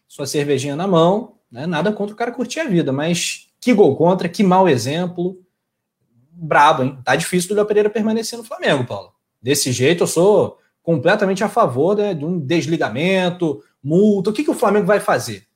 sua 0.06 0.28
cervejinha 0.28 0.76
na 0.76 0.86
mão, 0.86 1.40
né? 1.50 1.66
nada 1.66 1.92
contra 1.92 2.14
o 2.14 2.16
cara 2.16 2.30
curtir 2.30 2.60
a 2.60 2.68
vida, 2.68 2.92
mas 2.92 3.48
que 3.60 3.74
gol 3.74 3.96
contra, 3.96 4.28
que 4.28 4.44
mau 4.44 4.68
exemplo, 4.68 5.41
brabo, 6.42 6.82
hein? 6.82 6.98
Tá 7.04 7.14
difícil 7.16 7.48
do 7.48 7.54
Léo 7.54 7.66
Pereira 7.66 7.90
permanecer 7.90 8.38
no 8.38 8.44
Flamengo, 8.44 8.84
Paulo. 8.84 9.12
Desse 9.40 9.72
jeito 9.72 10.02
eu 10.04 10.08
sou 10.08 10.58
completamente 10.82 11.44
a 11.44 11.48
favor 11.48 11.96
né, 11.96 12.14
de 12.14 12.24
um 12.24 12.38
desligamento, 12.38 13.62
multa. 13.82 14.30
O 14.30 14.32
que, 14.32 14.44
que 14.44 14.50
o 14.50 14.54
Flamengo 14.54 14.86
vai 14.86 15.00
fazer? 15.00 15.46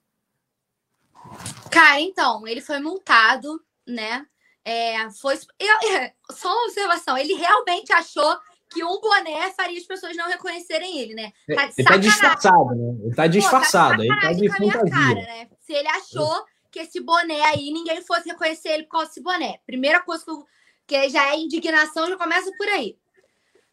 Cara, 1.71 2.01
então, 2.01 2.47
ele 2.47 2.61
foi 2.61 2.79
multado, 2.79 3.61
né? 3.87 4.25
É, 4.65 5.11
foi 5.11 5.37
só 5.37 6.49
uma 6.49 6.65
observação, 6.65 7.17
ele 7.17 7.35
realmente 7.35 7.93
achou 7.93 8.37
que 8.69 8.83
um 8.83 9.01
boné 9.01 9.51
faria 9.53 9.79
as 9.79 9.87
pessoas 9.87 10.17
não 10.17 10.29
reconhecerem 10.29 10.99
ele, 10.99 11.15
né? 11.15 11.33
É, 11.49 11.55
tá 11.55 11.71
ele 11.79 11.89
tá 11.89 11.97
disfarçado, 11.97 12.75
né? 12.75 12.97
Ele 13.05 13.15
tá 13.15 13.27
disfarçado, 13.27 14.03
Pô, 14.03 14.09
tá 14.21 14.33
ele 14.33 14.49
tá 14.49 14.57
de 14.59 14.71
fantasia. 14.71 14.91
Cara, 14.91 15.15
né? 15.15 15.49
Se 15.61 15.73
ele 15.73 15.89
achou 15.89 16.45
que 16.71 16.81
esse 16.81 17.01
boné 17.01 17.43
aí, 17.43 17.73
ninguém 17.73 18.03
fosse 18.03 18.29
reconhecer 18.29 18.71
ele 18.71 18.83
por 18.85 18.91
causa 18.91 19.07
desse 19.07 19.23
boné. 19.23 19.61
Primeira 19.65 20.03
coisa 20.03 20.25
que, 20.25 20.31
eu, 20.31 20.45
que 20.87 21.09
já 21.09 21.33
é 21.33 21.37
indignação, 21.37 22.09
já 22.09 22.17
começa 22.17 22.51
por 22.57 22.69
aí. 22.69 22.97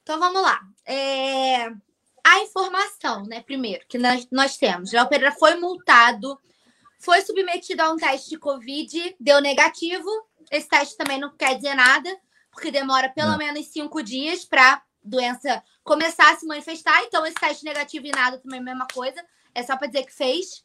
Então 0.02 0.20
vamos 0.20 0.42
lá. 0.42 0.60
É... 0.86 1.70
A 2.26 2.40
informação, 2.40 3.26
né? 3.26 3.42
Primeiro, 3.42 3.86
que 3.88 3.98
nós, 3.98 4.28
nós 4.32 4.58
temos. 4.58 4.94
Léo 4.94 5.08
Pereira 5.10 5.36
foi 5.36 5.56
multado, 5.56 6.40
foi 6.98 7.22
submetido 7.22 7.82
a 7.82 7.92
um 7.92 7.98
teste 7.98 8.30
de 8.30 8.38
Covid, 8.38 9.16
deu 9.20 9.42
negativo. 9.42 10.10
Esse 10.50 10.70
teste 10.70 10.96
também 10.96 11.20
não 11.20 11.36
quer 11.36 11.56
dizer 11.56 11.76
nada, 11.76 12.18
porque 12.52 12.72
demora 12.72 13.10
pelo 13.10 13.38
menos 13.38 13.68
cinco 13.68 14.02
dias 14.02 14.46
para 14.46 14.82
doença 15.04 15.62
começar 15.84 16.32
a 16.32 16.38
se 16.38 16.46
manifestar. 16.46 17.04
Então, 17.04 17.26
esse 17.26 17.36
teste 17.36 17.66
negativo 17.66 18.08
e 18.08 18.12
nada 18.12 18.38
também 18.38 18.60
é 18.60 18.62
a 18.62 18.66
mesma 18.66 18.88
coisa. 18.94 19.24
É 19.54 19.62
só 19.62 19.76
para 19.76 19.88
dizer 19.88 20.06
que 20.06 20.14
fez. 20.14 20.64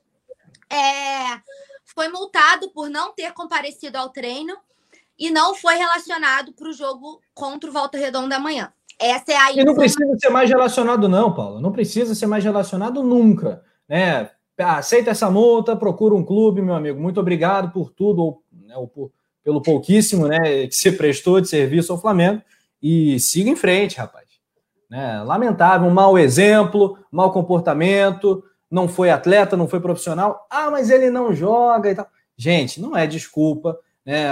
É... 0.70 1.42
Foi 1.84 2.08
multado 2.08 2.70
por 2.70 2.88
não 2.88 3.12
ter 3.12 3.32
comparecido 3.32 3.96
ao 3.96 4.10
treino 4.10 4.56
e 5.18 5.30
não 5.30 5.54
foi 5.54 5.74
relacionado 5.74 6.52
para 6.52 6.68
o 6.68 6.72
jogo 6.72 7.20
contra 7.34 7.68
o 7.68 7.72
Volta 7.72 7.98
Redonda 7.98 8.36
amanhã. 8.36 8.72
Essa 9.00 9.32
é 9.32 9.36
a 9.36 9.52
E 9.52 9.64
não 9.64 9.74
precisa 9.74 10.16
ser 10.18 10.28
mais 10.28 10.48
relacionado, 10.48 11.08
não, 11.08 11.32
Paulo. 11.32 11.60
Não 11.60 11.72
precisa 11.72 12.14
ser 12.14 12.26
mais 12.26 12.42
relacionado 12.42 13.02
nunca. 13.02 13.62
Né? 13.88 14.30
Aceita 14.58 15.10
essa 15.10 15.30
multa, 15.30 15.76
procura 15.76 16.14
um 16.14 16.24
clube, 16.24 16.60
meu 16.60 16.74
amigo. 16.74 17.00
Muito 17.00 17.20
obrigado 17.20 17.72
por 17.72 17.90
tudo, 17.90 18.22
ou, 18.22 18.42
né, 18.52 18.76
ou 18.76 18.88
por, 18.88 19.12
pelo 19.44 19.62
pouquíssimo 19.62 20.26
né, 20.26 20.66
que 20.66 20.74
você 20.74 20.90
prestou 20.90 21.40
de 21.40 21.48
serviço 21.48 21.92
ao 21.92 22.00
Flamengo. 22.00 22.42
E 22.82 23.20
siga 23.20 23.50
em 23.50 23.56
frente, 23.56 23.98
rapaz. 23.98 24.26
Né? 24.90 25.22
Lamentável, 25.22 25.86
um 25.86 25.92
mau 25.92 26.18
exemplo, 26.18 26.98
mau 27.10 27.32
comportamento, 27.32 28.42
não 28.70 28.88
foi 28.88 29.10
atleta, 29.10 29.56
não 29.56 29.68
foi 29.68 29.80
profissional. 29.80 30.46
Ah, 30.50 30.70
mas 30.70 30.90
ele 30.90 31.08
não 31.08 31.32
joga 31.32 31.90
e 31.90 31.94
tal. 31.94 32.08
Gente, 32.36 32.80
não 32.80 32.96
é 32.96 33.06
desculpa. 33.06 33.78
Né? 34.08 34.24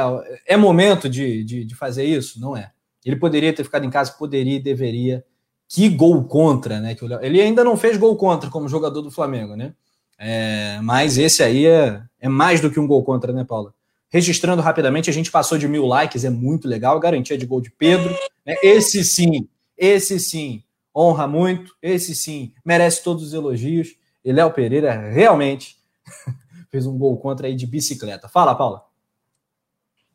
É 0.46 0.56
momento 0.56 1.06
de, 1.06 1.44
de, 1.44 1.62
de 1.66 1.74
fazer 1.74 2.04
isso? 2.04 2.40
Não 2.40 2.56
é. 2.56 2.70
Ele 3.04 3.16
poderia 3.16 3.52
ter 3.52 3.62
ficado 3.62 3.84
em 3.84 3.90
casa, 3.90 4.10
poderia 4.12 4.56
e 4.56 4.62
deveria. 4.62 5.22
Que 5.68 5.86
gol 5.90 6.24
contra, 6.24 6.80
né? 6.80 6.96
Ele 7.20 7.42
ainda 7.42 7.62
não 7.62 7.76
fez 7.76 7.98
gol 7.98 8.16
contra 8.16 8.48
como 8.48 8.70
jogador 8.70 9.02
do 9.02 9.10
Flamengo, 9.10 9.54
né? 9.54 9.74
É, 10.18 10.80
mas 10.82 11.18
esse 11.18 11.42
aí 11.42 11.66
é, 11.66 12.00
é 12.18 12.28
mais 12.28 12.58
do 12.58 12.70
que 12.70 12.80
um 12.80 12.86
gol 12.86 13.04
contra, 13.04 13.34
né, 13.34 13.44
Paula? 13.44 13.74
Registrando 14.08 14.62
rapidamente, 14.62 15.10
a 15.10 15.12
gente 15.12 15.30
passou 15.30 15.58
de 15.58 15.68
mil 15.68 15.84
likes, 15.84 16.24
é 16.24 16.30
muito 16.30 16.66
legal. 16.66 16.98
Garantia 16.98 17.36
de 17.36 17.44
gol 17.44 17.60
de 17.60 17.70
Pedro. 17.70 18.16
Né? 18.46 18.56
Esse 18.62 19.04
sim, 19.04 19.46
esse 19.76 20.18
sim, 20.18 20.62
honra 20.96 21.28
muito. 21.28 21.76
Esse 21.82 22.14
sim, 22.14 22.54
merece 22.64 23.02
todos 23.02 23.22
os 23.24 23.34
elogios. 23.34 23.94
E 24.24 24.32
Léo 24.32 24.50
Pereira 24.52 25.10
realmente 25.10 25.76
fez 26.70 26.86
um 26.86 26.96
gol 26.96 27.18
contra 27.18 27.46
aí 27.46 27.54
de 27.54 27.66
bicicleta. 27.66 28.26
Fala, 28.26 28.54
Paula. 28.54 28.85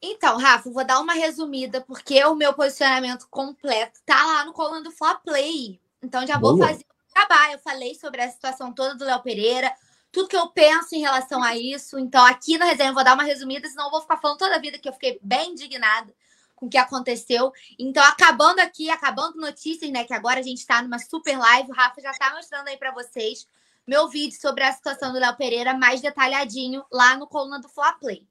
Então, 0.02 0.38
Rafa, 0.38 0.70
vou 0.70 0.84
dar 0.84 1.00
uma 1.00 1.14
resumida, 1.14 1.82
porque 1.82 2.24
o 2.26 2.34
meu 2.34 2.54
posicionamento 2.54 3.28
completo 3.30 4.00
tá 4.06 4.26
lá 4.26 4.46
no 4.46 4.54
coluna 4.54 4.82
do 4.82 4.92
Fla 4.92 5.16
Play. 5.16 5.80
Então, 6.02 6.26
já 6.26 6.40
vou 6.40 6.56
Boa. 6.56 6.68
fazer 6.68 6.84
o 6.84 7.14
trabalho. 7.14 7.54
Eu 7.54 7.60
falei 7.60 7.94
sobre 7.94 8.22
a 8.22 8.30
situação 8.30 8.74
toda 8.74 8.96
do 8.96 9.06
Léo 9.06 9.22
Pereira, 9.22 9.72
tudo 10.12 10.28
que 10.28 10.36
eu 10.36 10.50
penso 10.50 10.96
em 10.96 11.02
relação 11.02 11.44
a 11.44 11.56
isso. 11.56 12.00
Então, 12.00 12.26
aqui 12.26 12.58
na 12.58 12.66
resenha 12.66 12.90
eu 12.90 12.96
vou 12.96 13.04
dar 13.04 13.14
uma 13.14 13.24
resumida, 13.24 13.68
senão 13.70 13.86
eu 13.86 13.92
vou 13.92 14.02
ficar 14.02 14.18
falando 14.18 14.40
toda 14.40 14.56
a 14.56 14.60
vida 14.60 14.80
que 14.80 14.90
eu 14.90 14.94
fiquei 14.94 15.20
bem 15.22 15.52
indignada 15.52 16.12
com 16.56 16.66
o 16.66 16.70
que 16.70 16.78
aconteceu. 16.78 17.54
Então, 17.78 18.04
acabando 18.04 18.60
aqui, 18.60 18.90
acabando 18.90 19.40
notícias, 19.40 19.92
né? 19.92 20.04
Que 20.04 20.14
agora 20.14 20.40
a 20.40 20.44
gente 20.44 20.66
tá 20.66 20.82
numa 20.82 20.98
super 20.98 21.38
live. 21.38 21.72
O 21.72 21.76
Rafa 21.76 22.02
já 22.02 22.12
tá 22.14 22.34
mostrando 22.34 22.68
aí 22.68 22.78
para 22.78 22.92
vocês 22.92 23.48
meu 23.86 24.08
vídeo 24.08 24.40
sobre 24.40 24.64
a 24.64 24.72
situação 24.72 25.12
do 25.12 25.20
Léo 25.20 25.36
Pereira 25.36 25.74
mais 25.74 26.02
detalhadinho 26.02 26.84
lá 26.92 27.18
no 27.18 27.28
coluna 27.28 27.60
do 27.60 27.70
Fla 27.70 27.94
Play. 27.94 28.26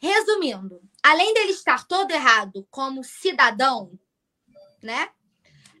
Resumindo, 0.00 0.80
além 1.02 1.34
dele 1.34 1.52
estar 1.52 1.86
todo 1.86 2.10
errado 2.10 2.66
como 2.70 3.04
cidadão, 3.04 3.92
né? 4.82 5.10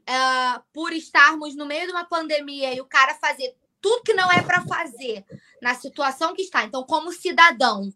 Uh, 0.00 0.62
por 0.72 0.92
estarmos 0.92 1.54
no 1.54 1.64
meio 1.64 1.86
de 1.86 1.92
uma 1.92 2.04
pandemia 2.04 2.74
e 2.74 2.80
o 2.80 2.86
cara 2.86 3.14
fazer 3.14 3.56
tudo 3.80 4.02
que 4.02 4.12
não 4.12 4.30
é 4.30 4.42
para 4.42 4.66
fazer 4.66 5.24
na 5.62 5.74
situação 5.74 6.34
que 6.34 6.42
está. 6.42 6.64
Então, 6.64 6.84
como 6.84 7.12
cidadão, 7.12 7.92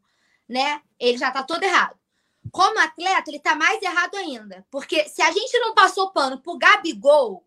né? 0.48 0.80
Ele 0.98 1.18
já 1.18 1.28
está 1.28 1.42
todo 1.42 1.62
errado. 1.62 1.98
Como 2.50 2.78
atleta, 2.78 3.28
ele 3.28 3.38
está 3.38 3.54
mais 3.54 3.82
errado 3.82 4.14
ainda. 4.16 4.66
Porque 4.70 5.08
se 5.08 5.22
a 5.22 5.30
gente 5.30 5.58
não 5.58 5.74
passou 5.74 6.10
pano 6.10 6.40
pro 6.40 6.56
Gabigol, 6.56 7.44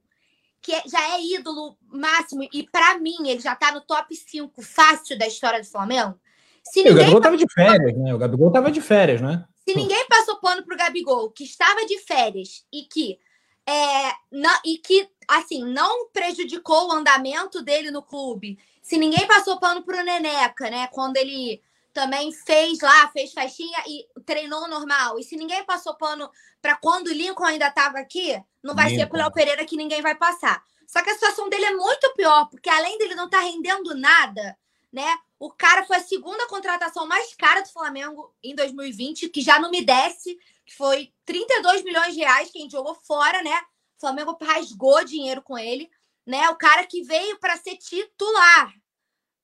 que 0.61 0.73
é, 0.73 0.83
já 0.85 1.15
é 1.15 1.21
ídolo 1.23 1.77
máximo, 1.81 2.47
e 2.51 2.67
para 2.67 2.97
mim 2.99 3.27
ele 3.27 3.39
já 3.39 3.53
está 3.53 3.71
no 3.71 3.81
top 3.81 4.15
5 4.15 4.61
fácil 4.61 5.17
da 5.17 5.27
história 5.27 5.61
do 5.61 5.67
Flamengo, 5.67 6.19
se 6.71 6.83
ninguém... 6.83 6.93
O 6.93 6.97
Gabigol 6.97 7.17
estava 7.17 7.37
de 7.37 7.45
férias, 7.53 7.97
né? 7.97 8.13
O 8.13 8.17
Gabigol 8.17 8.47
estava 8.47 8.71
de 8.71 8.81
férias, 8.81 9.21
né? 9.21 9.45
Se 9.67 9.75
ninguém 9.75 10.07
passou 10.07 10.37
pano 10.37 10.63
pro 10.63 10.77
Gabigol, 10.77 11.29
que 11.29 11.43
estava 11.43 11.85
de 11.85 11.99
férias 11.99 12.65
e 12.71 12.83
que 12.83 13.19
é, 13.67 14.13
não, 14.31 14.57
e 14.63 14.77
que 14.77 15.09
assim 15.27 15.61
não 15.65 16.07
prejudicou 16.09 16.87
o 16.87 16.93
andamento 16.93 17.61
dele 17.61 17.91
no 17.91 18.01
clube. 18.01 18.57
Se 18.81 18.97
ninguém 18.97 19.27
passou 19.27 19.59
pano 19.59 19.83
pro 19.83 20.01
Neneca, 20.01 20.69
né? 20.69 20.87
Quando 20.87 21.17
ele 21.17 21.61
também 21.93 22.31
fez 22.31 22.79
lá, 22.79 23.09
fez 23.09 23.33
festinha 23.33 23.77
e 23.85 24.07
treinou 24.25 24.69
normal. 24.69 25.19
E 25.19 25.23
se 25.23 25.35
ninguém 25.35 25.65
passou 25.65 25.95
pano 25.95 26.29
para 26.61 26.77
quando 26.77 27.07
o 27.07 27.13
Lincoln 27.13 27.43
ainda 27.43 27.67
estava 27.67 27.99
aqui, 27.99 28.41
não 28.63 28.73
vai 28.73 28.85
Lincoln. 28.85 29.01
ser 29.01 29.09
pro 29.09 29.17
Léo 29.17 29.31
Pereira 29.33 29.65
que 29.65 29.75
ninguém 29.75 30.01
vai 30.01 30.15
passar. 30.15 30.63
Só 30.87 31.01
que 31.01 31.09
a 31.09 31.13
situação 31.13 31.49
dele 31.49 31.65
é 31.65 31.75
muito 31.75 32.13
pior, 32.15 32.47
porque 32.49 32.69
além 32.69 32.97
dele 32.97 33.15
não 33.15 33.25
estar 33.25 33.39
tá 33.39 33.43
rendendo 33.43 33.93
nada, 33.93 34.57
né? 34.93 35.17
O 35.39 35.51
cara 35.51 35.85
foi 35.85 35.97
a 35.97 36.03
segunda 36.03 36.47
contratação 36.47 37.07
mais 37.07 37.35
cara 37.35 37.61
do 37.61 37.69
Flamengo 37.69 38.33
em 38.43 38.55
2020, 38.55 39.29
que 39.29 39.41
já 39.41 39.59
não 39.59 39.69
me 39.69 39.83
desce, 39.83 40.37
que 40.65 40.75
foi 40.75 41.11
32 41.25 41.83
milhões 41.83 42.13
de 42.13 42.21
reais 42.21 42.49
que 42.49 42.57
a 42.57 42.61
gente 42.61 42.71
jogou 42.71 42.95
fora, 42.95 43.43
né? 43.43 43.55
O 43.97 43.99
Flamengo 43.99 44.37
rasgou 44.41 45.03
dinheiro 45.05 45.41
com 45.41 45.57
ele, 45.57 45.89
né? 46.25 46.49
O 46.49 46.55
cara 46.55 46.85
que 46.85 47.03
veio 47.03 47.39
para 47.39 47.55
ser 47.57 47.77
titular. 47.77 48.73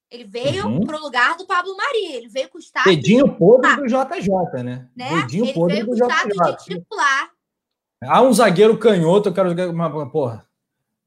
Ele 0.10 0.26
veio 0.26 0.68
uhum. 0.68 0.86
para 0.86 0.98
o 0.98 1.02
lugar 1.02 1.36
do 1.38 1.46
Pablo 1.46 1.76
Mari. 1.76 2.14
Ele 2.14 2.28
veio 2.28 2.50
custar. 2.50 2.84
Dedinho 2.84 3.36
podre 3.36 3.76
do 3.76 3.88
JJ, 3.88 4.64
né? 4.64 4.88
né? 4.96 5.22
Dedinho 5.22 5.46
ele 5.46 5.54
podre 5.54 5.76
veio 5.76 5.88
do 5.88 5.96
JJ. 5.96 6.56
de 6.58 6.66
titular. 6.66 7.32
Há 8.04 8.22
um 8.22 8.34
zagueiro 8.34 8.78
canhoto, 8.78 9.30
eu 9.30 9.34
quero 9.34 9.50
jogar 9.50 9.70
uma 9.70 10.10
porra. 10.10 10.48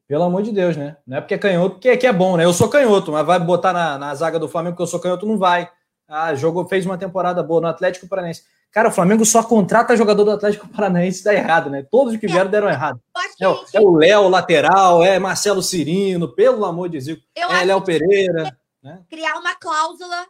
Pelo 0.09 0.23
amor 0.23 0.43
de 0.43 0.53
Deus, 0.53 0.77
né? 0.77 0.97
Não 1.07 1.17
é 1.17 1.21
porque 1.21 1.35
é 1.35 1.39
canhoto, 1.39 1.75
porque 1.75 1.89
é, 1.89 1.97
que 1.97 2.07
é 2.07 2.13
bom, 2.13 2.37
né? 2.37 2.45
Eu 2.45 2.53
sou 2.53 2.69
canhoto, 2.69 3.11
mas 3.11 3.27
vai 3.27 3.41
botar 3.41 3.73
na, 3.73 3.99
na 3.99 4.15
zaga 4.15 4.39
do 4.39 4.49
Flamengo 4.49 4.77
que 4.77 4.83
eu 4.83 4.87
sou 4.87 5.01
canhoto, 5.01 5.27
não 5.27 5.37
vai. 5.37 5.69
Ah, 6.09 6.35
jogou, 6.35 6.69
fez 6.69 6.87
uma 6.87 6.97
temporada 6.97 7.43
boa 7.43 7.61
no 7.61 7.67
Atlético 7.67 8.07
Paranaense. 8.07 8.45
Cara, 8.71 8.89
o 8.89 8.93
Flamengo 8.93 9.25
só 9.25 9.43
contrata 9.43 9.97
jogador 9.97 10.25
do 10.25 10.31
Atlético 10.33 10.69
Paranaense 10.69 11.25
dá 11.25 11.35
errado, 11.35 11.71
né? 11.71 11.85
Todos 11.91 12.17
que 12.17 12.27
vieram 12.27 12.51
deram 12.51 12.69
errado. 12.69 13.01
É, 13.17 13.49
gente... 13.49 13.77
é, 13.77 13.81
o 13.81 13.97
Léo, 13.97 14.29
lateral, 14.29 15.03
é 15.03 15.19
Marcelo 15.19 15.63
Cirino, 15.63 16.35
pelo 16.35 16.65
amor 16.65 16.89
de 16.89 17.01
Deus. 17.01 17.19
Eu 17.35 17.51
é 17.51 17.65
Léo 17.65 17.83
Pereira. 17.83 18.57
Né? 18.83 19.03
Criar 19.09 19.39
uma 19.39 19.55
cláusula 19.55 20.27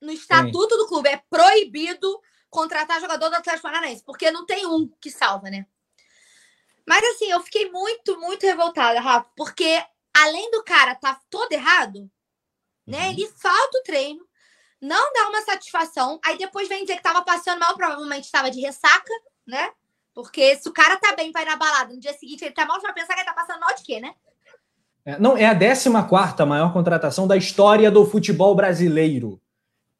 no 0.00 0.12
estatuto 0.12 0.74
Sim. 0.74 0.80
do 0.80 0.86
clube. 0.86 1.08
É 1.08 1.20
proibido 1.28 2.20
contratar 2.48 3.00
jogador 3.00 3.28
do 3.28 3.36
Atlético 3.36 3.64
Paranaense, 3.64 4.02
porque 4.06 4.30
não 4.30 4.46
tem 4.46 4.64
um 4.64 4.88
que 5.00 5.10
salva, 5.10 5.50
né? 5.50 5.66
Mas 6.88 7.04
assim, 7.04 7.30
eu 7.30 7.40
fiquei 7.42 7.70
muito, 7.70 8.18
muito 8.18 8.46
revoltada, 8.46 8.98
Rafa, 8.98 9.28
porque 9.36 9.78
além 10.16 10.50
do 10.50 10.64
cara 10.64 10.94
tá 10.94 11.20
todo 11.28 11.52
errado, 11.52 12.10
né? 12.86 13.08
Uhum. 13.08 13.10
Ele 13.10 13.26
falta 13.36 13.78
o 13.78 13.82
treino, 13.82 14.26
não 14.80 15.12
dá 15.12 15.28
uma 15.28 15.42
satisfação. 15.42 16.18
Aí 16.24 16.38
depois 16.38 16.66
vem 16.66 16.80
dizer 16.80 16.96
que 16.96 17.02
tava 17.02 17.22
passando 17.22 17.60
mal, 17.60 17.76
provavelmente 17.76 18.24
estava 18.24 18.50
de 18.50 18.62
ressaca, 18.62 19.12
né? 19.46 19.70
Porque 20.14 20.56
se 20.56 20.66
o 20.66 20.72
cara 20.72 20.96
tá 20.96 21.14
bem 21.14 21.28
ir 21.28 21.44
na 21.44 21.56
balada, 21.56 21.92
no 21.92 22.00
dia 22.00 22.14
seguinte 22.14 22.42
ele 22.42 22.54
tá 22.54 22.64
mal, 22.64 22.80
vai 22.80 22.94
pensar 22.94 23.12
que 23.12 23.20
ele 23.20 23.28
tá 23.28 23.34
passando 23.34 23.60
mal 23.60 23.74
de 23.74 23.82
quê, 23.82 24.00
né? 24.00 24.14
É, 25.04 25.18
não, 25.18 25.36
é 25.36 25.44
a 25.44 25.54
14 25.54 25.90
maior 26.46 26.72
contratação 26.72 27.26
da 27.28 27.36
história 27.36 27.90
do 27.90 28.06
futebol 28.06 28.54
brasileiro. 28.54 29.38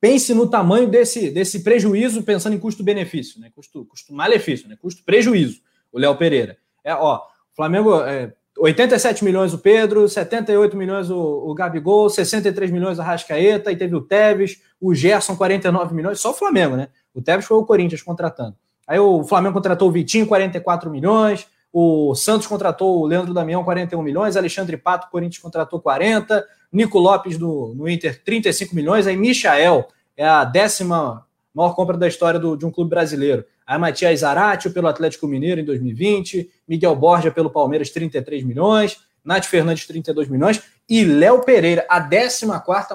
Pense 0.01 0.33
no 0.33 0.49
tamanho 0.49 0.89
desse, 0.89 1.31
desse 1.31 1.63
prejuízo, 1.63 2.23
pensando 2.23 2.57
em 2.57 2.59
custo-benefício, 2.59 3.39
né? 3.41 3.51
Custo, 3.55 3.85
custo 3.85 4.15
malefício, 4.15 4.67
né? 4.69 4.77
Custo-prejuízo, 4.81 5.61
o 5.93 5.99
Léo 5.99 6.17
Pereira. 6.17 6.59
É, 6.89 6.95
ó, 6.95 7.21
Flamengo, 7.55 8.01
é, 8.03 8.33
87 8.59 9.23
milhões 9.23 9.53
o 9.53 9.59
Pedro, 9.59 10.09
78 10.09 10.75
milhões 10.75 11.11
o, 11.11 11.19
o 11.19 11.55
Gabigol, 11.55 12.09
63 12.09 12.71
milhões 12.71 12.99
a 12.99 13.05
Rascaeta, 13.05 13.71
e 13.71 13.77
teve 13.77 13.95
o 13.95 14.01
Tevez, 14.01 14.57
o 14.81 14.95
Gerson, 14.95 15.37
49 15.37 15.95
milhões, 15.95 16.19
só 16.19 16.31
o 16.31 16.35
Flamengo, 16.35 16.77
né? 16.77 16.89
O 17.15 17.21
Tevez 17.21 17.45
foi 17.45 17.59
o 17.59 17.65
Corinthians 17.67 18.01
contratando. 18.01 18.57
Aí 18.87 18.99
o 18.99 19.23
Flamengo 19.23 19.55
contratou 19.55 19.89
o 19.89 19.93
Vitinho, 19.93 20.27
44 20.27 20.91
milhões, 20.91 21.47
o 21.71 22.15
Santos 22.15 22.47
contratou 22.47 23.03
o 23.03 23.07
Leandro 23.07 23.35
Damião, 23.35 23.63
41 23.63 24.01
milhões, 24.01 24.35
Alexandre 24.35 24.79
Pato, 24.79 25.09
o 25.09 25.11
Corinthians 25.11 25.43
contratou 25.43 25.79
40, 25.79 26.43
Nico 26.73 26.99
Lopes 26.99 27.39
no, 27.39 27.75
no 27.75 27.87
Inter, 27.87 28.23
35 28.25 28.75
milhões, 28.75 29.07
aí 29.07 29.17
Michael 29.17 29.87
é 30.17 30.27
a 30.27 30.43
décima 30.43 31.27
maior 31.55 31.75
compra 31.75 31.99
da 31.99 32.09
história 32.09 32.41
do, 32.41 32.57
de 32.57 32.65
um 32.65 32.71
clube 32.71 32.89
brasileiro. 32.89 33.45
Aí 33.69 33.79
Matias 33.79 34.21
Zarate 34.21 34.71
pelo 34.71 34.89
Atlético 34.89 35.29
Mineiro 35.29 35.61
em 35.61 35.65
2020, 35.65 36.51
Miguel 36.67 36.97
Borja 36.97 37.31
pelo 37.31 37.51
Palmeiras, 37.51 37.91
33 37.91 38.43
milhões, 38.43 38.99
Nath 39.23 39.45
Fernandes, 39.45 39.87
32 39.87 40.27
milhões, 40.27 40.63
e 40.89 41.05
Léo 41.05 41.45
Pereira, 41.45 41.87
a 41.87 42.01
14 42.01 42.47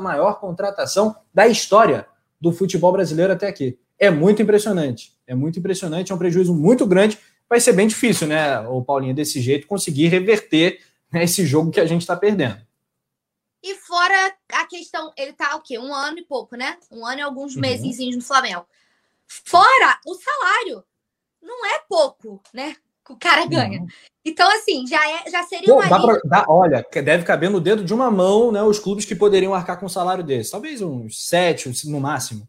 maior 0.01 0.39
contratação 0.39 1.15
da 1.31 1.45
história 1.45 2.07
do 2.41 2.51
futebol 2.51 2.91
brasileiro 2.91 3.31
até 3.31 3.47
aqui. 3.47 3.77
É 3.99 4.09
muito 4.09 4.41
impressionante. 4.41 5.13
É 5.27 5.35
muito 5.35 5.59
impressionante, 5.59 6.11
é 6.11 6.15
um 6.15 6.17
prejuízo 6.17 6.55
muito 6.55 6.87
grande. 6.87 7.19
Vai 7.47 7.59
ser 7.59 7.73
bem 7.73 7.87
difícil, 7.87 8.25
né, 8.25 8.59
o 8.61 8.81
Paulinho, 8.81 9.13
desse 9.13 9.39
jeito, 9.39 9.67
conseguir 9.67 10.07
reverter 10.07 10.79
né, 11.11 11.23
esse 11.23 11.45
jogo 11.45 11.69
que 11.69 11.79
a 11.79 11.85
gente 11.85 12.01
está 12.01 12.15
perdendo. 12.15 12.59
E 13.61 13.75
fora 13.75 14.33
a 14.53 14.65
questão, 14.65 15.13
ele 15.15 15.33
tá 15.33 15.55
o 15.55 15.61
quê? 15.61 15.77
Um 15.77 15.93
ano 15.93 16.17
e 16.17 16.25
pouco, 16.25 16.55
né? 16.55 16.77
Um 16.91 17.05
ano 17.05 17.19
e 17.19 17.21
alguns 17.21 17.53
uhum. 17.53 17.61
meses 17.61 17.99
no 18.15 18.23
Flamengo. 18.23 18.65
Fora 19.45 19.99
o 20.05 20.15
salário. 20.15 20.83
Não 21.41 21.65
é 21.65 21.79
pouco, 21.87 22.41
né? 22.53 22.75
Que 23.05 23.13
o 23.13 23.17
cara 23.17 23.45
ganha. 23.45 23.85
Então, 24.23 24.49
assim, 24.55 24.87
já, 24.87 25.05
é, 25.09 25.29
já 25.29 25.43
seria 25.43 25.67
Pô, 25.67 25.75
uma. 25.75 25.89
Dá 25.89 25.99
pra, 25.99 26.19
dá, 26.23 26.45
olha, 26.47 26.85
deve 27.03 27.23
caber 27.23 27.49
no 27.49 27.59
dedo 27.59 27.83
de 27.83 27.93
uma 27.93 28.09
mão 28.09 28.51
né, 28.51 28.63
os 28.63 28.79
clubes 28.79 29.03
que 29.03 29.15
poderiam 29.15 29.53
arcar 29.53 29.77
com 29.77 29.85
um 29.85 29.89
salário 29.89 30.23
desse. 30.23 30.51
Talvez 30.51 30.81
uns 30.81 31.27
sete 31.27 31.69
no 31.89 31.99
máximo. 31.99 32.47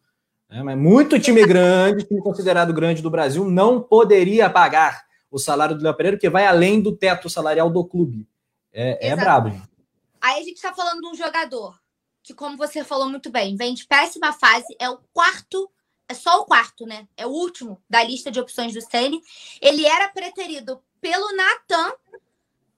Né? 0.48 0.62
Mas 0.62 0.78
muito 0.78 1.18
time 1.18 1.44
grande, 1.46 2.04
time 2.04 2.22
considerado 2.22 2.72
grande 2.72 3.02
do 3.02 3.10
Brasil, 3.10 3.44
não 3.44 3.82
poderia 3.82 4.48
pagar 4.48 5.04
o 5.30 5.38
salário 5.38 5.76
do 5.76 5.82
Léo 5.82 5.94
Pereira, 5.94 6.18
que 6.18 6.30
vai 6.30 6.46
além 6.46 6.80
do 6.80 6.96
teto 6.96 7.28
salarial 7.28 7.68
do 7.68 7.84
clube. 7.84 8.28
É, 8.72 9.08
é 9.08 9.16
brabo. 9.16 9.48
Aí 10.20 10.40
a 10.40 10.44
gente 10.44 10.56
está 10.56 10.72
falando 10.72 11.00
de 11.00 11.08
um 11.08 11.14
jogador 11.14 11.76
que, 12.22 12.32
como 12.32 12.56
você 12.56 12.84
falou 12.84 13.10
muito 13.10 13.30
bem, 13.30 13.56
vem 13.56 13.74
de 13.74 13.86
péssima 13.86 14.32
fase, 14.32 14.74
é 14.78 14.88
o 14.88 14.98
quarto, 15.12 15.68
é 16.08 16.14
só 16.14 16.40
o 16.40 16.44
quarto, 16.44 16.86
né? 16.86 17.08
É 17.16 17.26
o 17.26 17.30
último 17.30 17.82
da 17.88 18.02
lista 18.02 18.30
de 18.30 18.40
opções 18.40 18.72
do 18.72 18.80
Ceni. 18.80 19.22
Ele 19.60 19.86
era 19.86 20.08
preterido 20.08 20.82
pelo 21.00 21.34
Natan. 21.34 21.92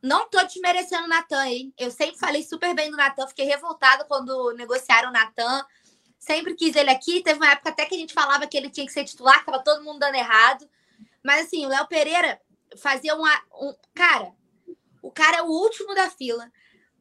Não 0.03 0.29
tô 0.29 0.43
desmerecendo 0.45 1.05
o 1.05 1.09
Natan, 1.09 1.47
hein? 1.47 1.75
Eu 1.77 1.91
sempre 1.91 2.19
falei 2.19 2.43
super 2.43 2.75
bem 2.75 2.91
do 2.91 2.97
Natan, 2.97 3.27
fiquei 3.27 3.47
revoltada 3.47 4.05
quando 4.05 4.53
negociaram 4.53 5.09
o 5.09 5.13
Natan. 5.13 5.65
Sempre 6.19 6.55
quis 6.55 6.77
ele 6.77 6.91
aqui. 6.91 7.23
Teve 7.23 7.39
uma 7.39 7.51
época 7.51 7.71
até 7.71 7.85
que 7.87 7.95
a 7.95 7.99
gente 7.99 8.15
falava 8.15 8.47
que 8.47 8.57
ele 8.57 8.71
tinha 8.71 8.87
que 8.87 8.93
ser 8.93 9.05
titular, 9.05 9.41
que 9.41 9.47
tava 9.47 9.63
todo 9.63 9.83
mundo 9.83 9.99
dando 9.99 10.15
errado. 10.15 10.69
Mas 11.23 11.47
assim, 11.47 11.67
o 11.67 11.69
Léo 11.69 11.87
Pereira 11.89 12.41
fazia 12.77 13.15
uma. 13.15 13.31
Um... 13.61 13.75
Cara, 13.95 14.33
o 15.03 15.11
cara 15.11 15.39
é 15.39 15.43
o 15.43 15.47
último 15.47 15.95
da 15.95 16.09
fila 16.11 16.51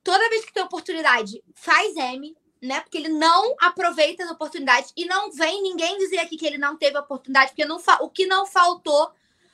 toda 0.05 0.29
vez 0.29 0.45
que 0.45 0.53
tem 0.53 0.63
oportunidade, 0.63 1.43
faz 1.55 1.95
M, 1.97 2.37
né? 2.61 2.81
Porque 2.81 2.97
ele 2.97 3.09
não 3.09 3.55
aproveita 3.59 4.23
as 4.23 4.31
oportunidades 4.31 4.91
e 4.95 5.05
não 5.05 5.31
vem 5.31 5.61
ninguém 5.61 5.97
dizer 5.97 6.19
aqui 6.19 6.37
que 6.37 6.45
ele 6.45 6.57
não 6.57 6.77
teve 6.77 6.97
oportunidade, 6.97 7.51
porque 7.51 7.65
não 7.65 7.81
o 8.01 8.09
que 8.09 8.25
não 8.25 8.45
faltou 8.45 9.11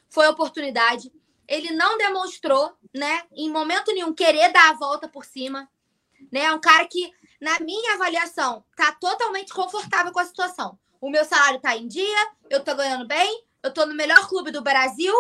foi 0.10 0.28
oportunidade. 0.28 1.12
Ele 1.48 1.72
não 1.72 1.98
demonstrou, 1.98 2.74
né, 2.94 3.24
em 3.34 3.50
momento 3.50 3.92
nenhum, 3.94 4.14
querer 4.14 4.52
dar 4.52 4.70
a 4.70 4.74
volta 4.74 5.08
por 5.08 5.26
cima. 5.26 5.70
Né? 6.32 6.42
É 6.42 6.54
um 6.54 6.62
cara 6.62 6.86
que, 6.86 7.12
na 7.40 7.60
minha 7.60 7.96
avaliação, 7.96 8.64
tá 8.76 8.92
totalmente 8.94 9.54
confortável 9.54 10.12
com 10.12 10.20
a 10.20 10.26
situação. 10.26 10.78
O 11.00 11.10
meu 11.10 11.26
salário 11.26 11.60
tá 11.60 11.76
em 11.76 11.88
dia, 11.88 12.32
eu 12.50 12.64
tô 12.64 12.76
ganhando 12.76 13.08
bem, 13.08 13.44
eu 13.64 13.74
tô 13.74 13.86
no 13.86 13.96
melhor 13.96 14.28
clube 14.30 14.52
do 14.52 14.62
Brasil, 14.62 15.14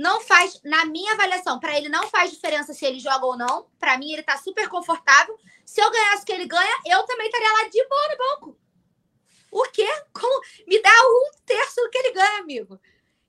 não 0.00 0.18
faz, 0.22 0.58
na 0.64 0.86
minha 0.86 1.12
avaliação, 1.12 1.60
para 1.60 1.76
ele 1.76 1.90
não 1.90 2.08
faz 2.08 2.30
diferença 2.30 2.72
se 2.72 2.86
ele 2.86 2.98
joga 2.98 3.26
ou 3.26 3.36
não. 3.36 3.66
Para 3.78 3.98
mim, 3.98 4.10
ele 4.10 4.22
tá 4.22 4.38
super 4.38 4.66
confortável. 4.66 5.38
Se 5.62 5.78
eu 5.78 5.90
ganhasse 5.90 6.22
o 6.22 6.24
que 6.24 6.32
ele 6.32 6.46
ganha, 6.46 6.74
eu 6.86 7.02
também 7.02 7.26
estaria 7.26 7.52
lá 7.52 7.68
de 7.68 7.86
boa 7.86 8.08
no 8.08 8.16
banco. 8.16 8.58
O 9.52 9.62
quê? 9.64 9.86
Como? 10.14 10.42
Me 10.66 10.80
dá 10.80 10.90
um 10.90 11.30
terço 11.44 11.82
do 11.82 11.90
que 11.90 11.98
ele 11.98 12.12
ganha, 12.12 12.38
amigo. 12.38 12.80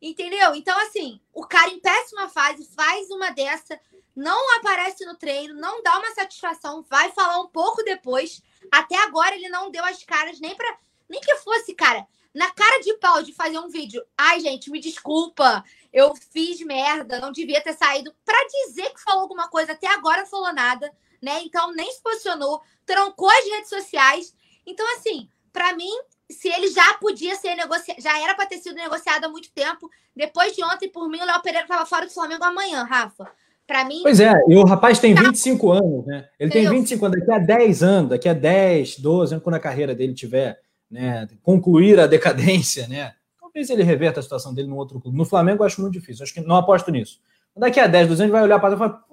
Entendeu? 0.01 0.55
Então, 0.55 0.79
assim, 0.79 1.19
o 1.33 1.45
cara 1.45 1.69
em 1.69 1.79
péssima 1.81 2.29
fase 2.29 2.65
faz 2.73 3.11
uma 3.11 3.31
dessa, 3.31 3.77
não 4.15 4.55
aparece 4.55 5.05
no 5.05 5.17
treino, 5.17 5.53
não 5.53 5.83
dá 5.83 5.99
uma 5.99 6.13
satisfação, 6.13 6.85
vai 6.89 7.11
falar 7.11 7.41
um 7.41 7.47
pouco 7.47 7.83
depois. 7.83 8.41
Até 8.71 8.95
agora 8.95 9.35
ele 9.35 9.49
não 9.49 9.69
deu 9.69 9.83
as 9.83 10.05
caras 10.05 10.39
nem 10.39 10.55
para 10.55 10.77
nem 11.09 11.19
que 11.19 11.35
fosse, 11.35 11.75
cara, 11.75 12.07
na 12.33 12.49
cara 12.51 12.79
de 12.79 12.93
pau 12.93 13.21
de 13.21 13.33
fazer 13.33 13.59
um 13.59 13.67
vídeo. 13.67 14.01
Ai, 14.17 14.39
gente, 14.39 14.71
me 14.71 14.79
desculpa 14.79 15.63
eu 15.91 16.13
fiz 16.15 16.61
merda, 16.61 17.19
não 17.19 17.31
devia 17.31 17.61
ter 17.61 17.73
saído. 17.73 18.13
Para 18.25 18.37
dizer 18.47 18.89
que 18.93 19.01
falou 19.01 19.23
alguma 19.23 19.49
coisa, 19.49 19.73
até 19.73 19.87
agora 19.87 20.25
falou 20.25 20.53
nada, 20.53 20.91
né? 21.21 21.41
Então 21.43 21.73
nem 21.73 21.91
se 21.91 22.01
posicionou, 22.01 22.61
trancou 22.85 23.29
as 23.29 23.45
redes 23.45 23.69
sociais. 23.69 24.33
Então, 24.65 24.85
assim, 24.95 25.27
para 25.51 25.75
mim, 25.75 25.91
se 26.29 26.47
ele 26.47 26.69
já 26.69 26.93
podia 26.95 27.35
ser 27.35 27.55
negociado, 27.55 28.01
já 28.01 28.19
era 28.21 28.33
para 28.33 28.45
ter 28.45 28.57
sido 28.59 28.75
negociado 28.75 29.25
há 29.25 29.29
muito 29.29 29.51
tempo. 29.51 29.89
Depois 30.15 30.55
de 30.55 30.63
ontem, 30.63 30.89
por 30.89 31.09
mim, 31.09 31.19
o 31.19 31.25
Léo 31.25 31.41
Pereira 31.41 31.65
estava 31.65 31.85
fora 31.85 32.05
do 32.05 32.11
Flamengo 32.11 32.43
amanhã, 32.43 32.83
Rafa. 32.83 33.29
Para 33.67 33.85
mim. 33.85 33.99
Pois 34.01 34.19
é, 34.19 34.33
e 34.47 34.55
o 34.55 34.65
rapaz 34.65 34.99
tem 34.99 35.13
25 35.13 35.67
tá. 35.67 35.77
anos, 35.77 36.05
né? 36.05 36.27
Ele 36.39 36.49
Entendeu? 36.49 36.71
tem 36.71 36.79
25 36.79 37.05
anos, 37.05 37.19
daqui 37.19 37.31
a 37.31 37.39
10 37.39 37.83
anos, 37.83 38.09
daqui 38.09 38.29
a 38.29 38.33
10, 38.33 38.99
12 38.99 39.33
anos, 39.33 39.43
quando 39.43 39.55
a 39.55 39.59
carreira 39.59 39.95
dele 39.95 40.13
tiver, 40.13 40.59
né, 40.89 41.27
concluir 41.41 41.99
a 41.99 42.07
decadência, 42.07 42.87
né? 42.87 43.13
Talvez 43.53 43.69
ele 43.69 43.83
reverta 43.83 44.21
a 44.21 44.23
situação 44.23 44.53
dele 44.53 44.69
no 44.69 44.77
outro 44.77 44.99
clube. 44.99 45.17
No 45.17 45.25
Flamengo, 45.25 45.61
eu 45.61 45.67
acho 45.67 45.81
muito 45.81 45.93
difícil. 45.93 46.23
Acho 46.23 46.33
que 46.33 46.39
não 46.41 46.55
aposto 46.55 46.89
nisso. 46.89 47.19
Daqui 47.55 47.79
a 47.79 47.87
10, 47.87 48.07
12 48.07 48.21
anos, 48.23 48.31
vai 48.31 48.43
olhar 48.43 48.59
para 48.59 48.75
e 48.75 48.77
falar: 48.77 49.03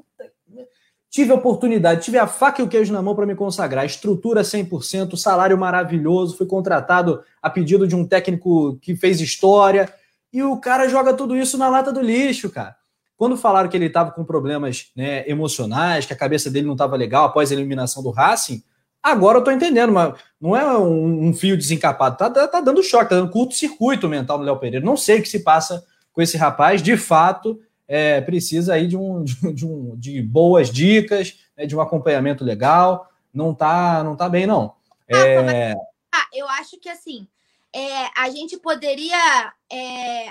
Tive 1.11 1.33
a 1.33 1.35
oportunidade, 1.35 2.05
tive 2.05 2.19
a 2.19 2.27
faca 2.27 2.63
e 2.63 2.65
o 2.65 2.69
queijo 2.69 2.93
na 2.93 3.03
mão 3.03 3.17
para 3.17 3.27
me 3.27 3.35
consagrar. 3.35 3.85
Estrutura 3.85 4.43
100%, 4.43 5.17
salário 5.17 5.59
maravilhoso. 5.59 6.37
Fui 6.37 6.47
contratado 6.47 7.23
a 7.43 7.51
pedido 7.51 7.89
de 7.89 7.97
um 7.97 8.07
técnico 8.07 8.79
que 8.81 8.95
fez 8.95 9.21
história. 9.21 9.93
E 10.33 10.43
o 10.43 10.57
cara 10.59 10.89
joga 10.89 11.13
tudo 11.15 11.37
isso 11.37 11.59
na 11.59 11.69
lata 11.69 11.93
do 11.93 12.01
lixo, 12.01 12.49
cara. 12.49 12.77
Quando 13.17 13.37
falaram 13.37 13.69
que 13.69 13.77
ele 13.77 13.87
estava 13.87 14.13
com 14.13 14.25
problemas 14.25 14.93
né, 14.95 15.29
emocionais, 15.29 16.07
que 16.07 16.13
a 16.13 16.17
cabeça 16.17 16.49
dele 16.49 16.67
não 16.67 16.75
estava 16.75 16.95
legal 16.95 17.25
após 17.25 17.51
a 17.51 17.55
eliminação 17.55 18.01
do 18.01 18.11
Racing, 18.11 18.63
agora 19.03 19.37
eu 19.37 19.41
estou 19.41 19.53
entendendo, 19.53 19.93
mas 19.93 20.19
não 20.41 20.57
é 20.57 20.79
um, 20.79 21.29
um 21.29 21.35
fio 21.35 21.57
desencapado. 21.57 22.17
Tá, 22.17 22.31
tá, 22.31 22.49
tá, 22.49 22.61
dando 22.61 22.83
choque, 22.83 23.11
tá 23.11 23.17
dando 23.17 23.31
curto-circuito 23.31 24.09
mental 24.09 24.39
no 24.39 24.45
Léo 24.45 24.59
Pereira. 24.59 24.85
Não 24.85 24.97
sei 24.97 25.19
o 25.19 25.23
que 25.23 25.29
se 25.29 25.41
passa 25.41 25.85
com 26.13 26.23
esse 26.23 26.37
rapaz. 26.37 26.83
De 26.83 26.97
fato, 26.97 27.61
é, 27.87 28.21
precisa 28.21 28.75
aí 28.75 28.87
de, 28.87 28.97
um, 28.97 29.25
de, 29.55 29.67
um, 29.67 29.97
de 29.97 30.23
boas 30.23 30.71
dicas, 30.71 31.39
né, 31.57 31.67
de 31.67 31.77
um 31.77 31.81
acompanhamento 31.81 32.45
legal. 32.45 33.09
Não 33.33 33.55
tá, 33.55 34.03
não 34.03 34.17
tá 34.17 34.29
bem, 34.29 34.47
não. 34.47 34.75
É... 35.09 35.75
Ah, 36.13 36.27
eu 36.33 36.47
acho 36.49 36.79
que 36.79 36.89
assim, 36.89 37.27
é, 37.73 38.09
a 38.17 38.31
gente 38.31 38.59
poderia. 38.59 39.53
É, 39.71 40.29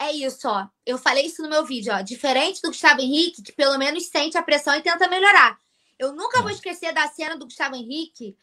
é 0.00 0.12
isso, 0.12 0.48
ó. 0.48 0.66
Eu 0.86 0.98
falei 0.98 1.26
isso 1.26 1.42
no 1.42 1.48
meu 1.48 1.64
vídeo, 1.64 1.92
ó. 1.92 2.00
Diferente 2.02 2.60
do 2.62 2.68
Gustavo 2.68 3.00
Henrique, 3.00 3.42
que 3.42 3.52
pelo 3.52 3.76
menos 3.78 4.06
sente 4.06 4.36
a 4.38 4.42
pressão 4.42 4.74
e 4.74 4.82
tenta 4.82 5.08
melhorar. 5.08 5.58
Eu 5.98 6.12
nunca 6.12 6.42
vou 6.42 6.50
esquecer 6.50 6.92
da 6.92 7.08
cena 7.08 7.36
do 7.36 7.46
Gustavo 7.46 7.74
Henrique 7.76 8.36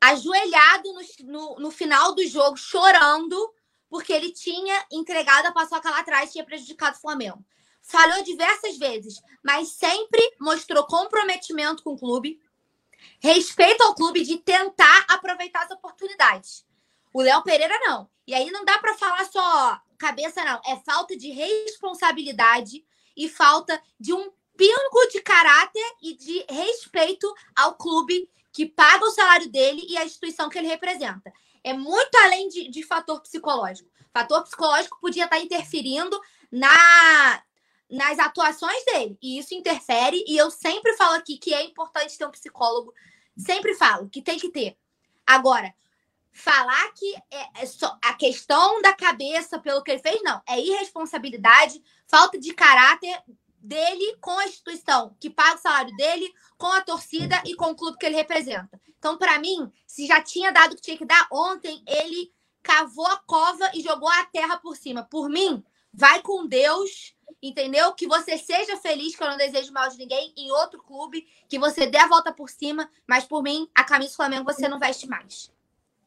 ajoelhado 0.00 0.92
no, 0.92 1.00
no, 1.26 1.60
no 1.60 1.70
final 1.70 2.14
do 2.14 2.26
jogo, 2.26 2.56
chorando, 2.56 3.54
porque 3.88 4.12
ele 4.12 4.32
tinha 4.32 4.86
entregado 4.90 5.46
a 5.46 5.52
paçoca 5.52 5.90
lá 5.90 6.00
atrás 6.00 6.32
tinha 6.32 6.44
prejudicado 6.44 6.96
o 6.96 7.00
Flamengo 7.00 7.44
falhou 7.82 8.22
diversas 8.22 8.78
vezes, 8.78 9.20
mas 9.42 9.68
sempre 9.68 10.20
mostrou 10.40 10.86
comprometimento 10.86 11.82
com 11.82 11.94
o 11.94 11.98
clube, 11.98 12.40
respeito 13.20 13.82
ao 13.82 13.94
clube 13.94 14.22
de 14.22 14.38
tentar 14.38 15.06
aproveitar 15.08 15.64
as 15.64 15.70
oportunidades. 15.70 16.64
O 17.12 17.22
Léo 17.22 17.42
Pereira 17.42 17.78
não. 17.80 18.08
E 18.26 18.34
aí 18.34 18.50
não 18.50 18.64
dá 18.64 18.78
para 18.78 18.96
falar 18.96 19.24
só 19.24 19.80
cabeça, 19.98 20.44
não. 20.44 20.60
É 20.64 20.76
falta 20.84 21.16
de 21.16 21.30
responsabilidade 21.30 22.84
e 23.16 23.28
falta 23.28 23.82
de 23.98 24.14
um 24.14 24.30
pingo 24.60 25.08
de 25.10 25.22
caráter 25.22 25.94
e 26.02 26.14
de 26.14 26.44
respeito 26.46 27.32
ao 27.56 27.76
clube 27.76 28.28
que 28.52 28.66
paga 28.66 29.06
o 29.06 29.10
salário 29.10 29.48
dele 29.48 29.86
e 29.88 29.96
a 29.96 30.04
instituição 30.04 30.50
que 30.50 30.58
ele 30.58 30.68
representa. 30.68 31.32
É 31.64 31.72
muito 31.72 32.14
além 32.16 32.46
de, 32.50 32.68
de 32.68 32.82
fator 32.82 33.22
psicológico. 33.22 33.88
Fator 34.12 34.42
psicológico 34.42 35.00
podia 35.00 35.24
estar 35.24 35.40
interferindo 35.40 36.20
na 36.52 37.42
nas 37.88 38.20
atuações 38.20 38.84
dele. 38.84 39.18
E 39.20 39.38
isso 39.38 39.52
interfere. 39.52 40.22
E 40.28 40.36
eu 40.36 40.48
sempre 40.48 40.92
falo 40.92 41.14
aqui 41.14 41.38
que 41.38 41.52
é 41.52 41.64
importante 41.64 42.16
ter 42.16 42.26
um 42.26 42.30
psicólogo. 42.30 42.92
Sempre 43.36 43.74
falo 43.74 44.08
que 44.08 44.22
tem 44.22 44.38
que 44.38 44.48
ter. 44.48 44.76
Agora, 45.26 45.74
falar 46.30 46.92
que 46.92 47.16
é, 47.32 47.62
é 47.62 47.66
só 47.66 47.98
a 48.04 48.14
questão 48.14 48.80
da 48.80 48.92
cabeça 48.92 49.58
pelo 49.58 49.82
que 49.82 49.90
ele 49.90 50.02
fez, 50.02 50.22
não. 50.22 50.40
É 50.46 50.60
irresponsabilidade, 50.60 51.82
falta 52.06 52.38
de 52.38 52.54
caráter 52.54 53.20
dele 53.60 54.16
com 54.20 54.30
a 54.38 54.46
instituição 54.46 55.16
que 55.20 55.30
paga 55.30 55.56
o 55.56 55.62
salário 55.62 55.94
dele, 55.96 56.32
com 56.56 56.66
a 56.66 56.80
torcida 56.80 57.42
e 57.46 57.54
com 57.54 57.66
o 57.66 57.74
clube 57.74 57.98
que 57.98 58.06
ele 58.06 58.16
representa. 58.16 58.80
Então, 58.98 59.16
para 59.16 59.38
mim, 59.38 59.70
se 59.86 60.06
já 60.06 60.22
tinha 60.22 60.52
dado 60.52 60.72
o 60.72 60.76
que 60.76 60.82
tinha 60.82 60.98
que 60.98 61.06
dar, 61.06 61.26
ontem 61.30 61.82
ele 61.86 62.32
cavou 62.62 63.06
a 63.06 63.16
cova 63.18 63.70
e 63.74 63.80
jogou 63.80 64.08
a 64.08 64.24
terra 64.26 64.58
por 64.58 64.76
cima. 64.76 65.02
Por 65.02 65.28
mim, 65.28 65.64
vai 65.92 66.20
com 66.22 66.46
Deus 66.46 67.14
entendeu? 67.42 67.92
Que 67.94 68.06
você 68.06 68.36
seja 68.36 68.76
feliz, 68.76 69.16
que 69.16 69.22
eu 69.22 69.28
não 69.28 69.36
desejo 69.36 69.72
mal 69.72 69.88
de 69.88 69.96
ninguém, 69.96 70.32
em 70.36 70.50
outro 70.50 70.82
clube, 70.82 71.26
que 71.48 71.58
você 71.58 71.86
dê 71.86 71.98
a 71.98 72.06
volta 72.06 72.32
por 72.32 72.50
cima, 72.50 72.90
mas 73.06 73.24
por 73.24 73.42
mim, 73.42 73.68
a 73.74 73.84
camisa 73.84 74.10
do 74.10 74.16
Flamengo 74.16 74.44
você 74.44 74.68
não 74.68 74.78
veste 74.78 75.06
mais. 75.06 75.50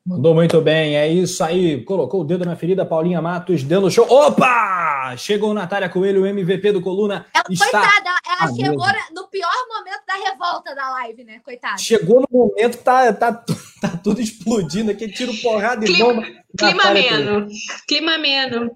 Mandou 0.05 0.35
muito 0.35 0.59
bem, 0.59 0.97
é 0.97 1.07
isso 1.07 1.41
aí. 1.41 1.81
Colocou 1.85 2.21
o 2.21 2.23
dedo 2.25 2.43
na 2.43 2.57
ferida, 2.57 2.85
Paulinha 2.85 3.21
Matos, 3.21 3.63
dando 3.63 3.89
show. 3.89 4.05
Opa! 4.09 5.15
Chegou 5.15 5.53
Natália 5.53 5.87
Coelho, 5.87 6.25
MVP 6.25 6.73
do 6.73 6.81
Coluna. 6.81 7.25
Ela, 7.33 7.45
está... 7.49 7.79
Coitada, 7.79 8.09
ela 8.09 8.37
ah, 8.41 8.53
chegou 8.53 8.87
no 9.15 9.29
pior 9.29 9.49
momento 9.69 10.01
da 10.05 10.15
revolta 10.15 10.75
da 10.75 10.89
live, 10.89 11.23
né? 11.23 11.39
Coitada. 11.39 11.77
Chegou 11.77 12.19
no 12.19 12.27
momento 12.29 12.79
que 12.79 12.83
tá, 12.83 13.13
tá, 13.13 13.31
tá 13.79 13.97
tudo 14.03 14.19
explodindo 14.19 14.91
aqui, 14.91 15.07
tiro 15.07 15.33
porrada 15.41 15.89
e 15.89 15.97
bomba. 15.97 16.21
Clima 16.57 16.83
ameno. 16.83 17.47
Clima 17.87 18.15
ameno. 18.15 18.71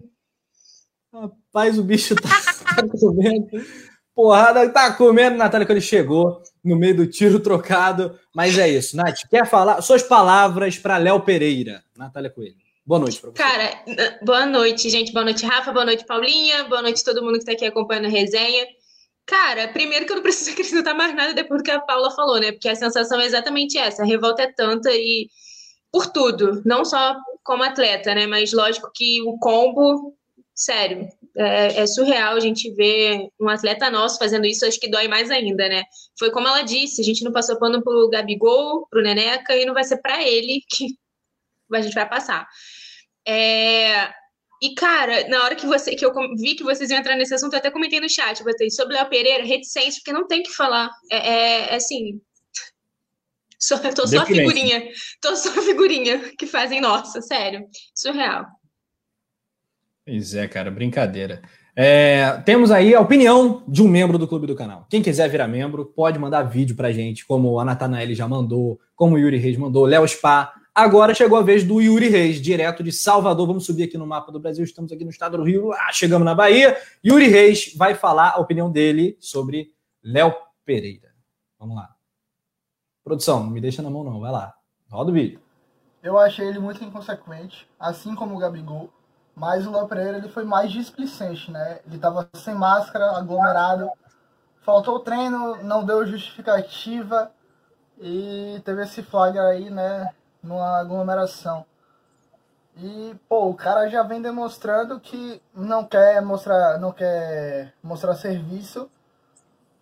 Rapaz, 1.13 1.77
o 1.77 1.83
bicho 1.83 2.15
tá, 2.15 2.29
tá 2.73 2.87
comendo. 2.97 3.47
Porrada, 4.17 4.67
tá 4.69 4.91
comendo, 4.93 5.37
Natália, 5.37 5.63
quando 5.63 5.77
ele 5.77 5.85
chegou 5.85 6.41
no 6.65 6.75
meio 6.75 6.97
do 6.97 7.05
tiro 7.05 7.39
trocado. 7.39 8.19
Mas 8.33 8.57
é 8.57 8.67
isso, 8.67 8.97
Nath. 8.97 9.19
Quer 9.29 9.47
falar 9.47 9.79
suas 9.83 10.01
palavras 10.01 10.75
para 10.75 10.97
Léo 10.97 11.19
Pereira? 11.19 11.83
Natália 11.95 12.31
Coelho. 12.31 12.55
Boa 12.83 12.99
noite 12.99 13.21
para 13.21 13.29
você. 13.29 13.37
Cara, 13.37 14.17
boa 14.23 14.47
noite, 14.47 14.89
gente. 14.89 15.13
Boa 15.13 15.23
noite, 15.23 15.45
Rafa. 15.45 15.71
Boa 15.71 15.85
noite, 15.85 16.03
Paulinha. 16.03 16.63
Boa 16.63 16.81
noite 16.81 17.03
todo 17.03 17.21
mundo 17.21 17.33
que 17.33 17.41
está 17.41 17.51
aqui 17.51 17.67
acompanhando 17.67 18.05
a 18.05 18.09
resenha. 18.09 18.65
Cara, 19.23 19.67
primeiro 19.67 20.07
que 20.07 20.11
eu 20.13 20.15
não 20.15 20.23
preciso 20.25 20.49
acrescentar 20.49 20.95
mais 20.95 21.15
nada 21.15 21.35
depois 21.35 21.61
do 21.61 21.63
que 21.63 21.69
a 21.69 21.79
Paula 21.79 22.09
falou, 22.09 22.39
né? 22.39 22.51
Porque 22.51 22.69
a 22.69 22.75
sensação 22.75 23.21
é 23.21 23.25
exatamente 23.27 23.77
essa. 23.77 24.01
A 24.01 24.05
revolta 24.07 24.41
é 24.41 24.51
tanta 24.51 24.89
e 24.91 25.29
por 25.91 26.07
tudo, 26.07 26.63
não 26.65 26.83
só 26.83 27.15
como 27.43 27.61
atleta, 27.61 28.15
né? 28.15 28.25
Mas 28.25 28.51
lógico 28.51 28.89
que 28.95 29.21
o 29.21 29.37
combo 29.37 30.16
sério, 30.57 31.07
é, 31.37 31.81
é, 31.81 31.85
surreal 31.85 32.35
a 32.35 32.39
gente 32.39 32.73
ver 32.73 33.29
um 33.39 33.47
atleta 33.47 33.91
nosso 33.91 34.17
fazendo 34.17 34.47
isso, 34.47 34.65
acho 34.65 34.79
que 34.79 34.89
dói 34.89 35.07
mais 35.07 35.29
ainda, 35.29 35.69
né? 35.69 35.83
Foi 36.17 36.31
como 36.31 36.47
ela 36.47 36.63
disse, 36.63 36.99
a 36.99 37.03
gente 37.03 37.23
não 37.23 37.31
passou 37.31 37.59
pano 37.59 37.83
pro 37.83 38.09
Gabigol, 38.09 38.87
pro 38.89 39.03
Neneca, 39.03 39.55
e 39.55 39.65
não 39.65 39.75
vai 39.75 39.83
ser 39.83 39.97
para 39.97 40.23
ele 40.23 40.63
que 40.67 40.87
a 41.71 41.81
gente 41.81 41.93
vai 41.93 42.09
passar. 42.09 42.47
É... 43.25 44.11
E, 44.59 44.73
cara, 44.73 45.27
na 45.27 45.43
hora 45.43 45.55
que 45.55 45.67
você 45.67 45.95
que 45.95 46.03
eu 46.03 46.11
vi 46.35 46.55
que 46.55 46.63
vocês 46.63 46.89
iam 46.89 46.99
entrar 46.99 47.15
nesse 47.15 47.35
assunto, 47.35 47.53
eu 47.53 47.59
até 47.59 47.69
comentei 47.69 47.99
no 47.99 48.09
chat, 48.09 48.43
botei 48.43 48.71
sobre 48.71 48.95
Léo 48.95 49.07
Pereira, 49.07 49.45
reticência, 49.45 50.01
porque 50.03 50.11
não 50.11 50.25
tem 50.25 50.41
que 50.41 50.51
falar. 50.51 50.89
É, 51.11 51.17
é, 51.17 51.73
é 51.73 51.75
assim. 51.75 52.19
Só, 53.59 53.77
tô 53.77 54.07
só 54.07 54.21
a 54.21 54.25
figurinha. 54.25 54.87
Tô 55.19 55.35
só 55.35 55.49
a 55.49 55.63
figurinha 55.63 56.19
que 56.37 56.45
fazem 56.45 56.79
nossa, 56.79 57.21
sério. 57.21 57.67
Surreal. 57.95 58.45
Pois 60.07 60.33
é, 60.33 60.47
cara, 60.47 60.71
brincadeira. 60.71 61.41
É, 61.75 62.41
temos 62.45 62.71
aí 62.71 62.95
a 62.95 63.01
opinião 63.01 63.61
de 63.67 63.83
um 63.83 63.89
membro 63.89 64.17
do 64.17 64.25
clube 64.25 64.47
do 64.47 64.55
canal. 64.55 64.87
Quem 64.89 65.01
quiser 65.01 65.29
virar 65.29 65.49
membro, 65.49 65.85
pode 65.85 66.17
mandar 66.17 66.43
vídeo 66.43 66.77
pra 66.77 66.93
gente, 66.93 67.25
como 67.25 67.59
a 67.59 67.65
Natanael 67.65 68.15
já 68.15 68.25
mandou, 68.25 68.79
como 68.95 69.15
o 69.15 69.19
Yuri 69.19 69.35
Reis 69.35 69.57
mandou, 69.57 69.85
Léo 69.85 70.07
Spa. 70.07 70.53
Agora 70.73 71.13
chegou 71.13 71.37
a 71.37 71.41
vez 71.41 71.65
do 71.65 71.81
Yuri 71.81 72.07
Reis, 72.07 72.39
direto 72.41 72.81
de 72.81 72.91
Salvador. 72.93 73.45
Vamos 73.47 73.65
subir 73.65 73.83
aqui 73.83 73.97
no 73.97 74.07
mapa 74.07 74.31
do 74.31 74.39
Brasil. 74.39 74.63
Estamos 74.63 74.93
aqui 74.93 75.03
no 75.03 75.09
estado 75.09 75.35
do 75.35 75.43
Rio. 75.43 75.73
Ah, 75.73 75.91
chegamos 75.91 76.23
na 76.23 76.33
Bahia. 76.33 76.77
Yuri 77.05 77.27
Reis 77.27 77.73
vai 77.75 77.93
falar 77.93 78.29
a 78.29 78.39
opinião 78.39 78.71
dele 78.71 79.17
sobre 79.19 79.73
Léo 80.01 80.33
Pereira. 80.63 81.09
Vamos 81.59 81.75
lá. 81.75 81.89
Produção, 83.03 83.43
não 83.43 83.51
me 83.51 83.59
deixa 83.59 83.81
na 83.81 83.89
mão, 83.89 84.05
não. 84.05 84.21
Vai 84.21 84.31
lá. 84.31 84.53
Roda 84.89 85.11
o 85.11 85.13
vídeo. 85.13 85.41
Eu 86.01 86.17
achei 86.17 86.47
ele 86.47 86.59
muito 86.59 86.81
inconsequente, 86.81 87.67
assim 87.77 88.15
como 88.15 88.35
o 88.35 88.39
Gabigol. 88.39 88.89
Mas 89.37 89.67
o 89.67 89.71
Léo 89.71 89.87
Pereira 89.87 90.17
ele 90.17 90.29
foi 90.29 90.43
mais 90.43 90.71
displicente, 90.71 91.51
né? 91.51 91.79
Ele 91.85 91.97
estava 91.97 92.27
sem 92.33 92.55
máscara, 92.55 93.15
aglomerado. 93.15 93.87
Faltou 94.61 94.95
o 94.95 94.99
treino, 94.99 95.63
não 95.63 95.85
deu 95.85 96.07
justificativa 96.07 97.31
e 97.99 98.59
teve 98.65 98.81
esse 98.81 99.03
flagra 99.03 99.49
aí, 99.49 99.69
né? 99.69 100.09
Numa 100.41 100.79
aglomeração. 100.79 101.63
E, 102.77 103.15
pô, 103.29 103.49
o 103.49 103.53
cara 103.53 103.87
já 103.87 104.01
vem 104.01 104.23
demonstrando 104.23 104.99
que 104.99 105.39
não 105.53 105.85
quer 105.85 106.19
mostrar, 106.19 106.79
não 106.79 106.91
quer 106.91 107.75
mostrar 107.83 108.15
serviço 108.15 108.89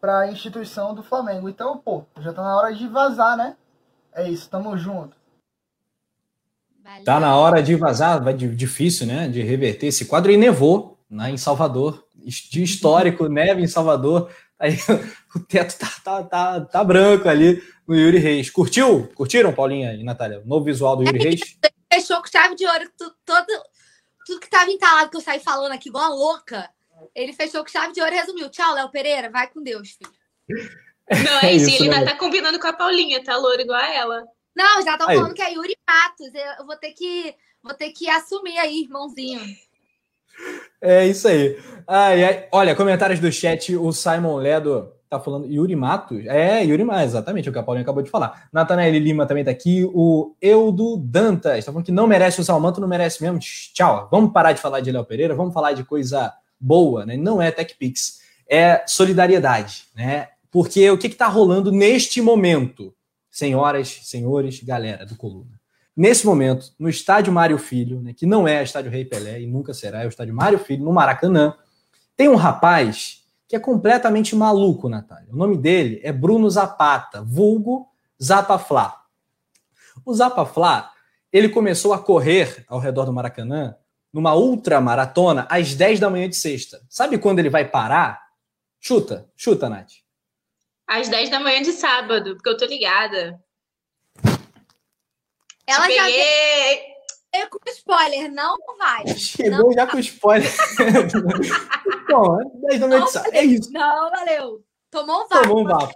para 0.01 0.19
a 0.19 0.27
instituição 0.27 0.93
do 0.93 1.01
Flamengo. 1.01 1.47
Então, 1.47 1.77
pô, 1.77 2.03
já 2.19 2.33
tá 2.33 2.43
na 2.43 2.57
hora 2.57 2.73
de 2.73 2.89
vazar, 2.89 3.37
né? 3.37 3.55
É 4.11 4.27
isso, 4.27 4.49
tamo 4.49 4.77
junto. 4.77 5.15
Valeu. 6.85 7.03
Tá 7.03 7.19
na 7.19 7.35
hora 7.35 7.63
de 7.63 7.73
vazar, 7.75 8.23
vai 8.23 8.31
difícil, 8.35 9.07
né? 9.07 9.27
De 9.27 9.41
reverter 9.41 9.87
esse 9.87 10.05
quadro. 10.05 10.31
E 10.31 10.37
nevou 10.37 10.99
né, 11.09 11.31
em 11.31 11.37
Salvador. 11.37 12.05
De 12.51 12.61
histórico, 12.61 13.27
neve 13.27 13.63
em 13.63 13.67
Salvador. 13.67 14.29
Aí 14.59 14.77
o 15.35 15.39
teto 15.39 15.79
tá, 15.79 15.91
tá, 16.03 16.23
tá, 16.23 16.61
tá 16.61 16.83
branco 16.83 17.27
ali 17.27 17.61
no 17.87 17.95
Yuri 17.95 18.19
Reis. 18.19 18.51
Curtiu? 18.51 19.11
Curtiram, 19.15 19.51
Paulinha 19.51 19.93
e 19.93 20.03
Natália? 20.03 20.41
O 20.41 20.47
novo 20.47 20.65
visual 20.65 20.95
do 20.95 21.03
Yuri 21.03 21.17
Reis? 21.17 21.41
Fechou 21.91 22.21
com 22.21 22.27
chave 22.27 22.55
de 22.55 22.67
ouro. 22.67 22.87
Tudo, 22.95 23.15
todo, 23.25 23.63
tudo 24.27 24.39
que 24.39 24.49
tava 24.49 24.69
entalado 24.69 25.09
que 25.09 25.17
eu 25.17 25.21
saí 25.21 25.39
falando 25.39 25.71
aqui, 25.71 25.89
igual 25.89 26.05
a 26.05 26.13
louca. 26.13 26.69
Ele 27.15 27.33
fechou 27.33 27.63
com 27.63 27.69
chave 27.69 27.93
de 27.93 28.01
ouro 28.01 28.13
e 28.13 28.17
resumiu. 28.17 28.49
Tchau, 28.49 28.75
Léo 28.75 28.91
Pereira. 28.91 29.31
Vai 29.31 29.47
com 29.47 29.63
Deus, 29.63 29.89
filho. 29.89 30.11
Não, 31.09 31.39
é, 31.39 31.47
é 31.47 31.53
isso. 31.53 31.83
Ele 31.83 31.91
ainda 31.91 32.11
tá 32.11 32.17
combinando 32.17 32.59
com 32.59 32.67
a 32.67 32.73
Paulinha, 32.73 33.23
tá 33.23 33.35
louro 33.37 33.61
igual 33.61 33.79
a 33.79 33.93
ela. 33.93 34.23
Não, 34.55 34.81
já 34.81 34.93
estão 34.93 35.07
falando 35.07 35.33
que 35.33 35.41
é 35.41 35.53
Yuri 35.53 35.75
Matos. 35.87 36.31
Eu 36.59 36.65
vou 36.65 36.77
ter 36.77 36.91
que, 36.93 37.35
vou 37.61 37.73
ter 37.73 37.91
que 37.91 38.09
assumir 38.09 38.57
aí, 38.57 38.81
irmãozinho. 38.81 39.41
É 40.81 41.05
isso 41.05 41.27
aí. 41.27 41.57
Ai, 41.87 42.23
ai. 42.23 42.47
Olha, 42.51 42.75
comentários 42.75 43.19
do 43.19 43.31
chat. 43.31 43.75
O 43.75 43.91
Simon 43.91 44.37
Ledo 44.37 44.95
tá 45.09 45.17
Tá 45.17 45.19
falando 45.19 45.45
Yuri 45.45 45.75
Matos? 45.75 46.25
É, 46.25 46.63
Yuri 46.63 46.83
Matos, 46.83 47.05
exatamente, 47.05 47.49
o 47.49 47.53
que 47.53 47.59
a 47.59 47.63
Paulinha 47.63 47.83
acabou 47.83 48.03
de 48.03 48.09
falar. 48.09 48.49
Natanael 48.51 48.91
Lima 48.93 49.25
também 49.25 49.45
tá 49.45 49.51
aqui. 49.51 49.89
O 49.93 50.35
Eudo 50.41 50.97
Dantas 50.97 51.63
tá 51.63 51.71
falando 51.71 51.85
que 51.85 51.91
não 51.91 52.07
merece 52.07 52.41
o 52.41 52.59
manto, 52.59 52.81
não 52.81 52.87
merece 52.87 53.21
mesmo. 53.21 53.39
Tchau. 53.39 54.09
Vamos 54.11 54.33
parar 54.33 54.51
de 54.51 54.59
falar 54.59 54.81
de 54.81 54.91
Léo 54.91 55.05
Pereira, 55.05 55.35
vamos 55.35 55.53
falar 55.53 55.73
de 55.73 55.83
coisa 55.83 56.33
boa, 56.59 57.05
né? 57.05 57.15
Não 57.15 57.41
é 57.41 57.51
TechPix, 57.51 58.19
é 58.49 58.83
solidariedade, 58.87 59.85
né? 59.95 60.29
Porque 60.51 60.89
o 60.89 60.97
que 60.97 61.07
está 61.07 61.27
rolando 61.27 61.71
neste 61.71 62.21
momento, 62.21 62.93
senhoras, 63.35 63.99
senhores, 64.03 64.63
galera 64.63 65.05
do 65.05 65.17
Coluna? 65.17 65.59
Nesse 65.93 66.25
momento, 66.25 66.73
no 66.79 66.87
estádio 66.87 67.33
Mário 67.33 67.57
Filho, 67.57 68.01
né, 68.01 68.13
que 68.13 68.25
não 68.25 68.47
é 68.47 68.63
estádio 68.63 68.89
Rei 68.89 69.03
Pelé 69.03 69.41
e 69.41 69.45
nunca 69.45 69.73
será, 69.73 70.03
é 70.03 70.05
o 70.05 70.09
estádio 70.09 70.33
Mário 70.33 70.57
Filho, 70.57 70.85
no 70.85 70.93
Maracanã, 70.93 71.53
tem 72.15 72.29
um 72.29 72.35
rapaz 72.35 73.25
que 73.45 73.53
é 73.53 73.59
completamente 73.59 74.33
maluco, 74.37 74.87
Natália. 74.87 75.33
O 75.33 75.35
nome 75.35 75.57
dele 75.57 75.99
é 76.01 76.13
Bruno 76.13 76.49
Zapata, 76.49 77.21
vulgo 77.21 77.89
Zapaflá. 78.23 79.03
O 80.05 80.13
Zapaflá, 80.13 80.93
ele 81.31 81.49
começou 81.49 81.91
a 81.91 81.99
correr 81.99 82.63
ao 82.69 82.79
redor 82.79 83.03
do 83.03 83.11
Maracanã 83.11 83.75
numa 84.13 84.33
ultramaratona 84.33 85.45
às 85.49 85.75
10 85.75 85.99
da 85.99 86.09
manhã 86.09 86.29
de 86.29 86.37
sexta. 86.37 86.81
Sabe 86.89 87.17
quando 87.17 87.39
ele 87.39 87.49
vai 87.49 87.65
parar? 87.65 88.21
Chuta, 88.79 89.29
chuta, 89.35 89.67
Nath. 89.67 90.04
Às 90.87 91.09
10 91.09 91.29
da 91.29 91.39
manhã 91.39 91.61
de 91.61 91.71
sábado, 91.71 92.35
porque 92.35 92.49
eu 92.49 92.57
tô 92.57 92.65
ligada. 92.65 93.39
Ela 95.67 95.89
já 95.89 96.03
veio 96.03 97.49
com 97.49 97.59
spoiler, 97.69 98.31
não 98.31 98.55
vai. 98.77 99.07
Chegou 99.17 99.67
não 99.67 99.73
já 99.73 99.85
vai. 99.85 99.93
com 99.93 99.99
spoiler. 99.99 100.51
Bom, 102.09 102.37
10 102.67 102.79
da 102.79 102.87
manhã 102.87 103.03
de 103.03 103.11
sábado. 103.11 103.33
É 103.33 103.43
isso. 103.43 103.71
Não, 103.71 104.09
valeu. 104.09 104.63
Tomou 104.91 105.23
um 105.23 105.27
vapo. 105.27 105.41
Tomou 105.41 105.61
um 105.61 105.65
vapo. 105.65 105.93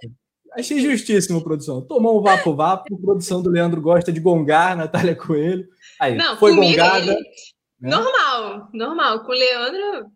Achei 0.54 0.80
justíssimo, 0.82 1.44
produção. 1.44 1.82
Tomou 1.82 2.20
um 2.20 2.24
vapo 2.24 2.56
vapo. 2.56 3.00
Produção 3.00 3.42
do 3.42 3.50
Leandro 3.50 3.80
gosta 3.80 4.12
de 4.12 4.20
gongar, 4.20 4.76
Natália 4.76 5.16
Coelho. 5.16 5.68
Aí, 6.00 6.16
não, 6.16 6.38
foi 6.38 6.56
gongada. 6.56 7.12
Ele... 7.12 7.24
Né? 7.80 7.90
Normal, 7.92 8.70
normal. 8.74 9.24
Com 9.24 9.32
o 9.32 9.36
Leandro, 9.36 10.12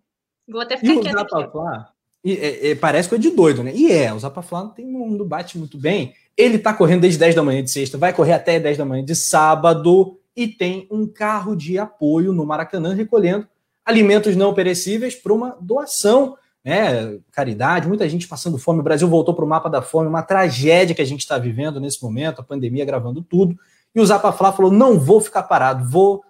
vou 0.47 0.61
até 0.61 0.77
ficar 0.77 1.01
quieto. 1.01 1.13
Zapaflá, 1.13 1.92
e, 2.23 2.33
é, 2.33 2.71
é, 2.71 2.75
parece 2.75 3.09
coisa 3.09 3.21
de 3.21 3.31
doido, 3.31 3.63
né? 3.63 3.73
E 3.75 3.91
é, 3.91 4.13
o 4.13 4.19
Zapaflá 4.19 4.65
tem 4.69 4.85
mundo 4.85 5.25
bate 5.25 5.57
muito 5.57 5.77
bem. 5.77 6.13
Ele 6.37 6.57
tá 6.57 6.73
correndo 6.73 7.01
desde 7.01 7.19
10 7.19 7.35
da 7.35 7.43
manhã 7.43 7.63
de 7.63 7.69
sexta, 7.69 7.97
vai 7.97 8.13
correr 8.13 8.33
até 8.33 8.59
10 8.59 8.77
da 8.77 8.85
manhã 8.85 9.03
de 9.03 9.15
sábado 9.15 10.17
e 10.35 10.47
tem 10.47 10.87
um 10.89 11.05
carro 11.05 11.55
de 11.55 11.77
apoio 11.77 12.31
no 12.31 12.45
Maracanã 12.45 12.93
recolhendo 12.93 13.47
alimentos 13.85 14.35
não 14.35 14.53
perecíveis 14.53 15.13
para 15.13 15.33
uma 15.33 15.57
doação, 15.59 16.37
né? 16.63 17.19
Caridade, 17.31 17.87
muita 17.87 18.07
gente 18.07 18.27
passando 18.27 18.57
fome. 18.57 18.79
O 18.79 18.83
Brasil 18.83 19.07
voltou 19.07 19.33
para 19.33 19.43
o 19.43 19.47
mapa 19.47 19.69
da 19.69 19.81
fome, 19.81 20.07
uma 20.07 20.23
tragédia 20.23 20.95
que 20.95 21.01
a 21.01 21.05
gente 21.05 21.19
está 21.19 21.37
vivendo 21.37 21.79
nesse 21.79 22.01
momento, 22.01 22.39
a 22.39 22.43
pandemia 22.43 22.85
gravando 22.85 23.21
tudo. 23.21 23.57
E 23.93 23.99
o 23.99 24.05
Zapaflá 24.05 24.53
falou: 24.53 24.71
não 24.71 24.97
vou 24.97 25.19
ficar 25.19 25.43
parado, 25.43 25.87
vou 25.89 26.23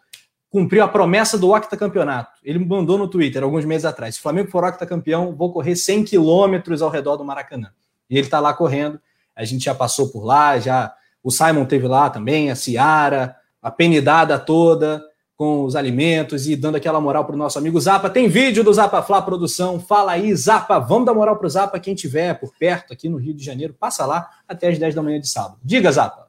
cumpriu 0.53 0.84
a 0.84 0.88
promessa 0.88 1.35
do 1.35 1.51
octacampeonato. 1.51 2.34
Ele 2.43 2.59
mandou 2.59 2.95
no 2.95 3.07
Twitter 3.07 3.41
alguns 3.41 3.65
meses 3.65 3.85
atrás: 3.85 4.13
se 4.13 4.19
o 4.19 4.23
Flamengo 4.23 4.51
for 4.51 4.63
octacampeão, 4.63 5.35
vou 5.35 5.51
correr 5.51 5.75
100 5.75 6.03
quilômetros 6.03 6.84
ao 6.84 6.91
redor 6.91 7.17
do 7.17 7.25
Maracanã. 7.25 7.71
E 8.07 8.15
ele 8.15 8.27
está 8.27 8.39
lá 8.39 8.53
correndo. 8.53 9.01
A 9.35 9.43
gente 9.43 9.65
já 9.65 9.73
passou 9.73 10.09
por 10.09 10.23
lá, 10.23 10.59
já 10.59 10.93
o 11.23 11.31
Simon 11.31 11.65
teve 11.65 11.88
lá 11.88 12.07
também, 12.11 12.51
a 12.51 12.55
Ciara, 12.55 13.35
a 13.59 13.71
penidada 13.71 14.38
toda 14.38 15.03
com 15.35 15.63
os 15.63 15.75
alimentos 15.75 16.47
e 16.47 16.55
dando 16.55 16.75
aquela 16.75 17.01
moral 17.01 17.25
para 17.25 17.34
o 17.34 17.38
nosso 17.38 17.57
amigo 17.57 17.81
Zapa. 17.81 18.07
Tem 18.07 18.27
vídeo 18.27 18.63
do 18.63 18.71
Zapa 18.71 19.01
Flá 19.01 19.23
Produção. 19.23 19.80
Fala 19.80 20.11
aí, 20.11 20.35
Zapa. 20.35 20.77
Vamos 20.77 21.07
dar 21.07 21.15
moral 21.15 21.35
para 21.35 21.47
o 21.47 21.49
Zapa. 21.49 21.80
Quem 21.80 21.95
tiver 21.95 22.35
por 22.35 22.53
perto 22.59 22.93
aqui 22.93 23.09
no 23.09 23.17
Rio 23.17 23.34
de 23.34 23.43
Janeiro, 23.43 23.73
passa 23.73 24.05
lá 24.05 24.30
até 24.47 24.67
as 24.67 24.77
10 24.77 24.93
da 24.93 25.01
manhã 25.01 25.19
de 25.19 25.27
sábado. 25.27 25.57
Diga, 25.63 25.91
Zapa 25.91 26.22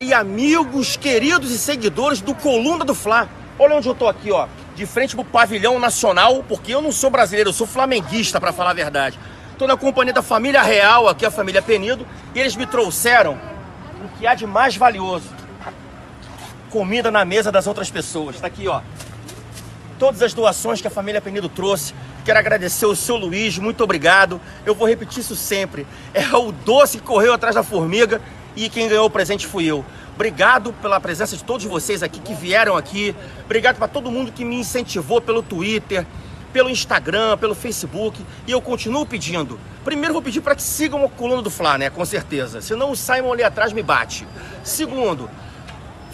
e 0.00 0.14
amigos, 0.14 0.96
queridos 0.96 1.50
e 1.50 1.58
seguidores 1.58 2.22
do 2.22 2.34
Coluna 2.34 2.82
do 2.82 2.94
Fla. 2.94 3.28
Olha 3.58 3.76
onde 3.76 3.86
eu 3.86 3.94
tô 3.94 4.08
aqui, 4.08 4.32
ó, 4.32 4.48
de 4.74 4.86
frente 4.86 5.14
pro 5.14 5.24
pavilhão 5.24 5.78
nacional, 5.78 6.42
porque 6.48 6.74
eu 6.74 6.80
não 6.80 6.90
sou 6.90 7.10
brasileiro, 7.10 7.50
eu 7.50 7.52
sou 7.52 7.66
flamenguista, 7.66 8.40
para 8.40 8.54
falar 8.54 8.70
a 8.70 8.74
verdade. 8.74 9.18
Tô 9.58 9.66
na 9.66 9.76
companhia 9.76 10.14
da 10.14 10.22
família 10.22 10.62
real, 10.62 11.08
aqui 11.08 11.26
a 11.26 11.30
família 11.30 11.60
Penido, 11.60 12.06
e 12.34 12.40
eles 12.40 12.56
me 12.56 12.66
trouxeram 12.66 13.38
o 14.02 14.18
que 14.18 14.26
há 14.26 14.34
de 14.34 14.46
mais 14.46 14.76
valioso. 14.76 15.28
Comida 16.70 17.10
na 17.10 17.24
mesa 17.24 17.52
das 17.52 17.66
outras 17.66 17.90
pessoas. 17.90 18.40
Tá 18.40 18.46
aqui, 18.46 18.66
ó. 18.68 18.80
Todas 19.98 20.22
as 20.22 20.32
doações 20.32 20.80
que 20.80 20.86
a 20.86 20.90
família 20.90 21.20
Penido 21.20 21.48
trouxe. 21.48 21.94
Quero 22.24 22.38
agradecer 22.38 22.86
o 22.86 22.96
seu 22.96 23.16
Luiz, 23.16 23.56
muito 23.58 23.84
obrigado. 23.84 24.40
Eu 24.64 24.74
vou 24.74 24.88
repetir 24.88 25.20
isso 25.20 25.36
sempre. 25.36 25.86
É 26.12 26.34
o 26.34 26.50
doce 26.50 26.98
que 26.98 27.04
correu 27.04 27.32
atrás 27.32 27.54
da 27.54 27.62
formiga 27.62 28.20
e 28.56 28.70
quem 28.70 28.88
ganhou 28.88 29.06
o 29.06 29.10
presente 29.10 29.46
fui 29.46 29.66
eu. 29.66 29.84
Obrigado 30.14 30.72
pela 30.80 30.98
presença 30.98 31.36
de 31.36 31.44
todos 31.44 31.66
vocês 31.66 32.02
aqui 32.02 32.18
que 32.18 32.32
vieram 32.32 32.74
aqui. 32.74 33.14
Obrigado 33.44 33.76
para 33.76 33.86
todo 33.86 34.10
mundo 34.10 34.32
que 34.32 34.46
me 34.46 34.56
incentivou 34.56 35.20
pelo 35.20 35.42
Twitter, 35.42 36.06
pelo 36.54 36.70
Instagram, 36.70 37.36
pelo 37.36 37.54
Facebook. 37.54 38.24
E 38.46 38.50
eu 38.50 38.62
continuo 38.62 39.04
pedindo. 39.04 39.60
Primeiro 39.84 40.14
vou 40.14 40.22
pedir 40.22 40.40
para 40.40 40.54
que 40.54 40.62
sigam 40.62 41.04
o 41.04 41.08
coluna 41.10 41.42
do 41.42 41.50
Fla, 41.50 41.76
né? 41.76 41.90
Com 41.90 42.04
certeza. 42.04 42.62
Senão 42.62 42.90
o 42.90 42.96
Simon 42.96 43.34
ali 43.34 43.42
atrás 43.42 43.74
me 43.74 43.82
bate. 43.82 44.26
Segundo, 44.64 45.28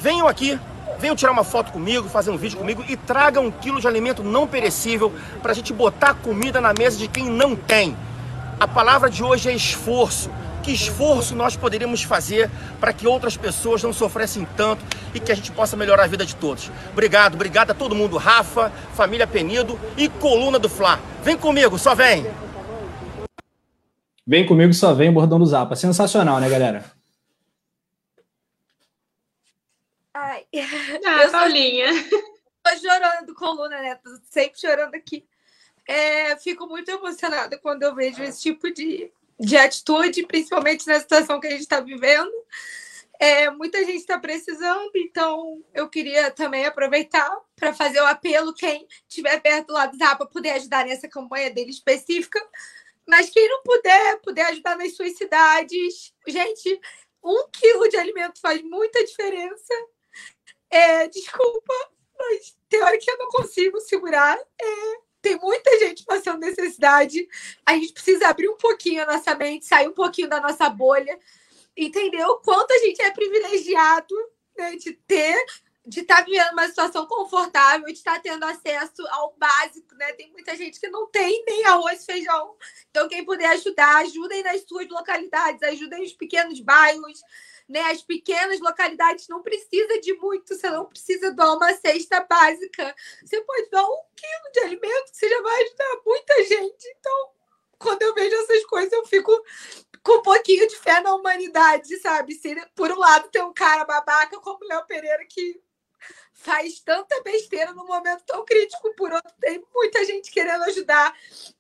venham 0.00 0.26
aqui, 0.26 0.58
venham 0.98 1.14
tirar 1.14 1.30
uma 1.30 1.44
foto 1.44 1.70
comigo, 1.70 2.08
fazer 2.08 2.32
um 2.32 2.36
vídeo 2.36 2.58
comigo 2.58 2.84
e 2.88 2.96
tragam 2.96 3.46
um 3.46 3.50
quilo 3.52 3.80
de 3.80 3.86
alimento 3.86 4.24
não 4.24 4.48
perecível 4.48 5.12
para 5.40 5.52
a 5.52 5.54
gente 5.54 5.72
botar 5.72 6.14
comida 6.14 6.60
na 6.60 6.74
mesa 6.76 6.98
de 6.98 7.06
quem 7.06 7.30
não 7.30 7.54
tem. 7.54 7.96
A 8.58 8.66
palavra 8.66 9.08
de 9.08 9.22
hoje 9.22 9.48
é 9.48 9.54
esforço 9.54 10.28
que 10.62 10.72
esforço 10.72 11.34
nós 11.34 11.56
poderíamos 11.56 12.02
fazer 12.02 12.48
para 12.80 12.92
que 12.92 13.06
outras 13.06 13.36
pessoas 13.36 13.82
não 13.82 13.92
sofressem 13.92 14.46
tanto 14.56 14.84
e 15.12 15.20
que 15.20 15.32
a 15.32 15.34
gente 15.34 15.50
possa 15.52 15.76
melhorar 15.76 16.04
a 16.04 16.06
vida 16.06 16.24
de 16.24 16.36
todos. 16.36 16.70
Obrigado, 16.92 17.34
obrigado 17.34 17.72
a 17.72 17.74
todo 17.74 17.94
mundo, 17.94 18.16
Rafa, 18.16 18.70
família 18.94 19.26
Penido 19.26 19.78
e 19.96 20.08
coluna 20.08 20.58
do 20.58 20.68
Fla. 20.68 20.98
Vem 21.22 21.36
comigo, 21.36 21.78
só 21.78 21.94
vem. 21.94 22.24
Vem 24.26 24.46
comigo, 24.46 24.72
só 24.72 24.94
vem, 24.94 25.12
bordão 25.12 25.38
do 25.38 25.46
Zapa. 25.46 25.74
Sensacional, 25.74 26.40
né, 26.40 26.48
galera? 26.48 26.84
Ai. 30.14 30.44
Ah, 31.04 31.28
Paulinha. 31.30 31.86
Tô 32.62 32.76
chorando, 32.76 33.34
coluna, 33.34 33.80
né? 33.80 33.96
Tô 33.96 34.10
sempre 34.30 34.60
chorando 34.60 34.94
aqui. 34.94 35.26
É, 35.86 36.36
fico 36.36 36.66
muito 36.68 36.88
emocionada 36.88 37.58
quando 37.58 37.82
eu 37.82 37.92
vejo 37.92 38.22
esse 38.22 38.40
tipo 38.40 38.72
de 38.72 39.10
de 39.42 39.56
atitude, 39.56 40.26
principalmente 40.26 40.86
na 40.86 41.00
situação 41.00 41.40
que 41.40 41.48
a 41.48 41.50
gente 41.50 41.62
está 41.62 41.80
vivendo. 41.80 42.32
É, 43.18 43.50
muita 43.50 43.78
gente 43.84 43.98
está 43.98 44.18
precisando, 44.18 44.90
então 44.96 45.62
eu 45.74 45.88
queria 45.88 46.30
também 46.30 46.64
aproveitar 46.64 47.30
para 47.54 47.72
fazer 47.72 48.00
o 48.00 48.06
apelo 48.06 48.54
quem 48.54 48.86
estiver 49.08 49.40
perto 49.40 49.72
lá 49.72 49.86
do 49.86 49.96
Zapa 49.96 50.26
poder 50.26 50.50
ajudar 50.50 50.86
nessa 50.86 51.08
campanha 51.08 51.50
dele 51.50 51.70
específica. 51.70 52.40
Mas 53.06 53.30
quem 53.30 53.48
não 53.48 53.62
puder, 53.62 54.20
puder 54.20 54.46
ajudar 54.46 54.76
nas 54.76 54.94
suas 54.94 55.16
cidades. 55.16 56.12
Gente, 56.26 56.80
um 57.22 57.48
quilo 57.50 57.88
de 57.88 57.96
alimento 57.96 58.40
faz 58.40 58.62
muita 58.62 59.04
diferença. 59.04 59.74
É, 60.70 61.08
desculpa, 61.08 61.74
mas 62.18 62.56
que 62.70 63.10
eu 63.10 63.18
não 63.18 63.28
consigo 63.28 63.80
segurar. 63.80 64.38
É, 64.38 65.01
tem 65.22 65.38
muita 65.38 65.78
gente 65.78 66.04
passando 66.04 66.40
necessidade. 66.40 67.26
A 67.64 67.74
gente 67.74 67.92
precisa 67.92 68.28
abrir 68.28 68.48
um 68.48 68.56
pouquinho 68.56 69.02
a 69.02 69.06
nossa 69.06 69.34
mente, 69.36 69.64
sair 69.64 69.88
um 69.88 69.92
pouquinho 69.92 70.28
da 70.28 70.40
nossa 70.40 70.68
bolha, 70.68 71.18
entender 71.76 72.24
o 72.24 72.38
quanto 72.38 72.72
a 72.72 72.78
gente 72.78 73.00
é 73.00 73.10
privilegiado 73.12 74.14
né, 74.58 74.74
de 74.76 74.92
ter, 74.92 75.36
de 75.86 76.00
estar 76.00 76.16
tá 76.16 76.22
vivendo 76.22 76.52
uma 76.52 76.66
situação 76.66 77.06
confortável, 77.06 77.86
de 77.86 77.92
estar 77.92 78.14
tá 78.14 78.20
tendo 78.20 78.44
acesso 78.44 79.06
ao 79.10 79.34
básico, 79.38 79.94
né? 79.94 80.12
Tem 80.12 80.30
muita 80.32 80.56
gente 80.56 80.78
que 80.78 80.88
não 80.88 81.06
tem 81.06 81.44
nem 81.46 81.64
arroz 81.66 82.04
feijão. 82.04 82.56
Então, 82.90 83.08
quem 83.08 83.24
puder 83.24 83.46
ajudar, 83.46 83.98
ajudem 83.98 84.42
nas 84.42 84.62
suas 84.62 84.88
localidades, 84.88 85.62
ajudem 85.62 86.02
os 86.02 86.12
pequenos 86.12 86.60
bairros 86.60 87.22
né? 87.72 87.80
As 87.90 88.02
pequenas 88.02 88.60
localidades 88.60 89.26
não 89.28 89.42
precisa 89.42 89.98
de 90.00 90.12
muito, 90.18 90.54
você 90.54 90.68
não 90.68 90.84
precisa 90.84 91.32
dar 91.32 91.54
uma 91.54 91.72
cesta 91.72 92.20
básica. 92.20 92.94
Você 93.24 93.40
pode 93.40 93.70
dar 93.70 93.84
um 93.84 94.02
quilo 94.14 94.52
de 94.52 94.60
alimento, 94.60 95.10
que 95.10 95.16
você 95.16 95.28
já 95.28 95.40
vai 95.40 95.62
ajudar 95.62 96.00
muita 96.06 96.44
gente. 96.44 96.86
Então, 96.98 97.30
quando 97.78 98.02
eu 98.02 98.14
vejo 98.14 98.36
essas 98.36 98.64
coisas, 98.66 98.92
eu 98.92 99.06
fico 99.06 99.32
com 100.02 100.18
um 100.18 100.22
pouquinho 100.22 100.68
de 100.68 100.76
fé 100.76 101.00
na 101.00 101.14
humanidade, 101.14 101.96
sabe? 102.00 102.34
Se 102.34 102.54
por 102.74 102.92
um 102.92 102.98
lado 102.98 103.30
tem 103.30 103.42
um 103.42 103.54
cara 103.54 103.84
babaca 103.84 104.38
como 104.40 104.66
Léo 104.66 104.84
Pereira 104.86 105.24
que 105.26 105.58
faz 106.34 106.80
tanta 106.80 107.22
besteira 107.22 107.72
num 107.72 107.86
momento 107.86 108.24
tão 108.26 108.44
crítico, 108.44 108.94
por 108.96 109.12
outro 109.12 109.32
tem 109.40 109.64
muita 109.72 110.04
gente 110.04 110.30
querendo 110.30 110.64
ajudar 110.64 111.14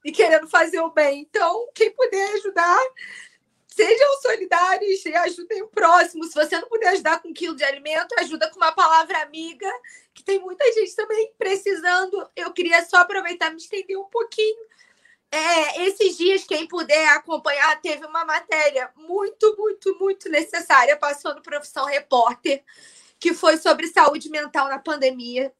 e 0.04 0.12
querendo 0.12 0.48
fazer 0.48 0.80
o 0.80 0.90
bem. 0.90 1.20
Então, 1.20 1.68
quem 1.74 1.90
puder 1.92 2.34
ajudar, 2.34 2.80
Sejam 3.74 4.20
solidários 4.20 5.04
e 5.06 5.14
ajudem 5.14 5.62
o 5.62 5.68
próximo. 5.68 6.24
Se 6.24 6.34
você 6.34 6.58
não 6.60 6.68
puder 6.68 6.88
ajudar 6.88 7.22
com 7.22 7.28
um 7.28 7.32
quilo 7.32 7.56
de 7.56 7.64
alimento, 7.64 8.14
ajuda 8.18 8.50
com 8.50 8.56
uma 8.56 8.72
palavra 8.72 9.22
amiga, 9.22 9.70
que 10.12 10.22
tem 10.22 10.38
muita 10.38 10.70
gente 10.72 10.94
também 10.94 11.32
precisando. 11.38 12.28
Eu 12.36 12.52
queria 12.52 12.84
só 12.84 12.98
aproveitar 12.98 13.48
e 13.48 13.50
me 13.52 13.56
estender 13.56 13.98
um 13.98 14.04
pouquinho. 14.04 14.62
É, 15.30 15.86
esses 15.86 16.18
dias, 16.18 16.44
quem 16.44 16.68
puder 16.68 17.08
acompanhar, 17.08 17.80
teve 17.80 18.04
uma 18.04 18.26
matéria 18.26 18.90
muito, 18.94 19.56
muito, 19.56 19.98
muito 19.98 20.28
necessária, 20.28 20.94
passou 20.94 21.34
no 21.34 21.40
Profissão 21.40 21.86
Repórter, 21.86 22.62
que 23.18 23.32
foi 23.32 23.56
sobre 23.56 23.86
saúde 23.86 24.28
mental 24.28 24.68
na 24.68 24.78
pandemia. 24.78 25.50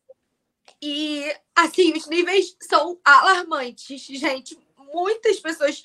E, 0.82 1.34
assim, 1.56 1.94
os 1.96 2.06
níveis 2.06 2.54
são 2.60 3.00
alarmantes, 3.02 4.02
gente. 4.02 4.58
Muitas 4.76 5.40
pessoas 5.40 5.82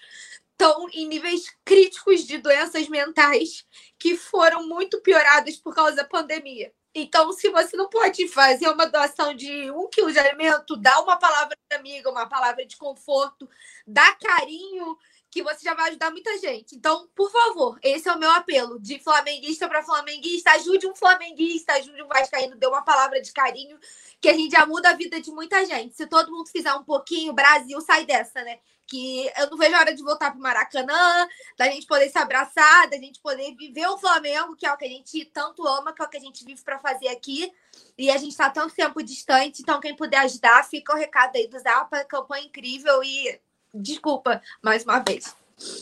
estão 0.60 0.90
em 0.92 1.08
níveis 1.08 1.56
críticos 1.64 2.26
de 2.26 2.40
doenças 2.40 2.90
mentais 2.90 3.64
que 4.00 4.18
foram 4.18 4.68
muito 4.68 5.00
pioradas 5.02 5.56
por 5.58 5.74
causa 5.74 5.98
da 5.98 6.04
pandemia. 6.04 6.74
Então, 6.96 7.32
se 7.32 7.50
você 7.52 7.78
não 7.78 7.88
pode 7.88 8.28
fazer 8.28 8.68
uma 8.68 8.88
doação 8.88 9.36
de 9.36 9.70
um 9.70 9.88
quilo 9.88 10.12
de 10.12 10.18
alimento, 10.18 10.76
dá 10.76 11.00
uma 11.00 11.16
palavra 11.16 11.56
de 11.70 11.78
amiga, 11.78 12.10
uma 12.10 12.28
palavra 12.28 12.66
de 12.66 12.76
conforto, 12.76 13.48
dá 13.86 14.16
carinho, 14.16 14.98
que 15.30 15.44
você 15.44 15.60
já 15.64 15.76
vai 15.76 15.90
ajudar 15.90 16.10
muita 16.10 16.36
gente. 16.40 16.76
Então, 16.76 17.08
por 17.16 17.30
favor, 17.30 17.78
esse 17.84 18.10
é 18.10 18.14
o 18.14 18.18
meu 18.18 18.32
apelo. 18.32 18.80
De 18.80 18.98
flamenguista 18.98 19.68
para 19.68 19.84
flamenguista, 19.84 20.52
ajude 20.54 20.88
um 20.88 20.96
flamenguista, 20.96 21.74
ajude 21.74 22.02
um 22.02 22.08
vascaíno, 22.08 22.56
dê 22.56 22.66
uma 22.66 22.82
palavra 22.82 23.22
de 23.22 23.32
carinho, 23.32 23.78
que 24.20 24.30
a 24.30 24.34
gente 24.34 24.54
já 24.54 24.66
muda 24.66 24.90
a 24.90 24.94
vida 24.94 25.22
de 25.22 25.30
muita 25.30 25.64
gente. 25.66 25.96
Se 25.96 26.08
todo 26.08 26.32
mundo 26.32 26.50
fizer 26.50 26.74
um 26.74 26.84
pouquinho, 26.84 27.32
o 27.32 27.36
Brasil 27.36 27.80
sai 27.82 28.06
dessa, 28.06 28.42
né? 28.42 28.58
Que 28.88 29.30
eu 29.38 29.50
não 29.50 29.58
vejo 29.58 29.76
a 29.76 29.80
hora 29.80 29.94
de 29.94 30.02
voltar 30.02 30.32
para 30.32 30.40
o 30.40 30.42
Maracanã, 30.42 31.28
da 31.58 31.66
gente 31.66 31.86
poder 31.86 32.10
se 32.10 32.18
abraçar, 32.18 32.90
da 32.90 32.98
gente 32.98 33.20
poder 33.20 33.56
viver 33.56 33.88
o 33.88 33.98
Flamengo, 33.98 34.56
que 34.56 34.66
é 34.66 34.72
o 34.72 34.78
que 34.78 34.86
a 34.86 34.90
gente 34.90 35.26
tanto 35.26 35.68
ama, 35.68 35.94
que 35.94 36.02
é 36.02 36.06
o 36.06 36.10
que 36.10 36.18
a 36.18 36.22
gente 36.22 36.46
vive 36.46 36.62
para 36.64 36.80
fazer 36.80 37.10
aqui. 37.10 37.52
E 37.98 38.10
a 38.10 38.18
gente 38.18 38.32
está 38.32 38.50
tanto 38.50 38.74
tempo 38.74 39.04
distante, 39.04 39.62
então 39.62 39.80
quem 39.80 39.96
puder 39.96 40.20
ajudar, 40.20 40.64
fica 40.64 40.94
o 40.94 40.98
recado 40.98 41.36
aí 41.36 41.48
do 41.48 41.60
Zapa, 41.60 42.04
campanha 42.06 42.46
incrível 42.46 43.04
e 43.04 43.40
desculpa 43.74 44.42
mais 44.62 44.84
uma 44.84 45.00
vez. 45.00 45.36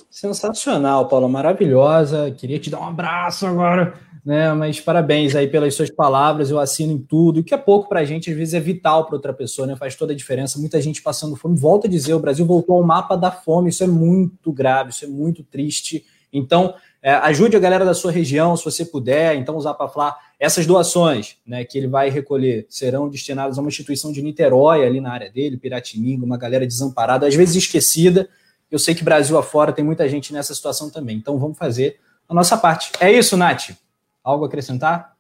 Sensacional, 0.10 1.07
Paula, 1.07 1.27
maravilhosa. 1.27 2.32
Queria 2.32 2.60
te 2.60 2.69
dar 2.69 2.80
um 2.80 2.88
abraço 2.88 3.45
agora 3.45 4.05
né? 4.26 4.52
Mas 4.53 4.80
parabéns 4.80 5.35
aí 5.35 5.47
pelas 5.47 5.76
suas 5.76 5.91
palavras, 5.91 6.49
eu 6.49 6.60
assino 6.60 6.91
em 6.91 6.97
tudo. 6.97 7.39
E 7.39 7.43
que 7.43 7.53
é 7.53 7.57
pouco 7.57 7.88
para 7.88 7.99
a 7.99 8.06
gente, 8.06 8.31
às 8.31 8.35
vezes 8.35 8.56
é 8.56 8.60
vital 8.60 9.06
para 9.06 9.15
outra 9.15 9.31
pessoa, 9.31 9.68
né? 9.68 9.76
Faz 9.76 9.95
toda 9.95 10.14
a 10.14 10.15
diferença. 10.15 10.57
Muita 10.57 10.81
gente 10.81 11.02
passando 11.02 11.35
fome. 11.35 11.56
Volto 11.56 11.85
a 11.85 11.89
dizer, 11.89 12.15
o 12.15 12.19
Brasil 12.19 12.43
voltou 12.43 12.76
ao 12.77 12.84
mapa 12.84 13.15
da 13.15 13.30
fome. 13.31 13.69
Isso 13.69 13.84
é 13.84 13.88
muito 13.88 14.52
grave, 14.52 14.89
isso 14.89 15.06
é 15.06 15.07
muito 15.07 15.43
triste. 15.43 16.03
Então, 16.34 16.73
é, 17.03 17.14
ajude 17.14 17.56
a 17.56 17.60
galera 17.60 17.85
da 17.85 17.93
sua 17.93 18.11
região, 18.11 18.57
se 18.57 18.65
você 18.65 18.84
puder. 18.84 19.35
Então, 19.35 19.56
usar 19.56 19.76
para 19.76 19.88
falar 19.88 20.18
essas 20.39 20.65
doações, 20.65 21.38
né? 21.45 21.64
Que 21.64 21.77
ele 21.77 21.88
vai 21.88 22.10
recolher 22.10 22.65
serão 22.68 23.07
destinadas 23.07 23.60
a 23.60 23.61
uma 23.61 23.69
instituição 23.69 24.11
de 24.11 24.23
Niterói 24.23 24.84
ali 24.84 24.99
na 24.99 25.11
área 25.11 25.30
dele, 25.30 25.56
Piratininga, 25.56 26.26
uma 26.26 26.38
galera 26.38 26.65
desamparada, 26.65 27.27
às 27.27 27.35
vezes 27.35 27.56
esquecida. 27.56 28.27
Eu 28.72 28.80
sei 28.80 28.95
que 28.95 29.03
Brasil 29.03 29.38
afora 29.38 29.72
tem 29.72 29.85
muita 29.85 30.10
gente 30.10 30.34
nessa 30.34 30.56
situação 30.56 30.89
também. 30.89 31.15
Então, 31.15 31.38
vamos 31.38 31.60
fazer 31.60 31.99
a 32.27 32.34
nossa 32.34 32.57
parte. 32.57 32.91
É 32.99 33.11
isso, 33.11 33.38
Nath. 33.38 33.85
Algo 34.26 34.43
a 34.43 34.47
acrescentar? 34.47 35.15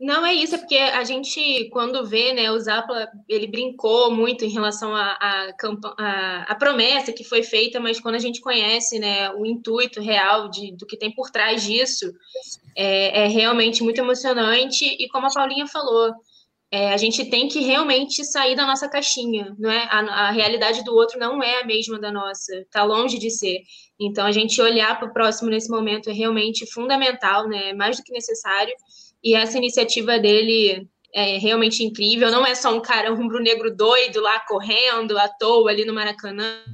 Não, 0.00 0.24
é 0.24 0.32
isso, 0.32 0.54
é 0.54 0.58
porque 0.58 0.78
a 0.78 1.04
gente, 1.04 1.68
quando 1.70 2.06
vê, 2.06 2.32
né, 2.32 2.50
o 2.50 2.58
Zapla, 2.58 3.06
ele 3.28 3.46
brincou 3.46 4.10
muito 4.10 4.46
em 4.46 4.48
relação 4.48 4.96
à 4.96 5.18
a, 5.20 5.52
a, 5.98 6.42
a, 6.48 6.54
promessa 6.54 7.12
que 7.12 7.22
foi 7.22 7.42
feita, 7.42 7.78
mas 7.78 8.00
quando 8.00 8.14
a 8.14 8.18
gente 8.18 8.40
conhece, 8.40 8.98
né, 8.98 9.30
o 9.32 9.44
intuito 9.44 10.00
real 10.00 10.48
de, 10.48 10.74
do 10.74 10.86
que 10.86 10.96
tem 10.96 11.14
por 11.14 11.30
trás 11.30 11.62
disso, 11.62 12.10
é, 12.74 13.24
é 13.24 13.28
realmente 13.28 13.82
muito 13.82 14.00
emocionante, 14.00 14.86
e 14.86 15.06
como 15.08 15.26
a 15.26 15.34
Paulinha 15.34 15.66
falou, 15.66 16.14
é, 16.70 16.94
a 16.94 16.96
gente 16.96 17.28
tem 17.28 17.46
que 17.46 17.60
realmente 17.60 18.24
sair 18.24 18.56
da 18.56 18.64
nossa 18.64 18.88
caixinha, 18.88 19.54
não 19.58 19.70
é? 19.70 19.82
A, 19.90 20.28
a 20.28 20.30
realidade 20.30 20.82
do 20.82 20.94
outro 20.94 21.18
não 21.18 21.42
é 21.42 21.60
a 21.60 21.66
mesma 21.66 21.98
da 21.98 22.10
nossa, 22.10 22.54
está 22.54 22.84
longe 22.84 23.18
de 23.18 23.28
ser. 23.28 23.58
Então, 24.00 24.26
a 24.26 24.32
gente 24.32 24.60
olhar 24.62 24.98
para 24.98 25.08
o 25.08 25.12
próximo 25.12 25.50
nesse 25.50 25.70
momento 25.70 26.08
é 26.08 26.12
realmente 26.12 26.66
fundamental, 26.72 27.46
né? 27.46 27.70
É 27.70 27.74
mais 27.74 27.98
do 27.98 28.02
que 28.02 28.12
necessário. 28.12 28.72
E 29.22 29.34
essa 29.34 29.58
iniciativa 29.58 30.18
dele 30.18 30.88
é 31.14 31.36
realmente 31.36 31.84
incrível. 31.84 32.30
Não 32.30 32.46
é 32.46 32.54
só 32.54 32.74
um 32.74 32.80
cara, 32.80 33.12
um 33.12 33.16
rubro-negro 33.16 33.74
doido 33.76 34.20
lá 34.20 34.40
correndo 34.40 35.18
à 35.18 35.28
toa 35.28 35.70
ali 35.70 35.84
no 35.84 35.92
Maracanã. 35.92 36.64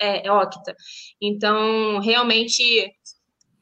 É, 0.00 0.26
é 0.26 0.32
octa. 0.32 0.74
Então, 1.20 2.00
realmente 2.00 2.90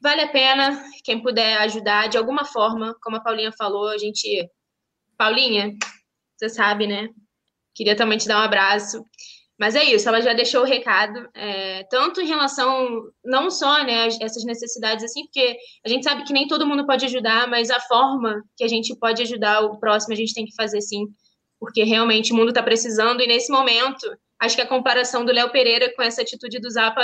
vale 0.01 0.21
a 0.21 0.27
pena 0.27 0.81
quem 1.03 1.21
puder 1.21 1.57
ajudar 1.59 2.07
de 2.07 2.17
alguma 2.17 2.45
forma, 2.45 2.95
como 3.01 3.17
a 3.17 3.21
Paulinha 3.21 3.51
falou, 3.57 3.89
a 3.89 3.97
gente 3.97 4.49
Paulinha, 5.17 5.75
você 6.37 6.49
sabe, 6.49 6.87
né? 6.87 7.09
Queria 7.75 7.95
também 7.95 8.17
te 8.17 8.27
dar 8.27 8.39
um 8.39 8.43
abraço. 8.43 9.03
Mas 9.59 9.75
é 9.75 9.83
isso, 9.83 10.07
ela 10.07 10.21
já 10.21 10.31
deixou 10.31 10.61
o 10.61 10.65
recado, 10.65 11.27
é, 11.35 11.83
tanto 11.89 12.21
em 12.21 12.25
relação, 12.25 13.01
não 13.25 13.51
só, 13.51 13.83
né, 13.83 14.07
essas 14.07 14.45
necessidades 14.45 15.03
assim, 15.03 15.23
porque 15.25 15.57
a 15.85 15.89
gente 15.89 16.05
sabe 16.05 16.23
que 16.23 16.31
nem 16.31 16.47
todo 16.47 16.65
mundo 16.65 16.85
pode 16.85 17.03
ajudar, 17.03 17.45
mas 17.45 17.69
a 17.69 17.79
forma 17.81 18.41
que 18.55 18.63
a 18.63 18.69
gente 18.69 18.97
pode 18.97 19.21
ajudar 19.21 19.59
o 19.65 19.77
próximo, 19.77 20.13
a 20.13 20.15
gente 20.15 20.33
tem 20.33 20.45
que 20.45 20.55
fazer 20.55 20.79
sim, 20.79 21.05
porque 21.59 21.83
realmente 21.83 22.31
o 22.31 22.37
mundo 22.37 22.49
está 22.49 22.63
precisando, 22.63 23.21
e 23.21 23.27
nesse 23.27 23.51
momento, 23.51 24.07
acho 24.39 24.55
que 24.55 24.61
a 24.61 24.67
comparação 24.67 25.25
do 25.25 25.33
Léo 25.33 25.51
Pereira 25.51 25.93
com 25.93 26.01
essa 26.01 26.21
atitude 26.21 26.57
do 26.59 26.71
Zapa 26.71 27.03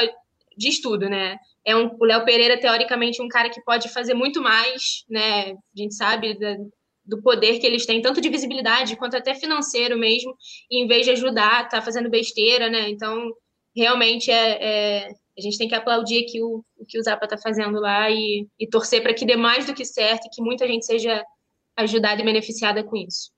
diz 0.57 0.80
tudo, 0.80 1.10
né? 1.10 1.36
É 1.65 1.76
um, 1.76 1.94
o 1.99 2.06
Léo 2.06 2.23
Pereira, 2.23 2.57
teoricamente, 2.57 3.22
um 3.22 3.27
cara 3.27 3.49
que 3.49 3.61
pode 3.64 3.90
fazer 3.90 4.14
muito 4.14 4.41
mais, 4.41 5.03
né? 5.10 5.52
A 5.52 5.56
gente 5.76 5.94
sabe 5.94 6.40
da, 6.40 6.56
do 7.06 7.22
poder 7.22 7.60
que 7.60 7.68
eles 7.68 7.86
têm, 7.86 8.02
tanto 8.02 8.19
de 8.19 8.30
visibilidade 8.30 8.95
quanto 8.95 9.15
até 9.15 9.36
financeiro 9.36 9.98
mesmo, 9.98 10.36
e 10.69 10.84
em 10.84 10.88
vez 10.88 11.06
de 11.06 11.11
ajudar, 11.11 11.69
tá 11.69 11.82
fazendo 11.82 12.10
besteira, 12.10 12.69
né? 12.69 12.90
Então, 12.90 13.32
realmente 13.76 14.32
é, 14.32 14.57
é 14.61 15.11
a 15.38 15.41
gente 15.41 15.57
tem 15.57 15.68
que 15.68 15.76
aplaudir 15.76 16.23
aqui 16.23 16.41
o, 16.41 16.64
o 16.77 16.86
que 16.86 16.98
o 16.98 17.03
Zapa 17.03 17.27
tá 17.27 17.38
fazendo 17.38 17.80
lá 17.80 18.10
e, 18.10 18.48
e 18.57 18.68
torcer 18.68 19.03
para 19.03 19.14
que 19.14 19.26
dê 19.26 19.36
mais 19.36 19.65
do 19.65 19.73
que 19.73 19.84
certo 19.84 20.26
e 20.26 20.30
que 20.30 20.41
muita 20.41 20.65
gente 20.65 20.86
seja 20.86 21.23
ajudada 21.76 22.22
e 22.22 22.26
beneficiada 22.26 22.84
com 22.84 22.95
isso. 22.95 23.32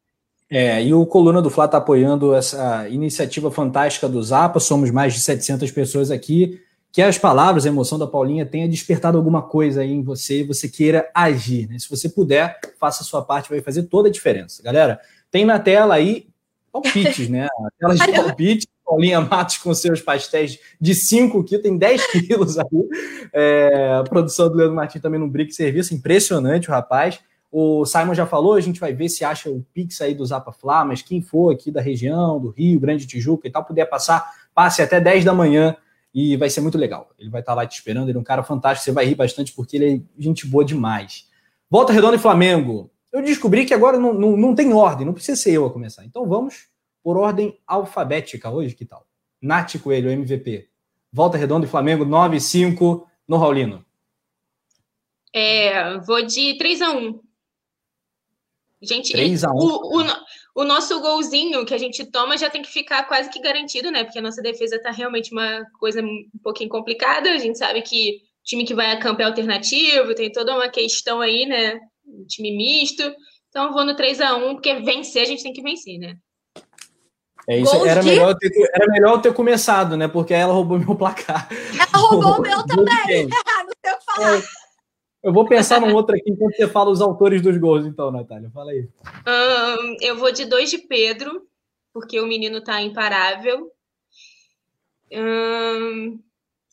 É, 0.50 0.82
e 0.82 0.94
o 0.94 1.06
Coluna 1.06 1.42
do 1.42 1.50
Fla 1.50 1.66
está 1.66 1.78
apoiando 1.78 2.34
essa 2.34 2.88
iniciativa 2.88 3.52
fantástica 3.52 4.08
do 4.08 4.22
Zapa. 4.22 4.60
Somos 4.60 4.92
mais 4.92 5.14
de 5.14 5.20
700 5.20 5.72
pessoas 5.72 6.12
aqui 6.12 6.62
que 6.92 7.02
as 7.02 7.18
palavras, 7.18 7.66
a 7.66 7.70
emoção 7.70 8.00
da 8.00 8.08
Paulinha 8.08 8.46
tenha 8.46 8.68
despertado 8.68 9.18
alguma 9.18 9.42
coisa 9.42 9.82
aí 9.82 9.92
em 9.92 10.02
você 10.02 10.40
e 10.40 10.44
você 10.44 10.68
queira 10.68 11.10
agir. 11.14 11.68
Né? 11.68 11.78
Se 11.78 11.90
você 11.90 12.10
puder, 12.10 12.60
faça 12.80 13.04
a 13.04 13.06
sua 13.06 13.22
parte, 13.22 13.50
vai 13.50 13.62
fazer 13.62 13.84
toda 13.84 14.10
a 14.10 14.12
diferença. 14.12 14.64
Galera, 14.64 15.00
tem 15.30 15.46
na 15.46 15.60
tela 15.60 15.94
aí 15.94 16.28
palpites, 16.72 17.30
né? 17.30 17.48
Telas 17.80 18.00
de 18.00 18.12
palpite, 18.12 18.68
Paulinha 18.86 19.20
Matos 19.20 19.58
com 19.58 19.74
seus 19.74 20.02
pastéis 20.02 20.60
de 20.80 20.96
5 20.96 21.44
quilos, 21.44 21.64
tem 21.64 21.78
10 21.78 22.08
quilos 22.12 22.58
aí. 22.58 22.66
É, 23.34 23.98
a 24.00 24.04
produção 24.04 24.50
do 24.50 24.56
Leandro 24.56 24.76
Martins 24.76 25.02
também 25.02 25.20
no 25.20 25.28
Brick 25.28 25.54
Serviço, 25.54 25.94
impressionante 25.94 26.70
o 26.70 26.72
rapaz. 26.72 27.20
O 27.52 27.86
Simon 27.86 28.14
já 28.14 28.26
falou, 28.26 28.54
a 28.54 28.62
gente 28.62 28.80
vai 28.80 28.94
ver 28.94 29.10
se 29.10 29.24
acha 29.24 29.50
o 29.50 29.66
Pix 29.74 30.02
aí 30.02 30.14
do 30.14 30.26
Zapa 30.26 30.52
Flá, 30.52 30.84
mas 30.84 31.02
quem 31.02 31.22
for 31.22 31.52
aqui 31.52 31.72
da 31.72 31.82
região, 31.82 32.40
do 32.40 32.50
Rio, 32.50 32.80
Grande 32.80 33.08
Tijuca 33.08 33.48
e 33.48 33.52
tal, 33.52 33.64
puder 33.64 33.86
passar, 33.86 34.32
passe 34.54 34.82
até 34.82 35.00
10 35.00 35.26
da 35.26 35.34
manhã 35.34 35.76
e 36.20 36.36
vai 36.36 36.50
ser 36.50 36.62
muito 36.62 36.80
legal. 36.80 37.14
Ele 37.20 37.30
vai 37.30 37.42
estar 37.42 37.54
lá 37.54 37.64
te 37.64 37.78
esperando, 37.78 38.10
ele 38.10 38.18
é 38.18 38.20
um 38.20 38.24
cara 38.24 38.42
fantástico, 38.42 38.86
você 38.86 38.92
vai 38.92 39.06
rir 39.06 39.14
bastante 39.14 39.54
porque 39.54 39.78
ele 39.78 39.94
é 39.94 40.02
gente 40.24 40.48
boa 40.48 40.66
demais. 40.66 41.28
Volta 41.70 41.94
Redonda 41.94 42.16
e 42.16 42.20
Flamengo. 42.20 42.90
Eu 43.14 43.22
descobri 43.22 43.68
que 43.68 43.74
agora 43.74 44.00
não, 44.00 44.16
não, 44.16 44.36
não 44.36 44.56
tem 44.56 44.74
ordem, 44.74 45.06
não 45.06 45.14
precisa 45.14 45.40
ser 45.40 45.52
eu 45.52 45.68
a 45.68 45.72
começar. 45.72 46.04
Então 46.06 46.28
vamos 46.28 46.70
por 47.04 47.18
ordem 47.18 47.60
alfabética 47.68 48.50
hoje, 48.50 48.74
que 48.74 48.84
tal? 48.84 49.06
Nath 49.40 49.78
Coelho, 49.78 50.10
MVP. 50.10 50.68
Volta 51.14 51.38
Redonda 51.38 51.68
e 51.68 51.70
Flamengo, 51.70 52.04
9 52.04 52.40
5 52.40 53.08
no 53.28 53.38
Raulino. 53.38 53.86
É, 55.32 56.00
vou 56.00 56.26
de 56.26 56.58
3 56.58 56.82
a 56.82 56.92
1 56.94 57.20
Gente, 58.82 59.12
3 59.12 59.44
a 59.44 59.52
1 59.52 59.54
o, 59.56 60.00
o, 60.00 60.04
o 60.58 60.64
nosso 60.64 61.00
golzinho 61.00 61.64
que 61.64 61.74
a 61.76 61.78
gente 61.78 62.04
toma 62.04 62.36
já 62.36 62.50
tem 62.50 62.64
que 62.64 62.72
ficar 62.72 63.04
quase 63.04 63.30
que 63.30 63.40
garantido, 63.40 63.92
né? 63.92 64.04
Porque 64.04 64.18
a 64.18 64.22
nossa 64.24 64.42
defesa 64.42 64.82
tá 64.82 64.90
realmente 64.90 65.32
uma 65.32 65.64
coisa 65.80 66.02
um 66.02 66.26
pouquinho 66.42 66.68
complicada. 66.68 67.30
A 67.30 67.38
gente 67.38 67.60
sabe 67.60 67.84
que 67.84 68.16
o 68.16 68.44
time 68.44 68.66
que 68.66 68.74
vai 68.74 68.92
a 68.92 69.00
campo 69.00 69.22
é 69.22 69.26
alternativo, 69.26 70.16
tem 70.16 70.32
toda 70.32 70.56
uma 70.56 70.68
questão 70.68 71.22
aí, 71.22 71.46
né? 71.46 71.80
Um 72.08 72.26
time 72.26 72.58
misto. 72.58 73.04
Então 73.50 73.68
eu 73.68 73.72
vou 73.72 73.86
no 73.86 73.96
3 73.96 74.20
a 74.20 74.36
1 74.36 74.56
porque 74.56 74.74
vencer 74.80 75.22
a 75.22 75.26
gente 75.26 75.44
tem 75.44 75.54
que 75.54 75.62
vencer, 75.62 76.00
né? 76.00 76.16
É 77.48 77.60
isso, 77.60 77.86
era, 77.86 78.02
de... 78.02 78.08
melhor 78.08 78.36
ter, 78.36 78.52
era 78.74 78.88
melhor 78.88 79.12
eu 79.14 79.22
ter 79.22 79.34
começado, 79.36 79.96
né? 79.96 80.08
Porque 80.08 80.34
ela 80.34 80.54
roubou 80.54 80.80
meu 80.80 80.96
placar. 80.96 81.48
Ela 81.72 82.02
roubou 82.02 82.40
o 82.40 82.42
meu 82.42 82.66
também. 82.66 83.28
Não 83.30 83.74
sei 83.86 83.94
o 83.94 83.98
que 83.98 84.06
falar. 84.06 84.38
É. 84.38 84.67
Eu 85.24 85.34
vou 85.34 85.48
pensar 85.48 85.82
num 85.82 85.94
outro 85.94 86.16
aqui 86.16 86.30
enquanto 86.30 86.56
você 86.56 86.68
fala 86.68 86.90
os 86.90 87.02
autores 87.02 87.42
dos 87.42 87.58
gols, 87.58 87.86
então, 87.86 88.12
Natália. 88.12 88.50
Fala 88.52 88.72
aí. 88.72 88.88
Um, 89.28 89.98
eu 90.02 90.18
vou 90.18 90.32
de 90.32 90.46
dois 90.46 90.70
de 90.70 90.78
Pedro, 90.78 91.48
porque 91.94 92.20
o 92.20 92.28
menino 92.28 92.62
tá 92.62 92.82
imparável. 92.82 93.72
Um, 95.12 96.20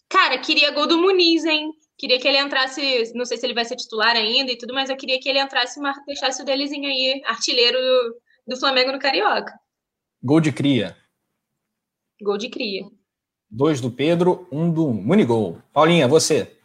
cara, 0.08 0.38
queria 0.38 0.72
gol 0.72 0.86
do 0.86 0.98
Muniz, 0.98 1.44
hein? 1.44 1.72
Queria 1.96 2.18
que 2.18 2.26
ele 2.26 2.38
entrasse, 2.38 3.12
não 3.14 3.24
sei 3.24 3.38
se 3.38 3.46
ele 3.46 3.54
vai 3.54 3.64
ser 3.64 3.76
titular 3.76 4.16
ainda 4.16 4.50
e 4.50 4.58
tudo, 4.58 4.74
mas 4.74 4.90
eu 4.90 4.96
queria 4.96 5.18
que 5.18 5.28
ele 5.28 5.40
entrasse 5.40 5.80
e 5.80 6.04
deixasse 6.06 6.42
o 6.42 6.44
delezinho 6.44 6.86
aí, 6.86 7.22
artilheiro 7.24 7.78
do, 7.78 8.16
do 8.48 8.60
Flamengo 8.60 8.92
no 8.92 8.98
Carioca. 8.98 9.52
Gol 10.22 10.40
de 10.40 10.52
cria. 10.52 10.96
Gol 12.20 12.36
de 12.36 12.48
cria. 12.48 12.84
Dois 13.48 13.80
do 13.80 13.90
Pedro, 13.90 14.48
um 14.50 14.70
do 14.70 14.88
Munigol. 14.88 15.58
Paulinha, 15.72 16.08
você. 16.08 16.56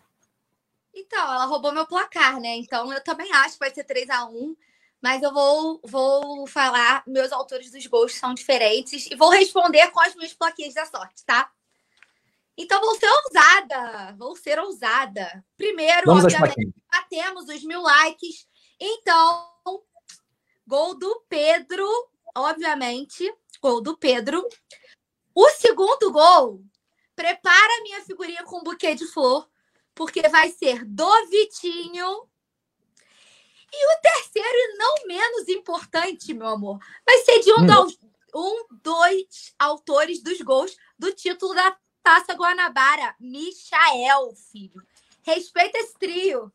Então, 0.94 1.20
ela 1.20 1.46
roubou 1.46 1.72
meu 1.72 1.86
placar, 1.86 2.40
né? 2.40 2.56
Então 2.56 2.92
eu 2.92 3.04
também 3.04 3.32
acho 3.32 3.54
que 3.54 3.60
vai 3.60 3.74
ser 3.74 3.84
3 3.84 4.10
a 4.10 4.26
1 4.26 4.56
mas 5.02 5.24
eu 5.24 5.34
vou, 5.34 5.80
vou 5.84 6.48
falar, 6.48 7.04
meus 7.08 7.32
autores 7.32 7.72
dos 7.72 7.86
gols 7.88 8.14
são 8.14 8.34
diferentes 8.34 9.08
e 9.10 9.16
vou 9.16 9.30
responder 9.30 9.90
com 9.92 10.02
as 10.02 10.14
minhas 10.16 10.34
plaquinhas 10.34 10.74
da 10.74 10.86
sorte, 10.86 11.24
tá? 11.26 11.50
Então 12.58 12.82
vou 12.82 12.96
ser 12.96 13.08
ousada, 13.08 14.16
vou 14.18 14.36
ser 14.36 14.60
ousada. 14.60 15.46
Primeiro, 15.56 16.06
Vamos 16.06 16.26
obviamente, 16.26 16.74
batemos 16.92 17.48
os 17.48 17.64
mil 17.64 17.82
likes. 17.82 18.46
Então, 18.78 19.50
gol 20.68 21.00
do 21.00 21.24
Pedro, 21.30 21.88
obviamente, 22.36 23.34
gol 23.62 23.80
do 23.80 23.98
Pedro. 23.98 24.46
O 25.34 25.50
segundo 25.52 26.12
gol, 26.12 26.62
prepara 27.16 27.82
minha 27.84 28.02
figurinha 28.04 28.44
com 28.44 28.58
um 28.60 28.64
buquê 28.64 28.94
de 28.94 29.08
flor, 29.08 29.50
porque 30.00 30.22
vai 30.30 30.50
ser 30.50 30.86
do 30.86 31.28
Vitinho. 31.30 32.24
E 33.70 33.98
o 33.98 34.02
terceiro, 34.02 34.48
e 34.50 34.78
não 34.78 34.96
menos 35.06 35.50
importante, 35.50 36.34
meu 36.34 36.48
amor, 36.48 36.80
vai 37.06 37.18
ser 37.18 37.40
de 37.40 37.52
um, 37.52 37.58
hum. 37.58 37.66
dos, 37.66 38.00
um 38.34 38.66
dois 38.82 39.54
autores 39.60 40.24
dos 40.24 40.40
gols 40.40 40.74
do 40.98 41.12
título 41.12 41.54
da 41.54 41.76
Taça 42.02 42.34
Guanabara, 42.34 43.14
Michael, 43.20 44.34
filho. 44.50 44.82
Respeita 45.22 45.78
esse 45.80 45.94
trio. 46.00 46.50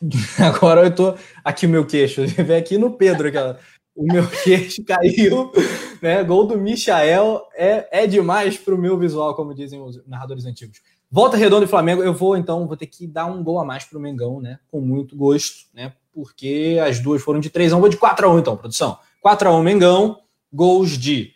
Agora 0.42 0.86
eu 0.86 0.94
tô 0.94 1.14
aqui 1.44 1.66
o 1.66 1.68
meu 1.68 1.86
queixo, 1.86 2.22
vem 2.46 2.56
aqui 2.56 2.78
no 2.78 2.96
Pedro, 2.96 3.28
aquela. 3.28 3.60
O 3.94 4.04
meu 4.04 4.26
queixo 4.42 4.82
caiu, 4.86 5.52
né? 6.00 6.24
Gol 6.24 6.46
do 6.46 6.56
Michael 6.56 7.46
é, 7.54 8.04
é 8.04 8.06
demais 8.06 8.56
para 8.56 8.74
o 8.74 8.78
meu 8.78 8.98
visual, 8.98 9.36
como 9.36 9.54
dizem 9.54 9.82
os 9.82 10.02
narradores 10.06 10.46
antigos. 10.46 10.80
Volta 11.14 11.36
Redonda 11.36 11.64
e 11.64 11.68
Flamengo, 11.68 12.02
eu 12.02 12.12
vou 12.12 12.36
então, 12.36 12.66
vou 12.66 12.76
ter 12.76 12.88
que 12.88 13.06
dar 13.06 13.26
um 13.26 13.40
gol 13.40 13.60
a 13.60 13.64
mais 13.64 13.84
para 13.84 13.96
o 13.96 14.00
Mengão, 14.00 14.40
né? 14.40 14.58
Com 14.68 14.80
muito 14.80 15.16
gosto, 15.16 15.68
né? 15.72 15.92
Porque 16.12 16.76
as 16.84 16.98
duas 16.98 17.22
foram 17.22 17.38
de 17.38 17.50
3 17.50 17.72
a 17.72 17.76
1, 17.76 17.80
vou 17.80 17.88
de 17.88 17.96
4 17.96 18.26
a 18.26 18.34
1 18.34 18.38
então, 18.40 18.56
produção. 18.56 18.98
4 19.22 19.48
a 19.48 19.52
1 19.56 19.62
Mengão, 19.62 20.18
gols 20.52 20.98
de 20.98 21.30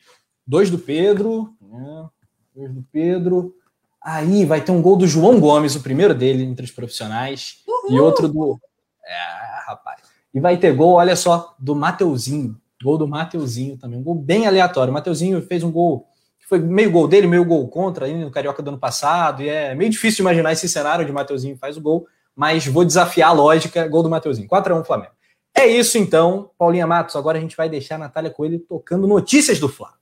dois 0.45 0.69
do 0.69 0.81
Pedro, 0.81 1.55
né? 1.63 2.09
Dois 2.57 2.75
do 2.75 2.85
Pedro. 2.91 3.55
Aí 4.03 4.45
vai 4.45 4.61
ter 4.61 4.73
um 4.73 4.83
gol 4.83 4.97
do 4.97 5.07
João 5.07 5.39
Gomes, 5.39 5.77
o 5.77 5.81
primeiro 5.81 6.13
dele 6.13 6.43
entre 6.43 6.65
os 6.65 6.73
profissionais, 6.73 7.63
Uhul. 7.69 7.97
e 7.97 8.01
outro 8.01 8.27
do. 8.27 8.59
É, 9.07 9.65
rapaz. 9.65 10.03
E 10.35 10.41
vai 10.41 10.57
ter 10.57 10.75
gol, 10.75 10.95
olha 10.95 11.15
só, 11.15 11.55
do 11.57 11.77
Mateuzinho. 11.77 12.61
Gol 12.83 12.99
do 12.99 13.07
Mateuzinho 13.07 13.79
também. 13.79 14.01
Um 14.01 14.03
gol 14.03 14.17
bem 14.17 14.45
aleatório. 14.45 14.91
O 14.91 14.95
Mateuzinho 14.95 15.41
fez 15.41 15.63
um 15.63 15.71
gol 15.71 16.09
foi 16.49 16.59
meio 16.59 16.91
gol 16.91 17.07
dele, 17.07 17.27
meio 17.27 17.45
gol 17.45 17.69
contra 17.69 18.07
aí 18.07 18.15
no 18.15 18.31
Carioca 18.31 18.63
do 18.63 18.71
ano 18.71 18.79
passado. 18.79 19.43
E 19.43 19.51
é 19.51 19.75
meio 19.75 19.91
difícil 19.91 20.23
imaginar 20.23 20.51
esse 20.51 20.67
cenário 20.67 21.05
de 21.05 21.13
Mateuzinho 21.13 21.59
faz 21.59 21.77
o 21.77 21.81
gol, 21.81 22.09
mas 22.35 22.67
vou 22.67 22.87
desafiar 22.87 23.29
a 23.29 23.33
lógica. 23.33 23.87
Gol 23.87 24.03
do 24.03 24.09
Mateuzinho. 24.09 24.49
4x1 24.49 24.87
Flamengo. 24.87 25.13
É 25.55 25.67
isso 25.67 25.99
então, 25.99 26.51
Paulinha 26.57 26.87
Matos. 26.87 27.17
Agora 27.17 27.37
a 27.37 27.41
gente 27.41 27.55
vai 27.55 27.69
deixar 27.69 27.97
a 27.97 27.99
Natália 27.99 28.31
Coelho 28.31 28.61
tocando 28.61 29.07
notícias 29.07 29.59
do 29.59 29.69
Fla. 29.69 29.93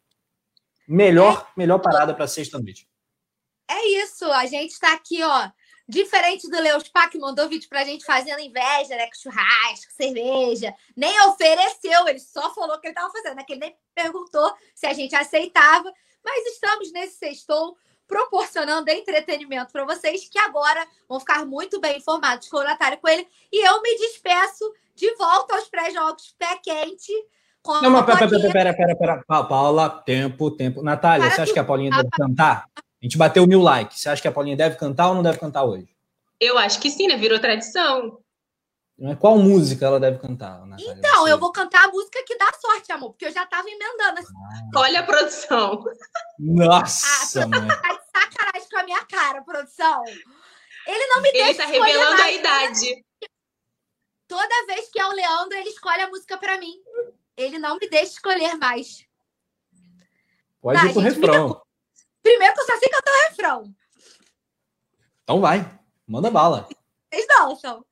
Melhor, 0.87 1.49
é. 1.49 1.59
melhor 1.59 1.81
parada 1.81 2.15
para 2.15 2.29
sexta-noite. 2.29 2.89
É 3.69 4.05
isso, 4.05 4.25
a 4.31 4.47
gente 4.47 4.71
está 4.71 4.93
aqui, 4.93 5.25
ó. 5.25 5.49
Diferente 5.89 6.49
do 6.49 6.61
Leos 6.61 6.89
Pá, 6.89 7.09
que 7.09 7.19
mandou 7.19 7.49
vídeo 7.49 7.69
pra 7.69 7.85
gente 7.85 8.05
fazendo 8.05 8.39
inveja, 8.41 8.91
né? 8.91 9.07
Com 9.07 9.21
churrasco, 9.21 9.93
cerveja. 9.97 10.73
Nem 10.97 11.21
ofereceu, 11.23 12.07
ele 12.07 12.21
só 12.21 12.55
falou 12.55 12.79
que 12.79 12.87
ele 12.87 12.95
tava 12.95 13.11
fazendo, 13.11 13.35
né? 13.35 13.45
Que 13.45 13.55
ele 13.55 13.61
nem 13.61 13.77
perguntou 13.95 14.53
se 14.75 14.87
a 14.87 14.93
gente 14.93 15.15
aceitava. 15.17 15.93
Mas 16.27 16.45
estamos 16.47 16.93
nesse 16.93 17.19
sextou 17.19 17.79
proporcionando 18.09 18.91
entretenimento 18.91 19.73
para 19.73 19.85
vocês, 19.85 20.29
que 20.29 20.39
agora 20.39 20.87
vão 21.09 21.21
ficar 21.21 21.47
muito 21.47 21.81
bem 21.81 21.99
informados 21.99 22.49
com 22.49 22.57
o 22.57 22.65
Natália 22.65 22.99
Coelho. 22.99 23.27
E 23.53 23.67
eu 23.67 23.81
me 23.81 23.97
despeço 23.97 24.73
de 24.95 25.15
volta 25.15 25.55
aos 25.55 25.69
pré-jogos 25.69 26.35
pé 26.37 26.59
quente 26.63 27.13
não, 27.83 27.91
mas 27.91 28.07
pera, 28.07 28.29
pera, 28.29 28.53
pera, 28.53 28.75
pera, 28.75 28.97
pera, 28.97 29.45
Paula, 29.45 29.91
tempo, 29.91 30.51
tempo. 30.51 30.83
Natália, 30.83 31.31
você 31.31 31.43
acha 31.43 31.53
que 31.53 31.59
a 31.59 31.65
Paulinha 31.65 31.91
deve 31.91 32.09
cantar? 32.11 32.67
A 32.77 32.83
gente 33.03 33.19
bateu 33.19 33.47
mil 33.47 33.61
likes. 33.61 34.01
Você 34.01 34.09
acha 34.09 34.23
que 34.23 34.29
a 34.29 34.33
Paulinha 34.33 34.57
deve 34.57 34.77
cantar 34.77 35.09
ou 35.09 35.15
não 35.15 35.23
deve 35.23 35.39
cantar 35.39 35.65
hoje? 35.65 35.89
Eu 36.41 36.59
acho 36.59 36.81
que 36.81 36.91
sim, 36.91 37.09
né? 37.09 37.17
Virou 37.17 37.39
tradição. 37.39 38.19
Qual 39.21 39.37
música 39.37 39.85
ela 39.85 40.01
deve 40.01 40.19
cantar, 40.19 40.67
Natália? 40.67 40.93
Então, 40.93 41.23
você... 41.23 41.33
eu 41.33 41.39
vou 41.39 41.53
cantar 41.53 41.85
a 41.85 41.89
música 41.89 42.23
que 42.27 42.37
dá 42.39 42.51
sorte, 42.59 42.91
amor, 42.93 43.11
porque 43.11 43.27
eu 43.27 43.33
já 43.33 43.45
tava 43.45 43.69
emendando. 43.69 44.21
Assim. 44.21 44.33
Ah. 44.35 44.81
Olha 44.81 45.01
a 45.01 45.03
produção. 45.03 45.85
Nossa, 46.39 47.45
ah, 47.45 47.47
mãe. 47.47 47.69
Tá 47.69 47.93
de 47.93 48.11
sacanagem 48.11 48.69
com 48.71 48.79
a 48.79 48.85
minha 48.85 49.05
cara, 49.05 49.43
produção. 49.43 50.03
Ele 50.87 51.07
não 51.09 51.21
me 51.21 51.29
ele 51.29 51.45
deixa 51.45 51.51
Ele 51.51 51.59
tá 51.59 51.67
revelando 51.67 52.17
mais, 52.17 52.23
a 52.23 52.33
idade. 52.33 53.05
Toda 54.27 54.67
vez 54.67 54.89
que 54.91 54.99
é 54.99 55.07
o 55.07 55.13
Leandro, 55.13 55.59
ele 55.59 55.69
escolhe 55.69 56.01
a 56.01 56.09
música 56.09 56.39
para 56.39 56.59
mim. 56.59 56.75
Ele 57.37 57.59
não 57.59 57.77
me 57.77 57.89
deixa 57.91 58.13
escolher 58.13 58.55
mais. 58.55 59.05
Pode 60.61 60.81
tá, 60.81 60.87
ir 60.87 60.93
pro 60.95 61.03
refrão. 61.03 61.63
Primeiro 62.23 62.55
que 62.55 62.61
eu 62.61 62.67
só 62.67 62.79
sei 62.79 62.89
cantar 62.89 63.13
o 63.13 63.29
refrão. 63.29 63.75
Então 65.23 65.41
vai. 65.41 65.79
Manda 66.07 66.31
bala. 66.31 66.67
Vocês 67.13 67.27
dançam. 67.29 67.85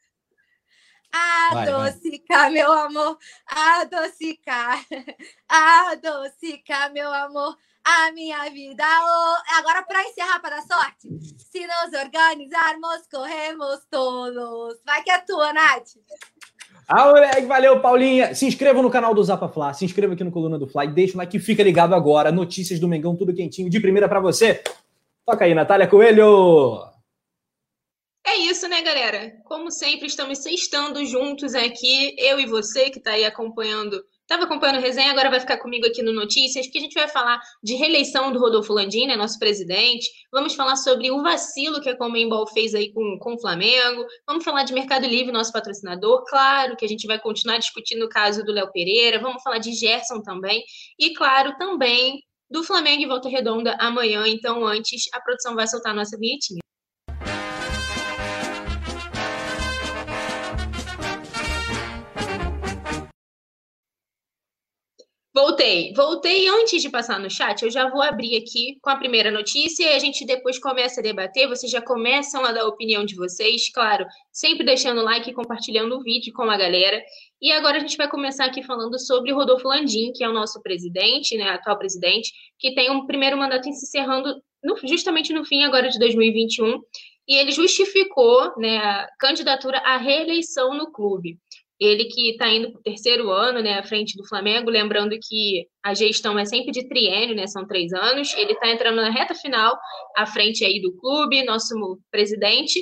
Adocicar, 1.14 2.50
meu 2.50 2.72
amor, 2.72 3.16
adocicar, 3.46 4.84
adocicar, 5.48 6.92
meu 6.92 7.12
amor, 7.12 7.56
a 7.84 8.10
minha 8.12 8.50
vida. 8.50 8.82
Oh. 8.82 9.58
Agora, 9.58 9.82
para 9.82 10.02
encerrar, 10.02 10.40
para 10.40 10.56
dar 10.56 10.62
sorte, 10.62 11.08
se 11.38 11.66
nos 11.66 12.00
organizarmos, 12.02 13.06
corremos 13.12 13.80
todos. 13.88 14.80
Vai 14.84 15.02
que 15.04 15.10
é 15.10 15.18
tua, 15.18 15.52
Nath. 15.52 15.90
Ah, 16.88 17.06
moleque, 17.06 17.46
valeu, 17.46 17.80
Paulinha. 17.80 18.34
Se 18.34 18.46
inscreva 18.46 18.82
no 18.82 18.90
canal 18.90 19.14
do 19.14 19.22
Zapa 19.22 19.48
Fla, 19.48 19.72
se 19.72 19.84
inscreva 19.84 20.14
aqui 20.14 20.24
no 20.24 20.32
Coluna 20.32 20.58
do 20.58 20.66
Fly, 20.66 20.88
deixa 20.88 21.14
o 21.14 21.18
like, 21.18 21.38
fica 21.38 21.62
ligado 21.62 21.94
agora. 21.94 22.32
Notícias 22.32 22.80
do 22.80 22.88
Mengão, 22.88 23.14
tudo 23.14 23.32
quentinho, 23.32 23.70
de 23.70 23.80
primeira 23.80 24.08
para 24.08 24.20
você. 24.20 24.62
Toca 25.24 25.44
aí, 25.44 25.54
Natália 25.54 25.86
Coelho. 25.86 26.93
É 28.34 28.38
isso, 28.38 28.66
né, 28.66 28.82
galera? 28.82 29.32
Como 29.44 29.70
sempre, 29.70 30.08
estamos 30.08 30.38
sextando 30.38 31.06
juntos 31.06 31.54
aqui, 31.54 32.16
eu 32.18 32.40
e 32.40 32.46
você 32.46 32.90
que 32.90 32.98
está 32.98 33.12
aí 33.12 33.24
acompanhando 33.24 34.04
Estava 34.22 34.44
acompanhando 34.44 34.76
a 34.76 34.80
resenha, 34.80 35.10
agora 35.10 35.28
vai 35.28 35.38
ficar 35.38 35.58
comigo 35.58 35.86
aqui 35.86 36.02
no 36.02 36.10
Notícias, 36.10 36.66
que 36.66 36.78
a 36.78 36.80
gente 36.80 36.94
vai 36.94 37.06
falar 37.06 37.38
de 37.62 37.74
reeleição 37.74 38.32
do 38.32 38.38
Rodolfo 38.38 38.72
Landim, 38.72 39.06
né, 39.06 39.16
nosso 39.16 39.38
presidente. 39.38 40.08
Vamos 40.32 40.54
falar 40.54 40.76
sobre 40.76 41.10
o 41.10 41.22
vacilo 41.22 41.78
que 41.78 41.90
a 41.90 41.96
Comembol 41.96 42.46
fez 42.46 42.74
aí 42.74 42.90
com, 42.90 43.18
com 43.20 43.34
o 43.34 43.38
Flamengo. 43.38 44.06
Vamos 44.26 44.42
falar 44.42 44.64
de 44.64 44.72
Mercado 44.72 45.06
Livre, 45.06 45.30
nosso 45.30 45.52
patrocinador. 45.52 46.24
Claro 46.24 46.74
que 46.74 46.86
a 46.86 46.88
gente 46.88 47.06
vai 47.06 47.20
continuar 47.20 47.58
discutindo 47.58 48.06
o 48.06 48.08
caso 48.08 48.42
do 48.42 48.50
Léo 48.50 48.72
Pereira. 48.72 49.20
Vamos 49.20 49.42
falar 49.42 49.58
de 49.58 49.74
Gerson 49.74 50.22
também. 50.22 50.64
E, 50.98 51.12
claro, 51.12 51.54
também 51.58 52.22
do 52.50 52.64
Flamengo 52.64 53.02
e 53.02 53.06
Volta 53.06 53.28
Redonda 53.28 53.76
amanhã. 53.78 54.26
Então, 54.26 54.64
antes, 54.64 55.04
a 55.12 55.20
produção 55.20 55.54
vai 55.54 55.68
soltar 55.68 55.92
a 55.92 55.96
nossa 55.96 56.16
vinhetinha. 56.18 56.64
Voltei, 65.54 65.92
voltei. 65.94 66.48
Antes 66.48 66.82
de 66.82 66.90
passar 66.90 67.20
no 67.20 67.30
chat, 67.30 67.62
eu 67.62 67.70
já 67.70 67.88
vou 67.88 68.02
abrir 68.02 68.36
aqui 68.36 68.76
com 68.82 68.90
a 68.90 68.96
primeira 68.96 69.30
notícia 69.30 69.84
e 69.84 69.94
a 69.94 70.00
gente 70.00 70.26
depois 70.26 70.58
começa 70.58 71.00
a 71.00 71.02
debater. 71.02 71.48
Vocês 71.48 71.70
já 71.70 71.80
começam 71.80 72.44
a 72.44 72.50
dar 72.50 72.62
a 72.62 72.66
opinião 72.66 73.04
de 73.04 73.14
vocês, 73.14 73.70
claro, 73.72 74.04
sempre 74.32 74.66
deixando 74.66 75.00
like 75.00 75.30
e 75.30 75.32
compartilhando 75.32 75.96
o 75.96 76.02
vídeo 76.02 76.32
com 76.32 76.42
a 76.50 76.56
galera. 76.56 77.00
E 77.40 77.52
agora 77.52 77.76
a 77.76 77.78
gente 77.78 77.96
vai 77.96 78.08
começar 78.08 78.46
aqui 78.46 78.64
falando 78.64 78.98
sobre 78.98 79.30
Rodolfo 79.30 79.68
Landim, 79.68 80.10
que 80.12 80.24
é 80.24 80.28
o 80.28 80.32
nosso 80.32 80.60
presidente, 80.60 81.36
né, 81.36 81.50
atual 81.50 81.78
presidente, 81.78 82.32
que 82.58 82.74
tem 82.74 82.90
um 82.90 83.06
primeiro 83.06 83.38
mandato 83.38 83.62
se 83.62 83.70
encerrando 83.70 84.34
no, 84.60 84.76
justamente 84.82 85.32
no 85.32 85.44
fim 85.44 85.62
agora 85.62 85.88
de 85.88 86.00
2021. 86.00 86.80
E 87.28 87.36
ele 87.36 87.52
justificou 87.52 88.52
né, 88.58 88.78
a 88.78 89.06
candidatura 89.20 89.78
à 89.78 89.98
reeleição 89.98 90.74
no 90.74 90.90
clube. 90.90 91.38
Ele 91.80 92.04
que 92.04 92.30
está 92.30 92.48
indo 92.50 92.70
para 92.70 92.78
o 92.78 92.82
terceiro 92.82 93.30
ano, 93.30 93.60
né, 93.60 93.78
à 93.78 93.82
frente 93.82 94.16
do 94.16 94.26
Flamengo, 94.26 94.70
lembrando 94.70 95.18
que 95.20 95.66
a 95.82 95.92
gestão 95.92 96.38
é 96.38 96.44
sempre 96.44 96.70
de 96.70 96.88
triênio, 96.88 97.34
né, 97.34 97.46
são 97.46 97.66
três 97.66 97.92
anos. 97.92 98.32
Ele 98.36 98.52
está 98.52 98.70
entrando 98.70 98.96
na 98.96 99.10
reta 99.10 99.34
final, 99.34 99.76
à 100.16 100.24
frente 100.26 100.64
aí 100.64 100.80
do 100.80 100.96
clube, 100.96 101.44
nosso 101.44 101.74
presidente. 102.10 102.80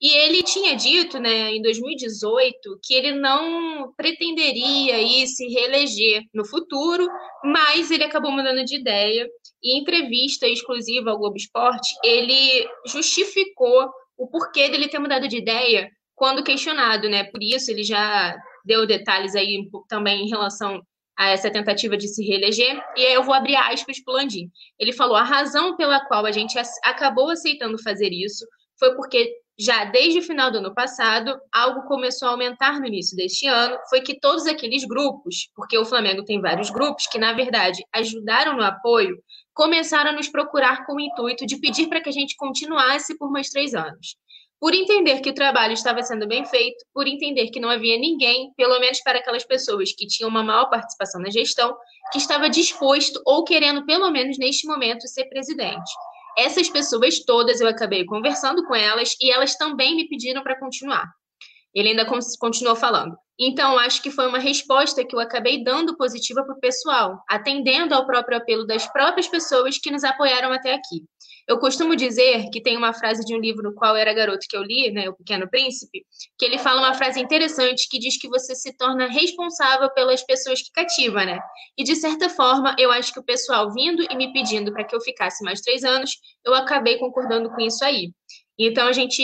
E 0.00 0.08
ele 0.08 0.42
tinha 0.42 0.76
dito, 0.76 1.18
né, 1.18 1.52
em 1.52 1.62
2018, 1.62 2.78
que 2.82 2.92
ele 2.92 3.12
não 3.12 3.90
pretenderia 3.96 4.96
aí 4.96 5.26
se 5.26 5.46
reeleger 5.48 6.22
no 6.34 6.44
futuro, 6.44 7.08
mas 7.42 7.90
ele 7.90 8.04
acabou 8.04 8.30
mudando 8.30 8.64
de 8.64 8.76
ideia. 8.76 9.26
Em 9.62 9.80
entrevista 9.80 10.46
exclusiva 10.46 11.10
ao 11.10 11.18
Globo 11.18 11.36
Esporte, 11.36 11.94
ele 12.04 12.68
justificou 12.86 13.88
o 14.18 14.28
porquê 14.28 14.68
dele 14.68 14.88
ter 14.88 14.98
mudado 14.98 15.26
de 15.26 15.38
ideia 15.38 15.90
quando 16.24 16.42
questionado, 16.42 17.06
né? 17.06 17.24
Por 17.24 17.42
isso 17.42 17.70
ele 17.70 17.84
já 17.84 18.34
deu 18.64 18.86
detalhes 18.86 19.34
aí 19.34 19.68
também 19.86 20.24
em 20.24 20.30
relação 20.30 20.80
a 21.18 21.28
essa 21.28 21.50
tentativa 21.50 21.98
de 21.98 22.08
se 22.08 22.24
reeleger, 22.24 22.82
e 22.96 23.04
aí 23.04 23.12
eu 23.12 23.22
vou 23.22 23.34
abrir 23.34 23.54
aspas 23.54 24.02
para 24.02 24.14
o 24.14 24.16
Landim. 24.16 24.50
Ele 24.78 24.90
falou: 24.90 25.16
a 25.16 25.22
razão 25.22 25.76
pela 25.76 26.00
qual 26.06 26.24
a 26.24 26.32
gente 26.32 26.58
acabou 26.82 27.28
aceitando 27.28 27.76
fazer 27.82 28.08
isso 28.10 28.46
foi 28.78 28.96
porque 28.96 29.30
já 29.60 29.84
desde 29.84 30.20
o 30.20 30.22
final 30.22 30.50
do 30.50 30.56
ano 30.58 30.74
passado, 30.74 31.38
algo 31.52 31.86
começou 31.86 32.28
a 32.28 32.30
aumentar 32.30 32.80
no 32.80 32.86
início 32.86 33.14
deste 33.14 33.46
ano, 33.46 33.76
foi 33.90 34.00
que 34.00 34.18
todos 34.18 34.46
aqueles 34.46 34.82
grupos, 34.82 35.50
porque 35.54 35.76
o 35.76 35.84
Flamengo 35.84 36.24
tem 36.24 36.40
vários 36.40 36.70
grupos 36.70 37.06
que, 37.06 37.18
na 37.18 37.34
verdade, 37.34 37.84
ajudaram 37.92 38.56
no 38.56 38.64
apoio, 38.64 39.18
começaram 39.52 40.08
a 40.08 40.14
nos 40.14 40.28
procurar 40.28 40.86
com 40.86 40.94
o 40.94 41.00
intuito 41.00 41.44
de 41.44 41.60
pedir 41.60 41.86
para 41.88 42.00
que 42.00 42.08
a 42.08 42.12
gente 42.12 42.34
continuasse 42.34 43.16
por 43.18 43.30
mais 43.30 43.50
três 43.50 43.74
anos 43.74 44.16
por 44.64 44.74
entender 44.74 45.20
que 45.20 45.28
o 45.28 45.34
trabalho 45.34 45.74
estava 45.74 46.02
sendo 46.02 46.26
bem 46.26 46.42
feito, 46.46 46.86
por 46.94 47.06
entender 47.06 47.48
que 47.50 47.60
não 47.60 47.68
havia 47.68 47.98
ninguém, 47.98 48.50
pelo 48.56 48.80
menos 48.80 48.98
para 49.02 49.18
aquelas 49.18 49.44
pessoas 49.44 49.92
que 49.92 50.06
tinham 50.06 50.30
uma 50.30 50.42
maior 50.42 50.70
participação 50.70 51.20
na 51.20 51.28
gestão, 51.28 51.76
que 52.10 52.16
estava 52.16 52.48
disposto 52.48 53.20
ou 53.26 53.44
querendo, 53.44 53.84
pelo 53.84 54.10
menos 54.10 54.38
neste 54.38 54.66
momento, 54.66 55.06
ser 55.06 55.26
presidente. 55.26 55.92
Essas 56.38 56.70
pessoas 56.70 57.22
todas 57.26 57.60
eu 57.60 57.68
acabei 57.68 58.06
conversando 58.06 58.64
com 58.64 58.74
elas 58.74 59.14
e 59.20 59.30
elas 59.30 59.54
também 59.54 59.96
me 59.96 60.08
pediram 60.08 60.42
para 60.42 60.58
continuar. 60.58 61.12
Ele 61.74 61.90
ainda 61.90 62.06
continuou 62.38 62.76
falando. 62.76 63.16
Então, 63.38 63.76
acho 63.78 64.00
que 64.00 64.10
foi 64.10 64.28
uma 64.28 64.38
resposta 64.38 65.04
que 65.04 65.14
eu 65.14 65.18
acabei 65.18 65.64
dando 65.64 65.96
positiva 65.96 66.44
para 66.44 66.54
o 66.54 66.60
pessoal, 66.60 67.18
atendendo 67.28 67.94
ao 67.94 68.06
próprio 68.06 68.38
apelo 68.38 68.64
das 68.64 68.86
próprias 68.92 69.26
pessoas 69.26 69.76
que 69.76 69.90
nos 69.90 70.04
apoiaram 70.04 70.52
até 70.52 70.72
aqui. 70.72 71.02
Eu 71.46 71.58
costumo 71.58 71.94
dizer 71.94 72.48
que 72.50 72.62
tem 72.62 72.76
uma 72.76 72.94
frase 72.94 73.22
de 73.24 73.34
um 73.34 73.38
livro 73.38 73.62
no 73.62 73.74
qual 73.74 73.94
era 73.96 74.14
garoto 74.14 74.46
que 74.48 74.56
eu 74.56 74.62
li, 74.62 74.90
né, 74.90 75.10
O 75.10 75.14
Pequeno 75.14 75.48
Príncipe, 75.50 76.06
que 76.38 76.44
ele 76.44 76.58
fala 76.58 76.80
uma 76.80 76.94
frase 76.94 77.20
interessante 77.20 77.86
que 77.90 77.98
diz 77.98 78.18
que 78.18 78.28
você 78.28 78.54
se 78.54 78.74
torna 78.76 79.08
responsável 79.08 79.90
pelas 79.92 80.22
pessoas 80.22 80.62
que 80.62 80.70
cativa, 80.72 81.24
né? 81.24 81.38
E 81.76 81.84
de 81.84 81.96
certa 81.96 82.30
forma, 82.30 82.74
eu 82.78 82.90
acho 82.90 83.12
que 83.12 83.20
o 83.20 83.24
pessoal 83.24 83.70
vindo 83.74 84.02
e 84.10 84.16
me 84.16 84.32
pedindo 84.32 84.72
para 84.72 84.84
que 84.84 84.96
eu 84.96 85.00
ficasse 85.00 85.44
mais 85.44 85.60
três 85.60 85.84
anos, 85.84 86.12
eu 86.46 86.54
acabei 86.54 86.98
concordando 86.98 87.50
com 87.50 87.60
isso 87.60 87.84
aí. 87.84 88.12
Então 88.58 88.86
a 88.86 88.92
gente 88.92 89.22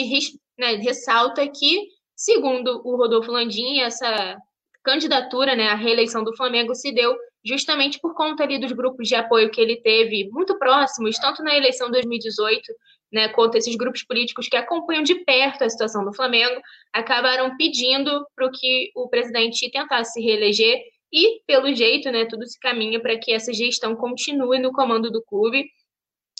né, 0.59 0.74
ressalta 0.74 1.47
que, 1.48 1.86
segundo 2.21 2.83
o 2.85 2.97
Rodolfo 2.97 3.33
Landim, 3.33 3.81
essa 3.81 4.37
candidatura, 4.85 5.57
né, 5.57 5.69
a 5.69 5.75
reeleição 5.75 6.23
do 6.23 6.37
Flamengo 6.37 6.75
se 6.75 6.93
deu 6.93 7.17
justamente 7.43 7.99
por 7.99 8.15
conta 8.15 8.43
ali 8.43 8.59
dos 8.59 8.73
grupos 8.73 9.09
de 9.09 9.15
apoio 9.15 9.51
que 9.51 9.59
ele 9.59 9.81
teve 9.81 10.29
muito 10.31 10.59
próximos, 10.59 11.19
tanto 11.19 11.43
na 11.43 11.57
eleição 11.57 11.87
de 11.87 11.93
2018, 11.93 12.73
né, 13.11 13.29
quanto 13.29 13.57
esses 13.57 13.75
grupos 13.75 14.03
políticos 14.05 14.49
que 14.49 14.57
acompanham 14.57 15.03
de 15.03 15.15
perto 15.25 15.65
a 15.65 15.71
situação 15.71 16.05
do 16.05 16.13
Flamengo, 16.13 16.61
acabaram 16.93 17.57
pedindo 17.57 18.27
para 18.37 18.51
que 18.51 18.91
o 18.95 19.09
presidente 19.09 19.71
tentasse 19.71 20.13
se 20.13 20.21
reeleger 20.21 20.79
e, 21.11 21.41
pelo 21.47 21.75
jeito, 21.75 22.11
né, 22.11 22.27
tudo 22.27 22.47
se 22.47 22.61
caminha 22.61 23.01
para 23.01 23.19
que 23.19 23.33
essa 23.33 23.51
gestão 23.51 23.97
continue 23.97 24.59
no 24.59 24.73
comando 24.73 25.11
do 25.11 25.23
clube. 25.23 25.67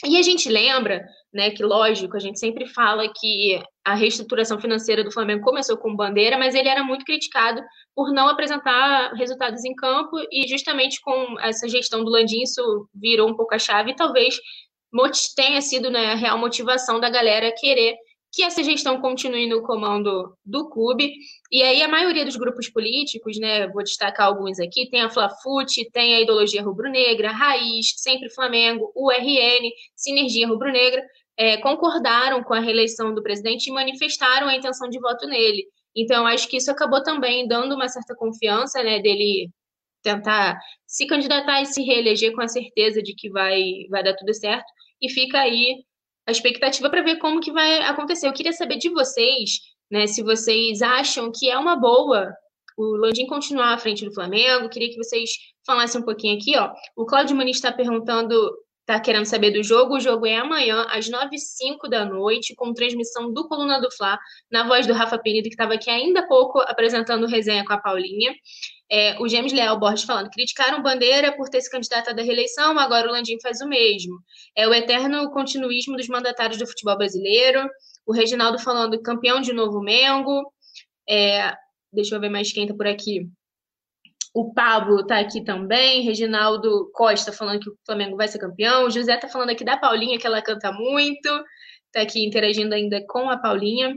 E 0.05 0.19
a 0.19 0.23
gente 0.23 0.49
lembra, 0.51 1.03
né, 1.33 1.51
que 1.51 1.63
lógico, 1.63 2.19
a 2.19 2.21
gente 2.21 2.39
sempre 2.39 2.67
fala 2.67 3.11
que 3.19 3.63
a 3.85 3.95
reestruturação 3.95 4.61
financeira 4.61 5.03
do 5.03 5.13
Flamengo 5.13 5.43
começou 5.43 5.77
com 5.77 5.97
bandeira, 5.97 6.37
mas 6.37 6.55
ele 6.55 6.69
era 6.69 6.85
muito 6.85 7.05
criticado 7.05 7.63
por 7.95 8.13
não 8.13 8.29
apresentar 8.29 9.13
resultados 9.15 9.65
em 9.65 9.75
campo 9.75 10.17
e 10.31 10.47
justamente 10.49 11.01
com 11.01 11.39
essa 11.41 11.69
gestão 11.69 12.05
do 12.05 12.11
Landim 12.11 12.43
isso 12.43 12.89
virou 12.95 13.29
um 13.29 13.37
pouco 13.37 13.55
a 13.55 13.59
chave 13.59 13.93
e 13.93 13.97
talvez 13.97 14.39
tenha 15.35 15.63
sido 15.63 15.91
né, 15.91 16.13
a 16.13 16.15
real 16.15 16.39
motivação 16.39 17.01
da 17.01 17.09
galera 17.09 17.55
querer 17.57 17.97
que 18.33 18.43
essa 18.43 18.63
gestão 18.63 19.01
continue 19.01 19.49
no 19.49 19.63
comando 19.63 20.37
do 20.45 20.69
clube. 20.71 21.13
E 21.51 21.63
aí 21.63 21.83
a 21.83 21.89
maioria 21.89 22.25
dos 22.25 22.37
grupos 22.37 22.69
políticos, 22.69 23.39
né, 23.39 23.67
vou 23.69 23.83
destacar 23.83 24.29
alguns 24.29 24.61
aqui, 24.61 24.89
tem 24.89 25.03
a 25.03 25.11
Flafute, 25.11 25.91
tem 25.91 26.15
a 26.15 26.21
ideologia 26.21 26.63
rubro-negra, 26.63 27.33
Raiz, 27.33 27.93
Sempre 27.97 28.31
Flamengo, 28.31 28.93
URN, 28.95 29.69
Sinergia 29.97 30.47
Rubro-Negra, 30.47 31.03
é, 31.41 31.57
concordaram 31.57 32.45
com 32.45 32.53
a 32.53 32.61
reeleição 32.61 33.15
do 33.15 33.23
presidente 33.23 33.69
e 33.69 33.73
manifestaram 33.73 34.47
a 34.47 34.55
intenção 34.55 34.91
de 34.91 35.01
voto 35.01 35.27
nele. 35.27 35.67
Então, 35.97 36.27
acho 36.27 36.47
que 36.47 36.59
isso 36.59 36.71
acabou 36.71 37.03
também 37.03 37.49
dando 37.49 37.75
uma 37.75 37.89
certa 37.89 38.15
confiança, 38.15 38.83
né, 38.83 39.01
dele 39.01 39.49
tentar 40.03 40.61
se 40.87 41.07
candidatar 41.07 41.63
e 41.63 41.67
se 41.67 41.83
reeleger 41.83 42.35
com 42.35 42.43
a 42.43 42.49
certeza 42.49 43.03
de 43.03 43.15
que 43.15 43.31
vai, 43.31 43.63
vai 43.89 44.05
dar 44.05 44.15
tudo 44.17 44.35
certo. 44.35 44.67
E 45.01 45.09
fica 45.09 45.41
aí 45.41 45.83
a 46.27 46.31
expectativa 46.31 46.91
para 46.91 47.03
ver 47.03 47.17
como 47.17 47.41
que 47.41 47.51
vai 47.51 47.85
acontecer. 47.85 48.29
Eu 48.29 48.35
queria 48.35 48.53
saber 48.53 48.77
de 48.77 48.91
vocês, 48.91 49.61
né, 49.91 50.07
se 50.07 50.23
vocês 50.23 50.83
acham 50.83 51.33
que 51.33 51.49
é 51.49 51.57
uma 51.57 51.75
boa 51.75 52.31
o 52.77 52.97
Landim 52.97 53.27
continuar 53.27 53.73
à 53.75 53.79
frente 53.79 54.05
do 54.05 54.13
Flamengo. 54.13 54.69
Queria 54.69 54.91
que 54.91 54.97
vocês 54.97 55.31
falassem 55.67 56.01
um 56.01 56.05
pouquinho 56.05 56.37
aqui, 56.37 56.57
ó. 56.57 56.71
O 56.97 57.07
Claudio 57.07 57.37
Muniz 57.37 57.57
está 57.57 57.73
perguntando, 57.73 58.35
está 58.91 59.01
querendo 59.01 59.25
saber 59.25 59.53
do 59.53 59.63
jogo. 59.63 59.97
O 59.97 60.01
jogo 60.01 60.27
é 60.27 60.37
amanhã, 60.37 60.85
às 60.91 61.09
9 61.09 61.27
h 61.27 61.37
05 61.39 61.89
da 61.89 62.05
noite, 62.05 62.55
com 62.57 62.75
transmissão 62.75 63.33
do 63.33 63.47
Coluna 63.47 63.81
do 63.81 63.91
Fla, 63.93 64.19
na 64.51 64.67
voz 64.67 64.87
do 64.87 64.93
Rafa 64.93 65.17
Penido, 65.19 65.45
que 65.45 65.55
estava 65.55 65.75
aqui 65.75 65.89
ainda 65.89 66.21
há 66.21 66.27
pouco 66.27 66.59
apresentando 66.61 67.27
resenha 67.27 67.65
com 67.65 67.73
a 67.73 67.79
Paulinha. 67.79 68.35
É, 68.91 69.17
o 69.21 69.29
James 69.29 69.53
Leal 69.53 69.79
Borges 69.79 70.05
falando, 70.05 70.29
criticaram 70.31 70.83
Bandeira 70.83 71.35
por 71.37 71.49
ter 71.49 71.61
se 71.61 71.71
candidatado 71.71 72.21
à 72.21 72.25
reeleição, 72.25 72.77
agora 72.77 73.09
o 73.09 73.13
Landim 73.13 73.39
faz 73.41 73.61
o 73.61 73.69
mesmo. 73.69 74.19
É 74.57 74.67
o 74.67 74.75
eterno 74.75 75.31
continuismo 75.31 75.97
dos 75.97 76.09
mandatários 76.09 76.59
do 76.59 76.67
futebol 76.67 76.99
brasileiro. 76.99 77.69
O 78.05 78.13
Reginaldo 78.13 78.59
falando, 78.59 79.01
campeão 79.01 79.41
de 79.41 79.53
novo 79.53 79.81
Mengo. 79.81 80.43
É, 81.09 81.55
deixa 81.93 82.17
eu 82.17 82.21
ver 82.21 82.31
mais 82.31 82.53
quem 82.53 82.67
tá 82.67 82.75
por 82.75 82.89
aqui. 82.89 83.29
O 84.33 84.53
Pablo 84.53 85.07
tá 85.07 85.19
aqui 85.19 85.43
também. 85.43 86.03
Reginaldo 86.03 86.91
Costa 86.93 87.33
falando 87.33 87.61
que 87.61 87.71
o 87.71 87.77
Flamengo 87.85 88.17
vai 88.17 88.29
ser 88.29 88.39
campeão. 88.39 88.87
O 88.87 88.91
José 88.91 89.17
tá 89.17 89.29
falando 89.29 89.51
aqui 89.51 89.65
da 89.65 89.77
Paulinha, 89.77 90.19
que 90.19 90.27
ela 90.27 90.43
canta 90.43 90.73
muito. 90.73 91.29
Tá 91.93 92.03
aqui 92.03 92.25
interagindo 92.25 92.75
ainda 92.75 93.05
com 93.09 93.29
a 93.29 93.39
Paulinha. 93.39 93.95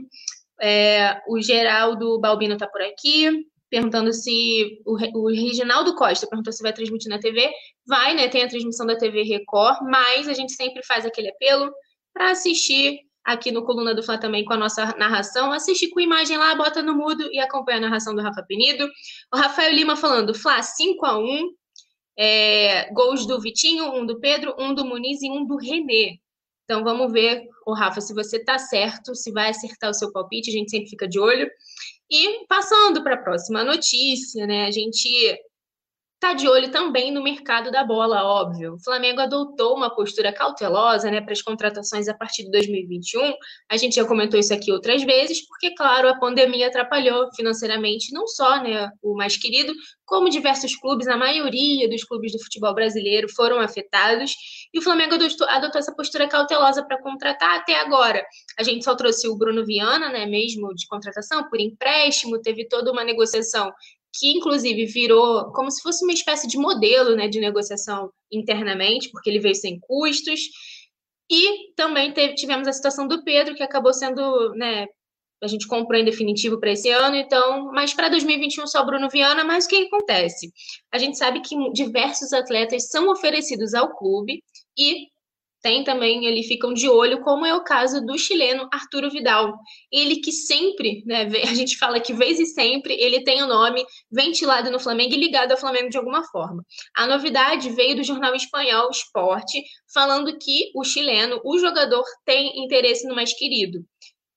É, 0.60 1.20
o 1.28 1.40
Geraldo 1.40 2.20
Balbino 2.20 2.56
tá 2.56 2.66
por 2.66 2.82
aqui 2.82 3.46
perguntando 3.74 4.12
se 4.12 4.80
o, 4.86 4.92
o 5.18 5.28
Reginaldo 5.28 5.96
Costa 5.96 6.28
perguntou 6.28 6.52
se 6.52 6.62
vai 6.62 6.72
transmitir 6.72 7.08
na 7.10 7.18
TV. 7.18 7.50
Vai, 7.84 8.14
né? 8.14 8.28
Tem 8.28 8.44
a 8.44 8.48
transmissão 8.48 8.86
da 8.86 8.96
TV 8.96 9.24
Record, 9.24 9.78
mas 9.82 10.28
a 10.28 10.32
gente 10.32 10.52
sempre 10.52 10.80
faz 10.84 11.04
aquele 11.04 11.28
apelo 11.28 11.72
para 12.12 12.30
assistir 12.30 13.00
aqui 13.24 13.50
no 13.50 13.64
Coluna 13.64 13.94
do 13.94 14.02
Fla 14.02 14.18
também 14.18 14.44
com 14.44 14.52
a 14.52 14.56
nossa 14.56 14.94
narração. 14.96 15.52
Assistir 15.52 15.88
com 15.90 16.00
imagem 16.00 16.36
lá, 16.36 16.54
bota 16.54 16.82
no 16.82 16.94
mudo 16.94 17.28
e 17.32 17.38
acompanha 17.38 17.78
a 17.78 17.82
narração 17.82 18.14
do 18.14 18.22
Rafa 18.22 18.44
Penido. 18.46 18.88
O 19.32 19.36
Rafael 19.36 19.72
Lima 19.72 19.96
falando, 19.96 20.34
Fla 20.34 20.62
5 20.62 21.06
a 21.06 21.18
1 21.18 21.50
é, 22.16 22.92
gols 22.92 23.26
do 23.26 23.40
Vitinho, 23.40 23.92
um 23.92 24.06
do 24.06 24.20
Pedro, 24.20 24.54
um 24.58 24.74
do 24.74 24.84
Muniz 24.84 25.22
e 25.22 25.30
um 25.30 25.46
do 25.46 25.56
Renê. 25.56 26.18
Então 26.64 26.82
vamos 26.82 27.12
ver, 27.12 27.46
o 27.66 27.74
Rafa, 27.74 28.00
se 28.00 28.14
você 28.14 28.42
tá 28.42 28.58
certo, 28.58 29.14
se 29.14 29.30
vai 29.32 29.50
acertar 29.50 29.90
o 29.90 29.94
seu 29.94 30.12
palpite, 30.12 30.50
a 30.50 30.52
gente 30.52 30.70
sempre 30.70 30.88
fica 30.88 31.08
de 31.08 31.18
olho. 31.18 31.50
E 32.10 32.46
passando 32.46 33.02
para 33.02 33.14
a 33.14 33.22
próxima 33.22 33.64
notícia, 33.64 34.46
né? 34.46 34.66
A 34.66 34.70
gente 34.70 35.38
está 36.24 36.32
de 36.32 36.48
olho 36.48 36.70
também 36.70 37.12
no 37.12 37.22
mercado 37.22 37.70
da 37.70 37.84
bola, 37.84 38.24
óbvio. 38.24 38.74
O 38.74 38.82
Flamengo 38.82 39.20
adotou 39.20 39.76
uma 39.76 39.94
postura 39.94 40.32
cautelosa 40.32 41.10
né, 41.10 41.20
para 41.20 41.32
as 41.32 41.42
contratações 41.42 42.08
a 42.08 42.14
partir 42.14 42.44
de 42.44 42.50
2021. 42.50 43.34
A 43.70 43.76
gente 43.76 43.96
já 43.96 44.06
comentou 44.06 44.40
isso 44.40 44.54
aqui 44.54 44.72
outras 44.72 45.02
vezes, 45.02 45.46
porque, 45.46 45.74
claro, 45.74 46.08
a 46.08 46.18
pandemia 46.18 46.68
atrapalhou 46.68 47.28
financeiramente 47.36 48.10
não 48.10 48.26
só 48.26 48.62
né, 48.62 48.88
o 49.02 49.14
mais 49.14 49.36
querido, 49.36 49.74
como 50.06 50.30
diversos 50.30 50.74
clubes, 50.76 51.06
a 51.08 51.16
maioria 51.16 51.88
dos 51.90 52.04
clubes 52.04 52.32
do 52.32 52.42
futebol 52.42 52.74
brasileiro 52.74 53.28
foram 53.28 53.60
afetados. 53.60 54.32
E 54.72 54.78
o 54.78 54.82
Flamengo 54.82 55.14
adotou, 55.16 55.46
adotou 55.50 55.78
essa 55.78 55.94
postura 55.94 56.26
cautelosa 56.26 56.82
para 56.82 57.02
contratar 57.02 57.58
até 57.58 57.78
agora. 57.80 58.24
A 58.58 58.62
gente 58.62 58.82
só 58.82 58.94
trouxe 58.94 59.28
o 59.28 59.36
Bruno 59.36 59.64
Viana, 59.66 60.08
né, 60.08 60.24
mesmo 60.24 60.74
de 60.74 60.86
contratação, 60.86 61.46
por 61.50 61.60
empréstimo, 61.60 62.40
teve 62.40 62.66
toda 62.66 62.90
uma 62.90 63.04
negociação 63.04 63.70
que 64.14 64.30
inclusive 64.30 64.86
virou 64.86 65.52
como 65.52 65.70
se 65.70 65.82
fosse 65.82 66.04
uma 66.04 66.12
espécie 66.12 66.46
de 66.46 66.56
modelo 66.56 67.16
né, 67.16 67.28
de 67.28 67.40
negociação 67.40 68.10
internamente, 68.32 69.10
porque 69.10 69.28
ele 69.28 69.40
veio 69.40 69.54
sem 69.54 69.78
custos. 69.80 70.40
E 71.30 71.72
também 71.74 72.12
teve, 72.12 72.34
tivemos 72.34 72.68
a 72.68 72.72
situação 72.72 73.08
do 73.08 73.24
Pedro, 73.24 73.54
que 73.54 73.62
acabou 73.62 73.92
sendo, 73.92 74.54
né, 74.54 74.86
a 75.42 75.48
gente 75.48 75.66
comprou 75.66 75.98
em 75.98 76.04
definitivo 76.04 76.60
para 76.60 76.72
esse 76.72 76.90
ano, 76.90 77.16
então, 77.16 77.72
mas 77.72 77.92
para 77.92 78.08
2021 78.08 78.66
só 78.66 78.84
Bruno 78.84 79.08
Viana, 79.08 79.42
mas 79.42 79.64
o 79.64 79.68
que 79.68 79.86
acontece? 79.86 80.52
A 80.92 80.98
gente 80.98 81.18
sabe 81.18 81.40
que 81.40 81.56
diversos 81.72 82.32
atletas 82.32 82.88
são 82.88 83.08
oferecidos 83.08 83.74
ao 83.74 83.96
clube 83.96 84.42
e 84.78 85.08
tem 85.64 85.82
também, 85.82 86.26
eles 86.26 86.46
ficam 86.46 86.74
de 86.74 86.86
olho, 86.90 87.22
como 87.22 87.46
é 87.46 87.54
o 87.54 87.64
caso 87.64 88.04
do 88.04 88.18
chileno 88.18 88.68
Arturo 88.70 89.10
Vidal. 89.10 89.54
Ele 89.90 90.16
que 90.16 90.30
sempre, 90.30 91.02
né, 91.06 91.22
a 91.42 91.54
gente 91.54 91.78
fala 91.78 91.98
que 91.98 92.12
vez 92.12 92.38
e 92.38 92.44
sempre, 92.44 92.92
ele 93.00 93.24
tem 93.24 93.42
o 93.42 93.46
nome 93.46 93.82
ventilado 94.12 94.70
no 94.70 94.78
Flamengo 94.78 95.14
e 95.14 95.16
ligado 95.16 95.52
ao 95.52 95.58
Flamengo 95.58 95.88
de 95.88 95.96
alguma 95.96 96.22
forma. 96.24 96.62
A 96.94 97.06
novidade 97.06 97.70
veio 97.70 97.96
do 97.96 98.04
jornal 98.04 98.34
espanhol 98.34 98.90
Esporte, 98.90 99.64
falando 99.92 100.36
que 100.38 100.70
o 100.74 100.84
chileno, 100.84 101.40
o 101.42 101.56
jogador, 101.56 102.04
tem 102.26 102.62
interesse 102.62 103.08
no 103.08 103.14
mais 103.14 103.32
querido. 103.32 103.78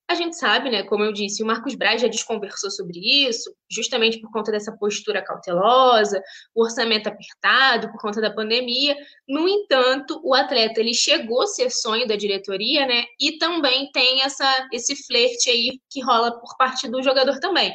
A 0.09 0.15
gente 0.15 0.37
sabe, 0.37 0.69
né, 0.69 0.83
como 0.83 1.03
eu 1.03 1.11
disse, 1.11 1.43
o 1.43 1.45
Marcos 1.45 1.75
Braz 1.75 2.01
já 2.01 2.07
desconversou 2.07 2.71
sobre 2.71 2.97
isso, 2.97 3.53
justamente 3.69 4.21
por 4.21 4.31
conta 4.31 4.53
dessa 4.53 4.71
postura 4.71 5.21
cautelosa, 5.21 6.23
o 6.55 6.63
orçamento 6.63 7.07
apertado 7.07 7.91
por 7.91 7.99
conta 7.99 8.21
da 8.21 8.33
pandemia. 8.33 8.95
No 9.27 9.49
entanto, 9.49 10.21
o 10.23 10.33
atleta 10.33 10.79
ele 10.79 10.93
chegou 10.93 11.41
a 11.41 11.47
ser 11.47 11.69
sonho 11.69 12.07
da 12.07 12.15
diretoria, 12.15 12.85
né? 12.85 13.03
E 13.19 13.37
também 13.37 13.91
tem 13.91 14.21
essa 14.21 14.69
esse 14.71 14.95
flerte 15.05 15.49
aí 15.49 15.77
que 15.89 16.01
rola 16.01 16.31
por 16.39 16.55
parte 16.57 16.87
do 16.89 17.03
jogador 17.03 17.39
também. 17.41 17.73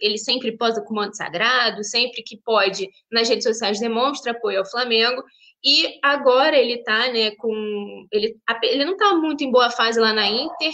Ele 0.00 0.18
sempre 0.18 0.56
posa 0.56 0.82
com 0.82 0.92
o 0.94 0.96
manto 0.96 1.16
sagrado, 1.16 1.82
sempre 1.82 2.22
que 2.22 2.36
pode, 2.44 2.88
nas 3.10 3.28
redes 3.28 3.44
sociais 3.44 3.80
demonstra 3.80 4.32
apoio 4.32 4.60
ao 4.60 4.70
Flamengo. 4.70 5.22
E 5.64 5.98
agora 6.02 6.56
ele 6.56 6.82
tá, 6.82 7.12
né, 7.12 7.30
com. 7.36 8.06
Ele, 8.10 8.36
ele 8.64 8.84
não 8.84 8.96
tá 8.96 9.14
muito 9.14 9.44
em 9.44 9.50
boa 9.50 9.70
fase 9.70 10.00
lá 10.00 10.12
na 10.12 10.26
Inter, 10.26 10.72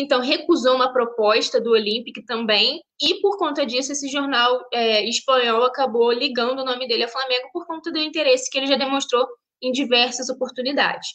então 0.00 0.20
recusou 0.20 0.74
uma 0.74 0.92
proposta 0.92 1.60
do 1.60 1.70
Olympic 1.70 2.24
também, 2.26 2.80
e 3.00 3.20
por 3.20 3.38
conta 3.38 3.64
disso, 3.64 3.92
esse 3.92 4.08
jornal 4.08 4.60
é, 4.72 5.08
espanhol 5.08 5.64
acabou 5.64 6.10
ligando 6.12 6.60
o 6.60 6.64
nome 6.64 6.86
dele 6.88 7.04
ao 7.04 7.08
Flamengo 7.08 7.48
por 7.52 7.66
conta 7.66 7.90
do 7.90 7.98
interesse 7.98 8.50
que 8.50 8.58
ele 8.58 8.66
já 8.66 8.76
demonstrou 8.76 9.26
em 9.62 9.72
diversas 9.72 10.28
oportunidades. 10.28 11.08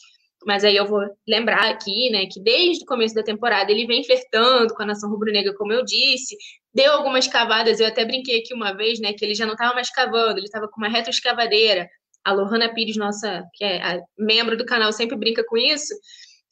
Mas 0.44 0.64
aí 0.64 0.76
eu 0.76 0.86
vou 0.86 1.00
lembrar 1.28 1.70
aqui, 1.70 2.10
né, 2.10 2.26
que 2.26 2.42
desde 2.42 2.82
o 2.82 2.86
começo 2.86 3.14
da 3.14 3.22
temporada 3.22 3.70
ele 3.70 3.86
vem 3.86 4.02
flertando 4.02 4.74
com 4.74 4.82
a 4.82 4.86
nação 4.86 5.08
rubro-negra, 5.10 5.54
como 5.56 5.72
eu 5.72 5.84
disse, 5.84 6.36
deu 6.74 6.92
algumas 6.92 7.28
cavadas, 7.28 7.78
eu 7.78 7.86
até 7.86 8.04
brinquei 8.04 8.40
aqui 8.40 8.52
uma 8.52 8.72
vez, 8.72 8.98
né, 8.98 9.12
que 9.12 9.24
ele 9.24 9.34
já 9.34 9.46
não 9.46 9.52
estava 9.52 9.74
mais 9.74 9.90
cavando, 9.90 10.38
ele 10.38 10.46
estava 10.46 10.66
com 10.68 10.80
uma 10.80 10.88
retroescavadeira. 10.88 11.88
A 12.24 12.32
Lohana 12.32 12.72
Pires, 12.72 12.96
nossa, 12.96 13.44
que 13.54 13.64
é 13.64 14.00
membro 14.18 14.56
do 14.56 14.64
canal, 14.64 14.92
sempre 14.92 15.16
brinca 15.16 15.44
com 15.44 15.56
isso 15.56 15.92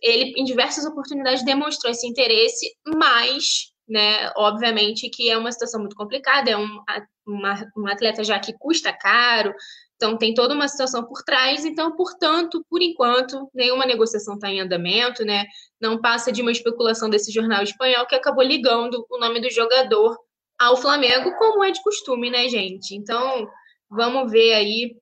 ele, 0.02 0.32
em 0.36 0.44
diversas 0.44 0.84
oportunidades, 0.84 1.44
demonstrou 1.44 1.90
esse 1.90 2.06
interesse, 2.06 2.74
mas, 2.96 3.72
né, 3.88 4.30
obviamente, 4.36 5.08
que 5.10 5.30
é 5.30 5.36
uma 5.36 5.52
situação 5.52 5.80
muito 5.80 5.96
complicada, 5.96 6.50
é 6.50 6.56
um, 6.56 6.80
uma, 7.26 7.70
um 7.76 7.86
atleta 7.86 8.24
já 8.24 8.38
que 8.38 8.52
custa 8.58 8.92
caro, 8.92 9.54
então 9.96 10.16
tem 10.16 10.32
toda 10.32 10.54
uma 10.54 10.66
situação 10.66 11.04
por 11.04 11.22
trás, 11.22 11.64
então, 11.64 11.94
portanto, 11.94 12.64
por 12.70 12.80
enquanto, 12.80 13.50
nenhuma 13.54 13.84
negociação 13.84 14.34
está 14.34 14.48
em 14.48 14.60
andamento, 14.60 15.24
né? 15.26 15.44
Não 15.78 16.00
passa 16.00 16.32
de 16.32 16.40
uma 16.40 16.50
especulação 16.50 17.10
desse 17.10 17.30
jornal 17.30 17.62
espanhol 17.62 18.06
que 18.06 18.14
acabou 18.14 18.42
ligando 18.42 19.06
o 19.10 19.18
nome 19.18 19.42
do 19.42 19.50
jogador 19.50 20.16
ao 20.58 20.76
Flamengo, 20.76 21.36
como 21.36 21.62
é 21.62 21.70
de 21.70 21.82
costume, 21.82 22.30
né, 22.30 22.48
gente? 22.48 22.94
Então, 22.94 23.46
vamos 23.90 24.30
ver 24.30 24.54
aí 24.54 24.96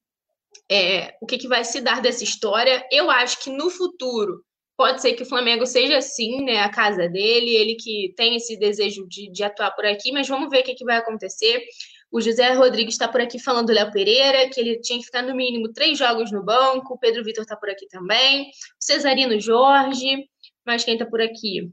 é, 0.69 1.17
o 1.21 1.27
que, 1.27 1.39
que 1.39 1.47
vai 1.47 1.65
se 1.65 1.81
dar 1.81 2.03
dessa 2.03 2.25
história. 2.25 2.85
Eu 2.91 3.09
acho 3.09 3.43
que 3.43 3.51
no 3.51 3.71
futuro 3.71 4.45
Pode 4.79 5.03
ser 5.03 5.15
que 5.15 5.25
o 5.25 5.27
Flamengo 5.27 5.67
seja 5.67 5.99
assim, 5.99 6.41
né, 6.45 6.61
a 6.61 6.71
casa 6.71 7.09
dele, 7.09 7.51
ele 7.51 7.75
que 7.75 8.15
tem 8.17 8.37
esse 8.37 8.57
desejo 8.57 9.09
de, 9.09 9.29
de 9.29 9.43
atuar 9.43 9.73
por 9.73 9.85
aqui, 9.85 10.13
mas 10.13 10.29
vamos 10.29 10.49
ver 10.49 10.61
o 10.61 10.63
que, 10.63 10.77
que 10.77 10.85
vai 10.85 10.97
acontecer. 10.97 11.65
O 12.13 12.21
José 12.21 12.53
Rodrigues 12.53 12.95
está 12.95 13.09
por 13.09 13.21
aqui 13.21 13.41
falando 13.41 13.67
do 13.67 13.73
Léo 13.73 13.91
Pereira, 13.91 14.49
que 14.49 14.61
ele 14.61 14.81
tinha 14.81 15.01
que 15.01 15.05
ficar 15.05 15.23
no 15.23 15.35
mínimo 15.35 15.73
três 15.73 15.99
jogos 15.99 16.31
no 16.31 16.45
banco. 16.45 16.95
O 16.95 16.99
Pedro 16.99 17.25
Vitor 17.25 17.43
está 17.43 17.57
por 17.57 17.69
aqui 17.69 17.89
também. 17.89 18.45
O 18.45 18.51
Cesarino 18.79 19.41
Jorge. 19.41 20.29
Mas 20.65 20.85
quem 20.85 20.95
está 20.95 21.05
por 21.05 21.21
aqui? 21.21 21.73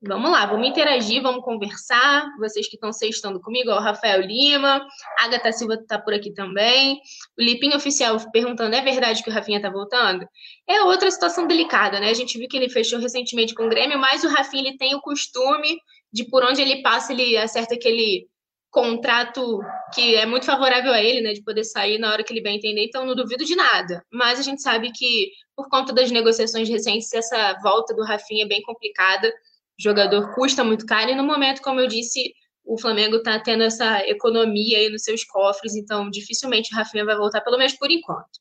Vamos 0.00 0.30
lá, 0.30 0.46
vamos 0.46 0.68
interagir, 0.68 1.20
vamos 1.20 1.44
conversar. 1.44 2.24
Vocês 2.38 2.68
que 2.68 2.76
estão 2.76 2.92
sextando 2.92 3.40
comigo, 3.40 3.68
o 3.70 3.80
Rafael 3.80 4.20
Lima, 4.20 4.86
a 5.18 5.24
Agatha 5.24 5.50
Silva 5.50 5.74
está 5.74 5.98
por 5.98 6.14
aqui 6.14 6.32
também. 6.32 7.00
O 7.36 7.42
Lipinho 7.42 7.76
Oficial 7.76 8.16
perguntando: 8.30 8.76
é 8.76 8.80
verdade 8.80 9.24
que 9.24 9.28
o 9.28 9.32
Rafinha 9.32 9.58
está 9.58 9.68
voltando? 9.68 10.24
É 10.68 10.82
outra 10.82 11.10
situação 11.10 11.48
delicada, 11.48 11.98
né? 11.98 12.10
A 12.10 12.14
gente 12.14 12.38
viu 12.38 12.48
que 12.48 12.56
ele 12.56 12.68
fechou 12.68 13.00
recentemente 13.00 13.54
com 13.54 13.64
o 13.64 13.68
Grêmio, 13.68 13.98
mas 13.98 14.22
o 14.22 14.28
Rafinha 14.28 14.68
ele 14.68 14.78
tem 14.78 14.94
o 14.94 15.00
costume 15.00 15.80
de 16.12 16.24
por 16.30 16.44
onde 16.44 16.62
ele 16.62 16.80
passa, 16.80 17.12
ele 17.12 17.36
acerta 17.36 17.74
aquele 17.74 18.28
contrato 18.70 19.60
que 19.92 20.14
é 20.14 20.26
muito 20.26 20.46
favorável 20.46 20.92
a 20.92 21.02
ele, 21.02 21.22
né, 21.22 21.32
de 21.32 21.42
poder 21.42 21.64
sair 21.64 21.98
na 21.98 22.12
hora 22.12 22.22
que 22.22 22.32
ele 22.32 22.42
bem 22.42 22.56
entender, 22.56 22.84
então 22.84 23.04
não 23.04 23.14
duvido 23.14 23.44
de 23.44 23.56
nada. 23.56 24.04
Mas 24.12 24.38
a 24.38 24.42
gente 24.42 24.62
sabe 24.62 24.92
que, 24.92 25.32
por 25.56 25.68
conta 25.68 25.92
das 25.92 26.10
negociações 26.10 26.68
recentes, 26.68 27.12
essa 27.12 27.54
volta 27.62 27.94
do 27.94 28.04
Rafinha 28.04 28.44
é 28.44 28.48
bem 28.48 28.62
complicada 28.62 29.32
jogador 29.78 30.34
custa 30.34 30.64
muito 30.64 30.84
caro, 30.84 31.10
e 31.10 31.14
no 31.14 31.24
momento, 31.24 31.62
como 31.62 31.80
eu 31.80 31.86
disse, 31.86 32.34
o 32.64 32.78
Flamengo 32.78 33.16
está 33.16 33.38
tendo 33.40 33.62
essa 33.62 34.06
economia 34.06 34.78
aí 34.78 34.90
nos 34.90 35.02
seus 35.02 35.24
cofres, 35.24 35.74
então 35.74 36.10
dificilmente 36.10 36.72
o 36.72 36.76
Rafinha 36.76 37.04
vai 37.04 37.16
voltar, 37.16 37.40
pelo 37.40 37.56
menos 37.56 37.72
por 37.74 37.90
enquanto. 37.90 38.38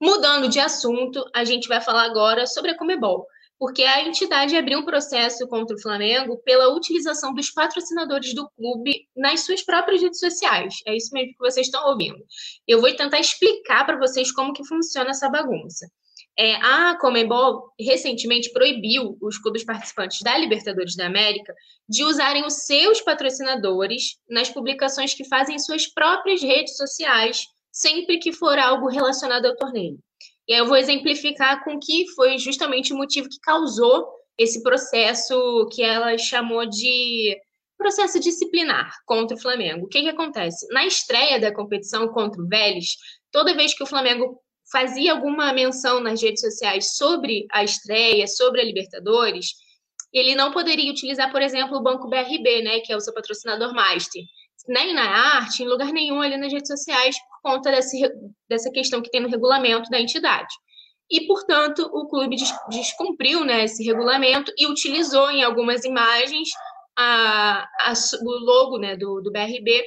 Mudando 0.00 0.48
de 0.48 0.58
assunto, 0.58 1.24
a 1.34 1.44
gente 1.44 1.68
vai 1.68 1.80
falar 1.80 2.04
agora 2.04 2.46
sobre 2.46 2.72
a 2.72 2.76
Comebol, 2.76 3.24
porque 3.62 3.84
a 3.84 4.02
entidade 4.02 4.56
abriu 4.56 4.80
um 4.80 4.84
processo 4.84 5.46
contra 5.46 5.76
o 5.76 5.80
Flamengo 5.80 6.36
pela 6.44 6.74
utilização 6.74 7.32
dos 7.32 7.48
patrocinadores 7.50 8.34
do 8.34 8.50
clube 8.56 9.06
nas 9.16 9.40
suas 9.46 9.62
próprias 9.62 10.02
redes 10.02 10.18
sociais. 10.18 10.80
É 10.84 10.96
isso 10.96 11.14
mesmo 11.14 11.30
que 11.30 11.38
vocês 11.38 11.68
estão 11.68 11.88
ouvindo. 11.88 12.18
Eu 12.66 12.80
vou 12.80 12.92
tentar 12.96 13.20
explicar 13.20 13.86
para 13.86 13.96
vocês 13.96 14.32
como 14.32 14.52
que 14.52 14.66
funciona 14.66 15.10
essa 15.10 15.30
bagunça. 15.30 15.86
É, 16.38 16.54
a 16.54 16.96
Comembol 16.98 17.62
recentemente 17.78 18.50
proibiu 18.52 19.18
os 19.20 19.36
clubes 19.38 19.64
participantes 19.64 20.20
da 20.22 20.36
Libertadores 20.38 20.96
da 20.96 21.06
América 21.06 21.54
de 21.86 22.04
usarem 22.04 22.46
os 22.46 22.64
seus 22.64 23.02
patrocinadores 23.02 24.16
nas 24.28 24.48
publicações 24.48 25.12
que 25.12 25.28
fazem 25.28 25.56
em 25.56 25.58
suas 25.58 25.86
próprias 25.86 26.42
redes 26.42 26.76
sociais, 26.76 27.42
sempre 27.70 28.18
que 28.18 28.32
for 28.32 28.58
algo 28.58 28.88
relacionado 28.88 29.44
ao 29.44 29.56
torneio. 29.56 29.98
E 30.48 30.54
aí 30.54 30.58
eu 30.58 30.66
vou 30.66 30.76
exemplificar 30.76 31.62
com 31.64 31.78
que 31.78 32.08
foi 32.14 32.38
justamente 32.38 32.92
o 32.92 32.96
motivo 32.96 33.28
que 33.28 33.38
causou 33.40 34.08
esse 34.38 34.62
processo 34.62 35.68
que 35.70 35.82
ela 35.82 36.16
chamou 36.16 36.66
de 36.66 37.36
processo 37.76 38.20
disciplinar 38.20 38.92
contra 39.04 39.36
o 39.36 39.40
Flamengo. 39.40 39.84
O 39.84 39.88
que, 39.88 40.02
que 40.02 40.08
acontece? 40.08 40.66
Na 40.72 40.86
estreia 40.86 41.40
da 41.40 41.52
competição 41.52 42.08
contra 42.08 42.40
o 42.40 42.46
Vélez, 42.46 42.86
toda 43.30 43.54
vez 43.54 43.74
que 43.74 43.82
o 43.82 43.86
Flamengo 43.86 44.40
fazia 44.72 45.12
alguma 45.12 45.52
menção 45.52 46.00
nas 46.00 46.20
redes 46.22 46.40
sociais 46.40 46.96
sobre 46.96 47.46
a 47.52 47.62
estreia, 47.62 48.26
sobre 48.26 48.62
a 48.62 48.64
Libertadores, 48.64 49.50
ele 50.12 50.34
não 50.34 50.50
poderia 50.50 50.90
utilizar, 50.90 51.30
por 51.30 51.40
exemplo, 51.40 51.76
o 51.76 51.82
Banco 51.82 52.08
BRB, 52.08 52.62
né, 52.62 52.80
que 52.80 52.92
é 52.92 52.96
o 52.96 53.00
seu 53.00 53.14
patrocinador 53.14 53.74
master, 53.74 54.22
nem 54.68 54.94
na 54.94 55.04
arte, 55.36 55.62
em 55.62 55.68
lugar 55.68 55.92
nenhum 55.92 56.20
ali 56.20 56.36
nas 56.36 56.52
redes 56.52 56.68
sociais, 56.68 57.16
por 57.18 57.52
conta 57.52 57.70
desse, 57.70 58.00
dessa 58.48 58.70
questão 58.70 59.02
que 59.02 59.10
tem 59.10 59.20
no 59.20 59.28
regulamento 59.28 59.90
da 59.90 60.00
entidade. 60.00 60.54
E, 61.10 61.26
portanto, 61.26 61.80
o 61.92 62.08
clube 62.08 62.36
descumpriu 62.70 63.44
né, 63.44 63.64
esse 63.64 63.84
regulamento 63.84 64.52
e 64.56 64.66
utilizou 64.66 65.30
em 65.30 65.42
algumas 65.42 65.84
imagens 65.84 66.48
a, 66.96 67.66
a, 67.80 67.92
o 68.22 68.30
logo 68.44 68.78
né, 68.78 68.96
do, 68.96 69.20
do 69.20 69.32
BRB 69.32 69.84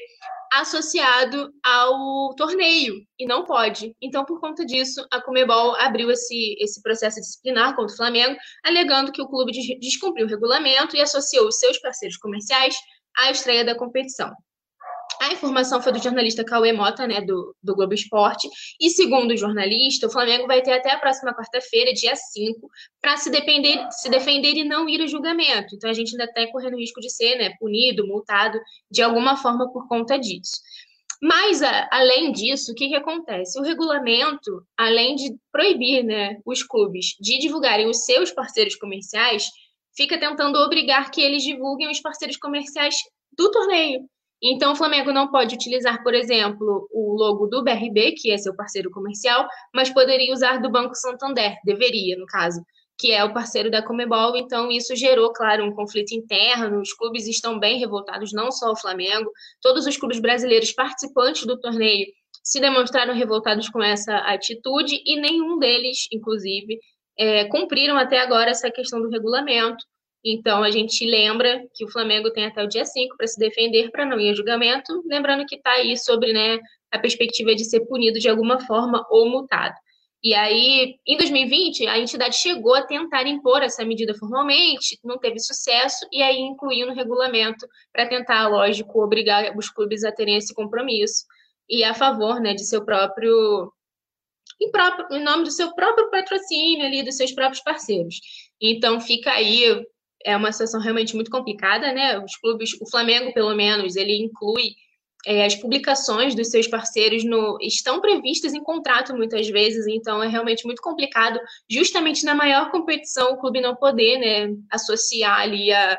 associado 0.61 1.51
ao 1.63 2.33
torneio 2.35 2.95
e 3.19 3.25
não 3.25 3.43
pode. 3.43 3.95
Então, 4.01 4.25
por 4.25 4.39
conta 4.39 4.65
disso, 4.65 5.05
a 5.11 5.21
Comebol 5.21 5.75
abriu 5.75 6.11
esse, 6.11 6.55
esse 6.59 6.81
processo 6.81 7.19
disciplinar 7.19 7.75
contra 7.75 7.93
o 7.93 7.97
Flamengo, 7.97 8.37
alegando 8.63 9.11
que 9.11 9.21
o 9.21 9.27
clube 9.27 9.51
descumpriu 9.79 10.25
o 10.25 10.29
regulamento 10.29 10.95
e 10.95 11.01
associou 11.01 11.47
os 11.47 11.59
seus 11.59 11.77
parceiros 11.79 12.17
comerciais 12.17 12.75
à 13.17 13.31
estreia 13.31 13.63
da 13.63 13.75
competição. 13.75 14.31
A 15.25 15.33
informação 15.33 15.81
foi 15.81 15.91
do 15.91 16.01
jornalista 16.01 16.43
Cauê 16.43 16.71
Mota, 16.71 17.07
né, 17.07 17.19
do, 17.19 17.55
do 17.61 17.73
Globo 17.73 17.95
Esporte. 17.95 18.47
E 18.79 18.91
segundo 18.91 19.31
o 19.31 19.37
jornalista, 19.37 20.05
o 20.05 20.11
Flamengo 20.11 20.45
vai 20.45 20.61
ter 20.61 20.73
até 20.73 20.91
a 20.91 20.99
próxima 20.99 21.33
quarta-feira, 21.33 21.91
dia 21.93 22.15
5, 22.15 22.69
para 23.01 23.17
se, 23.17 23.31
se 23.89 24.09
defender 24.09 24.53
e 24.53 24.63
não 24.63 24.87
ir 24.87 25.01
a 25.01 25.07
julgamento. 25.07 25.75
Então 25.75 25.89
a 25.89 25.93
gente 25.93 26.11
ainda 26.11 26.25
está 26.25 26.51
correndo 26.51 26.77
risco 26.77 27.01
de 27.01 27.09
ser 27.09 27.37
né, 27.37 27.49
punido, 27.59 28.05
multado 28.05 28.59
de 28.91 29.01
alguma 29.01 29.35
forma 29.35 29.71
por 29.73 29.87
conta 29.87 30.15
disso. 30.19 30.61
Mas, 31.19 31.63
a, 31.63 31.89
além 31.91 32.31
disso, 32.31 32.71
o 32.71 32.75
que, 32.75 32.89
que 32.89 32.95
acontece? 32.95 33.59
O 33.59 33.63
regulamento, 33.63 34.63
além 34.77 35.15
de 35.15 35.35
proibir 35.51 36.03
né, 36.03 36.37
os 36.45 36.61
clubes 36.61 37.15
de 37.19 37.39
divulgarem 37.39 37.89
os 37.89 38.05
seus 38.05 38.29
parceiros 38.29 38.75
comerciais, 38.75 39.49
fica 39.97 40.19
tentando 40.19 40.59
obrigar 40.59 41.09
que 41.09 41.21
eles 41.21 41.41
divulguem 41.41 41.89
os 41.89 41.99
parceiros 41.99 42.37
comerciais 42.37 42.95
do 43.35 43.49
torneio. 43.49 44.07
Então, 44.41 44.73
o 44.73 44.75
Flamengo 44.75 45.11
não 45.11 45.31
pode 45.31 45.55
utilizar, 45.55 46.03
por 46.03 46.13
exemplo, 46.13 46.87
o 46.91 47.15
logo 47.17 47.47
do 47.47 47.63
BRB, 47.63 48.13
que 48.13 48.31
é 48.31 48.37
seu 48.37 48.55
parceiro 48.55 48.91
comercial, 48.91 49.47
mas 49.73 49.89
poderia 49.89 50.33
usar 50.33 50.61
do 50.61 50.69
Banco 50.69 50.95
Santander, 50.95 51.55
deveria, 51.63 52.17
no 52.17 52.25
caso, 52.25 52.61
que 52.97 53.11
é 53.11 53.23
o 53.23 53.33
parceiro 53.33 53.71
da 53.71 53.81
Comebol. 53.81 54.35
Então, 54.35 54.69
isso 54.71 54.95
gerou, 54.95 55.31
claro, 55.33 55.65
um 55.65 55.73
conflito 55.73 56.13
interno. 56.13 56.81
Os 56.81 56.93
clubes 56.93 57.27
estão 57.27 57.59
bem 57.59 57.79
revoltados, 57.79 58.31
não 58.33 58.51
só 58.51 58.71
o 58.71 58.79
Flamengo. 58.79 59.31
Todos 59.61 59.85
os 59.85 59.97
clubes 59.97 60.19
brasileiros 60.19 60.71
participantes 60.71 61.45
do 61.45 61.59
torneio 61.59 62.07
se 62.43 62.59
demonstraram 62.59 63.13
revoltados 63.13 63.69
com 63.69 63.81
essa 63.81 64.15
atitude 64.17 65.01
e 65.05 65.19
nenhum 65.19 65.57
deles, 65.57 66.07
inclusive, 66.11 66.79
é, 67.17 67.45
cumpriram 67.45 67.97
até 67.97 68.19
agora 68.19 68.51
essa 68.51 68.69
questão 68.69 69.01
do 69.01 69.09
regulamento. 69.09 69.83
Então, 70.27 70.63
a 70.63 70.71
gente 70.71 71.05
lembra 71.05 71.63
que 71.75 71.85
o 71.85 71.91
Flamengo 71.91 72.31
tem 72.31 72.45
até 72.45 72.63
o 72.63 72.67
dia 72.67 72.83
5 72.83 73.15
para 73.15 73.27
se 73.27 73.39
defender, 73.39 73.91
para 73.91 74.07
não 74.07 74.19
ir 74.19 74.31
a 74.31 74.33
julgamento, 74.33 75.03
lembrando 75.05 75.45
que 75.45 75.55
está 75.55 75.73
aí 75.73 75.95
sobre 75.95 76.33
né, 76.33 76.59
a 76.91 76.97
perspectiva 76.97 77.53
de 77.53 77.63
ser 77.63 77.81
punido 77.81 78.17
de 78.17 78.27
alguma 78.27 78.59
forma 78.59 79.05
ou 79.11 79.29
multado. 79.29 79.75
E 80.23 80.33
aí, 80.33 80.95
em 81.05 81.17
2020, 81.17 81.85
a 81.85 81.99
entidade 81.99 82.37
chegou 82.37 82.73
a 82.73 82.81
tentar 82.81 83.27
impor 83.27 83.61
essa 83.61 83.85
medida 83.85 84.15
formalmente, 84.15 84.97
não 85.03 85.19
teve 85.19 85.39
sucesso, 85.39 86.07
e 86.11 86.23
aí 86.23 86.39
incluiu 86.39 86.87
no 86.87 86.95
regulamento 86.95 87.67
para 87.93 88.07
tentar, 88.07 88.47
lógico, 88.47 89.03
obrigar 89.03 89.55
os 89.55 89.69
clubes 89.69 90.03
a 90.03 90.11
terem 90.11 90.37
esse 90.37 90.55
compromisso 90.55 91.25
e 91.69 91.83
a 91.83 91.93
favor 91.93 92.39
né, 92.39 92.55
de 92.55 92.65
seu 92.65 92.83
próprio 92.83 93.71
em, 94.59 94.71
próprio, 94.71 95.05
em 95.11 95.23
nome 95.23 95.43
do 95.43 95.51
seu 95.51 95.73
próprio 95.75 96.09
patrocínio 96.09 96.85
ali, 96.85 97.03
dos 97.03 97.17
seus 97.17 97.31
próprios 97.31 97.61
parceiros. 97.61 98.15
Então 98.59 98.99
fica 98.99 99.31
aí, 99.31 99.85
é 100.25 100.35
uma 100.35 100.51
situação 100.51 100.81
realmente 100.81 101.13
muito 101.15 101.29
complicada, 101.29 101.93
né? 101.93 102.19
Os 102.19 102.35
clubes, 102.35 102.73
o 102.81 102.89
Flamengo, 102.89 103.31
pelo 103.33 103.55
menos, 103.55 103.95
ele 103.95 104.17
inclui 104.17 104.73
é, 105.25 105.45
as 105.45 105.55
publicações 105.55 106.35
dos 106.35 106.49
seus 106.49 106.67
parceiros 106.67 107.23
no, 107.23 107.57
estão 107.61 108.01
previstas 108.01 108.53
em 108.53 108.63
contrato 108.63 109.15
muitas 109.15 109.47
vezes, 109.47 109.87
então 109.87 110.21
é 110.21 110.27
realmente 110.27 110.65
muito 110.65 110.81
complicado, 110.81 111.39
justamente 111.69 112.25
na 112.25 112.35
maior 112.35 112.71
competição, 112.71 113.33
o 113.33 113.37
clube 113.37 113.61
não 113.61 113.75
poder 113.75 114.17
né, 114.17 114.55
associar 114.71 115.39
ali 115.39 115.71
a, 115.71 115.97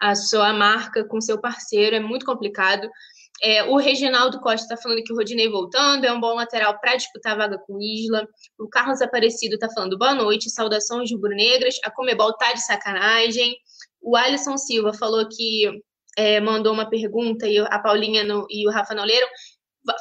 a 0.00 0.14
sua 0.14 0.52
marca 0.52 1.04
com 1.04 1.20
seu 1.20 1.40
parceiro, 1.40 1.96
é 1.96 2.00
muito 2.00 2.26
complicado. 2.26 2.90
É, 3.44 3.64
o 3.64 3.76
Reginaldo 3.76 4.40
Costa 4.40 4.72
está 4.72 4.76
falando 4.76 5.02
que 5.02 5.12
o 5.12 5.16
Rodinei 5.16 5.48
voltando, 5.48 6.04
é 6.04 6.12
um 6.12 6.20
bom 6.20 6.34
lateral 6.34 6.78
para 6.78 6.94
disputar 6.94 7.32
a 7.32 7.36
vaga 7.36 7.58
com 7.58 7.80
Isla. 7.80 8.24
O 8.56 8.68
Carlos 8.68 9.02
Aparecido 9.02 9.56
está 9.56 9.68
falando 9.68 9.98
boa 9.98 10.14
noite, 10.14 10.48
saudações 10.48 11.10
rubro-negras. 11.10 11.76
A 11.84 11.90
Comebol 11.90 12.32
tá 12.34 12.52
de 12.52 12.64
sacanagem. 12.64 13.56
O 14.00 14.16
Alisson 14.16 14.56
Silva 14.56 14.92
falou 14.92 15.28
que 15.28 15.68
é, 16.16 16.38
mandou 16.40 16.72
uma 16.72 16.88
pergunta 16.88 17.48
e 17.48 17.58
a 17.58 17.78
Paulinha 17.80 18.22
no, 18.22 18.46
e 18.48 18.66
o 18.68 18.70
Rafa 18.70 18.94
não 18.94 19.04
leram. 19.04 19.26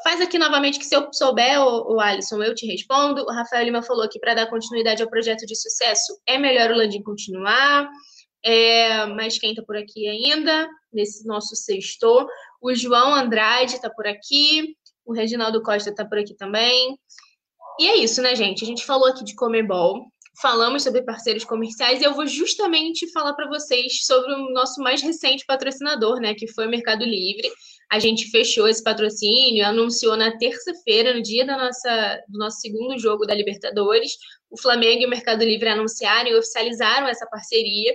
Faz 0.03 0.21
aqui 0.21 0.37
novamente 0.37 0.77
que 0.77 0.85
se 0.85 0.95
eu 0.95 1.11
souber, 1.11 1.59
o, 1.61 1.95
o 1.95 1.99
Alisson, 1.99 2.43
eu 2.43 2.53
te 2.53 2.67
respondo. 2.67 3.23
O 3.23 3.33
Rafael 3.33 3.65
Lima 3.65 3.81
falou 3.81 4.07
que 4.07 4.19
para 4.19 4.35
dar 4.35 4.51
continuidade 4.51 5.01
ao 5.01 5.09
projeto 5.09 5.47
de 5.47 5.55
sucesso 5.55 6.13
é 6.27 6.37
melhor 6.37 6.69
o 6.69 6.75
Landim 6.75 7.01
continuar. 7.01 7.89
É, 8.43 9.05
mas 9.07 9.39
quem 9.39 9.51
está 9.51 9.63
por 9.63 9.77
aqui 9.77 10.07
ainda, 10.07 10.67
nesse 10.93 11.25
nosso 11.25 11.55
sexto? 11.55 12.27
O 12.61 12.73
João 12.75 13.15
Andrade 13.15 13.75
está 13.75 13.89
por 13.89 14.07
aqui. 14.07 14.75
O 15.05 15.13
Reginaldo 15.13 15.61
Costa 15.63 15.89
está 15.89 16.05
por 16.05 16.19
aqui 16.19 16.35
também. 16.35 16.97
E 17.79 17.87
é 17.87 17.97
isso, 17.97 18.21
né, 18.21 18.35
gente? 18.35 18.63
A 18.63 18.67
gente 18.67 18.85
falou 18.85 19.07
aqui 19.07 19.23
de 19.23 19.35
Comebol 19.35 20.11
falamos 20.39 20.83
sobre 20.83 21.03
parceiros 21.03 21.43
comerciais 21.43 22.01
e 22.01 22.03
eu 22.03 22.13
vou 22.13 22.25
justamente 22.25 23.09
falar 23.11 23.33
para 23.33 23.47
vocês 23.47 24.05
sobre 24.05 24.33
o 24.33 24.53
nosso 24.53 24.81
mais 24.81 25.01
recente 25.01 25.45
patrocinador, 25.45 26.19
né, 26.19 26.33
que 26.33 26.47
foi 26.47 26.67
o 26.67 26.69
Mercado 26.69 27.03
Livre. 27.03 27.49
A 27.91 27.99
gente 27.99 28.29
fechou 28.29 28.67
esse 28.67 28.81
patrocínio, 28.83 29.65
anunciou 29.65 30.15
na 30.15 30.37
terça-feira, 30.37 31.13
no 31.13 31.21
dia 31.21 31.45
da 31.45 31.57
nossa, 31.57 32.23
do 32.29 32.39
nosso 32.39 32.59
segundo 32.61 32.97
jogo 32.97 33.25
da 33.25 33.35
Libertadores, 33.35 34.13
o 34.49 34.59
Flamengo 34.59 35.03
e 35.03 35.05
o 35.05 35.09
Mercado 35.09 35.43
Livre 35.43 35.69
anunciaram 35.69 36.29
e 36.29 36.35
oficializaram 36.35 37.07
essa 37.07 37.27
parceria. 37.27 37.93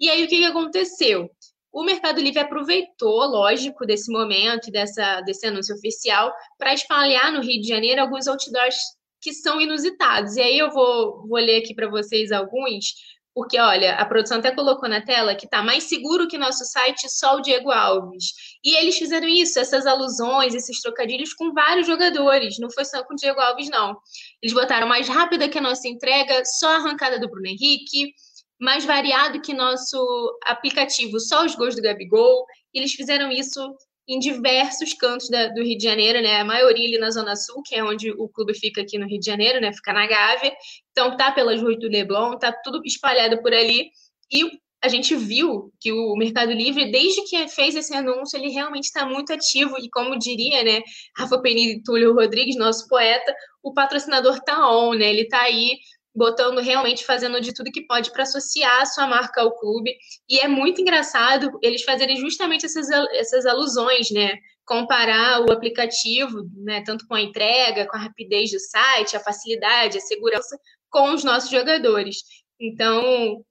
E 0.00 0.08
aí 0.08 0.24
o 0.24 0.28
que, 0.28 0.38
que 0.38 0.44
aconteceu? 0.44 1.30
O 1.74 1.82
Mercado 1.82 2.20
Livre 2.20 2.38
aproveitou, 2.38 3.24
lógico, 3.26 3.84
desse 3.84 4.08
momento 4.12 4.70
dessa, 4.70 5.20
desse 5.22 5.44
anúncio 5.44 5.74
oficial 5.74 6.32
para 6.56 6.72
espalhar 6.72 7.32
no 7.32 7.40
Rio 7.40 7.60
de 7.60 7.66
Janeiro 7.66 8.00
alguns 8.00 8.28
outdoors 8.28 8.76
que 9.20 9.32
são 9.32 9.60
inusitados. 9.60 10.36
E 10.36 10.40
aí 10.40 10.56
eu 10.56 10.70
vou, 10.70 11.26
vou 11.26 11.38
ler 11.40 11.56
aqui 11.56 11.74
para 11.74 11.90
vocês 11.90 12.30
alguns, 12.30 12.94
porque 13.34 13.58
olha, 13.58 13.96
a 13.96 14.04
produção 14.04 14.38
até 14.38 14.52
colocou 14.52 14.88
na 14.88 15.00
tela 15.00 15.34
que 15.34 15.46
está 15.46 15.64
mais 15.64 15.82
seguro 15.82 16.28
que 16.28 16.38
nosso 16.38 16.64
site 16.64 17.08
só 17.08 17.38
o 17.38 17.40
Diego 17.40 17.72
Alves. 17.72 18.26
E 18.64 18.76
eles 18.76 18.96
fizeram 18.96 19.26
isso, 19.26 19.58
essas 19.58 19.84
alusões, 19.84 20.54
esses 20.54 20.80
trocadilhos 20.80 21.34
com 21.34 21.52
vários 21.52 21.88
jogadores, 21.88 22.56
não 22.60 22.70
foi 22.70 22.84
só 22.84 23.02
com 23.02 23.14
o 23.14 23.16
Diego 23.16 23.40
Alves, 23.40 23.68
não. 23.68 23.96
Eles 24.40 24.54
botaram 24.54 24.86
mais 24.86 25.08
rápida 25.08 25.48
que 25.48 25.58
a 25.58 25.62
nossa 25.62 25.88
entrega, 25.88 26.40
só 26.44 26.68
a 26.68 26.76
arrancada 26.76 27.18
do 27.18 27.28
Bruno 27.28 27.48
Henrique, 27.48 28.14
mais 28.60 28.84
variado 28.84 29.40
que 29.40 29.52
nosso 29.52 30.38
aplicativo, 30.46 31.18
só 31.20 31.44
os 31.44 31.54
gols 31.54 31.74
do 31.74 31.82
Gabigol. 31.82 32.44
Eles 32.72 32.92
fizeram 32.92 33.30
isso 33.30 33.60
em 34.06 34.18
diversos 34.18 34.92
cantos 34.94 35.28
da, 35.30 35.48
do 35.48 35.62
Rio 35.62 35.78
de 35.78 35.84
Janeiro, 35.84 36.20
né? 36.20 36.40
A 36.40 36.44
maioria 36.44 36.86
ali 36.86 36.98
na 36.98 37.10
Zona 37.10 37.34
Sul, 37.36 37.62
que 37.64 37.74
é 37.74 37.82
onde 37.82 38.10
o 38.10 38.28
clube 38.28 38.54
fica 38.54 38.82
aqui 38.82 38.98
no 38.98 39.06
Rio 39.06 39.18
de 39.18 39.26
Janeiro, 39.26 39.60
né? 39.60 39.72
Fica 39.72 39.92
na 39.92 40.06
Gávea. 40.06 40.54
Então 40.92 41.16
tá 41.16 41.32
pelas 41.32 41.60
ruas 41.60 41.78
do 41.78 41.88
Leblon, 41.88 42.38
tá 42.38 42.52
tudo 42.52 42.82
espalhado 42.84 43.40
por 43.42 43.52
ali. 43.52 43.90
E 44.32 44.50
a 44.82 44.88
gente 44.88 45.16
viu 45.16 45.72
que 45.80 45.90
o 45.90 46.14
Mercado 46.14 46.52
Livre, 46.52 46.90
desde 46.90 47.22
que 47.22 47.48
fez 47.48 47.74
esse 47.74 47.94
anúncio, 47.94 48.38
ele 48.38 48.50
realmente 48.50 48.84
está 48.84 49.06
muito 49.06 49.32
ativo. 49.32 49.76
E 49.78 49.88
como 49.88 50.18
diria, 50.18 50.62
né, 50.62 50.82
Rafa 51.16 51.40
Penini 51.40 51.76
e 51.76 51.82
Túlio 51.82 52.14
Rodrigues, 52.14 52.56
nosso 52.56 52.86
poeta, 52.86 53.34
o 53.62 53.72
patrocinador 53.72 54.38
tá 54.40 54.70
on, 54.70 54.92
né? 54.92 55.08
Ele 55.08 55.26
tá 55.26 55.40
aí 55.40 55.78
botando 56.14 56.58
realmente 56.58 57.04
fazendo 57.04 57.40
de 57.40 57.52
tudo 57.52 57.72
que 57.72 57.86
pode 57.86 58.12
para 58.12 58.22
associar 58.22 58.82
a 58.82 58.86
sua 58.86 59.06
marca 59.06 59.40
ao 59.40 59.56
clube. 59.56 59.96
E 60.28 60.38
é 60.38 60.46
muito 60.46 60.80
engraçado 60.80 61.58
eles 61.60 61.82
fazerem 61.82 62.16
justamente 62.16 62.64
essas, 62.64 62.88
essas 63.14 63.44
alusões, 63.44 64.10
né? 64.10 64.36
Comparar 64.64 65.40
o 65.40 65.52
aplicativo, 65.52 66.48
né, 66.56 66.82
tanto 66.86 67.06
com 67.06 67.14
a 67.14 67.20
entrega, 67.20 67.86
com 67.86 67.96
a 67.96 68.00
rapidez 68.00 68.50
do 68.50 68.58
site, 68.58 69.16
a 69.16 69.20
facilidade, 69.20 69.98
a 69.98 70.00
segurança, 70.00 70.56
com 70.88 71.12
os 71.12 71.24
nossos 71.24 71.50
jogadores. 71.50 72.18
Então, 72.58 73.44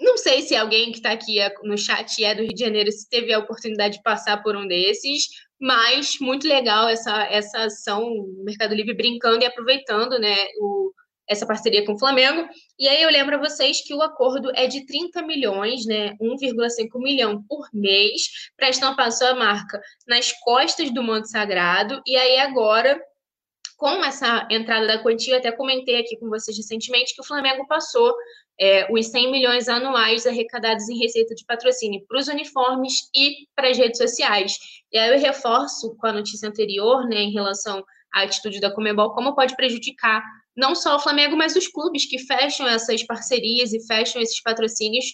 não 0.00 0.16
sei 0.16 0.42
se 0.42 0.56
alguém 0.56 0.90
que 0.90 0.98
está 0.98 1.12
aqui 1.12 1.38
no 1.62 1.78
chat 1.78 2.24
é 2.24 2.34
do 2.34 2.42
Rio 2.42 2.54
de 2.54 2.64
Janeiro, 2.64 2.90
se 2.90 3.08
teve 3.08 3.32
a 3.32 3.38
oportunidade 3.38 3.98
de 3.98 4.02
passar 4.02 4.42
por 4.42 4.56
um 4.56 4.66
desses, 4.66 5.28
mas 5.60 6.18
muito 6.20 6.48
legal 6.48 6.88
essa, 6.88 7.24
essa 7.26 7.64
ação, 7.64 8.02
o 8.02 8.42
Mercado 8.44 8.74
Livre 8.74 8.94
brincando 8.94 9.44
e 9.44 9.46
aproveitando 9.46 10.18
né, 10.18 10.34
o, 10.60 10.92
essa 11.28 11.46
parceria 11.46 11.84
com 11.84 11.94
o 11.94 11.98
Flamengo. 11.98 12.46
E 12.78 12.88
aí 12.88 13.02
eu 13.02 13.10
lembro 13.10 13.36
a 13.36 13.38
vocês 13.38 13.82
que 13.82 13.94
o 13.94 14.02
acordo 14.02 14.50
é 14.54 14.66
de 14.66 14.86
30 14.86 15.22
milhões, 15.22 15.86
né, 15.86 16.14
1,5 16.20 16.98
milhão 16.98 17.42
por 17.48 17.68
mês, 17.72 18.50
para 18.56 18.68
estampar 18.68 19.10
sua 19.12 19.34
marca 19.34 19.80
nas 20.06 20.32
costas 20.32 20.92
do 20.92 21.02
Monte 21.02 21.30
Sagrado. 21.30 22.02
E 22.06 22.16
aí 22.16 22.38
agora, 22.38 23.00
com 23.76 24.04
essa 24.04 24.46
entrada 24.50 24.86
da 24.86 25.02
quantia, 25.02 25.38
até 25.38 25.50
comentei 25.50 25.98
aqui 25.98 26.16
com 26.18 26.28
vocês 26.28 26.56
recentemente 26.56 27.14
que 27.14 27.22
o 27.22 27.26
Flamengo 27.26 27.66
passou 27.66 28.14
é, 28.60 28.86
os 28.92 29.06
100 29.06 29.32
milhões 29.32 29.68
anuais 29.68 30.26
arrecadados 30.26 30.88
em 30.88 30.98
receita 30.98 31.34
de 31.34 31.44
patrocínio 31.44 32.04
para 32.06 32.18
os 32.18 32.28
uniformes 32.28 32.94
e 33.14 33.48
para 33.56 33.68
as 33.70 33.78
redes 33.78 33.98
sociais. 33.98 34.56
E 34.92 34.98
aí 34.98 35.10
eu 35.10 35.18
reforço 35.18 35.96
com 35.96 36.06
a 36.06 36.12
notícia 36.12 36.48
anterior, 36.48 37.06
né, 37.08 37.16
em 37.16 37.32
relação 37.32 37.82
à 38.12 38.22
atitude 38.22 38.60
da 38.60 38.72
Comebol, 38.72 39.12
como 39.12 39.34
pode 39.34 39.56
prejudicar 39.56 40.22
não 40.56 40.74
só 40.74 40.96
o 40.96 41.00
Flamengo, 41.00 41.36
mas 41.36 41.56
os 41.56 41.68
clubes 41.68 42.06
que 42.06 42.18
fecham 42.18 42.66
essas 42.66 43.02
parcerias 43.04 43.72
e 43.72 43.84
fecham 43.86 44.20
esses 44.22 44.40
patrocínios 44.42 45.06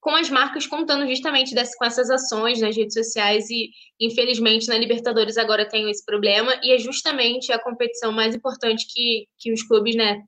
com 0.00 0.10
as 0.10 0.30
marcas 0.30 0.66
contando 0.66 1.06
justamente 1.08 1.54
desse, 1.54 1.76
com 1.76 1.84
essas 1.84 2.08
ações 2.08 2.60
nas 2.60 2.76
redes 2.76 2.94
sociais 2.94 3.50
e, 3.50 3.70
infelizmente, 4.00 4.68
na 4.68 4.78
Libertadores 4.78 5.36
agora 5.36 5.68
tem 5.68 5.90
esse 5.90 6.04
problema 6.04 6.58
e 6.62 6.72
é 6.72 6.78
justamente 6.78 7.52
a 7.52 7.58
competição 7.58 8.12
mais 8.12 8.34
importante 8.34 8.86
que, 8.88 9.26
que 9.38 9.52
os 9.52 9.62
clubes 9.64 9.96
né, 9.96 10.22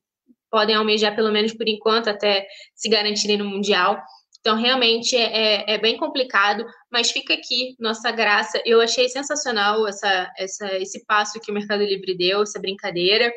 podem 0.49 0.75
almejar, 0.75 1.15
pelo 1.15 1.31
menos 1.31 1.53
por 1.53 1.67
enquanto, 1.67 2.09
até 2.09 2.45
se 2.75 2.89
garantirem 2.89 3.37
no 3.37 3.45
Mundial. 3.45 3.97
Então, 4.41 4.57
realmente 4.57 5.15
é, 5.15 5.21
é, 5.21 5.73
é, 5.75 5.77
bem 5.77 5.97
complicado, 5.97 6.65
mas 6.91 7.11
fica 7.11 7.33
aqui 7.33 7.75
nossa 7.79 8.11
graça. 8.11 8.59
Eu 8.65 8.81
achei 8.81 9.07
sensacional 9.07 9.87
essa, 9.87 10.31
essa, 10.37 10.77
esse 10.77 11.05
passo 11.05 11.39
que 11.39 11.51
o 11.51 11.53
Mercado 11.53 11.83
Livre 11.83 12.17
deu, 12.17 12.41
essa 12.41 12.59
brincadeira. 12.59 13.31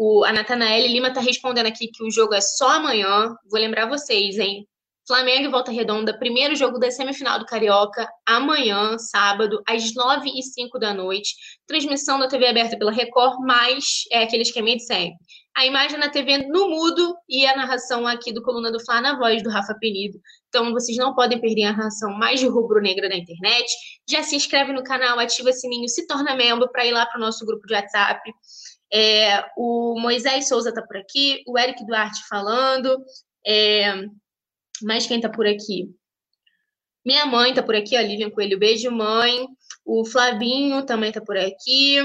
O, 0.00 0.24
a 0.24 0.32
Natanael 0.32 0.86
Lima 0.86 1.08
está 1.08 1.20
respondendo 1.20 1.66
aqui 1.66 1.88
que 1.88 2.04
o 2.04 2.10
jogo 2.10 2.32
é 2.32 2.40
só 2.40 2.68
amanhã. 2.76 3.34
Vou 3.50 3.58
lembrar 3.58 3.88
vocês, 3.88 4.38
hein? 4.38 4.64
Flamengo 5.08 5.46
e 5.46 5.48
Volta 5.48 5.72
Redonda, 5.72 6.16
primeiro 6.16 6.54
jogo 6.54 6.78
da 6.78 6.88
semifinal 6.88 7.40
do 7.40 7.46
Carioca, 7.46 8.08
amanhã, 8.24 8.96
sábado, 8.96 9.60
às 9.66 9.92
9 9.92 10.30
e 10.30 10.40
05 10.40 10.78
da 10.78 10.94
noite. 10.94 11.34
Transmissão 11.66 12.16
da 12.16 12.28
TV 12.28 12.46
aberta 12.46 12.78
pela 12.78 12.92
Record, 12.92 13.40
mas 13.40 14.04
é 14.12 14.22
aquele 14.22 14.42
esquema 14.42 14.68
de 14.68 14.84
sempre. 14.84 15.16
A 15.56 15.66
imagem 15.66 15.98
na 15.98 16.08
TV 16.08 16.46
no 16.46 16.68
mudo 16.68 17.16
e 17.28 17.44
a 17.44 17.56
narração 17.56 18.06
aqui 18.06 18.32
do 18.32 18.42
Coluna 18.42 18.70
do 18.70 18.78
Fla 18.78 19.00
na 19.00 19.18
voz 19.18 19.42
do 19.42 19.50
Rafa 19.50 19.74
Penido. 19.80 20.20
Então 20.48 20.72
vocês 20.72 20.96
não 20.96 21.12
podem 21.12 21.40
perder 21.40 21.64
a 21.64 21.72
narração 21.72 22.12
mais 22.16 22.40
rubro-negra 22.40 23.08
da 23.08 23.16
internet. 23.16 23.66
Já 24.08 24.22
se 24.22 24.36
inscreve 24.36 24.72
no 24.72 24.84
canal, 24.84 25.18
ativa 25.18 25.50
o 25.50 25.52
sininho, 25.52 25.88
se 25.88 26.06
torna 26.06 26.36
membro 26.36 26.70
para 26.70 26.86
ir 26.86 26.92
lá 26.92 27.04
para 27.06 27.18
o 27.18 27.20
nosso 27.20 27.44
grupo 27.44 27.66
de 27.66 27.74
WhatsApp. 27.74 28.20
É, 28.92 29.44
o 29.56 29.98
Moisés 30.00 30.48
Souza 30.48 30.70
está 30.70 30.82
por 30.82 30.96
aqui, 30.96 31.42
o 31.46 31.58
Eric 31.58 31.84
Duarte 31.86 32.26
falando. 32.28 33.04
É, 33.46 33.94
mais 34.82 35.06
quem 35.06 35.16
está 35.16 35.28
por 35.28 35.46
aqui? 35.46 35.90
Minha 37.04 37.26
mãe 37.26 37.50
está 37.50 37.62
por 37.62 37.74
aqui, 37.74 37.96
a 37.96 38.02
Lilian 38.02 38.30
Coelho, 38.30 38.58
beijo, 38.58 38.90
mãe. 38.90 39.46
O 39.84 40.04
Flavinho 40.04 40.84
também 40.84 41.08
está 41.08 41.20
por 41.20 41.36
aqui. 41.36 41.98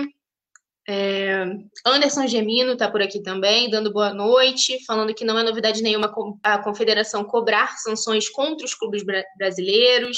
É, 0.87 1.45
Anderson 1.85 2.27
Gemino 2.27 2.73
está 2.73 2.91
por 2.91 3.01
aqui 3.01 3.21
também, 3.21 3.69
dando 3.69 3.91
boa 3.91 4.13
noite, 4.13 4.83
falando 4.85 5.13
que 5.13 5.23
não 5.23 5.39
é 5.39 5.43
novidade 5.43 5.81
nenhuma 5.81 6.13
a 6.43 6.57
confederação 6.57 7.23
cobrar 7.23 7.77
sanções 7.77 8.29
contra 8.29 8.65
os 8.65 8.73
clubes 8.73 9.03
brasileiros. 9.37 10.17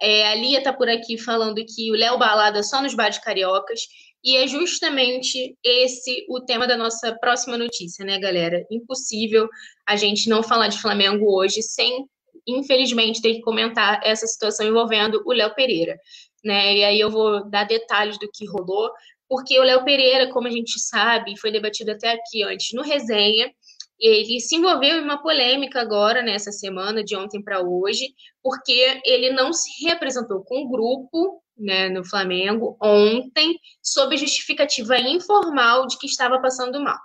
É, 0.00 0.28
a 0.28 0.34
Lia 0.34 0.58
está 0.58 0.72
por 0.72 0.88
aqui 0.88 1.16
falando 1.16 1.64
que 1.64 1.90
o 1.90 1.94
Léo 1.94 2.18
Balada 2.18 2.62
só 2.62 2.82
nos 2.82 2.94
bares 2.94 3.18
cariocas. 3.18 3.80
E 4.24 4.38
é 4.38 4.46
justamente 4.46 5.54
esse 5.62 6.24
o 6.30 6.40
tema 6.40 6.66
da 6.66 6.78
nossa 6.78 7.14
próxima 7.20 7.58
notícia, 7.58 8.04
né, 8.06 8.18
galera? 8.18 8.64
Impossível 8.70 9.46
a 9.86 9.96
gente 9.96 10.30
não 10.30 10.42
falar 10.42 10.68
de 10.68 10.80
Flamengo 10.80 11.26
hoje 11.30 11.60
sem, 11.62 12.06
infelizmente, 12.46 13.20
ter 13.20 13.34
que 13.34 13.42
comentar 13.42 14.00
essa 14.02 14.26
situação 14.26 14.66
envolvendo 14.66 15.22
o 15.26 15.32
Léo 15.32 15.54
Pereira. 15.54 15.98
Né? 16.42 16.78
E 16.78 16.84
aí 16.84 17.00
eu 17.00 17.10
vou 17.10 17.48
dar 17.50 17.64
detalhes 17.64 18.18
do 18.18 18.30
que 18.32 18.46
rolou, 18.46 18.90
porque 19.28 19.58
o 19.58 19.62
Léo 19.62 19.84
Pereira, 19.84 20.30
como 20.30 20.48
a 20.48 20.50
gente 20.50 20.78
sabe, 20.80 21.38
foi 21.38 21.52
debatido 21.52 21.90
até 21.90 22.12
aqui 22.12 22.42
antes 22.44 22.72
no 22.72 22.82
resenha, 22.82 23.52
ele 24.00 24.40
se 24.40 24.56
envolveu 24.56 24.96
em 24.96 25.04
uma 25.04 25.22
polêmica 25.22 25.80
agora, 25.80 26.22
nessa 26.22 26.50
semana, 26.50 27.04
de 27.04 27.14
ontem 27.14 27.42
para 27.42 27.62
hoje, 27.62 28.08
porque 28.42 29.00
ele 29.04 29.30
não 29.32 29.52
se 29.52 29.86
representou 29.86 30.42
com 30.44 30.62
o 30.62 30.68
grupo 30.68 31.43
né, 31.56 31.88
no 31.88 32.04
Flamengo 32.04 32.76
ontem, 32.82 33.58
sob 33.82 34.16
justificativa 34.16 34.98
informal 34.98 35.86
de 35.86 35.98
que 35.98 36.06
estava 36.06 36.40
passando 36.40 36.80
mal. 36.80 36.98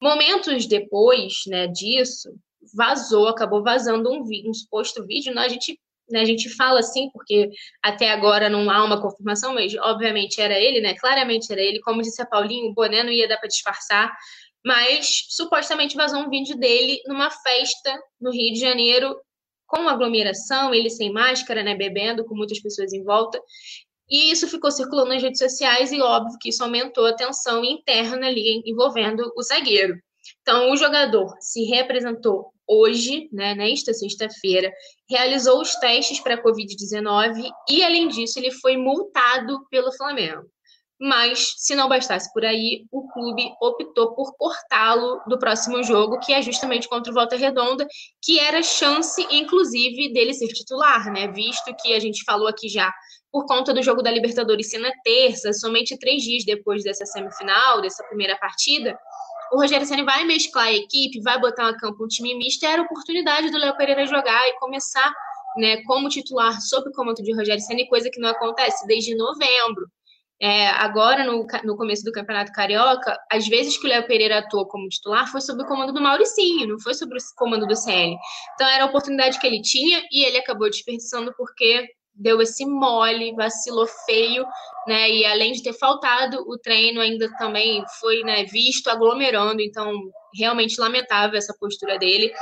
Momentos 0.00 0.66
depois 0.66 1.42
né, 1.46 1.66
disso, 1.66 2.30
vazou, 2.74 3.28
acabou 3.28 3.62
vazando 3.62 4.10
um, 4.10 4.22
um 4.46 4.54
suposto 4.54 5.04
vídeo. 5.06 5.34
Né, 5.34 5.42
a, 5.42 5.48
gente, 5.48 5.78
né, 6.08 6.20
a 6.20 6.24
gente 6.24 6.48
fala 6.48 6.80
assim, 6.80 7.10
porque 7.12 7.50
até 7.82 8.10
agora 8.10 8.48
não 8.48 8.70
há 8.70 8.84
uma 8.84 9.00
confirmação, 9.00 9.54
mas 9.54 9.74
obviamente 9.76 10.40
era 10.40 10.58
ele, 10.58 10.80
né? 10.80 10.94
Claramente 10.94 11.52
era 11.52 11.60
ele. 11.60 11.80
Como 11.80 12.02
disse 12.02 12.22
a 12.22 12.26
Paulinho, 12.26 12.70
o 12.70 12.74
boné 12.74 13.02
não 13.02 13.10
ia 13.10 13.28
dar 13.28 13.38
para 13.38 13.48
disfarçar. 13.48 14.10
Mas 14.64 15.24
supostamente 15.30 15.96
vazou 15.96 16.20
um 16.20 16.28
vídeo 16.28 16.56
dele 16.56 17.00
numa 17.06 17.30
festa 17.30 17.98
no 18.20 18.30
Rio 18.30 18.52
de 18.52 18.60
Janeiro 18.60 19.16
com 19.70 19.88
aglomeração, 19.88 20.74
ele 20.74 20.90
sem 20.90 21.12
máscara, 21.12 21.62
né, 21.62 21.76
bebendo, 21.76 22.24
com 22.24 22.34
muitas 22.34 22.60
pessoas 22.60 22.92
em 22.92 23.04
volta. 23.04 23.40
E 24.10 24.32
isso 24.32 24.48
ficou 24.48 24.72
circulando 24.72 25.10
nas 25.10 25.22
redes 25.22 25.38
sociais 25.38 25.92
e 25.92 26.00
óbvio 26.00 26.36
que 26.40 26.48
isso 26.48 26.64
aumentou 26.64 27.06
a 27.06 27.14
tensão 27.14 27.64
interna 27.64 28.26
ali 28.26 28.60
envolvendo 28.66 29.32
o 29.36 29.42
zagueiro. 29.42 29.94
Então, 30.42 30.72
o 30.72 30.76
jogador 30.76 31.32
se 31.38 31.62
representou 31.64 32.52
hoje, 32.66 33.28
né, 33.32 33.54
nesta 33.54 33.94
sexta-feira, 33.94 34.72
realizou 35.08 35.60
os 35.60 35.74
testes 35.76 36.18
para 36.18 36.34
a 36.34 36.42
Covid-19 36.42 37.48
e, 37.68 37.84
além 37.84 38.08
disso, 38.08 38.40
ele 38.40 38.50
foi 38.50 38.76
multado 38.76 39.64
pelo 39.70 39.92
Flamengo. 39.92 40.42
Mas, 41.00 41.54
se 41.56 41.74
não 41.74 41.88
bastasse 41.88 42.30
por 42.30 42.44
aí, 42.44 42.84
o 42.92 43.08
clube 43.08 43.50
optou 43.58 44.14
por 44.14 44.36
cortá-lo 44.36 45.22
do 45.26 45.38
próximo 45.38 45.82
jogo, 45.82 46.18
que 46.18 46.34
é 46.34 46.42
justamente 46.42 46.86
contra 46.86 47.10
o 47.10 47.14
Volta 47.14 47.36
Redonda, 47.36 47.86
que 48.22 48.38
era 48.38 48.62
chance, 48.62 49.26
inclusive, 49.30 50.12
dele 50.12 50.34
ser 50.34 50.48
titular, 50.48 51.10
né? 51.10 51.28
Visto 51.28 51.74
que 51.80 51.94
a 51.94 51.98
gente 51.98 52.22
falou 52.24 52.46
aqui 52.46 52.68
já, 52.68 52.92
por 53.32 53.46
conta 53.46 53.72
do 53.72 53.82
jogo 53.82 54.02
da 54.02 54.10
Libertadores 54.10 54.68
ser 54.68 54.78
na 54.78 54.92
terça, 55.02 55.54
somente 55.54 55.98
três 55.98 56.22
dias 56.22 56.44
depois 56.44 56.84
dessa 56.84 57.06
semifinal, 57.06 57.80
dessa 57.80 58.04
primeira 58.04 58.36
partida, 58.36 58.98
o 59.52 59.56
Rogério 59.56 59.86
Senna 59.86 60.04
vai 60.04 60.24
mesclar 60.24 60.66
a 60.66 60.72
equipe, 60.72 61.22
vai 61.22 61.40
botar 61.40 61.68
a 61.68 61.76
campo 61.76 62.04
um 62.04 62.08
time 62.08 62.34
misto, 62.34 62.64
era 62.64 62.82
a 62.82 62.84
oportunidade 62.84 63.50
do 63.50 63.58
Léo 63.58 63.76
Pereira 63.76 64.06
jogar 64.06 64.48
e 64.48 64.58
começar 64.58 65.12
né, 65.56 65.82
como 65.84 66.08
titular 66.08 66.60
sob 66.60 66.88
o 66.88 66.92
comando 66.92 67.22
de 67.22 67.34
Rogério 67.34 67.62
Senna, 67.62 67.86
coisa 67.88 68.10
que 68.10 68.20
não 68.20 68.28
acontece 68.28 68.86
desde 68.86 69.16
novembro. 69.16 69.86
É, 70.42 70.68
agora, 70.68 71.22
no, 71.24 71.46
no 71.64 71.76
começo 71.76 72.02
do 72.02 72.12
Campeonato 72.12 72.50
Carioca, 72.52 73.18
às 73.30 73.46
vezes 73.46 73.76
que 73.76 73.86
o 73.86 73.90
Léo 73.90 74.06
Pereira 74.06 74.38
atuou 74.38 74.66
como 74.66 74.88
titular 74.88 75.30
foi 75.30 75.40
sob 75.42 75.62
o 75.62 75.66
comando 75.66 75.92
do 75.92 76.00
Mauricinho, 76.00 76.66
não 76.66 76.80
foi 76.80 76.94
sob 76.94 77.14
o 77.14 77.18
comando 77.36 77.66
do 77.66 77.76
CL. 77.76 78.16
Então, 78.54 78.66
era 78.66 78.84
a 78.84 78.86
oportunidade 78.86 79.38
que 79.38 79.46
ele 79.46 79.60
tinha 79.60 80.02
e 80.10 80.24
ele 80.24 80.38
acabou 80.38 80.70
desperdiçando 80.70 81.34
porque 81.36 81.86
deu 82.20 82.40
esse 82.42 82.66
mole, 82.66 83.34
vacilou 83.34 83.86
feio, 84.06 84.44
né? 84.86 85.10
E 85.10 85.24
além 85.24 85.52
de 85.52 85.62
ter 85.62 85.72
faltado 85.72 86.44
o 86.46 86.58
treino, 86.58 87.00
ainda 87.00 87.30
também 87.38 87.82
foi 87.98 88.22
né, 88.22 88.44
visto 88.44 88.88
aglomerando, 88.88 89.60
então 89.60 89.92
realmente 90.34 90.80
lamentável 90.80 91.36
essa 91.36 91.54
postura 91.58 91.98
dele. 91.98 92.32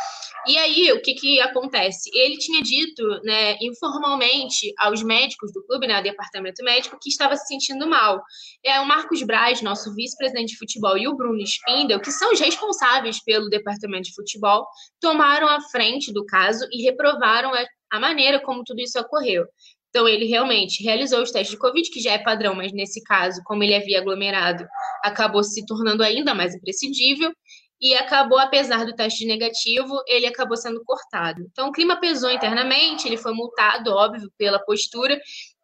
E 0.47 0.57
aí, 0.57 0.93
o 0.93 1.03
que, 1.03 1.15
que 1.15 1.41
acontece? 1.41 2.11
Ele 2.13 2.37
tinha 2.39 2.63
dito, 2.63 3.03
né, 3.23 3.57
informalmente 3.61 4.73
aos 4.79 5.03
médicos 5.03 5.53
do 5.53 5.65
clube, 5.65 5.87
né, 5.87 5.97
ao 5.97 6.03
departamento 6.03 6.63
médico, 6.63 6.99
que 7.01 7.09
estava 7.09 7.37
se 7.37 7.47
sentindo 7.47 7.87
mal. 7.87 8.23
É, 8.65 8.81
o 8.81 8.87
Marcos 8.87 9.23
Braz, 9.23 9.63
nosso 9.63 9.95
vice-presidente 9.95 10.53
de 10.53 10.59
futebol, 10.59 10.97
e 10.97 11.09
o 11.09 11.17
Bruno 11.17 11.43
Spindel, 11.43 12.01
que 12.01 12.13
são 12.13 12.33
os 12.33 12.41
responsáveis 12.41 13.23
pelo 13.23 13.49
departamento 13.49 14.05
de 14.05 14.15
futebol, 14.15 14.67
tomaram 15.01 15.49
a 15.49 15.61
frente 15.61 16.13
do 16.13 16.25
caso 16.25 16.67
e 16.73 16.83
reprovaram 16.83 17.55
a, 17.91 18.01
maneira 18.01 18.41
como 18.41 18.65
tudo 18.65 18.81
isso 18.81 18.99
ocorreu. 18.99 19.47
Então, 19.91 20.07
ele 20.07 20.27
realmente 20.27 20.83
realizou 20.83 21.23
os 21.23 21.31
testes 21.31 21.53
de 21.53 21.59
Covid, 21.59 21.91
que 21.91 22.01
já 22.01 22.13
é 22.13 22.19
padrão, 22.19 22.55
mas 22.55 22.73
nesse 22.73 23.03
caso, 23.03 23.41
como 23.45 23.63
ele 23.63 23.75
havia 23.75 23.99
aglomerado, 24.01 24.67
acabou 25.03 25.43
se 25.43 25.65
tornando 25.65 26.03
ainda 26.03 26.35
mais 26.35 26.55
imprescindível 26.55 27.33
e 27.81 27.95
acabou, 27.95 28.39
apesar 28.39 28.85
do 28.85 28.95
teste 28.95 29.25
negativo, 29.25 30.03
ele 30.07 30.27
acabou 30.27 30.57
sendo 30.57 30.83
cortado. 30.85 31.43
Então, 31.51 31.69
o 31.69 31.73
clima 31.73 31.99
pesou 32.01 32.31
internamente, 32.31 33.07
ele 33.07 33.17
foi 33.17 33.33
multado, 33.33 33.93
óbvio, 33.93 34.31
pela 34.37 34.59
postura. 34.59 35.19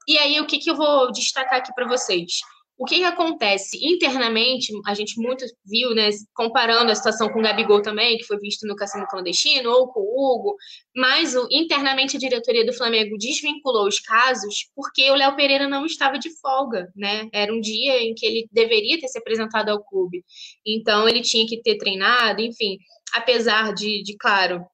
E 0.06 0.16
aí, 0.18 0.40
o 0.40 0.46
que, 0.46 0.58
que 0.58 0.70
eu 0.70 0.76
vou 0.76 1.10
destacar 1.10 1.58
aqui 1.58 1.72
para 1.74 1.86
vocês? 1.86 2.40
O 2.76 2.84
que, 2.84 2.96
que, 2.96 3.04
acontece 3.04 3.78
internamente, 3.80 4.72
a 4.84 4.94
gente 4.94 5.20
muito 5.20 5.44
viu, 5.64 5.94
né, 5.94 6.10
comparando 6.34 6.90
a 6.90 6.94
situação 6.94 7.28
com 7.28 7.38
o 7.38 7.42
Gabigol 7.42 7.80
também, 7.80 8.18
que 8.18 8.24
foi 8.24 8.36
visto 8.38 8.66
no 8.66 8.74
cassino 8.74 9.06
clandestino, 9.06 9.70
ou 9.70 9.88
com 9.92 10.00
o 10.00 10.34
Hugo, 10.34 10.56
mas 10.94 11.36
o, 11.36 11.46
internamente 11.52 12.16
a 12.16 12.20
diretoria 12.20 12.66
do 12.66 12.72
Flamengo 12.72 13.16
desvinculou 13.16 13.86
os 13.86 14.00
casos 14.00 14.68
porque 14.74 15.08
o 15.08 15.14
Léo 15.14 15.36
Pereira 15.36 15.68
não 15.68 15.86
estava 15.86 16.18
de 16.18 16.30
folga, 16.40 16.90
né? 16.96 17.28
Era 17.32 17.54
um 17.54 17.60
dia 17.60 18.02
em 18.02 18.12
que 18.12 18.26
ele 18.26 18.48
deveria 18.50 18.98
ter 18.98 19.06
se 19.08 19.18
apresentado 19.18 19.68
ao 19.68 19.82
clube. 19.84 20.24
Então 20.66 21.08
ele 21.08 21.22
tinha 21.22 21.46
que 21.46 21.62
ter 21.62 21.78
treinado, 21.78 22.42
enfim, 22.42 22.78
apesar 23.14 23.72
de, 23.72 24.02
de 24.02 24.16
claro, 24.16 24.66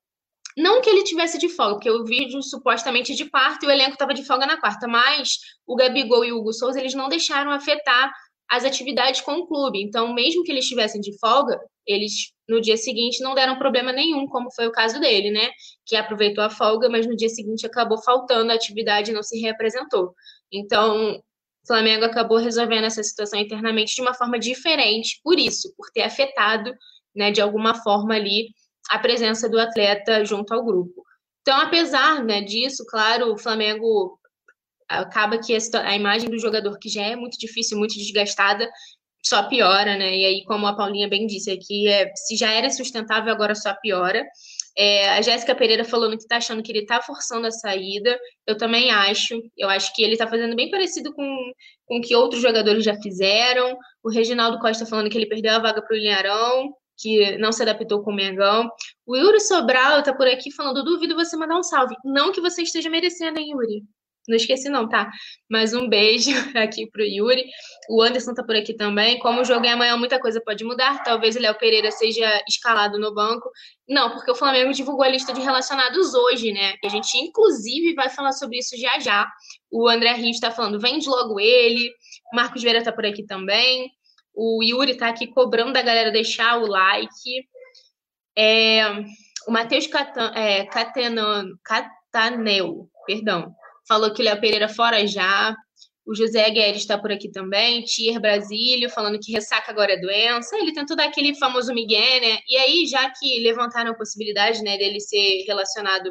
não 0.61 0.81
que 0.81 0.91
ele 0.91 1.03
tivesse 1.03 1.39
de 1.39 1.49
folga, 1.49 1.75
porque 1.75 1.91
o 1.91 2.05
vídeo 2.05 2.43
supostamente 2.43 3.15
de 3.15 3.29
quarta 3.29 3.65
e 3.65 3.69
o 3.69 3.71
elenco 3.71 3.93
estava 3.93 4.15
de 4.15 4.25
folga 4.25 4.47
na 4.47 4.61
quarta, 4.61 4.87
mas 4.87 5.39
o 5.67 5.75
Gabigol 5.75 6.25
e 6.25 6.33
o 6.33 6.39
Hugo 6.39 6.53
Souza 6.53 6.79
eles 6.79 6.95
não 6.95 7.09
deixaram 7.09 7.51
afetar 7.51 8.13
as 8.51 8.65
atividades 8.65 9.21
com 9.21 9.33
o 9.35 9.47
clube. 9.47 9.81
Então, 9.81 10.13
mesmo 10.13 10.43
que 10.43 10.51
eles 10.51 10.65
estivessem 10.65 11.01
de 11.01 11.17
folga, 11.19 11.59
eles 11.87 12.13
no 12.49 12.61
dia 12.61 12.77
seguinte 12.77 13.23
não 13.23 13.35
deram 13.35 13.57
problema 13.57 13.93
nenhum, 13.93 14.27
como 14.27 14.53
foi 14.53 14.67
o 14.67 14.73
caso 14.73 14.99
dele, 15.01 15.31
né? 15.31 15.51
Que 15.87 15.95
aproveitou 15.95 16.43
a 16.43 16.51
folga, 16.51 16.89
mas 16.89 17.07
no 17.07 17.17
dia 17.17 17.29
seguinte 17.29 17.65
acabou 17.65 18.03
faltando 18.03 18.51
a 18.51 18.55
atividade 18.57 19.13
e 19.13 19.15
não 19.15 19.23
se 19.23 19.39
reapresentou. 19.41 20.13
Então, 20.53 21.15
o 21.15 21.67
Flamengo 21.67 22.05
acabou 22.05 22.39
resolvendo 22.39 22.85
essa 22.85 23.03
situação 23.03 23.39
internamente 23.39 23.95
de 23.95 24.03
uma 24.03 24.15
forma 24.15 24.39
diferente, 24.39 25.21
por 25.23 25.39
isso, 25.39 25.73
por 25.77 25.89
ter 25.93 26.03
afetado, 26.03 26.73
né, 27.15 27.31
de 27.31 27.41
alguma 27.41 27.75
forma 27.75 28.15
ali 28.15 28.49
a 28.91 28.99
presença 28.99 29.49
do 29.49 29.59
atleta 29.59 30.25
junto 30.25 30.53
ao 30.53 30.65
grupo. 30.65 31.05
Então, 31.43 31.59
apesar 31.61 32.25
né, 32.25 32.43
disso, 32.43 32.85
claro, 32.87 33.33
o 33.33 33.39
Flamengo 33.39 34.19
acaba 34.89 35.39
que 35.39 35.57
a, 35.57 35.97
imagem 35.97 36.29
do 36.29 36.39
jogador, 36.39 36.77
que 36.79 36.89
já 36.89 37.03
é 37.03 37.15
muito 37.15 37.39
difícil, 37.39 37.79
muito 37.79 37.95
desgastada, 37.95 38.69
só 39.25 39.49
piora, 39.49 39.97
né? 39.97 40.17
E 40.17 40.25
aí, 40.25 40.45
como 40.45 40.67
a 40.67 40.75
Paulinha 40.75 41.09
bem 41.09 41.27
disse 41.27 41.51
aqui, 41.51 41.87
é, 41.87 42.11
se 42.17 42.37
já 42.37 42.51
era 42.51 42.69
sustentável, 42.69 43.33
agora 43.33 43.55
só 43.55 43.75
piora. 43.81 44.25
É, 44.77 45.11
a 45.11 45.23
Jéssica 45.23 45.55
Pereira 45.55 45.85
falando 45.85 46.17
que 46.17 46.27
tá 46.27 46.39
achando 46.39 46.63
que 46.63 46.73
ele 46.73 46.87
tá 46.87 47.01
forçando 47.03 47.47
a 47.47 47.51
saída. 47.51 48.19
Eu 48.47 48.57
também 48.57 48.91
acho. 48.91 49.41
Eu 49.57 49.69
acho 49.69 49.95
que 49.95 50.03
ele 50.03 50.17
tá 50.17 50.27
fazendo 50.27 50.57
bem 50.57 50.71
parecido 50.71 51.13
com 51.15 51.53
o 51.91 52.01
que 52.01 52.17
outros 52.17 52.43
jogadores 52.43 52.83
já 52.85 52.95
fizeram. 52.97 53.77
O 54.03 54.11
Reginaldo 54.11 54.59
Costa 54.59 54.87
falando 54.87 55.11
que 55.11 55.19
ele 55.19 55.29
perdeu 55.29 55.53
a 55.55 55.59
vaga 55.59 55.83
para 55.83 55.95
o 55.95 55.99
Ilharão 55.99 56.75
que 57.01 57.39
não 57.39 57.53
se 57.53 57.63
adaptou 57.63 58.03
com 58.03 58.11
o 58.11 58.15
Mengão. 58.15 58.69
O 59.07 59.17
Yuri 59.17 59.41
Sobral 59.41 60.03
tá 60.03 60.15
por 60.15 60.27
aqui 60.27 60.51
falando: 60.53 60.85
duvido 60.85 61.15
você 61.15 61.37
mandar 61.37 61.59
um 61.59 61.63
salve. 61.63 61.95
Não 62.05 62.33
que 62.33 62.41
você 62.41 62.63
esteja 62.63 62.91
merecendo, 62.91 63.39
hein, 63.39 63.53
Yuri? 63.53 63.83
Não 64.29 64.37
esqueci, 64.37 64.69
não, 64.69 64.89
tá? 64.89 65.11
Mas 65.49 65.73
um 65.75 65.89
beijo 65.89 66.31
aqui 66.57 66.89
pro 66.91 67.03
Yuri. 67.03 67.45
O 67.89 68.03
Anderson 68.03 68.35
tá 68.35 68.45
por 68.45 68.55
aqui 68.55 68.75
também. 68.75 69.19
Como 69.19 69.41
o 69.41 69.45
jogo 69.45 69.65
é 69.67 69.71
amanhã, 69.71 69.97
muita 69.97 70.21
coisa 70.21 70.41
pode 70.45 70.63
mudar. 70.63 71.03
Talvez 71.03 71.37
o 71.37 71.41
Léo 71.41 71.57
Pereira 71.59 71.91
seja 71.91 72.41
escalado 72.49 72.99
no 72.99 73.15
banco. 73.15 73.51
Não, 73.89 74.11
porque 74.11 74.31
o 74.31 74.35
Flamengo 74.35 74.73
divulgou 74.73 75.05
a 75.05 75.09
lista 75.09 75.33
de 75.33 75.41
relacionados 75.41 76.15
hoje, 76.15 76.53
né? 76.53 76.75
A 76.85 76.89
gente, 76.89 77.17
inclusive, 77.19 77.95
vai 77.95 78.09
falar 78.09 78.33
sobre 78.33 78.59
isso 78.59 78.77
já 78.79 78.99
já. 79.01 79.27
O 79.71 79.89
André 79.89 80.13
Rios 80.13 80.39
tá 80.39 80.51
falando: 80.51 80.79
vende 80.79 81.09
logo 81.09 81.41
ele. 81.41 81.91
Marcos 82.33 82.63
Vera 82.63 82.83
tá 82.83 82.93
por 82.93 83.07
aqui 83.07 83.25
também. 83.27 83.91
O 84.35 84.63
Yuri 84.63 84.97
tá 84.97 85.09
aqui 85.09 85.27
cobrando 85.27 85.73
da 85.73 85.83
galera 85.83 86.11
deixar 86.11 86.59
o 86.59 86.67
like. 86.67 87.47
É, 88.37 88.83
o 89.47 89.53
Matheus 89.53 89.87
Catan, 89.87 90.33
é, 90.35 90.67
Cataneu, 90.67 92.89
perdão, 93.07 93.53
falou 93.87 94.13
que 94.13 94.23
Léo 94.23 94.41
Pereira 94.41 94.69
fora 94.69 95.07
já. 95.07 95.55
O 96.07 96.15
José 96.15 96.51
Guedes 96.51 96.83
está 96.83 96.99
por 96.99 97.13
aqui 97.13 97.31
também. 97.31 97.85
Tier 97.85 98.21
Brasílio 98.21 98.91
falando 98.91 99.19
que 99.21 99.33
ressaca 99.33 99.71
agora 99.71 99.93
é 99.93 100.01
doença. 100.01 100.57
Ele 100.57 100.73
tentou 100.73 100.97
dar 100.97 101.05
aquele 101.05 101.39
famoso 101.39 101.73
Miguel, 101.73 102.21
né? 102.21 102.39
E 102.49 102.57
aí, 102.57 102.87
já 102.87 103.09
que 103.11 103.41
levantaram 103.41 103.93
a 103.93 103.97
possibilidade 103.97 104.63
né, 104.63 104.77
dele 104.77 104.99
ser 104.99 105.45
relacionado 105.47 106.11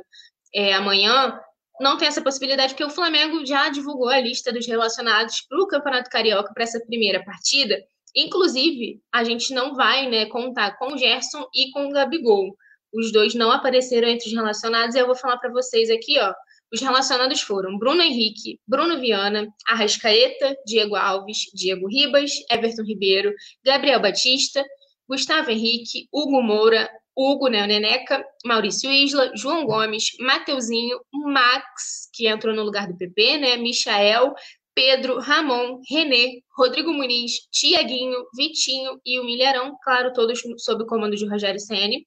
é, 0.53 0.73
amanhã, 0.73 1.37
não 1.79 1.97
tem 1.97 2.07
essa 2.07 2.21
possibilidade, 2.21 2.73
porque 2.73 2.83
o 2.83 2.89
Flamengo 2.89 3.45
já 3.45 3.69
divulgou 3.69 4.09
a 4.09 4.19
lista 4.19 4.51
dos 4.51 4.67
relacionados 4.67 5.41
para 5.47 5.61
o 5.61 5.67
Campeonato 5.67 6.09
Carioca 6.09 6.53
para 6.53 6.63
essa 6.63 6.79
primeira 6.85 7.23
partida. 7.23 7.77
Inclusive, 8.15 9.01
a 9.11 9.23
gente 9.23 9.53
não 9.53 9.75
vai 9.75 10.09
né, 10.09 10.25
contar 10.25 10.77
com 10.77 10.93
o 10.93 10.97
Gerson 10.97 11.45
e 11.53 11.71
com 11.71 11.87
o 11.87 11.91
Gabigol. 11.91 12.55
Os 12.93 13.11
dois 13.11 13.35
não 13.35 13.51
apareceram 13.51 14.07
entre 14.07 14.27
os 14.27 14.33
relacionados, 14.33 14.95
e 14.95 14.99
eu 14.99 15.05
vou 15.05 15.15
falar 15.15 15.37
para 15.37 15.51
vocês 15.51 15.89
aqui, 15.89 16.19
ó. 16.19 16.33
Os 16.71 16.81
relacionados 16.81 17.41
foram 17.41 17.77
Bruno 17.77 18.01
Henrique, 18.01 18.59
Bruno 18.67 18.99
Viana, 18.99 19.47
Arrascaeta, 19.67 20.55
Diego 20.65 20.95
Alves, 20.95 21.49
Diego 21.53 21.87
Ribas, 21.87 22.31
Everton 22.49 22.83
Ribeiro, 22.83 23.33
Gabriel 23.63 23.99
Batista, 23.99 24.63
Gustavo 25.07 25.49
Henrique, 25.49 26.07
Hugo 26.13 26.41
Moura, 26.43 26.87
Hugo 27.17 27.47
Neoneneca, 27.47 28.23
Maurício 28.45 28.91
Isla, 28.91 29.31
João 29.35 29.65
Gomes, 29.65 30.11
Mateuzinho, 30.19 30.99
Max, 31.11 32.07
que 32.13 32.27
entrou 32.27 32.55
no 32.55 32.63
lugar 32.63 32.87
do 32.87 32.95
PP, 32.95 33.37
né? 33.39 33.57
Michael, 33.57 34.33
Pedro, 34.73 35.19
Ramon, 35.19 35.81
Renê, 35.89 36.41
Rodrigo 36.57 36.93
Muniz, 36.93 37.47
Tiaguinho, 37.51 38.25
Vitinho 38.35 38.99
e 39.05 39.19
o 39.19 39.25
Milharão, 39.25 39.75
claro, 39.83 40.13
todos 40.13 40.41
sob 40.57 40.83
o 40.83 40.87
comando 40.87 41.15
de 41.15 41.27
Rogério 41.27 41.59
Ceni. 41.59 42.05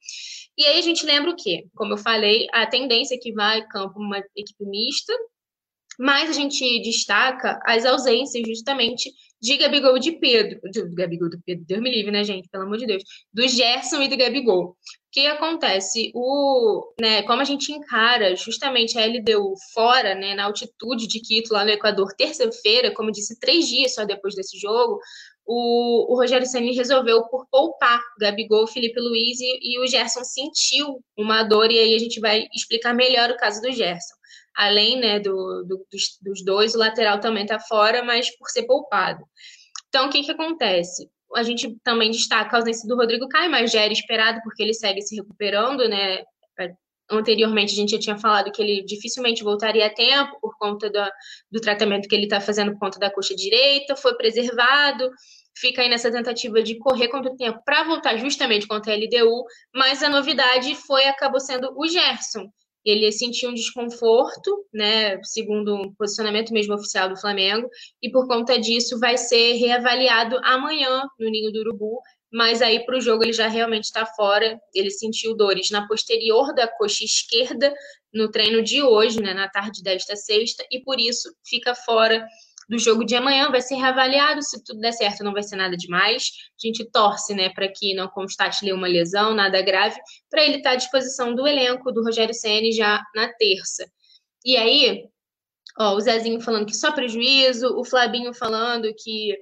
E 0.57 0.65
aí 0.65 0.79
a 0.79 0.83
gente 0.83 1.05
lembra 1.05 1.31
o 1.31 1.37
quê? 1.37 1.67
Como 1.75 1.95
eu 1.95 1.99
falei, 1.99 2.47
a 2.53 2.67
tendência 2.67 3.15
é 3.15 3.19
que 3.19 3.33
vai 3.33 3.67
campo 3.69 3.99
uma 3.99 4.19
equipe 4.37 4.65
mista, 4.65 5.13
mas 5.99 6.31
a 6.31 6.33
gente 6.33 6.83
destaca 6.83 7.61
as 7.65 7.85
ausências 7.85 8.47
justamente 8.47 9.11
de 9.41 9.57
Gabigol 9.57 9.99
de 9.99 10.13
Pedro, 10.13 10.61
do 10.63 10.95
Gabigol 10.95 11.29
do 11.29 11.41
Pedro, 11.45 11.65
Deus 11.67 11.83
me 11.83 11.91
livre, 11.91 12.13
né, 12.13 12.23
gente? 12.23 12.49
Pelo 12.49 12.65
amor 12.65 12.79
de 12.79 12.87
Deus. 12.87 13.03
Do 13.33 13.47
Gerson 13.49 14.03
e 14.03 14.09
do 14.09 14.17
Gabigol. 14.17 14.77
O 15.13 15.15
que 15.15 15.27
acontece? 15.27 16.11
O, 16.15 16.91
né, 16.99 17.23
como 17.25 17.43
a 17.43 17.45
gente 17.45 17.71
encara 17.71 18.35
justamente 18.35 18.99
a 18.99 19.05
LDU 19.05 19.53
fora, 19.75 20.15
né, 20.15 20.35
na 20.35 20.45
altitude 20.45 21.07
de 21.07 21.21
Quito, 21.21 21.53
lá 21.53 21.67
no 21.67 21.71
Equador, 21.71 22.15
terça-feira, 22.17 22.91
como 22.95 23.13
disse, 23.13 23.39
três 23.39 23.69
dias 23.69 23.95
só 23.95 24.07
depois 24.07 24.35
desse 24.35 24.59
jogo, 24.59 24.99
o, 25.45 26.15
o 26.15 26.17
Rogério 26.17 26.47
Ceni 26.47 26.75
resolveu 26.75 27.25
por 27.25 27.47
poupar 27.51 28.01
Gabigol, 28.19 28.67
Felipe 28.67 28.99
Luiz 28.99 29.39
e, 29.39 29.59
e 29.61 29.79
o 29.81 29.87
Gerson 29.87 30.25
sentiu 30.25 31.05
uma 31.15 31.43
dor, 31.43 31.71
e 31.71 31.79
aí 31.79 31.95
a 31.95 31.99
gente 31.99 32.19
vai 32.19 32.47
explicar 32.55 32.95
melhor 32.95 33.29
o 33.29 33.37
caso 33.37 33.61
do 33.61 33.71
Gerson 33.71 34.15
além 34.55 34.99
né, 34.99 35.19
do, 35.19 35.63
do 35.65 35.87
dos, 35.91 36.19
dos, 36.23 36.45
dois, 36.45 36.75
o 36.75 36.79
lateral 36.79 37.21
também 37.21 37.43
está 37.43 37.59
fora, 37.59 38.03
mas 38.03 38.31
por 38.37 38.49
ser 38.51 38.65
poupado. 38.65 39.25
Então, 39.89 40.07
o 40.07 40.11
que, 40.11 40.23
que 40.23 40.31
acontece? 40.31 41.11
A 41.35 41.43
gente 41.43 41.77
também 41.83 42.11
destaca 42.11 42.57
a 42.57 42.61
ausência 42.61 42.89
do 42.89 42.97
Rodrigo 42.97 43.29
Caio, 43.29 43.51
mas 43.51 43.71
já 43.71 43.81
era 43.81 43.93
esperado 43.93 44.41
porque 44.43 44.63
ele 44.63 44.75
segue 44.75 45.03
se 45.03 45.17
recuperando, 45.17 45.89
né? 45.89 46.23
Anteriormente 47.11 47.73
a 47.73 47.77
gente 47.77 47.91
já 47.91 47.99
tinha 47.99 48.19
falado 48.19 48.51
que 48.51 48.63
ele 48.63 48.83
dificilmente 48.85 49.45
voltaria 49.45 49.87
a 49.87 49.91
tempo 49.91 50.39
por 50.41 50.57
conta 50.57 50.89
do, 50.89 51.05
do 51.51 51.61
tratamento 51.61 52.09
que 52.09 52.15
ele 52.15 52.25
está 52.25 52.41
fazendo 52.41 52.73
por 52.73 52.81
conta 52.81 52.99
da 52.99 53.11
coxa 53.11 53.35
direita, 53.35 53.95
foi 53.95 54.15
preservado, 54.15 55.11
fica 55.55 55.83
aí 55.83 55.89
nessa 55.89 56.11
tentativa 56.11 56.63
de 56.63 56.79
correr 56.79 57.09
contra 57.09 57.31
o 57.31 57.37
tempo 57.37 57.61
para 57.65 57.85
voltar 57.85 58.17
justamente 58.17 58.67
contra 58.67 58.95
a 58.95 58.97
LDU, 58.97 59.45
mas 59.75 60.03
a 60.03 60.09
novidade 60.09 60.75
foi 60.75 61.05
acabou 61.05 61.41
sendo 61.41 61.73
o 61.77 61.87
Gerson, 61.87 62.51
ele 62.85 63.11
sentiu 63.13 63.51
um 63.51 63.55
desconforto, 63.55 64.67
né, 64.73 65.23
segundo 65.23 65.75
o 65.75 65.95
posicionamento 65.95 66.53
mesmo 66.53 66.75
oficial 66.75 67.09
do 67.09 67.21
Flamengo, 67.21 67.69
e 68.03 68.11
por 68.11 68.27
conta 68.27 68.59
disso 68.59 68.99
vai 68.99 69.17
ser 69.17 69.55
reavaliado 69.55 70.39
amanhã 70.43 71.03
no 71.19 71.31
Ninho 71.31 71.53
do 71.53 71.61
Urubu, 71.61 72.01
mas 72.33 72.63
aí 72.63 72.85
para 72.85 72.97
o 72.97 73.01
jogo 73.01 73.23
ele 73.23 73.33
já 73.33 73.47
realmente 73.47 73.85
está 73.85 74.07
fora, 74.07 74.59
ele 74.75 74.91
sentiu 74.91 75.37
dores 75.37 75.71
na 75.71 75.87
posterior 75.87 76.55
da 76.55 76.67
coxa 76.67 77.05
esquerda 77.05 77.73
no 78.13 78.31
treino 78.31 78.63
de 78.63 78.83
hoje, 78.83 79.21
né, 79.21 79.35
na 79.35 79.49
tarde 79.49 79.83
desta 79.83 80.17
sexta, 80.17 80.65
e 80.71 80.81
por 80.83 80.99
isso 80.99 81.29
fica 81.47 81.75
fora 81.75 82.27
do 82.73 82.79
jogo 82.79 83.05
de 83.05 83.15
amanhã 83.15 83.51
vai 83.51 83.61
ser 83.61 83.75
reavaliado. 83.75 84.43
Se 84.43 84.65
tudo 84.65 84.81
der 84.81 84.93
certo, 84.93 85.23
não 85.23 85.35
vai 85.35 85.43
ser 85.43 85.57
nada 85.57 85.77
demais. 85.77 86.31
A 86.59 86.67
gente 86.67 86.91
torce, 86.91 87.35
né, 87.35 87.51
para 87.51 87.69
que 87.69 87.95
não 87.95 88.09
constate 88.09 88.73
uma 88.73 88.89
lesão, 88.89 89.35
nada 89.35 89.61
grave, 89.61 90.01
para 90.31 90.43
ele 90.43 90.57
estar 90.57 90.71
tá 90.71 90.75
à 90.75 90.77
disposição 90.77 91.35
do 91.35 91.47
elenco 91.47 91.93
do 91.93 92.03
Rogério 92.03 92.33
Ceni 92.33 92.73
já 92.73 93.03
na 93.15 93.31
terça. 93.35 93.85
E 94.43 94.57
aí, 94.57 95.05
ó, 95.79 95.95
o 95.95 96.01
Zezinho 96.01 96.41
falando 96.41 96.65
que 96.65 96.75
só 96.75 96.91
prejuízo, 96.93 97.79
o 97.79 97.85
Flabinho 97.85 98.33
falando 98.33 98.91
que 98.97 99.37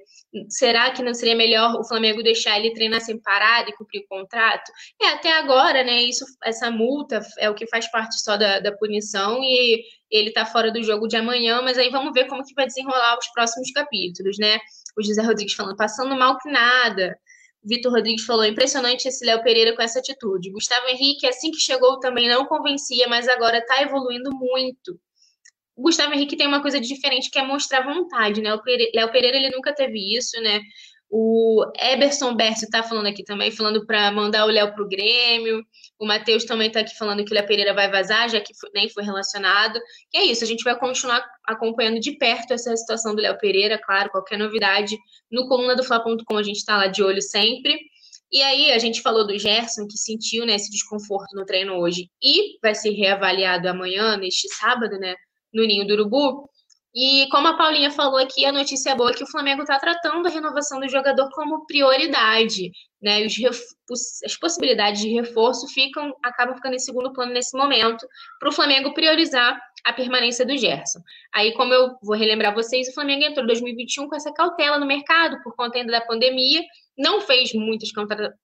será 0.49 0.91
que 0.91 1.03
não 1.03 1.13
seria 1.13 1.35
melhor 1.35 1.75
o 1.79 1.83
Flamengo 1.83 2.23
deixar 2.23 2.57
ele 2.57 2.73
treinar 2.73 3.01
sem 3.01 3.19
parar 3.19 3.67
e 3.67 3.73
cumprir 3.73 4.01
o 4.01 4.07
contrato? 4.07 4.71
É, 5.01 5.07
até 5.09 5.31
agora, 5.33 5.83
né, 5.83 6.01
isso, 6.03 6.25
essa 6.43 6.71
multa 6.71 7.21
é 7.37 7.49
o 7.49 7.53
que 7.53 7.67
faz 7.67 7.89
parte 7.91 8.21
só 8.21 8.37
da, 8.37 8.59
da 8.59 8.71
punição 8.71 9.39
e 9.43 9.83
ele 10.09 10.31
tá 10.31 10.45
fora 10.45 10.71
do 10.71 10.83
jogo 10.83 11.07
de 11.07 11.17
amanhã, 11.17 11.61
mas 11.61 11.77
aí 11.77 11.89
vamos 11.89 12.13
ver 12.13 12.27
como 12.27 12.43
que 12.43 12.53
vai 12.53 12.65
desenrolar 12.65 13.17
os 13.17 13.27
próximos 13.33 13.71
capítulos, 13.71 14.37
né? 14.39 14.59
O 14.97 15.03
José 15.03 15.21
Rodrigues 15.21 15.53
falando, 15.53 15.77
passando 15.77 16.15
mal 16.17 16.37
que 16.37 16.49
nada. 16.49 17.17
Vitor 17.63 17.91
Rodrigues 17.93 18.25
falou, 18.25 18.43
impressionante 18.43 19.07
esse 19.07 19.23
Léo 19.25 19.43
Pereira 19.43 19.75
com 19.75 19.81
essa 19.81 19.99
atitude. 19.99 20.51
Gustavo 20.51 20.87
Henrique, 20.87 21.27
assim 21.27 21.51
que 21.51 21.59
chegou, 21.59 21.99
também 21.99 22.27
não 22.27 22.45
convencia, 22.45 23.07
mas 23.07 23.27
agora 23.27 23.63
tá 23.65 23.81
evoluindo 23.81 24.31
muito 24.33 24.99
o 25.81 25.83
Gustavo 25.83 26.13
Henrique 26.13 26.37
tem 26.37 26.45
uma 26.45 26.61
coisa 26.61 26.79
diferente 26.79 27.31
que 27.31 27.39
é 27.39 27.43
mostrar 27.43 27.81
vontade, 27.81 28.39
né? 28.39 28.53
O 28.53 28.61
Léo 28.93 29.11
Pereira 29.11 29.35
ele 29.35 29.49
nunca 29.49 29.73
teve 29.73 30.15
isso, 30.15 30.39
né? 30.39 30.61
O 31.09 31.65
Eberson 31.75 32.35
Bercio 32.35 32.69
tá 32.69 32.83
falando 32.83 33.07
aqui 33.07 33.23
também, 33.23 33.49
falando 33.49 33.83
para 33.83 34.11
mandar 34.11 34.45
o 34.45 34.49
Léo 34.49 34.75
pro 34.75 34.87
Grêmio. 34.87 35.65
O 35.99 36.05
Matheus 36.05 36.45
também 36.45 36.69
tá 36.69 36.81
aqui 36.81 36.95
falando 36.95 37.25
que 37.25 37.31
o 37.31 37.33
Léo 37.33 37.47
Pereira 37.47 37.73
vai 37.73 37.89
vazar, 37.89 38.29
já 38.29 38.39
que 38.39 38.53
nem 38.75 38.89
foi 38.89 39.03
relacionado. 39.03 39.79
E 40.13 40.19
é 40.19 40.23
isso, 40.23 40.43
a 40.43 40.47
gente 40.47 40.63
vai 40.63 40.77
continuar 40.77 41.25
acompanhando 41.47 41.99
de 41.99 42.11
perto 42.11 42.53
essa 42.53 42.77
situação 42.77 43.15
do 43.15 43.21
Léo 43.21 43.39
Pereira, 43.39 43.81
claro, 43.83 44.11
qualquer 44.11 44.37
novidade 44.37 44.95
no 45.31 45.47
coluna 45.47 45.75
do 45.75 45.83
Fla.com 45.83 46.37
a 46.37 46.43
gente 46.43 46.57
está 46.57 46.77
lá 46.77 46.85
de 46.85 47.01
olho 47.01 47.23
sempre. 47.23 47.75
E 48.31 48.39
aí 48.43 48.71
a 48.71 48.77
gente 48.77 49.01
falou 49.01 49.25
do 49.25 49.37
Gerson, 49.37 49.87
que 49.87 49.97
sentiu 49.97 50.45
né, 50.45 50.55
esse 50.55 50.69
desconforto 50.69 51.35
no 51.35 51.43
treino 51.43 51.73
hoje 51.73 52.07
e 52.21 52.59
vai 52.61 52.75
ser 52.75 52.91
reavaliado 52.91 53.67
amanhã, 53.67 54.15
neste 54.15 54.47
sábado, 54.47 54.97
né? 54.99 55.15
No 55.53 55.65
Ninho 55.65 55.85
do 55.85 55.93
Urubu. 55.93 56.49
E 56.93 57.27
como 57.29 57.47
a 57.47 57.55
Paulinha 57.55 57.89
falou 57.89 58.17
aqui, 58.17 58.45
a 58.45 58.51
notícia 58.51 58.93
boa 58.95 59.11
é 59.11 59.13
que 59.13 59.23
o 59.23 59.31
Flamengo 59.31 59.61
está 59.61 59.79
tratando 59.79 60.27
a 60.27 60.29
renovação 60.29 60.77
do 60.79 60.89
jogador 60.89 61.29
como 61.31 61.65
prioridade. 61.65 62.69
Né? 63.01 63.25
As 63.25 64.37
possibilidades 64.37 65.01
de 65.01 65.09
reforço 65.09 65.67
ficam, 65.73 66.13
acabam 66.21 66.53
ficando 66.53 66.75
em 66.75 66.79
segundo 66.79 67.13
plano 67.13 67.31
nesse 67.31 67.57
momento, 67.57 68.05
para 68.39 68.49
o 68.49 68.51
Flamengo 68.51 68.93
priorizar 68.93 69.57
a 69.85 69.93
permanência 69.93 70.45
do 70.45 70.57
Gerson. 70.57 70.99
Aí, 71.33 71.53
como 71.53 71.73
eu 71.73 71.95
vou 72.03 72.15
relembrar 72.15 72.53
vocês, 72.53 72.89
o 72.89 72.93
Flamengo 72.93 73.23
entrou 73.23 73.45
em 73.45 73.47
2021 73.47 74.09
com 74.09 74.15
essa 74.15 74.33
cautela 74.33 74.77
no 74.77 74.85
mercado 74.85 75.41
por 75.43 75.55
conta 75.55 75.79
ainda 75.79 75.93
da 75.93 76.01
pandemia, 76.01 76.61
não 76.97 77.21
fez 77.21 77.53
muitas 77.53 77.89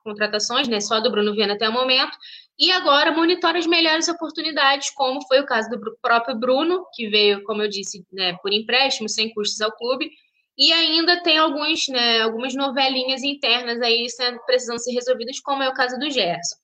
contratações, 0.04 0.68
né? 0.68 0.80
Só 0.80 1.00
do 1.00 1.12
Bruno 1.12 1.34
Viana 1.34 1.54
até 1.54 1.68
o 1.70 1.74
momento, 1.74 2.18
e 2.60 2.72
agora 2.72 3.12
monitora 3.12 3.60
as 3.60 3.68
melhores 3.68 4.08
oportunidades, 4.08 4.90
como 4.92 5.26
foi 5.28 5.40
o 5.40 5.46
caso 5.46 5.70
do 5.70 5.80
próprio 6.02 6.36
Bruno, 6.36 6.86
que 6.94 7.08
veio, 7.08 7.44
como 7.44 7.62
eu 7.62 7.70
disse, 7.70 8.04
né, 8.12 8.36
por 8.42 8.52
empréstimo, 8.52 9.08
sem 9.08 9.34
custos 9.34 9.62
ao 9.62 9.72
clube, 9.72 10.10
e 10.58 10.74
ainda 10.74 11.22
tem 11.22 11.38
alguns, 11.38 11.88
né, 11.88 12.22
algumas 12.22 12.56
novelinhas 12.56 13.22
internas 13.22 13.80
aí 13.80 14.10
sendo, 14.10 14.44
precisam 14.46 14.78
ser 14.80 14.92
resolvidas, 14.92 15.40
como 15.40 15.62
é 15.62 15.70
o 15.70 15.74
caso 15.74 16.00
do 16.00 16.10
Gerson. 16.10 16.56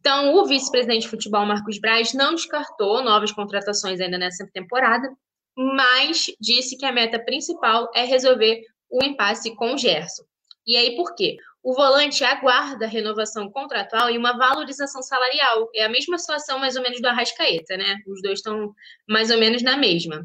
Então, 0.00 0.34
o 0.34 0.46
vice-presidente 0.46 1.02
de 1.02 1.08
futebol, 1.08 1.44
Marcos 1.44 1.78
Braz, 1.78 2.14
não 2.14 2.34
descartou 2.34 3.02
novas 3.02 3.32
contratações 3.32 4.00
ainda 4.00 4.16
nessa 4.16 4.48
temporada, 4.54 5.06
mas 5.56 6.26
disse 6.40 6.78
que 6.78 6.86
a 6.86 6.92
meta 6.92 7.18
principal 7.18 7.90
é 7.94 8.04
resolver 8.04 8.62
o 8.90 9.04
impasse 9.04 9.54
com 9.56 9.74
o 9.74 9.78
Gerson. 9.78 10.22
E 10.66 10.76
aí, 10.76 10.96
por 10.96 11.14
quê? 11.14 11.36
O 11.66 11.74
volante 11.74 12.22
aguarda 12.22 12.86
renovação 12.86 13.50
contratual 13.50 14.08
e 14.08 14.16
uma 14.16 14.38
valorização 14.38 15.02
salarial. 15.02 15.68
É 15.74 15.84
a 15.84 15.88
mesma 15.88 16.16
situação, 16.16 16.60
mais 16.60 16.76
ou 16.76 16.82
menos, 16.82 17.02
do 17.02 17.08
Arrascaeta, 17.08 17.76
né? 17.76 17.96
Os 18.06 18.22
dois 18.22 18.38
estão 18.38 18.72
mais 19.04 19.32
ou 19.32 19.38
menos 19.38 19.64
na 19.64 19.76
mesma. 19.76 20.24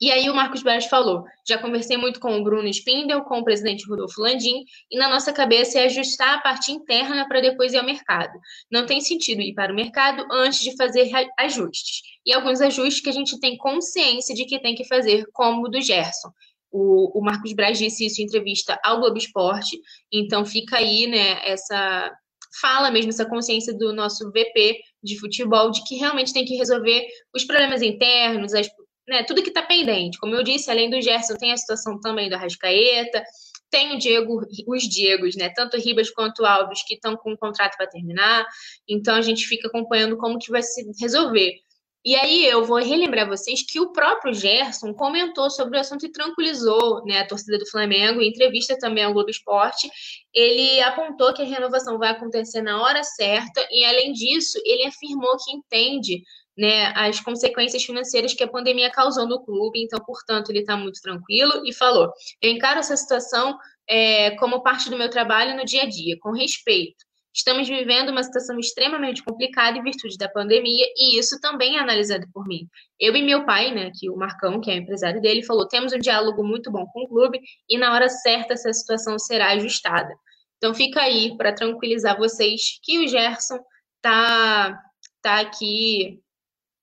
E 0.00 0.12
aí 0.12 0.30
o 0.30 0.34
Marcos 0.34 0.62
Braz 0.62 0.86
falou: 0.86 1.24
já 1.44 1.58
conversei 1.58 1.96
muito 1.96 2.20
com 2.20 2.38
o 2.38 2.44
Bruno 2.44 2.68
Spindel, 2.68 3.22
com 3.22 3.40
o 3.40 3.44
presidente 3.44 3.84
Rodolfo 3.84 4.20
Landim, 4.22 4.62
e 4.88 4.96
na 4.96 5.08
nossa 5.08 5.32
cabeça 5.32 5.80
é 5.80 5.86
ajustar 5.86 6.38
a 6.38 6.40
parte 6.40 6.70
interna 6.70 7.26
para 7.26 7.40
depois 7.40 7.72
ir 7.72 7.78
ao 7.78 7.84
mercado. 7.84 8.38
Não 8.70 8.86
tem 8.86 9.00
sentido 9.00 9.42
ir 9.42 9.54
para 9.54 9.72
o 9.72 9.76
mercado 9.76 10.24
antes 10.30 10.60
de 10.60 10.76
fazer 10.76 11.10
ajustes. 11.36 12.02
E 12.24 12.32
alguns 12.32 12.60
ajustes 12.60 13.02
que 13.02 13.10
a 13.10 13.12
gente 13.12 13.40
tem 13.40 13.58
consciência 13.58 14.36
de 14.36 14.44
que 14.44 14.60
tem 14.60 14.76
que 14.76 14.84
fazer, 14.84 15.24
como 15.32 15.66
o 15.66 15.68
do 15.68 15.80
Gerson. 15.80 16.30
O, 16.70 17.18
o 17.18 17.22
Marcos 17.22 17.52
Braz 17.52 17.78
disse 17.78 18.06
isso 18.06 18.20
em 18.20 18.24
entrevista 18.24 18.78
ao 18.84 19.00
Globo 19.00 19.18
Esporte, 19.18 19.78
então 20.12 20.44
fica 20.44 20.76
aí, 20.76 21.06
né, 21.06 21.40
essa 21.44 22.12
fala 22.60 22.90
mesmo, 22.90 23.10
essa 23.10 23.26
consciência 23.26 23.72
do 23.76 23.92
nosso 23.92 24.30
VP 24.30 24.80
de 25.02 25.18
futebol, 25.18 25.70
de 25.70 25.84
que 25.84 25.96
realmente 25.96 26.32
tem 26.32 26.44
que 26.44 26.56
resolver 26.56 27.06
os 27.34 27.44
problemas 27.44 27.82
internos, 27.82 28.54
as, 28.54 28.68
né, 29.08 29.22
tudo 29.24 29.42
que 29.42 29.50
está 29.50 29.62
pendente. 29.62 30.18
Como 30.18 30.34
eu 30.34 30.42
disse, 30.42 30.70
além 30.70 30.90
do 30.90 31.00
Gerson, 31.00 31.36
tem 31.36 31.52
a 31.52 31.56
situação 31.56 32.00
também 32.00 32.28
da 32.28 32.36
Rascaeta, 32.36 33.22
tem 33.70 33.94
o 33.94 33.98
Diego, 33.98 34.40
os 34.66 34.82
Diegos, 34.82 35.36
né? 35.36 35.48
Tanto 35.48 35.76
Ribas 35.78 36.10
quanto 36.10 36.44
Alves, 36.44 36.82
que 36.84 36.94
estão 36.94 37.16
com 37.16 37.32
o 37.32 37.38
contrato 37.38 37.76
para 37.76 37.86
terminar. 37.86 38.44
Então 38.88 39.14
a 39.14 39.22
gente 39.22 39.46
fica 39.46 39.68
acompanhando 39.68 40.16
como 40.16 40.38
que 40.38 40.50
vai 40.50 40.62
se 40.62 40.84
resolver. 41.00 41.54
E 42.02 42.16
aí 42.16 42.46
eu 42.46 42.64
vou 42.64 42.78
relembrar 42.78 43.28
vocês 43.28 43.62
que 43.62 43.78
o 43.78 43.92
próprio 43.92 44.32
Gerson 44.32 44.94
comentou 44.94 45.50
sobre 45.50 45.76
o 45.76 45.80
assunto 45.80 46.06
e 46.06 46.12
tranquilizou 46.12 47.04
né, 47.04 47.20
a 47.20 47.26
torcida 47.26 47.58
do 47.58 47.68
Flamengo, 47.68 48.22
em 48.22 48.30
entrevista 48.30 48.78
também 48.78 49.04
ao 49.04 49.12
Globo 49.12 49.28
Esporte. 49.28 49.90
Ele 50.32 50.80
apontou 50.80 51.34
que 51.34 51.42
a 51.42 51.44
renovação 51.44 51.98
vai 51.98 52.08
acontecer 52.08 52.62
na 52.62 52.80
hora 52.82 53.04
certa 53.04 53.66
e, 53.70 53.84
além 53.84 54.14
disso, 54.14 54.58
ele 54.64 54.86
afirmou 54.86 55.36
que 55.44 55.52
entende 55.52 56.22
né, 56.56 56.86
as 56.96 57.20
consequências 57.20 57.84
financeiras 57.84 58.32
que 58.32 58.44
a 58.44 58.48
pandemia 58.48 58.90
causou 58.90 59.28
no 59.28 59.44
clube, 59.44 59.82
então, 59.82 59.98
portanto, 60.04 60.50
ele 60.50 60.60
está 60.60 60.76
muito 60.76 61.00
tranquilo 61.02 61.62
e 61.66 61.72
falou: 61.74 62.10
Eu 62.40 62.50
encaro 62.50 62.80
essa 62.80 62.96
situação 62.96 63.58
é, 63.86 64.30
como 64.36 64.62
parte 64.62 64.88
do 64.88 64.96
meu 64.96 65.10
trabalho 65.10 65.54
no 65.54 65.66
dia 65.66 65.82
a 65.82 65.88
dia, 65.88 66.16
com 66.20 66.32
respeito 66.32 67.09
Estamos 67.32 67.68
vivendo 67.68 68.10
uma 68.10 68.24
situação 68.24 68.58
extremamente 68.58 69.22
complicada 69.22 69.78
em 69.78 69.82
virtude 69.82 70.16
da 70.18 70.28
pandemia, 70.28 70.84
e 70.96 71.18
isso 71.18 71.38
também 71.40 71.76
é 71.76 71.80
analisado 71.80 72.26
por 72.32 72.46
mim. 72.46 72.68
Eu 72.98 73.14
e 73.14 73.22
meu 73.22 73.46
pai, 73.46 73.72
né, 73.72 73.92
que 73.94 74.10
o 74.10 74.16
Marcão, 74.16 74.60
que 74.60 74.70
é 74.70 74.74
o 74.74 74.78
empresário 74.78 75.20
dele, 75.20 75.44
falou: 75.44 75.68
temos 75.68 75.92
um 75.92 75.98
diálogo 75.98 76.42
muito 76.42 76.70
bom 76.72 76.84
com 76.86 77.04
o 77.04 77.08
clube 77.08 77.40
e 77.68 77.78
na 77.78 77.94
hora 77.94 78.08
certa 78.08 78.54
essa 78.54 78.72
situação 78.72 79.18
será 79.18 79.50
ajustada. 79.50 80.12
Então 80.56 80.74
fica 80.74 81.00
aí 81.00 81.36
para 81.36 81.54
tranquilizar 81.54 82.18
vocês 82.18 82.80
que 82.82 82.98
o 82.98 83.08
Gerson 83.08 83.58
tá, 84.02 84.78
tá 85.22 85.40
aqui 85.40 86.20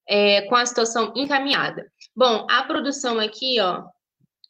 é, 0.07 0.44
com 0.44 0.56
a 0.56 0.65
situação 0.65 1.14
encaminhada. 1.15 1.86
Bom, 2.15 2.48
a 2.49 2.64
produção 2.64 3.19
aqui, 3.19 3.60
ó, 3.60 3.84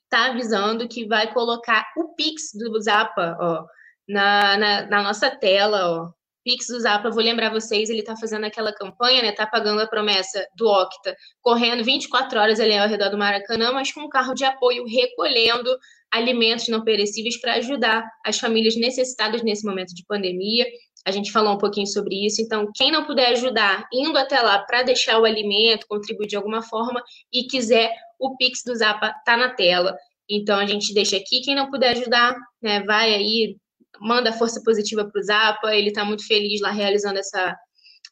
tá 0.09 0.27
avisando 0.27 0.87
que 0.87 1.07
vai 1.07 1.33
colocar 1.33 1.85
o 1.97 2.13
Pix 2.15 2.51
do 2.53 2.79
Zapa, 2.79 3.35
ó 3.39 3.65
na, 4.07 4.57
na, 4.57 4.87
na 4.87 5.03
nossa 5.03 5.29
tela, 5.29 5.91
ó. 5.91 6.17
Pix 6.47 6.67
do 6.67 6.79
Zapa, 6.79 7.09
vou 7.09 7.21
lembrar 7.21 7.51
vocês, 7.51 7.89
ele 7.89 7.99
está 7.99 8.15
fazendo 8.15 8.45
aquela 8.45 8.71
campanha, 8.71 9.21
né? 9.21 9.33
Tá 9.33 9.45
pagando 9.45 9.81
a 9.81 9.87
promessa 9.87 10.47
do 10.55 10.65
Octa, 10.65 11.13
correndo 11.41 11.83
24 11.83 12.39
horas 12.39 12.57
ali 12.61 12.77
ao 12.77 12.87
redor 12.87 13.09
do 13.09 13.17
Maracanã, 13.17 13.73
mas 13.73 13.91
com 13.91 13.99
um 13.99 14.09
carro 14.09 14.33
de 14.33 14.45
apoio 14.45 14.85
recolhendo 14.87 15.69
alimentos 16.09 16.69
não 16.69 16.85
perecíveis 16.85 17.37
para 17.41 17.55
ajudar 17.55 18.09
as 18.25 18.39
famílias 18.39 18.77
necessitadas 18.77 19.43
nesse 19.43 19.65
momento 19.65 19.93
de 19.93 20.05
pandemia. 20.05 20.65
A 21.05 21.11
gente 21.11 21.33
falou 21.33 21.53
um 21.53 21.57
pouquinho 21.57 21.87
sobre 21.87 22.25
isso. 22.25 22.41
Então, 22.41 22.71
quem 22.73 22.91
não 22.91 23.05
puder 23.05 23.33
ajudar 23.33 23.85
indo 23.91 24.17
até 24.17 24.39
lá 24.41 24.59
para 24.59 24.83
deixar 24.83 25.19
o 25.19 25.25
alimento, 25.25 25.85
contribuir 25.87 26.27
de 26.27 26.37
alguma 26.37 26.61
forma 26.61 27.03
e 27.31 27.43
quiser, 27.43 27.93
o 28.17 28.37
Pix 28.37 28.61
do 28.65 28.73
Zapa 28.73 29.13
tá 29.25 29.35
na 29.35 29.49
tela. 29.49 29.97
Então, 30.29 30.57
a 30.57 30.65
gente 30.65 30.93
deixa 30.93 31.17
aqui. 31.17 31.41
Quem 31.41 31.55
não 31.55 31.69
puder 31.69 31.89
ajudar, 31.89 32.35
né, 32.61 32.83
vai 32.83 33.13
aí, 33.13 33.57
manda 34.01 34.33
força 34.33 34.61
positiva 34.63 35.05
para 35.05 35.19
o 35.19 35.23
Zapa, 35.23 35.75
ele 35.75 35.89
está 35.89 36.03
muito 36.05 36.25
feliz 36.25 36.61
lá 36.61 36.71
realizando 36.71 37.19
essa, 37.19 37.55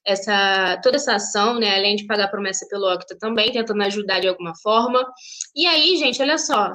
essa 0.06 0.80
toda 0.84 0.98
essa 0.98 1.16
ação, 1.16 1.60
né? 1.60 1.76
Além 1.76 1.96
de 1.96 2.06
pagar 2.06 2.30
promessa 2.30 2.66
pelo 2.70 2.92
Octa 2.94 3.18
também, 3.20 3.52
tentando 3.52 3.84
ajudar 3.84 4.20
de 4.20 4.28
alguma 4.28 4.54
forma. 4.62 5.06
E 5.56 5.66
aí, 5.66 5.98
gente, 5.98 6.22
olha 6.22 6.38
só, 6.38 6.72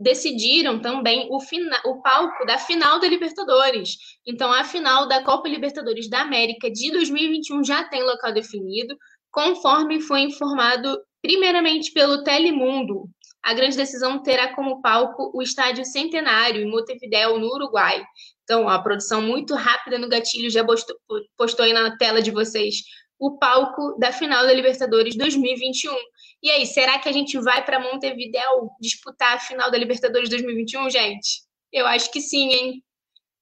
decidiram 0.00 0.80
também 0.80 1.28
o, 1.30 1.38
fina, 1.40 1.78
o 1.84 2.00
palco 2.00 2.46
da 2.46 2.56
final 2.56 2.98
da 2.98 3.06
Libertadores. 3.06 3.96
Então, 4.26 4.50
a 4.50 4.64
final 4.64 5.06
da 5.06 5.22
Copa 5.22 5.46
Libertadores 5.46 6.08
da 6.08 6.22
América 6.22 6.70
de 6.70 6.90
2021 6.90 7.62
já 7.62 7.84
tem 7.84 8.02
local 8.02 8.32
definido, 8.32 8.96
conforme 9.30 10.00
foi 10.00 10.20
informado 10.20 10.98
primeiramente 11.22 11.92
pelo 11.92 12.24
Telemundo. 12.24 13.04
A 13.42 13.52
grande 13.52 13.76
decisão 13.76 14.22
terá 14.22 14.54
como 14.54 14.80
palco 14.80 15.30
o 15.34 15.42
Estádio 15.42 15.84
Centenário, 15.84 16.62
em 16.62 16.70
Montevideo, 16.70 17.38
no 17.38 17.46
Uruguai. 17.46 18.02
Então, 18.50 18.68
a 18.68 18.82
produção 18.82 19.22
muito 19.22 19.54
rápida 19.54 19.96
no 19.96 20.08
gatilho 20.08 20.50
já 20.50 20.64
postou, 20.64 20.96
postou 21.36 21.64
aí 21.64 21.72
na 21.72 21.96
tela 21.96 22.20
de 22.20 22.32
vocês 22.32 22.82
o 23.16 23.38
palco 23.38 23.96
da 23.96 24.10
final 24.10 24.44
da 24.44 24.52
Libertadores 24.52 25.14
2021. 25.16 25.94
E 26.42 26.50
aí, 26.50 26.66
será 26.66 26.98
que 26.98 27.08
a 27.08 27.12
gente 27.12 27.38
vai 27.38 27.64
para 27.64 27.78
Montevideo 27.78 28.68
disputar 28.80 29.36
a 29.36 29.38
final 29.38 29.70
da 29.70 29.78
Libertadores 29.78 30.28
2021, 30.28 30.90
gente? 30.90 31.42
Eu 31.72 31.86
acho 31.86 32.10
que 32.10 32.20
sim, 32.20 32.50
hein? 32.52 32.84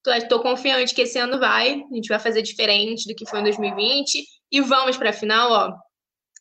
Estou 0.09 0.41
confiante 0.41 0.95
que 0.95 1.01
esse 1.01 1.19
ano 1.19 1.39
vai, 1.39 1.83
a 1.91 1.95
gente 1.95 2.09
vai 2.09 2.19
fazer 2.19 2.43
diferente 2.43 3.09
do 3.09 3.15
que 3.15 3.27
foi 3.27 3.41
em 3.41 3.45
2020 3.45 4.23
e 4.53 4.61
vamos 4.61 4.99
para 4.99 5.09
a 5.09 5.15
final, 5.15 5.51
ó. 5.51 5.73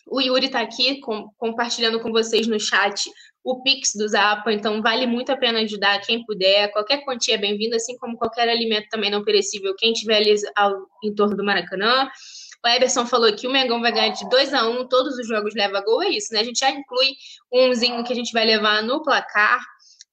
O 0.09 0.19
Yuri 0.19 0.47
está 0.47 0.59
aqui 0.59 0.99
com, 0.99 1.29
compartilhando 1.37 2.01
com 2.01 2.11
vocês 2.11 2.47
no 2.47 2.59
chat 2.59 3.09
o 3.47 3.63
Pix 3.63 3.93
do 3.95 4.05
Zapa, 4.09 4.51
então 4.51 4.81
vale 4.81 5.07
muito 5.07 5.31
a 5.31 5.37
pena 5.37 5.59
ajudar 5.59 6.01
quem 6.01 6.25
puder. 6.25 6.69
Qualquer 6.73 7.05
quantia 7.05 7.35
é 7.35 7.37
bem-vinda, 7.37 7.77
assim 7.77 7.97
como 7.97 8.17
qualquer 8.17 8.49
alimento 8.49 8.89
também 8.89 9.09
não 9.09 9.23
perecível, 9.23 9.73
quem 9.77 9.93
tiver 9.93 10.17
ali 10.17 10.35
ao, 10.53 10.73
em 11.01 11.15
torno 11.15 11.37
do 11.37 11.45
Maracanã. 11.45 12.09
O 12.61 12.67
Eberson 12.67 13.05
falou 13.05 13.33
que 13.33 13.47
o 13.47 13.49
Mengão 13.49 13.79
vai 13.79 13.93
ganhar 13.93 14.09
de 14.09 14.27
2 14.27 14.53
a 14.53 14.67
1 14.67 14.81
um, 14.81 14.87
todos 14.89 15.17
os 15.17 15.25
jogos 15.25 15.55
leva 15.55 15.79
gol, 15.79 16.03
é 16.03 16.09
isso, 16.09 16.33
né? 16.33 16.41
A 16.41 16.43
gente 16.43 16.59
já 16.59 16.69
inclui 16.69 17.13
umzinho 17.49 18.03
que 18.03 18.11
a 18.11 18.15
gente 18.17 18.33
vai 18.33 18.45
levar 18.45 18.83
no 18.83 19.01
placar. 19.01 19.61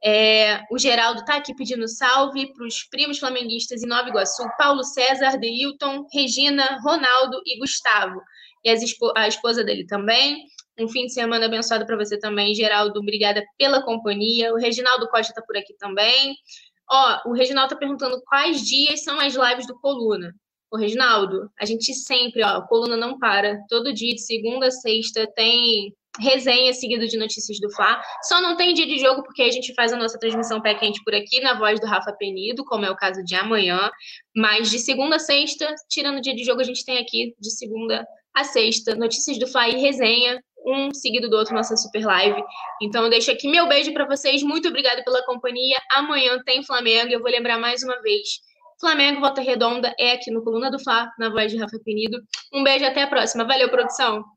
É, 0.05 0.62
o 0.70 0.78
Geraldo 0.78 1.24
tá 1.24 1.35
aqui 1.35 1.52
pedindo 1.56 1.89
salve 1.89 2.55
para 2.55 2.65
os 2.65 2.85
primos 2.85 3.19
flamenguistas 3.19 3.82
em 3.82 3.89
Nova 3.89 4.09
Iguaçu, 4.09 4.44
Paulo 4.56 4.85
César, 4.85 5.39
Deilton, 5.39 6.06
Regina, 6.15 6.78
Ronaldo 6.85 7.43
e 7.44 7.59
Gustavo. 7.59 8.23
E 8.65 8.70
a 8.70 9.27
esposa 9.27 9.65
dele 9.65 9.85
também. 9.86 10.44
Um 10.78 10.88
fim 10.88 11.06
de 11.06 11.12
semana 11.12 11.46
abençoado 11.46 11.86
para 11.86 11.96
você 11.96 12.18
também, 12.18 12.55
Geraldo. 12.55 12.98
Obrigada 12.98 13.44
pela 13.56 13.82
companhia. 13.82 14.52
O 14.52 14.56
Reginaldo 14.56 15.09
Costa 15.09 15.32
está 15.32 15.42
por 15.42 15.56
aqui 15.56 15.74
também. 15.78 16.36
Ó, 16.90 17.30
o 17.30 17.32
Reginaldo 17.32 17.74
está 17.74 17.78
perguntando 17.78 18.20
quais 18.26 18.62
dias 18.62 19.02
são 19.05 19.18
as 19.20 19.34
lives 19.34 19.66
do 19.66 19.78
Coluna. 19.80 20.34
O 20.70 20.76
Reginaldo, 20.76 21.48
a 21.60 21.64
gente 21.64 21.94
sempre, 21.94 22.42
ó, 22.42 22.60
Coluna 22.62 22.96
não 22.96 23.18
para. 23.18 23.60
Todo 23.68 23.94
dia, 23.94 24.14
de 24.14 24.20
segunda 24.20 24.66
a 24.66 24.70
sexta, 24.70 25.26
tem 25.34 25.94
resenha 26.20 26.72
seguido 26.72 27.06
de 27.06 27.16
notícias 27.16 27.59
do 27.60 27.70
Fla. 27.70 28.01
Só 28.22 28.40
não 28.40 28.56
tem 28.56 28.74
dia 28.74 28.86
de 28.86 28.98
jogo 28.98 29.22
porque 29.22 29.42
a 29.42 29.51
gente 29.51 29.74
faz 29.74 29.92
a 29.92 29.96
nossa 29.96 30.18
transmissão 30.18 30.60
pé 30.60 30.74
quente 30.74 31.02
por 31.05 31.14
aqui 31.14 31.40
na 31.40 31.59
voz 31.59 31.80
do 31.80 31.86
Rafa 31.86 32.12
Penido, 32.12 32.64
como 32.64 32.84
é 32.84 32.90
o 32.90 32.96
caso 32.96 33.22
de 33.24 33.34
amanhã. 33.34 33.90
Mas 34.34 34.70
de 34.70 34.78
segunda 34.78 35.16
a 35.16 35.20
sexta, 35.20 35.72
tirando 35.88 36.18
o 36.18 36.20
dia 36.20 36.34
de 36.34 36.44
jogo, 36.44 36.60
a 36.60 36.64
gente 36.64 36.84
tem 36.84 36.98
aqui 36.98 37.34
de 37.38 37.51
segunda 37.51 38.06
a 38.34 38.44
sexta 38.44 38.94
notícias 38.94 39.38
do 39.38 39.46
Fla 39.46 39.68
e 39.68 39.80
resenha 39.80 40.42
um 40.65 40.93
seguido 40.95 41.28
do 41.28 41.36
outro 41.36 41.55
nossa 41.55 41.77
super 41.77 42.05
live. 42.05 42.43
Então, 42.81 43.09
deixo 43.11 43.31
aqui 43.31 43.49
meu 43.49 43.69
beijo 43.69 43.93
para 43.93 44.07
vocês. 44.07 44.43
Muito 44.43 44.69
obrigada 44.69 45.03
pela 45.05 45.24
companhia. 45.24 45.77
Amanhã 45.93 46.41
tem 46.45 46.62
Flamengo. 46.62 47.12
Eu 47.12 47.20
vou 47.20 47.31
lembrar 47.31 47.59
mais 47.59 47.82
uma 47.82 48.01
vez. 48.01 48.41
Flamengo, 48.81 49.20
Volta 49.20 49.41
Redonda, 49.41 49.95
é 49.99 50.12
aqui 50.12 50.31
no 50.31 50.43
Coluna 50.43 50.70
do 50.70 50.82
Fla, 50.82 51.09
na 51.19 51.31
voz 51.31 51.51
de 51.51 51.59
Rafa 51.59 51.78
Penido. 51.85 52.19
Um 52.53 52.65
beijo, 52.65 52.85
até 52.85 53.03
a 53.03 53.07
próxima. 53.07 53.45
Valeu, 53.45 53.70
produção! 53.70 54.34